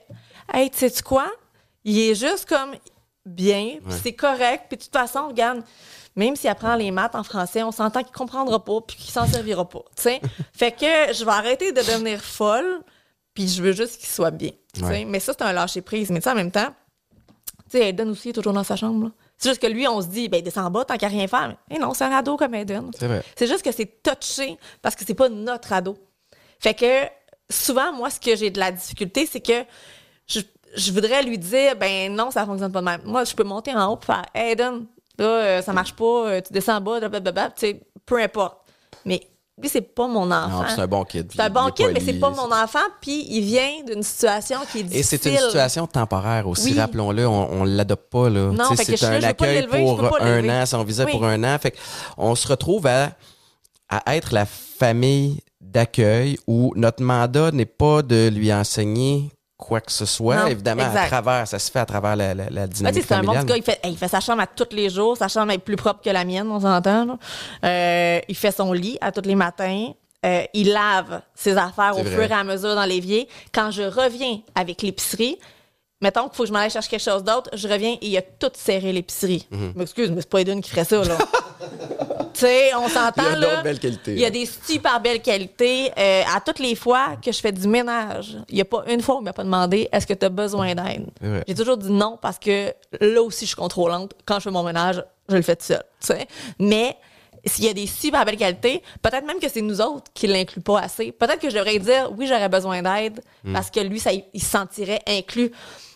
Hey, 0.52 0.70
tu 0.70 0.78
sais-tu 0.80 1.04
quoi? 1.04 1.28
Il 1.84 1.98
est 2.00 2.16
juste 2.16 2.48
comme 2.48 2.72
bien, 3.26 3.78
puis 3.86 3.96
c'est 4.02 4.14
correct, 4.14 4.66
puis 4.70 4.78
de 4.78 4.84
toute 4.84 4.94
façon, 4.94 5.28
regarde. 5.28 5.64
Même 6.16 6.36
s'il 6.36 6.48
apprend 6.50 6.76
les 6.76 6.92
maths 6.92 7.16
en 7.16 7.24
français, 7.24 7.64
on 7.64 7.72
s'entend 7.72 8.04
qu'il 8.04 8.14
comprendra 8.14 8.64
pas 8.64 8.82
puis 8.82 8.98
qu'il 8.98 9.12
s'en 9.12 9.26
servira 9.26 9.68
pas. 9.68 9.84
tu 9.96 10.04
sais. 10.04 10.22
fait 10.54 10.72
que 10.72 11.12
je 11.12 11.26
vais 11.26 11.32
arrêter 11.32 11.72
de 11.72 11.78
devenir 11.78 12.22
folle, 12.22 12.82
puis 13.34 13.48
je 13.48 13.62
veux 13.62 13.72
juste 13.72 13.98
qu'il 14.00 14.10
soit 14.10 14.32
bien. 14.32 14.52
Ouais. 14.82 15.06
Mais 15.06 15.20
ça, 15.20 15.34
c'est 15.38 15.44
un 15.44 15.54
lâcher 15.54 15.82
prise. 15.82 16.10
Mais 16.10 16.20
tu 16.20 16.24
sais, 16.26 16.32
en 16.32 16.36
même 16.36 16.52
temps, 16.52 16.74
tu 17.70 17.78
sais, 17.78 17.90
Aiden 17.90 18.10
aussi 18.10 18.30
est 18.30 18.34
toujours 18.34 18.54
dans 18.54 18.64
sa 18.64 18.76
chambre. 18.76 19.06
là. 19.06 19.12
C'est 19.38 19.50
juste 19.50 19.62
que 19.62 19.68
lui, 19.68 19.88
on 19.88 20.02
se 20.02 20.08
dit, 20.08 20.30
ben, 20.30 20.42
descend 20.42 20.66
en 20.68 20.72
bas, 20.72 20.86
tant 20.86 20.96
qu'à 20.98 21.08
rien 21.08 21.28
faire. 21.28 21.58
Mais 21.70 21.78
non, 21.78 21.94
c'est 21.94 22.06
un 22.06 22.12
ado 22.12 22.38
comme 22.38 22.54
Aiden. 22.54 22.92
C'est 22.98 23.08
vrai. 23.08 23.24
C'est 23.36 23.48
juste 23.48 23.64
que 23.64 23.72
c'est 23.72 24.02
touché 24.02 24.58
parce 24.82 24.96
que 24.96 25.04
c'est 25.06 25.16
pas 25.16 25.30
notre 25.30 25.74
ado. 25.74 25.98
Fait 26.60 26.74
que 26.74 27.10
souvent, 27.50 27.92
moi, 27.94 28.10
ce 28.10 28.20
que 28.20 28.36
j'ai 28.36 28.52
de 28.52 28.60
la 28.60 28.72
difficulté, 28.72 29.26
c'est 29.26 29.42
que 29.42 29.66
je, 30.28 30.40
je 30.76 30.92
voudrais 30.92 31.24
lui 31.24 31.38
dire, 31.38 31.76
ben 31.76 32.14
non, 32.14 32.32
ça 32.32 32.46
fonctionne 32.46 32.72
pas 32.72 32.80
de 32.80 32.86
même. 32.86 33.02
Moi, 33.04 33.24
je 33.26 33.36
peux 33.36 33.44
monter 33.44 33.76
en 33.76 33.92
haut 33.92 34.00
et 34.02 34.06
faire, 34.06 34.26
Aiden, 34.34 34.86
là, 35.18 35.26
euh, 35.26 35.62
ça 35.62 35.74
marche 35.74 35.94
pas, 35.94 36.28
euh, 36.30 36.42
tu 36.42 36.54
descends 36.54 36.78
en 36.78 36.82
bas, 36.82 37.00
blablabla, 37.00 37.50
tu 37.52 37.68
sais, 37.68 37.82
peu 38.06 38.22
importe. 38.22 38.60
Mais 39.06 39.22
lui, 39.62 39.70
c'est 39.70 39.82
pas 39.82 40.08
mon 40.08 40.32
enfant. 40.32 40.64
Non, 40.64 40.66
c'est 40.68 40.82
un 40.82 40.88
bon 40.88 41.04
kid. 41.04 41.32
C'est 41.32 41.42
un 41.42 41.50
bon 41.50 41.70
kid, 41.70 41.88
mais 41.94 42.00
c'est 42.00 42.14
pas 42.20 42.32
mon 42.32 42.52
enfant, 42.52 42.80
puis 43.02 43.28
il 43.30 43.42
vient 43.42 43.84
d'une 43.86 44.02
situation 44.02 44.58
qui 44.72 44.80
est 44.80 44.84
difficile. 44.84 45.00
Et 45.00 45.04
c'est 45.04 45.26
une 45.30 45.38
situation 45.38 45.86
temporaire 45.86 46.48
aussi, 46.48 46.72
Oui. 46.72 46.80
rappelons-le, 46.80 47.28
on, 47.28 47.62
on 47.62 47.64
l'adopte 47.64 48.10
pas 48.12 48.30
là. 48.30 48.52
Non, 48.52 48.66
c'est 48.76 49.04
un 49.04 49.22
accueil 49.24 49.68
pour 49.68 50.02
un 50.22 50.50
an, 50.50 50.66
c'est 50.66 50.76
un 50.76 50.84
visa 50.84 51.06
Oui. 51.06 51.12
pour 51.12 51.26
un 51.26 51.44
an. 51.44 51.58
Fait 51.60 51.72
que 51.72 51.78
on 52.18 52.34
se 52.34 52.48
retrouve 52.48 52.88
à, 52.88 53.12
à 53.90 54.16
être 54.16 54.34
la 54.34 54.46
famille 54.48 55.42
d'accueil 55.62 56.38
où 56.48 56.74
notre 56.76 57.04
mandat 57.04 57.52
n'est 57.52 57.66
pas 57.68 58.02
de 58.02 58.30
lui 58.30 58.52
enseigner 58.52 59.30
quoi 59.58 59.82
que 59.82 59.92
ce 59.92 60.06
soit. 60.06 60.36
Non, 60.38 60.48
Évidemment, 60.48 60.84
à 60.84 61.08
travers, 61.08 61.48
ça 61.48 61.60
se 61.60 61.72
fait 61.72 61.80
à 61.80 61.86
travers 61.86 62.16
la, 62.16 62.34
la, 62.34 62.50
la 62.50 62.68
tu 62.68 62.76
dynamique 62.76 63.06
c'est 63.08 63.14
un 63.14 63.24
bon 63.24 63.34
petit 63.34 63.46
gars. 63.46 63.58
Il 63.58 63.64
fait, 63.64 63.80
hey, 63.84 63.92
il 63.94 63.98
fait 63.98 64.08
sa 64.08 64.20
chambre 64.20 64.42
à 64.42 64.48
tous 64.48 64.76
les 64.76 64.90
jours. 64.90 65.18
Sa 65.18 65.28
chambre 65.28 65.52
est 65.52 65.58
plus 65.58 65.76
propre 65.76 66.02
que 66.02 66.10
la 66.10 66.26
mienne, 66.26 66.50
on 66.50 66.60
s'entend. 66.60 67.18
Euh, 67.64 68.20
il 68.28 68.36
fait 68.36 68.52
son 68.52 68.74
lit 68.74 68.98
à 69.02 69.12
tous 69.12 69.22
les 69.28 69.36
matins. 69.36 69.92
Euh, 70.26 70.44
il 70.54 70.72
lave 70.72 71.22
ses 71.36 71.58
affaires 71.58 71.98
au 71.98 72.04
vrai. 72.04 72.12
fur 72.12 72.24
et 72.24 72.32
à 72.32 72.44
mesure 72.44 72.76
dans 72.76 72.86
l'évier. 72.86 73.28
Quand 73.54 73.72
je 73.72 73.84
reviens 73.84 74.40
avec 74.56 74.82
l'épicerie, 74.82 75.38
mettons 76.02 76.28
qu'il 76.30 76.36
faut 76.36 76.44
que 76.44 76.48
je 76.48 76.54
m'aille 76.54 76.70
chercher 76.70 76.90
quelque 76.90 77.04
chose 77.04 77.24
d'autre, 77.24 77.50
je 77.54 77.68
reviens 77.68 77.98
et 78.02 78.08
il 78.08 78.18
a 78.18 78.22
tout 78.22 78.52
serré 78.54 78.94
l'épicerie. 78.94 79.46
Mhm. 79.52 79.74
M'excuse, 79.76 80.12
mais 80.12 80.22
c'est 80.22 80.30
pas 80.30 80.40
Eden 80.42 80.62
qui 80.62 80.70
ferait 80.70 80.86
ça, 80.86 81.04
là. 81.04 81.18
tu 82.34 82.42
sais, 82.42 82.74
on 82.76 82.88
s'entend, 82.88 83.24
Il 83.26 83.32
y 83.32 83.36
a 83.36 83.40
d'autres 83.40 83.64
belles 83.64 83.80
qualités, 83.80 84.12
Il 84.14 84.20
y 84.20 84.24
a 84.24 84.28
là. 84.28 84.32
des 84.32 84.46
super 84.46 85.00
belles 85.00 85.22
qualités. 85.22 85.92
Euh, 85.98 86.24
à 86.36 86.42
toutes 86.42 86.60
les 86.60 86.76
fois 86.76 87.16
que 87.24 87.32
je 87.32 87.40
fais 87.40 87.52
du 87.52 87.68
ménage, 87.68 88.38
il 88.50 88.56
n'y 88.56 88.62
a 88.62 88.66
pas 88.66 88.84
une 88.88 89.02
fois 89.02 89.16
où 89.18 89.22
il 89.22 89.24
m'a 89.26 89.34
pas 89.34 89.44
demandé 89.44 89.88
est-ce 89.92 90.06
que 90.08 90.14
tu 90.14 90.26
as 90.26 90.30
besoin 90.30 90.76
d'aide? 90.76 91.08
J'ai 91.48 91.56
toujours 91.56 91.78
dit 91.78 91.92
non 91.92 92.18
parce 92.22 92.40
que 92.40 92.74
là 93.00 93.22
aussi, 93.22 93.42
je 93.46 93.50
suis 93.50 93.56
contrôlante. 93.56 94.12
Quand 94.26 94.36
je 94.36 94.42
fais 94.46 94.52
mon 94.52 94.64
ménage, 94.64 95.04
je 95.30 95.36
le 95.36 95.42
fais 95.42 95.56
tout 95.56 95.66
seul. 95.66 95.84
tu 96.02 96.08
sais. 96.08 96.28
Mais 96.60 96.98
s'il 97.46 97.66
y 97.66 97.70
a 97.70 97.74
des 97.74 97.88
super 97.88 98.24
belles 98.26 98.38
qualités, 98.38 98.82
peut-être 99.02 99.26
même 99.26 99.40
que 99.40 99.50
c'est 99.50 99.62
nous 99.62 99.82
autres 99.82 100.06
qui 100.14 100.28
ne 100.28 100.34
l'incluent 100.34 100.62
pas 100.64 100.80
assez. 100.80 101.12
Peut-être 101.12 101.40
que 101.40 101.50
je 101.50 101.56
devrais 101.58 101.78
dire 101.80 102.10
oui, 102.18 102.26
j'aurais 102.28 102.50
besoin 102.50 102.82
d'aide 102.82 103.22
Hmm. 103.44 103.52
parce 103.54 103.70
que 103.70 103.82
lui, 103.82 104.00
ça, 104.00 104.12
il 104.14 104.42
se 104.42 104.50
sentirait 104.50 105.02
inclus. 105.08 105.52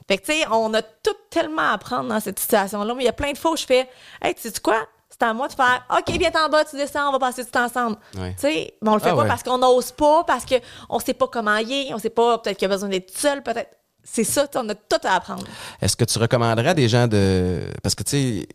Fait 0.09 0.17
que, 0.17 0.25
tu 0.25 0.33
sais, 0.33 0.45
on 0.51 0.73
a 0.73 0.81
tout 0.81 1.15
tellement 1.29 1.61
à 1.69 1.73
apprendre 1.73 2.09
dans 2.09 2.19
cette 2.19 2.39
situation-là. 2.39 2.93
Mais 2.93 3.03
il 3.03 3.05
y 3.05 3.09
a 3.09 3.13
plein 3.13 3.31
de 3.33 3.37
fois 3.37 3.51
où 3.51 3.57
je 3.57 3.65
fais 3.65 3.87
Hey, 4.21 4.33
tu 4.35 4.41
sais 4.49 4.53
quoi? 4.61 4.85
C'est 5.19 5.25
à 5.27 5.33
moi 5.33 5.47
de 5.47 5.53
faire 5.53 5.83
OK, 5.97 6.09
viens 6.19 6.31
en 6.45 6.49
bas, 6.49 6.63
tu 6.65 6.75
descends, 6.75 7.09
on 7.09 7.11
va 7.13 7.19
passer 7.19 7.43
du 7.43 7.49
temps 7.49 7.65
ensemble. 7.65 7.97
Ouais. 8.17 8.33
Tu 8.35 8.41
sais, 8.41 8.73
mais 8.81 8.89
on 8.89 8.93
le 8.93 8.99
fait 8.99 9.09
Ah 9.09 9.15
pas 9.15 9.21
ouais. 9.23 9.27
parce 9.27 9.41
qu'on 9.43 9.57
n'ose 9.57 9.91
pas, 9.91 10.23
parce 10.25 10.45
qu'on 10.45 10.99
sait 10.99 11.13
pas 11.15 11.27
comment 11.27 11.55
il 11.57 11.71
est, 11.71 11.93
on 11.93 11.97
sait 11.97 12.09
pas, 12.11 12.37
peut-être 12.37 12.57
qu'il 12.57 12.65
a 12.65 12.69
besoin 12.69 12.89
d'être 12.89 13.09
seul, 13.17 13.41
peut-être. 13.41 13.71
C'est 14.09 14.23
ça, 14.23 14.47
on 14.55 14.69
a 14.69 14.75
tout 14.75 14.97
à 15.03 15.15
apprendre. 15.15 15.43
Est-ce 15.81 15.97
que 15.97 16.05
tu 16.05 16.17
recommanderais 16.17 16.69
à 16.69 16.73
des 16.73 16.87
gens 16.87 17.07
de. 17.07 17.63
Parce 17.83 17.93
que, 17.93 18.03
tu 18.03 18.11
sais, 18.11 18.47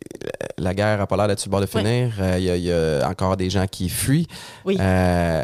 la 0.57 0.73
guerre 0.73 0.97
n'a 0.97 1.05
pas 1.05 1.15
l'air 1.15 1.27
d'être 1.27 1.39
sur 1.39 1.49
le 1.49 1.51
bord 1.51 1.61
de 1.61 1.67
finir. 1.67 2.11
Euh, 2.19 2.37
Il 2.39 2.43
y, 2.45 2.49
a- 2.49 2.57
y 2.57 2.71
a 2.71 3.07
encore 3.07 3.37
des 3.37 3.51
gens 3.51 3.67
qui 3.67 3.87
fuient. 3.89 4.27
Oui. 4.65 4.77
Euh, 4.79 5.43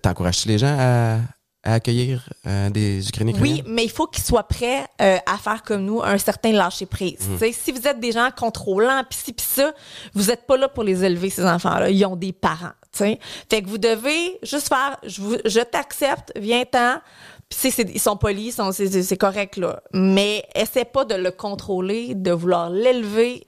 T'encourages-tu 0.00 0.48
les 0.48 0.56
gens 0.58 0.74
à, 0.78 1.18
à 1.66 1.74
accueillir 1.74 2.28
euh, 2.46 2.70
des 2.70 3.06
Ukrainiens? 3.08 3.34
Oui, 3.40 3.62
mais 3.66 3.84
il 3.84 3.90
faut 3.90 4.06
qu'ils 4.06 4.24
soient 4.24 4.46
prêts 4.48 4.86
euh, 5.02 5.18
à 5.26 5.36
faire 5.36 5.62
comme 5.62 5.84
nous 5.84 6.00
un 6.02 6.16
certain 6.18 6.52
lâcher 6.52 6.86
prise. 6.86 7.18
Sais, 7.38 7.52
Si 7.52 7.72
vous 7.72 7.86
êtes 7.86 8.00
des 8.00 8.12
gens 8.12 8.30
contrôlants, 8.36 9.02
puis 9.08 9.18
ci, 9.22 9.32
puis 9.32 9.46
ça, 9.46 9.72
vous 10.14 10.24
n'êtes 10.28 10.46
pas 10.46 10.56
là 10.56 10.68
pour 10.68 10.84
les 10.84 11.04
élever, 11.04 11.28
ces 11.30 11.44
enfants-là. 11.44 11.90
Ils 11.90 12.04
ont 12.06 12.16
des 12.16 12.32
parents. 12.32 12.72
tu 12.92 12.98
sais. 12.98 13.18
Fait 13.50 13.62
que 13.62 13.68
vous 13.68 13.78
devez 13.78 14.38
juste 14.42 14.68
faire, 14.68 14.96
je, 15.06 15.20
vous- 15.20 15.36
je 15.44 15.60
t'accepte, 15.60 16.32
viens-t'en. 16.36 17.00
Puis 17.48 17.70
ils 17.94 18.00
sont 18.00 18.16
polis, 18.16 18.58
c'est 18.72 19.16
correct, 19.16 19.56
là. 19.56 19.80
Mais 19.92 20.44
essaie 20.56 20.84
pas 20.84 21.04
de 21.04 21.14
le 21.14 21.30
contrôler, 21.30 22.14
de 22.16 22.32
vouloir 22.32 22.70
l'élever 22.70 23.46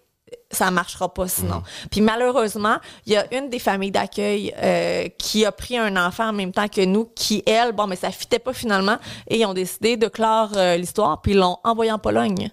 ça 0.51 0.71
marchera 0.71 1.13
pas 1.13 1.29
sinon. 1.29 1.63
Puis 1.91 2.01
malheureusement, 2.01 2.79
il 3.07 3.13
y 3.13 3.17
a 3.17 3.33
une 3.35 3.49
des 3.51 3.59
familles 3.59 3.91
d'accueil 3.91 4.55
euh, 4.63 5.09
qui 5.19 5.45
a 5.45 5.53
pris 5.53 5.77
un 5.77 5.97
enfant 5.97 6.29
en 6.29 6.33
même 6.33 6.53
temps 6.53 6.69
que 6.69 6.85
nous, 6.85 7.07
qui 7.15 7.43
elle, 7.47 7.73
bon, 7.73 7.87
mais 7.87 7.97
ça 7.97 8.11
fitait 8.11 8.39
pas 8.39 8.53
finalement, 8.53 8.99
et 9.29 9.39
ils 9.39 9.47
ont 9.47 9.55
décidé 9.55 9.97
de 9.97 10.09
clore 10.09 10.53
euh, 10.57 10.77
l'histoire, 10.77 11.21
puis 11.21 11.33
ils 11.33 11.39
l'ont 11.39 11.59
envoyé 11.65 11.93
en 11.93 11.99
Pologne. 11.99 12.51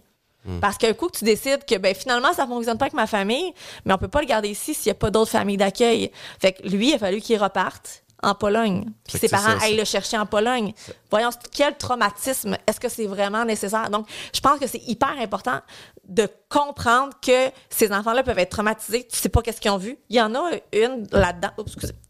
Parce 0.61 0.77
qu'un 0.77 0.93
coup 0.93 1.07
que 1.07 1.17
tu 1.17 1.25
décides 1.25 1.65
que 1.65 1.75
ben 1.75 1.95
finalement 1.95 2.31
ça 2.31 2.45
fonctionne 2.45 2.77
pas 2.77 2.85
avec 2.85 2.93
ma 2.93 3.07
famille, 3.07 3.51
mais 3.83 3.93
on 3.95 3.97
peut 3.97 4.07
pas 4.07 4.21
le 4.21 4.27
garder 4.27 4.49
ici 4.49 4.75
s'il 4.75 4.87
y 4.87 4.91
a 4.91 4.93
pas 4.93 5.09
d'autres 5.09 5.31
familles 5.31 5.57
d'accueil. 5.57 6.11
Fait 6.39 6.53
que 6.53 6.67
lui, 6.67 6.89
il 6.89 6.93
a 6.93 6.99
fallu 6.99 7.19
qu'il 7.19 7.41
reparte 7.41 8.03
en 8.21 8.33
Pologne. 8.35 8.85
Puis 9.07 9.17
ses 9.17 9.29
parents 9.29 9.57
aillent 9.61 9.77
le 9.77 9.85
chercher 9.85 10.17
en 10.17 10.25
Pologne. 10.25 10.73
Voyons 11.11 11.29
quel 11.51 11.75
traumatisme. 11.77 12.57
Est-ce 12.67 12.79
que 12.79 12.89
c'est 12.89 13.05
vraiment 13.05 13.45
nécessaire? 13.45 13.89
Donc, 13.89 14.07
je 14.33 14.39
pense 14.39 14.59
que 14.59 14.67
c'est 14.67 14.81
hyper 14.87 15.15
important 15.19 15.59
de 16.07 16.27
comprendre 16.49 17.13
que 17.21 17.49
ces 17.69 17.91
enfants-là 17.91 18.23
peuvent 18.23 18.37
être 18.39 18.49
traumatisés. 18.51 19.07
Tu 19.07 19.17
sais 19.17 19.29
pas 19.29 19.41
qu'est-ce 19.41 19.59
qu'ils 19.59 19.71
ont 19.71 19.77
vu. 19.77 19.97
Il 20.09 20.15
y 20.15 20.21
en 20.21 20.33
a 20.35 20.51
une 20.73 21.07
là-dedans. 21.11 21.49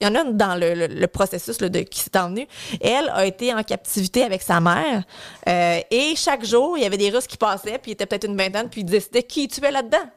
Il 0.02 0.08
y 0.08 0.10
en 0.10 0.16
a 0.16 0.22
une 0.22 0.36
dans 0.38 0.56
le, 0.56 0.88
le- 0.88 1.08
processus 1.08 1.58
de 1.58 1.80
qui 1.80 2.00
s'est 2.02 2.18
envenue. 2.18 2.48
Elle 2.82 3.10
a 3.10 3.26
été 3.26 3.54
en 3.54 3.64
captivité 3.64 4.24
avec 4.24 4.42
sa 4.42 4.60
mère. 4.60 5.04
Euh, 5.48 5.80
et 5.90 6.16
chaque 6.16 6.44
jour, 6.44 6.78
il 6.78 6.84
y 6.84 6.86
avait 6.86 6.98
des 6.98 7.10
Russes 7.10 7.28
qui 7.28 7.38
passaient, 7.38 7.78
puis 7.78 7.92
il 7.92 7.94
était 7.94 8.06
peut-être 8.06 8.26
une 8.28 8.38
vingtaine, 8.38 8.70
puis 8.70 8.82
ils 8.82 8.86
décidaient 8.86 9.24
qui 9.24 9.46
ils 9.46 9.48
tuaient 9.48 9.72
là-dedans. 9.72 10.10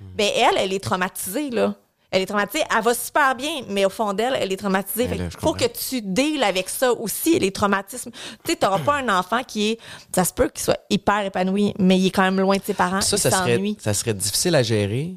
Ben 0.00 0.30
elle, 0.34 0.56
elle 0.58 0.72
est 0.72 0.82
traumatisée, 0.82 1.50
là. 1.50 1.74
Elle 2.10 2.22
est 2.22 2.26
traumatisée. 2.26 2.64
Elle 2.74 2.82
va 2.82 2.94
super 2.94 3.34
bien, 3.34 3.62
mais 3.68 3.84
au 3.84 3.90
fond 3.90 4.14
d'elle, 4.14 4.34
elle 4.40 4.50
est 4.52 4.56
traumatisée. 4.56 5.06
Ben 5.08 5.28
je 5.30 5.36
faut 5.38 5.52
comprends. 5.52 5.66
que 5.66 5.72
tu 5.90 6.00
deals 6.00 6.42
avec 6.42 6.68
ça 6.70 6.92
aussi, 6.92 7.38
les 7.38 7.50
traumatismes. 7.52 8.10
Tu 8.44 8.52
sais, 8.52 8.56
t'auras 8.56 8.78
pas 8.78 8.94
un 8.96 9.08
enfant 9.18 9.42
qui 9.44 9.72
est... 9.72 9.78
Ça 10.14 10.24
se 10.24 10.32
peut 10.32 10.48
qu'il 10.48 10.62
soit 10.64 10.78
hyper 10.88 11.20
épanoui, 11.26 11.74
mais 11.78 11.98
il 11.98 12.06
est 12.06 12.10
quand 12.10 12.22
même 12.22 12.40
loin 12.40 12.56
de 12.56 12.62
ses 12.62 12.72
parents. 12.74 13.02
Ça, 13.02 13.16
il 13.16 13.20
ça 13.20 13.30
serait, 13.30 13.60
ça 13.78 13.92
serait 13.94 14.14
difficile 14.14 14.54
à 14.54 14.62
gérer 14.62 15.16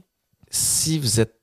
si 0.49 0.99
vous 0.99 1.21
êtes 1.21 1.33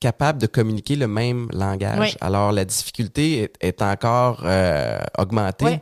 capable 0.00 0.38
de 0.40 0.46
communiquer 0.46 0.94
le 0.94 1.08
même 1.08 1.48
langage. 1.52 1.98
Oui. 1.98 2.14
Alors, 2.20 2.52
la 2.52 2.64
difficulté 2.66 3.42
est, 3.44 3.54
est 3.60 3.82
encore 3.82 4.42
euh, 4.44 4.98
augmentée 5.16 5.64
Oui. 5.64 5.78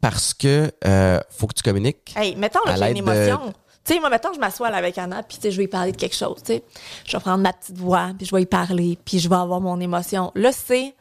parce 0.00 0.32
que 0.32 0.70
euh, 0.86 1.18
faut 1.28 1.46
que 1.48 1.54
tu 1.54 1.62
communiques. 1.62 2.14
Hey, 2.16 2.36
mettons, 2.36 2.60
là, 2.64 2.72
À 2.72 2.76
j'ai 2.76 2.90
une 2.92 2.96
émotion. 2.98 3.52
Tu 3.84 3.92
sais, 3.92 4.00
moi, 4.00 4.08
mettons, 4.08 4.32
je 4.32 4.38
m'assois 4.38 4.68
avec 4.68 4.96
Anna, 4.96 5.22
puis 5.22 5.38
je 5.42 5.48
vais 5.48 5.56
lui 5.56 5.68
parler 5.68 5.92
de 5.92 5.96
quelque 5.96 6.16
chose, 6.16 6.38
tu 6.38 6.54
sais. 6.54 6.64
Je 7.04 7.16
vais 7.16 7.20
prendre 7.20 7.42
ma 7.42 7.52
petite 7.52 7.76
voix, 7.76 8.12
puis 8.16 8.26
je 8.26 8.34
vais 8.34 8.42
y 8.42 8.46
parler, 8.46 8.98
puis 9.04 9.18
je 9.18 9.28
vais 9.28 9.36
avoir 9.36 9.60
mon 9.60 9.78
émotion. 9.80 10.32
Là, 10.34 10.52
c'est... 10.52 10.94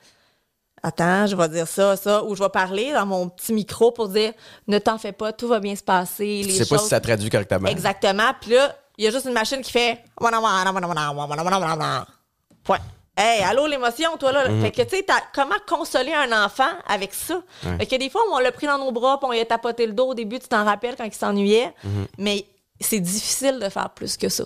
Attends, 0.86 1.28
je 1.28 1.36
vais 1.38 1.48
dire 1.48 1.66
ça, 1.66 1.96
ça, 1.96 2.26
ou 2.26 2.36
je 2.36 2.44
vais 2.44 2.50
parler 2.50 2.92
dans 2.92 3.06
mon 3.06 3.30
petit 3.30 3.54
micro 3.54 3.92
pour 3.92 4.10
dire 4.10 4.34
«Ne 4.68 4.80
t'en 4.80 4.98
fais 4.98 5.14
pas, 5.14 5.32
tout 5.32 5.48
va 5.48 5.62
bien 5.62 5.78
se 5.78 5.84
passer.» 5.84 6.44
les 6.46 6.52
sais 6.52 6.66
pas 6.66 6.78
si 6.78 6.90
ça 6.90 7.00
traduit 7.00 7.30
correctement. 7.30 7.70
Exactement. 7.70 8.34
Puis 8.42 8.52
là, 8.52 8.76
il 8.98 9.06
y 9.06 9.08
a 9.08 9.12
juste 9.12 9.26
une 9.26 9.32
machine 9.32 9.62
qui 9.62 9.72
fait 9.72 10.04
Point. 12.66 12.80
Hey, 13.16 13.44
allô 13.44 13.66
l'émotion, 13.66 14.18
toi 14.18 14.34
là. 14.34 14.44
Fait 14.60 14.72
que 14.72 14.82
tu 14.82 14.98
sais, 14.98 15.06
comment 15.34 15.56
consoler 15.70 16.14
un 16.14 16.44
enfant 16.44 16.72
avec 16.86 17.14
ça? 17.14 17.42
Fait 17.78 17.86
que 17.86 17.96
des 17.96 18.10
fois, 18.10 18.22
on 18.34 18.40
l'a 18.40 18.52
pris 18.52 18.68
dans 18.68 18.78
nos 18.78 18.92
bras, 18.92 19.20
puis 19.20 19.30
on 19.30 19.32
lui 19.32 19.40
a 19.40 19.46
tapoté 19.46 19.88
le 19.88 19.94
dos 19.94 20.08
au 20.08 20.14
début, 20.14 20.40
tu 20.40 20.50
t'en 20.50 20.66
rappelles 20.66 20.98
quand 20.98 21.06
il 21.06 21.14
s'ennuyait. 21.14 21.74
Mais 22.18 22.46
c'est 22.84 23.00
difficile 23.00 23.60
de 23.60 23.70
faire 23.70 23.90
plus 23.92 24.18
que 24.18 24.30
ça. 24.30 24.44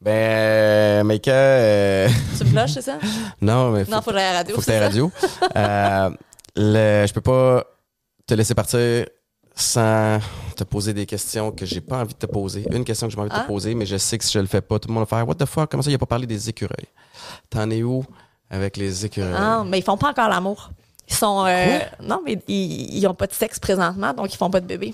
Ben, 0.00 0.10
euh, 0.12 1.04
Maïka, 1.04 1.32
euh, 1.32 2.08
Tu 2.38 2.44
me 2.44 2.50
flushes, 2.50 2.74
c'est 2.74 2.82
ça? 2.82 2.98
non, 3.40 3.70
mais 3.70 3.84
faut, 3.84 3.90
Non, 3.90 4.02
faut 4.02 4.10
que 4.10 4.16
la 4.16 4.32
radio. 4.32 4.54
faut 4.54 4.60
que 4.60 4.66
ça? 4.66 4.78
radio. 4.78 5.10
euh, 5.56 6.10
le, 6.54 7.06
je 7.06 7.12
peux 7.12 7.20
pas 7.22 7.64
te 8.26 8.34
laisser 8.34 8.54
partir 8.54 9.06
sans 9.54 10.18
te 10.54 10.64
poser 10.64 10.92
des 10.92 11.06
questions 11.06 11.50
que 11.50 11.64
j'ai 11.64 11.80
pas 11.80 11.98
envie 12.00 12.12
de 12.12 12.18
te 12.18 12.26
poser. 12.26 12.66
Une 12.70 12.84
question 12.84 13.06
que 13.06 13.10
j'ai 13.12 13.16
pas 13.16 13.22
envie 13.22 13.30
de 13.30 13.36
Ah. 13.36 13.40
te 13.42 13.46
poser, 13.46 13.74
mais 13.74 13.86
je 13.86 13.96
sais 13.96 14.18
que 14.18 14.24
si 14.24 14.32
je 14.32 14.38
le 14.38 14.46
fais 14.46 14.60
pas, 14.60 14.78
tout 14.78 14.88
le 14.88 14.94
monde 14.94 15.04
va 15.08 15.16
faire 15.16 15.26
What 15.26 15.36
the 15.36 15.46
fuck? 15.46 15.70
Comment 15.70 15.82
ça, 15.82 15.90
il 15.90 15.94
a 15.94 15.98
pas 15.98 16.04
parlé 16.06 16.26
des 16.26 16.48
écureuils? 16.50 16.88
T'en 17.48 17.70
es 17.70 17.82
où 17.82 18.04
avec 18.50 18.76
les 18.76 19.06
écureuils? 19.06 19.32
Ah, 19.34 19.64
mais 19.66 19.78
ils 19.78 19.82
font 19.84 19.96
pas 19.96 20.10
encore 20.10 20.28
l'amour. 20.28 20.70
Ils 21.08 21.14
sont. 21.14 21.46
euh, 21.46 21.78
non, 22.02 22.20
mais 22.24 22.38
ils, 22.48 22.98
ils 22.98 23.06
ont 23.06 23.14
pas 23.14 23.26
de 23.26 23.32
sexe 23.32 23.58
présentement, 23.58 24.12
donc 24.12 24.32
ils 24.34 24.36
font 24.36 24.50
pas 24.50 24.60
de 24.60 24.66
bébé. 24.66 24.92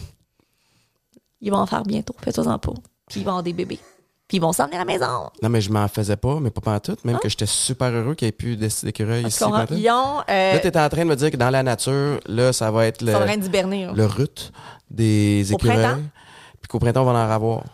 Ils 1.43 1.51
vont 1.51 1.59
en 1.59 1.66
faire 1.66 1.82
bientôt, 1.82 2.14
fais-toi-en 2.22 2.59
pas. 2.59 2.72
Puis 3.09 3.20
ils 3.20 3.24
vont 3.24 3.30
avoir 3.32 3.43
des 3.43 3.53
bébés. 3.53 3.78
Puis 4.28 4.38
ils 4.38 4.40
vont 4.40 4.53
s'emmener 4.53 4.76
à 4.76 4.78
la 4.78 4.84
maison. 4.86 5.28
Non, 5.43 5.49
mais 5.51 5.61
je 5.61 5.70
m'en 5.70 5.86
faisais 5.88 6.16
pas, 6.16 6.38
mais 6.40 6.51
pas 6.51 6.74
en 6.74 6.80
tout. 6.80 6.97
Même 7.05 7.18
que 7.18 7.28
j'étais 7.28 7.45
super 7.47 7.90
heureux 7.90 8.14
qu'il 8.14 8.26
n'y 8.28 8.53
ait 8.53 8.57
d'é- 8.57 8.68
d'écureuils 8.84 9.26
ici. 9.26 9.45
Tu. 9.68 9.74
Ils 9.74 9.90
ont. 9.90 10.20
Euh, 10.30 10.53
Là, 10.55 10.59
t'étais 10.61 10.78
en 10.80 10.88
train 10.88 11.03
de 11.05 11.11
me 11.11 11.16
dire 11.16 11.30
que 11.30 11.36
dans 11.36 11.51
la 11.51 11.62
nature, 11.62 12.18
là, 12.26 12.53
ça 12.55 12.70
va 12.70 12.86
être 12.86 13.03
le, 13.03 13.12
le 13.12 14.07
rut 14.07 14.53
des 14.90 15.45
Au 15.53 15.57
écureuils. 15.57 15.76
printemps? 15.82 16.01
Puis 16.62 16.68
qu'au 16.68 16.78
printemps, 16.78 17.03
on 17.03 17.12
va 17.12 17.12
en 17.12 17.30
avoir. 17.30 17.64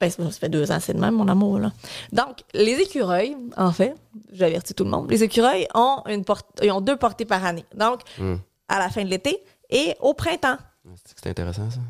Ben, 0.00 0.10
ça 0.10 0.30
fait 0.30 0.48
deux 0.48 0.72
ans, 0.72 0.78
c'est 0.80 0.94
de 0.94 0.98
même, 0.98 1.14
mon 1.14 1.28
amour. 1.28 1.58
Là. 1.58 1.72
Donc, 2.10 2.38
les 2.54 2.72
écureuils, 2.80 3.36
en 3.58 3.70
fait, 3.70 3.94
j'avertis 4.32 4.72
tout 4.74 4.84
le 4.84 4.90
monde, 4.90 5.10
les 5.10 5.22
écureuils 5.22 5.68
ont, 5.74 5.98
une 6.08 6.24
porte, 6.24 6.46
ils 6.62 6.70
ont 6.72 6.80
deux 6.80 6.96
portées 6.96 7.26
par 7.26 7.44
année. 7.44 7.66
Donc, 7.76 8.00
Hmm. 8.18 8.36
à 8.68 8.78
la 8.78 8.88
fin 8.88 9.04
de 9.04 9.08
l'été 9.10 9.38
et 9.68 9.94
au 10.00 10.14
printemps. 10.14 10.56
C'est 11.04 11.28
intéressant, 11.28 11.70
ça. 11.70 11.80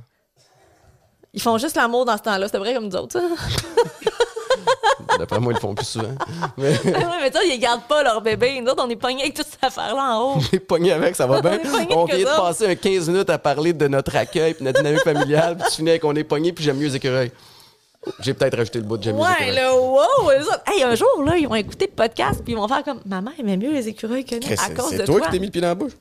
Ils 1.32 1.40
font 1.42 1.58
juste 1.58 1.76
l'amour 1.76 2.04
dans 2.04 2.16
ce 2.16 2.22
temps-là. 2.22 2.46
C'est 2.50 2.58
vrai 2.58 2.74
comme 2.74 2.86
nous 2.88 2.96
autres. 2.96 3.12
ça. 3.20 3.22
D'après 5.18 5.38
moi, 5.40 5.52
ils 5.52 5.56
le 5.56 5.60
font 5.60 5.74
plus 5.74 5.86
souvent. 5.86 6.14
Mais 6.56 6.72
Ah 6.86 6.88
ouais, 6.98 7.04
mais 7.22 7.32
ça, 7.32 7.44
ils 7.44 7.58
gardent 7.58 7.86
pas 7.86 8.02
leur 8.02 8.20
bébé. 8.22 8.60
Nous 8.60 8.70
autres, 8.70 8.82
on 8.86 8.88
est 8.90 8.96
pognés 8.96 9.22
avec 9.22 9.34
toute 9.34 9.46
cette 9.46 9.62
affaire-là 9.62 10.16
en 10.16 10.22
haut. 10.22 10.34
on 10.52 10.56
est 10.56 10.60
pogné 10.60 10.92
avec, 10.92 11.14
ça 11.16 11.26
va 11.26 11.40
bien. 11.40 11.58
On 11.90 12.04
vient 12.04 12.18
de 12.18 12.24
ça. 12.24 12.36
passer 12.36 12.66
un 12.66 12.74
15 12.74 13.08
minutes 13.08 13.30
à 13.30 13.38
parler 13.38 13.72
de 13.72 13.86
notre 13.88 14.14
accueil 14.16 14.54
puis 14.54 14.64
notre 14.64 14.78
dynamique 14.80 15.02
familiale. 15.02 15.56
Puis 15.56 15.66
tu 15.70 15.76
finis 15.76 15.90
avec 15.90 16.04
on 16.04 16.14
est 16.14 16.24
pogné 16.24 16.52
puis 16.52 16.64
j'aime 16.64 16.78
mieux 16.78 16.86
les 16.88 16.96
écureuils. 16.96 17.32
J'ai 18.20 18.32
peut-être 18.32 18.56
rajouté 18.56 18.78
le 18.78 18.84
bout 18.86 18.96
de 18.96 19.02
j'aime 19.02 19.16
mieux 19.16 19.22
les 19.40 19.46
Ouais, 19.46 19.52
là, 19.52 19.74
wow! 19.76 20.30
hey, 20.74 20.82
un 20.84 20.94
jour, 20.94 21.22
là, 21.24 21.36
ils 21.36 21.46
vont 21.46 21.54
écouter 21.56 21.86
le 21.90 21.94
podcast 21.94 22.40
puis 22.42 22.54
ils 22.54 22.56
vont 22.56 22.66
faire 22.66 22.82
comme 22.82 23.00
Maman 23.04 23.30
aimait 23.38 23.58
mieux 23.58 23.72
les 23.72 23.88
écureuils 23.88 24.24
que 24.24 24.36
nous 24.36 24.52
à 24.52 24.56
c'est- 24.56 24.74
cause 24.74 24.92
de 24.92 24.96
C'est 24.98 25.04
toi 25.04 25.16
toi. 25.18 25.26
qui 25.26 25.32
t'es 25.32 25.38
mis 25.38 25.46
le 25.46 25.52
pied 25.52 25.60
dans 25.60 25.68
la 25.68 25.74
bouche. 25.74 25.92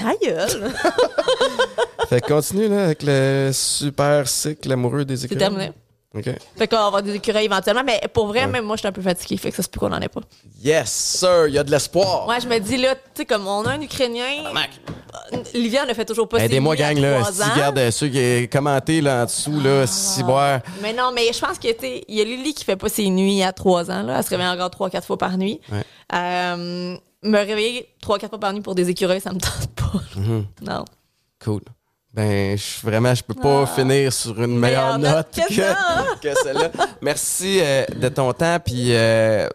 Ta 0.00 0.14
gueule! 0.16 0.72
Fait 2.08 2.20
que 2.20 2.26
continue 2.26 2.68
là, 2.68 2.86
avec 2.86 3.02
le 3.04 3.50
super 3.52 4.26
cycle 4.26 4.72
amoureux 4.72 5.04
des 5.04 5.24
écureuils. 5.24 5.38
terminé. 5.38 5.72
OK. 6.12 6.24
fait 6.56 6.66
qu'on 6.66 6.76
va 6.76 6.86
avoir 6.86 7.02
des 7.04 7.14
écureuils 7.14 7.44
éventuellement, 7.44 7.84
mais 7.86 8.00
pour 8.12 8.26
vrai, 8.26 8.44
même 8.48 8.64
moi, 8.64 8.74
je 8.74 8.80
suis 8.80 8.88
un 8.88 8.92
peu 8.92 9.00
fatiguée. 9.00 9.36
Fait 9.36 9.50
que 9.50 9.56
ça 9.56 9.62
se 9.62 9.68
peut 9.68 9.78
qu'on 9.78 9.92
en 9.92 10.00
ait 10.00 10.08
pas. 10.08 10.22
Yes, 10.60 10.90
sir, 10.90 11.46
il 11.46 11.54
y 11.54 11.58
a 11.58 11.62
de 11.62 11.70
l'espoir. 11.70 12.26
Ouais, 12.26 12.40
je 12.40 12.48
me 12.48 12.58
dis, 12.58 12.78
là, 12.78 12.96
tu 12.96 13.00
sais, 13.14 13.24
comme 13.24 13.46
on 13.46 13.64
a 13.64 13.74
un 13.74 13.80
Ukrainien. 13.80 14.50
Mac. 14.52 14.70
Livia 15.54 15.86
ne 15.86 15.94
fait 15.94 16.04
toujours 16.04 16.28
pas 16.28 16.40
ses 16.40 16.46
Aidez-moi, 16.46 16.74
gang, 16.74 16.98
là. 16.98 17.22
Si 17.30 17.40
ans. 17.40 17.46
regarde 17.54 17.78
euh, 17.78 17.90
ceux 17.92 18.08
qui 18.08 18.18
ont 18.18 18.46
commenté 18.50 19.00
là 19.00 19.22
en 19.22 19.24
dessous, 19.26 19.60
là, 19.60 19.86
si 19.86 20.24
boire. 20.24 20.58
Mais 20.82 20.92
non, 20.92 21.12
mais 21.14 21.32
je 21.32 21.38
pense 21.38 21.60
que, 21.60 21.70
tu 21.72 21.78
sais, 21.78 22.04
il 22.08 22.16
y 22.16 22.20
a 22.20 22.24
Lily 22.24 22.54
qui 22.54 22.64
fait 22.64 22.74
pas 22.74 22.88
ses 22.88 23.08
nuits 23.08 23.44
à 23.44 23.52
trois 23.52 23.88
ans, 23.88 24.02
là. 24.02 24.16
Elle 24.18 24.24
se 24.24 24.30
réveille 24.30 24.48
encore 24.48 24.70
trois, 24.70 24.90
quatre 24.90 25.06
fois 25.06 25.18
par 25.18 25.38
nuit. 25.38 25.60
Ouais. 25.70 25.84
Euh, 26.12 26.96
me 27.22 27.38
réveiller 27.38 27.88
trois, 28.00 28.18
quatre 28.18 28.30
fois 28.30 28.40
par 28.40 28.52
nuit 28.52 28.60
pour 28.62 28.74
des 28.74 28.88
écureuils, 28.90 29.20
ça 29.20 29.32
me 29.32 29.38
tente 29.38 29.68
pas. 29.76 30.00
Mm-hmm. 30.16 30.44
Non. 30.62 30.84
Cool. 31.44 31.60
Ben, 32.12 32.58
je, 32.58 32.84
vraiment, 32.84 33.14
je 33.14 33.22
peux 33.22 33.34
pas 33.34 33.66
finir 33.66 34.12
sur 34.12 34.42
une 34.42 34.58
meilleure, 34.58 34.94
Ah. 34.94 34.98
Meilleure 34.98 35.16
note 35.16 35.36
note 35.36 35.48
que, 35.48 36.20
que 36.28 36.34
celle-là. 36.42 36.70
Merci 37.02 37.60
euh, 37.62 37.84
de 37.96 38.08
ton 38.08 38.32
temps, 38.32 38.58
puis 38.64 38.92
euh, 38.94 39.48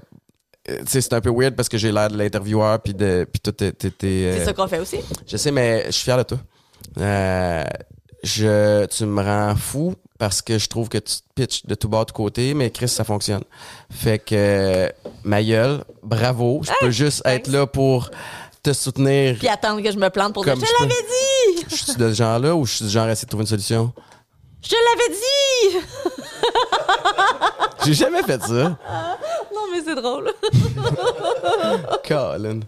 euh, 0.70 0.80
tu 0.80 0.86
sais, 0.88 1.02
c'est 1.02 1.14
un 1.14 1.22
peu 1.22 1.32
weird 1.32 1.54
parce 1.56 1.68
que 1.68 1.78
j'ai 1.78 1.92
l'air 1.92 2.08
de 2.10 2.18
l'intervieweur, 2.18 2.80
puis 2.82 2.94
de, 2.94 3.28
puis 3.32 3.42
est- 3.66 3.86
est, 3.86 4.04
euh, 4.04 4.38
C'est 4.40 4.46
ça 4.46 4.54
qu'on 4.54 4.68
fait 4.68 4.80
aussi. 4.80 5.00
Je 5.28 5.36
sais, 5.38 5.52
mais 5.52 5.84
je 5.88 5.92
suis 5.92 6.04
fier 6.06 6.18
de 6.18 6.24
toi. 6.24 6.38
Euh, 6.98 7.64
je, 8.24 8.86
tu 8.86 9.06
me 9.06 9.22
rends 9.22 9.56
fou 9.56 9.94
parce 10.18 10.42
que 10.42 10.58
je 10.58 10.68
trouve 10.68 10.88
que 10.90 10.98
tu 10.98 11.16
te 11.18 11.22
pitches 11.36 11.66
de 11.66 11.76
tout 11.76 11.90
bas, 11.90 12.06
de 12.06 12.12
côté, 12.12 12.54
mais 12.54 12.70
Chris, 12.72 12.88
ça 12.88 13.04
fonctionne. 13.04 13.44
Fait 13.92 14.20
que, 14.20 14.34
euh, 14.36 14.90
ma 15.24 15.44
gueule, 15.44 15.84
bravo. 16.04 16.62
Je 16.64 16.72
peux 16.80 16.92
juste 16.92 17.22
être 17.26 17.48
là 17.48 17.68
pour 17.68 18.10
te 18.64 18.74
soutenir. 18.74 19.36
Puis 19.38 19.48
attendre 19.48 19.82
que 19.84 19.92
je 19.92 19.98
me 19.98 20.10
plante 20.10 20.34
pour 20.34 20.44
dire, 20.44 20.54
Comme 20.54 20.62
je 20.62 20.68
je 20.68 20.72
te 20.72 20.78
peux. 20.78 20.84
l'avais 20.84 21.02
dit! 21.02 21.66
Je 21.70 21.76
suis 21.76 21.96
de 21.96 22.10
ce 22.10 22.14
genre-là 22.16 22.56
ou 22.56 22.66
je 22.66 22.74
suis 22.76 22.86
du 22.86 22.92
genre 22.92 23.06
à 23.08 23.12
essayer 23.12 23.26
de 23.26 23.30
trouver 23.30 23.44
une 23.44 23.48
solution? 23.50 23.92
Je 24.68 24.76
l'avais 24.76 25.10
dit! 25.16 25.88
J'ai 27.86 27.94
jamais 27.94 28.24
fait 28.24 28.42
ça. 28.42 28.48
Non, 29.54 29.68
mais 29.72 29.82
c'est 29.86 29.96
drôle. 29.96 30.32
Colin. 32.08 32.60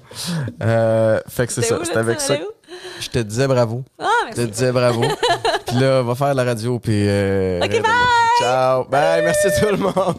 Euh, 0.61 1.19
fait 1.27 1.47
que 1.47 1.53
c'est 1.53 1.63
ça. 1.63 1.79
où, 1.79 1.83
C'est 1.83 1.93
là, 1.95 2.01
avec 2.01 2.19
tu 2.19 2.25
ça. 2.25 2.33
allais 2.33 2.43
où? 2.43 2.47
que 2.67 3.03
Je 3.03 3.09
te 3.09 3.19
disais 3.19 3.47
bravo. 3.47 3.83
Ah, 3.99 4.05
Je 4.29 4.31
te 4.35 4.37
merci. 4.41 4.51
disais 4.51 4.71
bravo. 4.71 5.01
Puis 5.67 5.77
là, 5.79 6.01
va 6.03 6.13
faire 6.15 6.33
la 6.35 6.43
radio. 6.43 6.77
Puis. 6.79 7.05
euh, 7.07 7.61
Ok, 7.63 7.71
bye! 7.71 7.81
Ciao. 8.39 8.83
Bye. 8.85 9.23
Merci 9.23 9.47
tout 9.59 9.71
le 9.71 9.77
monde. 9.77 10.15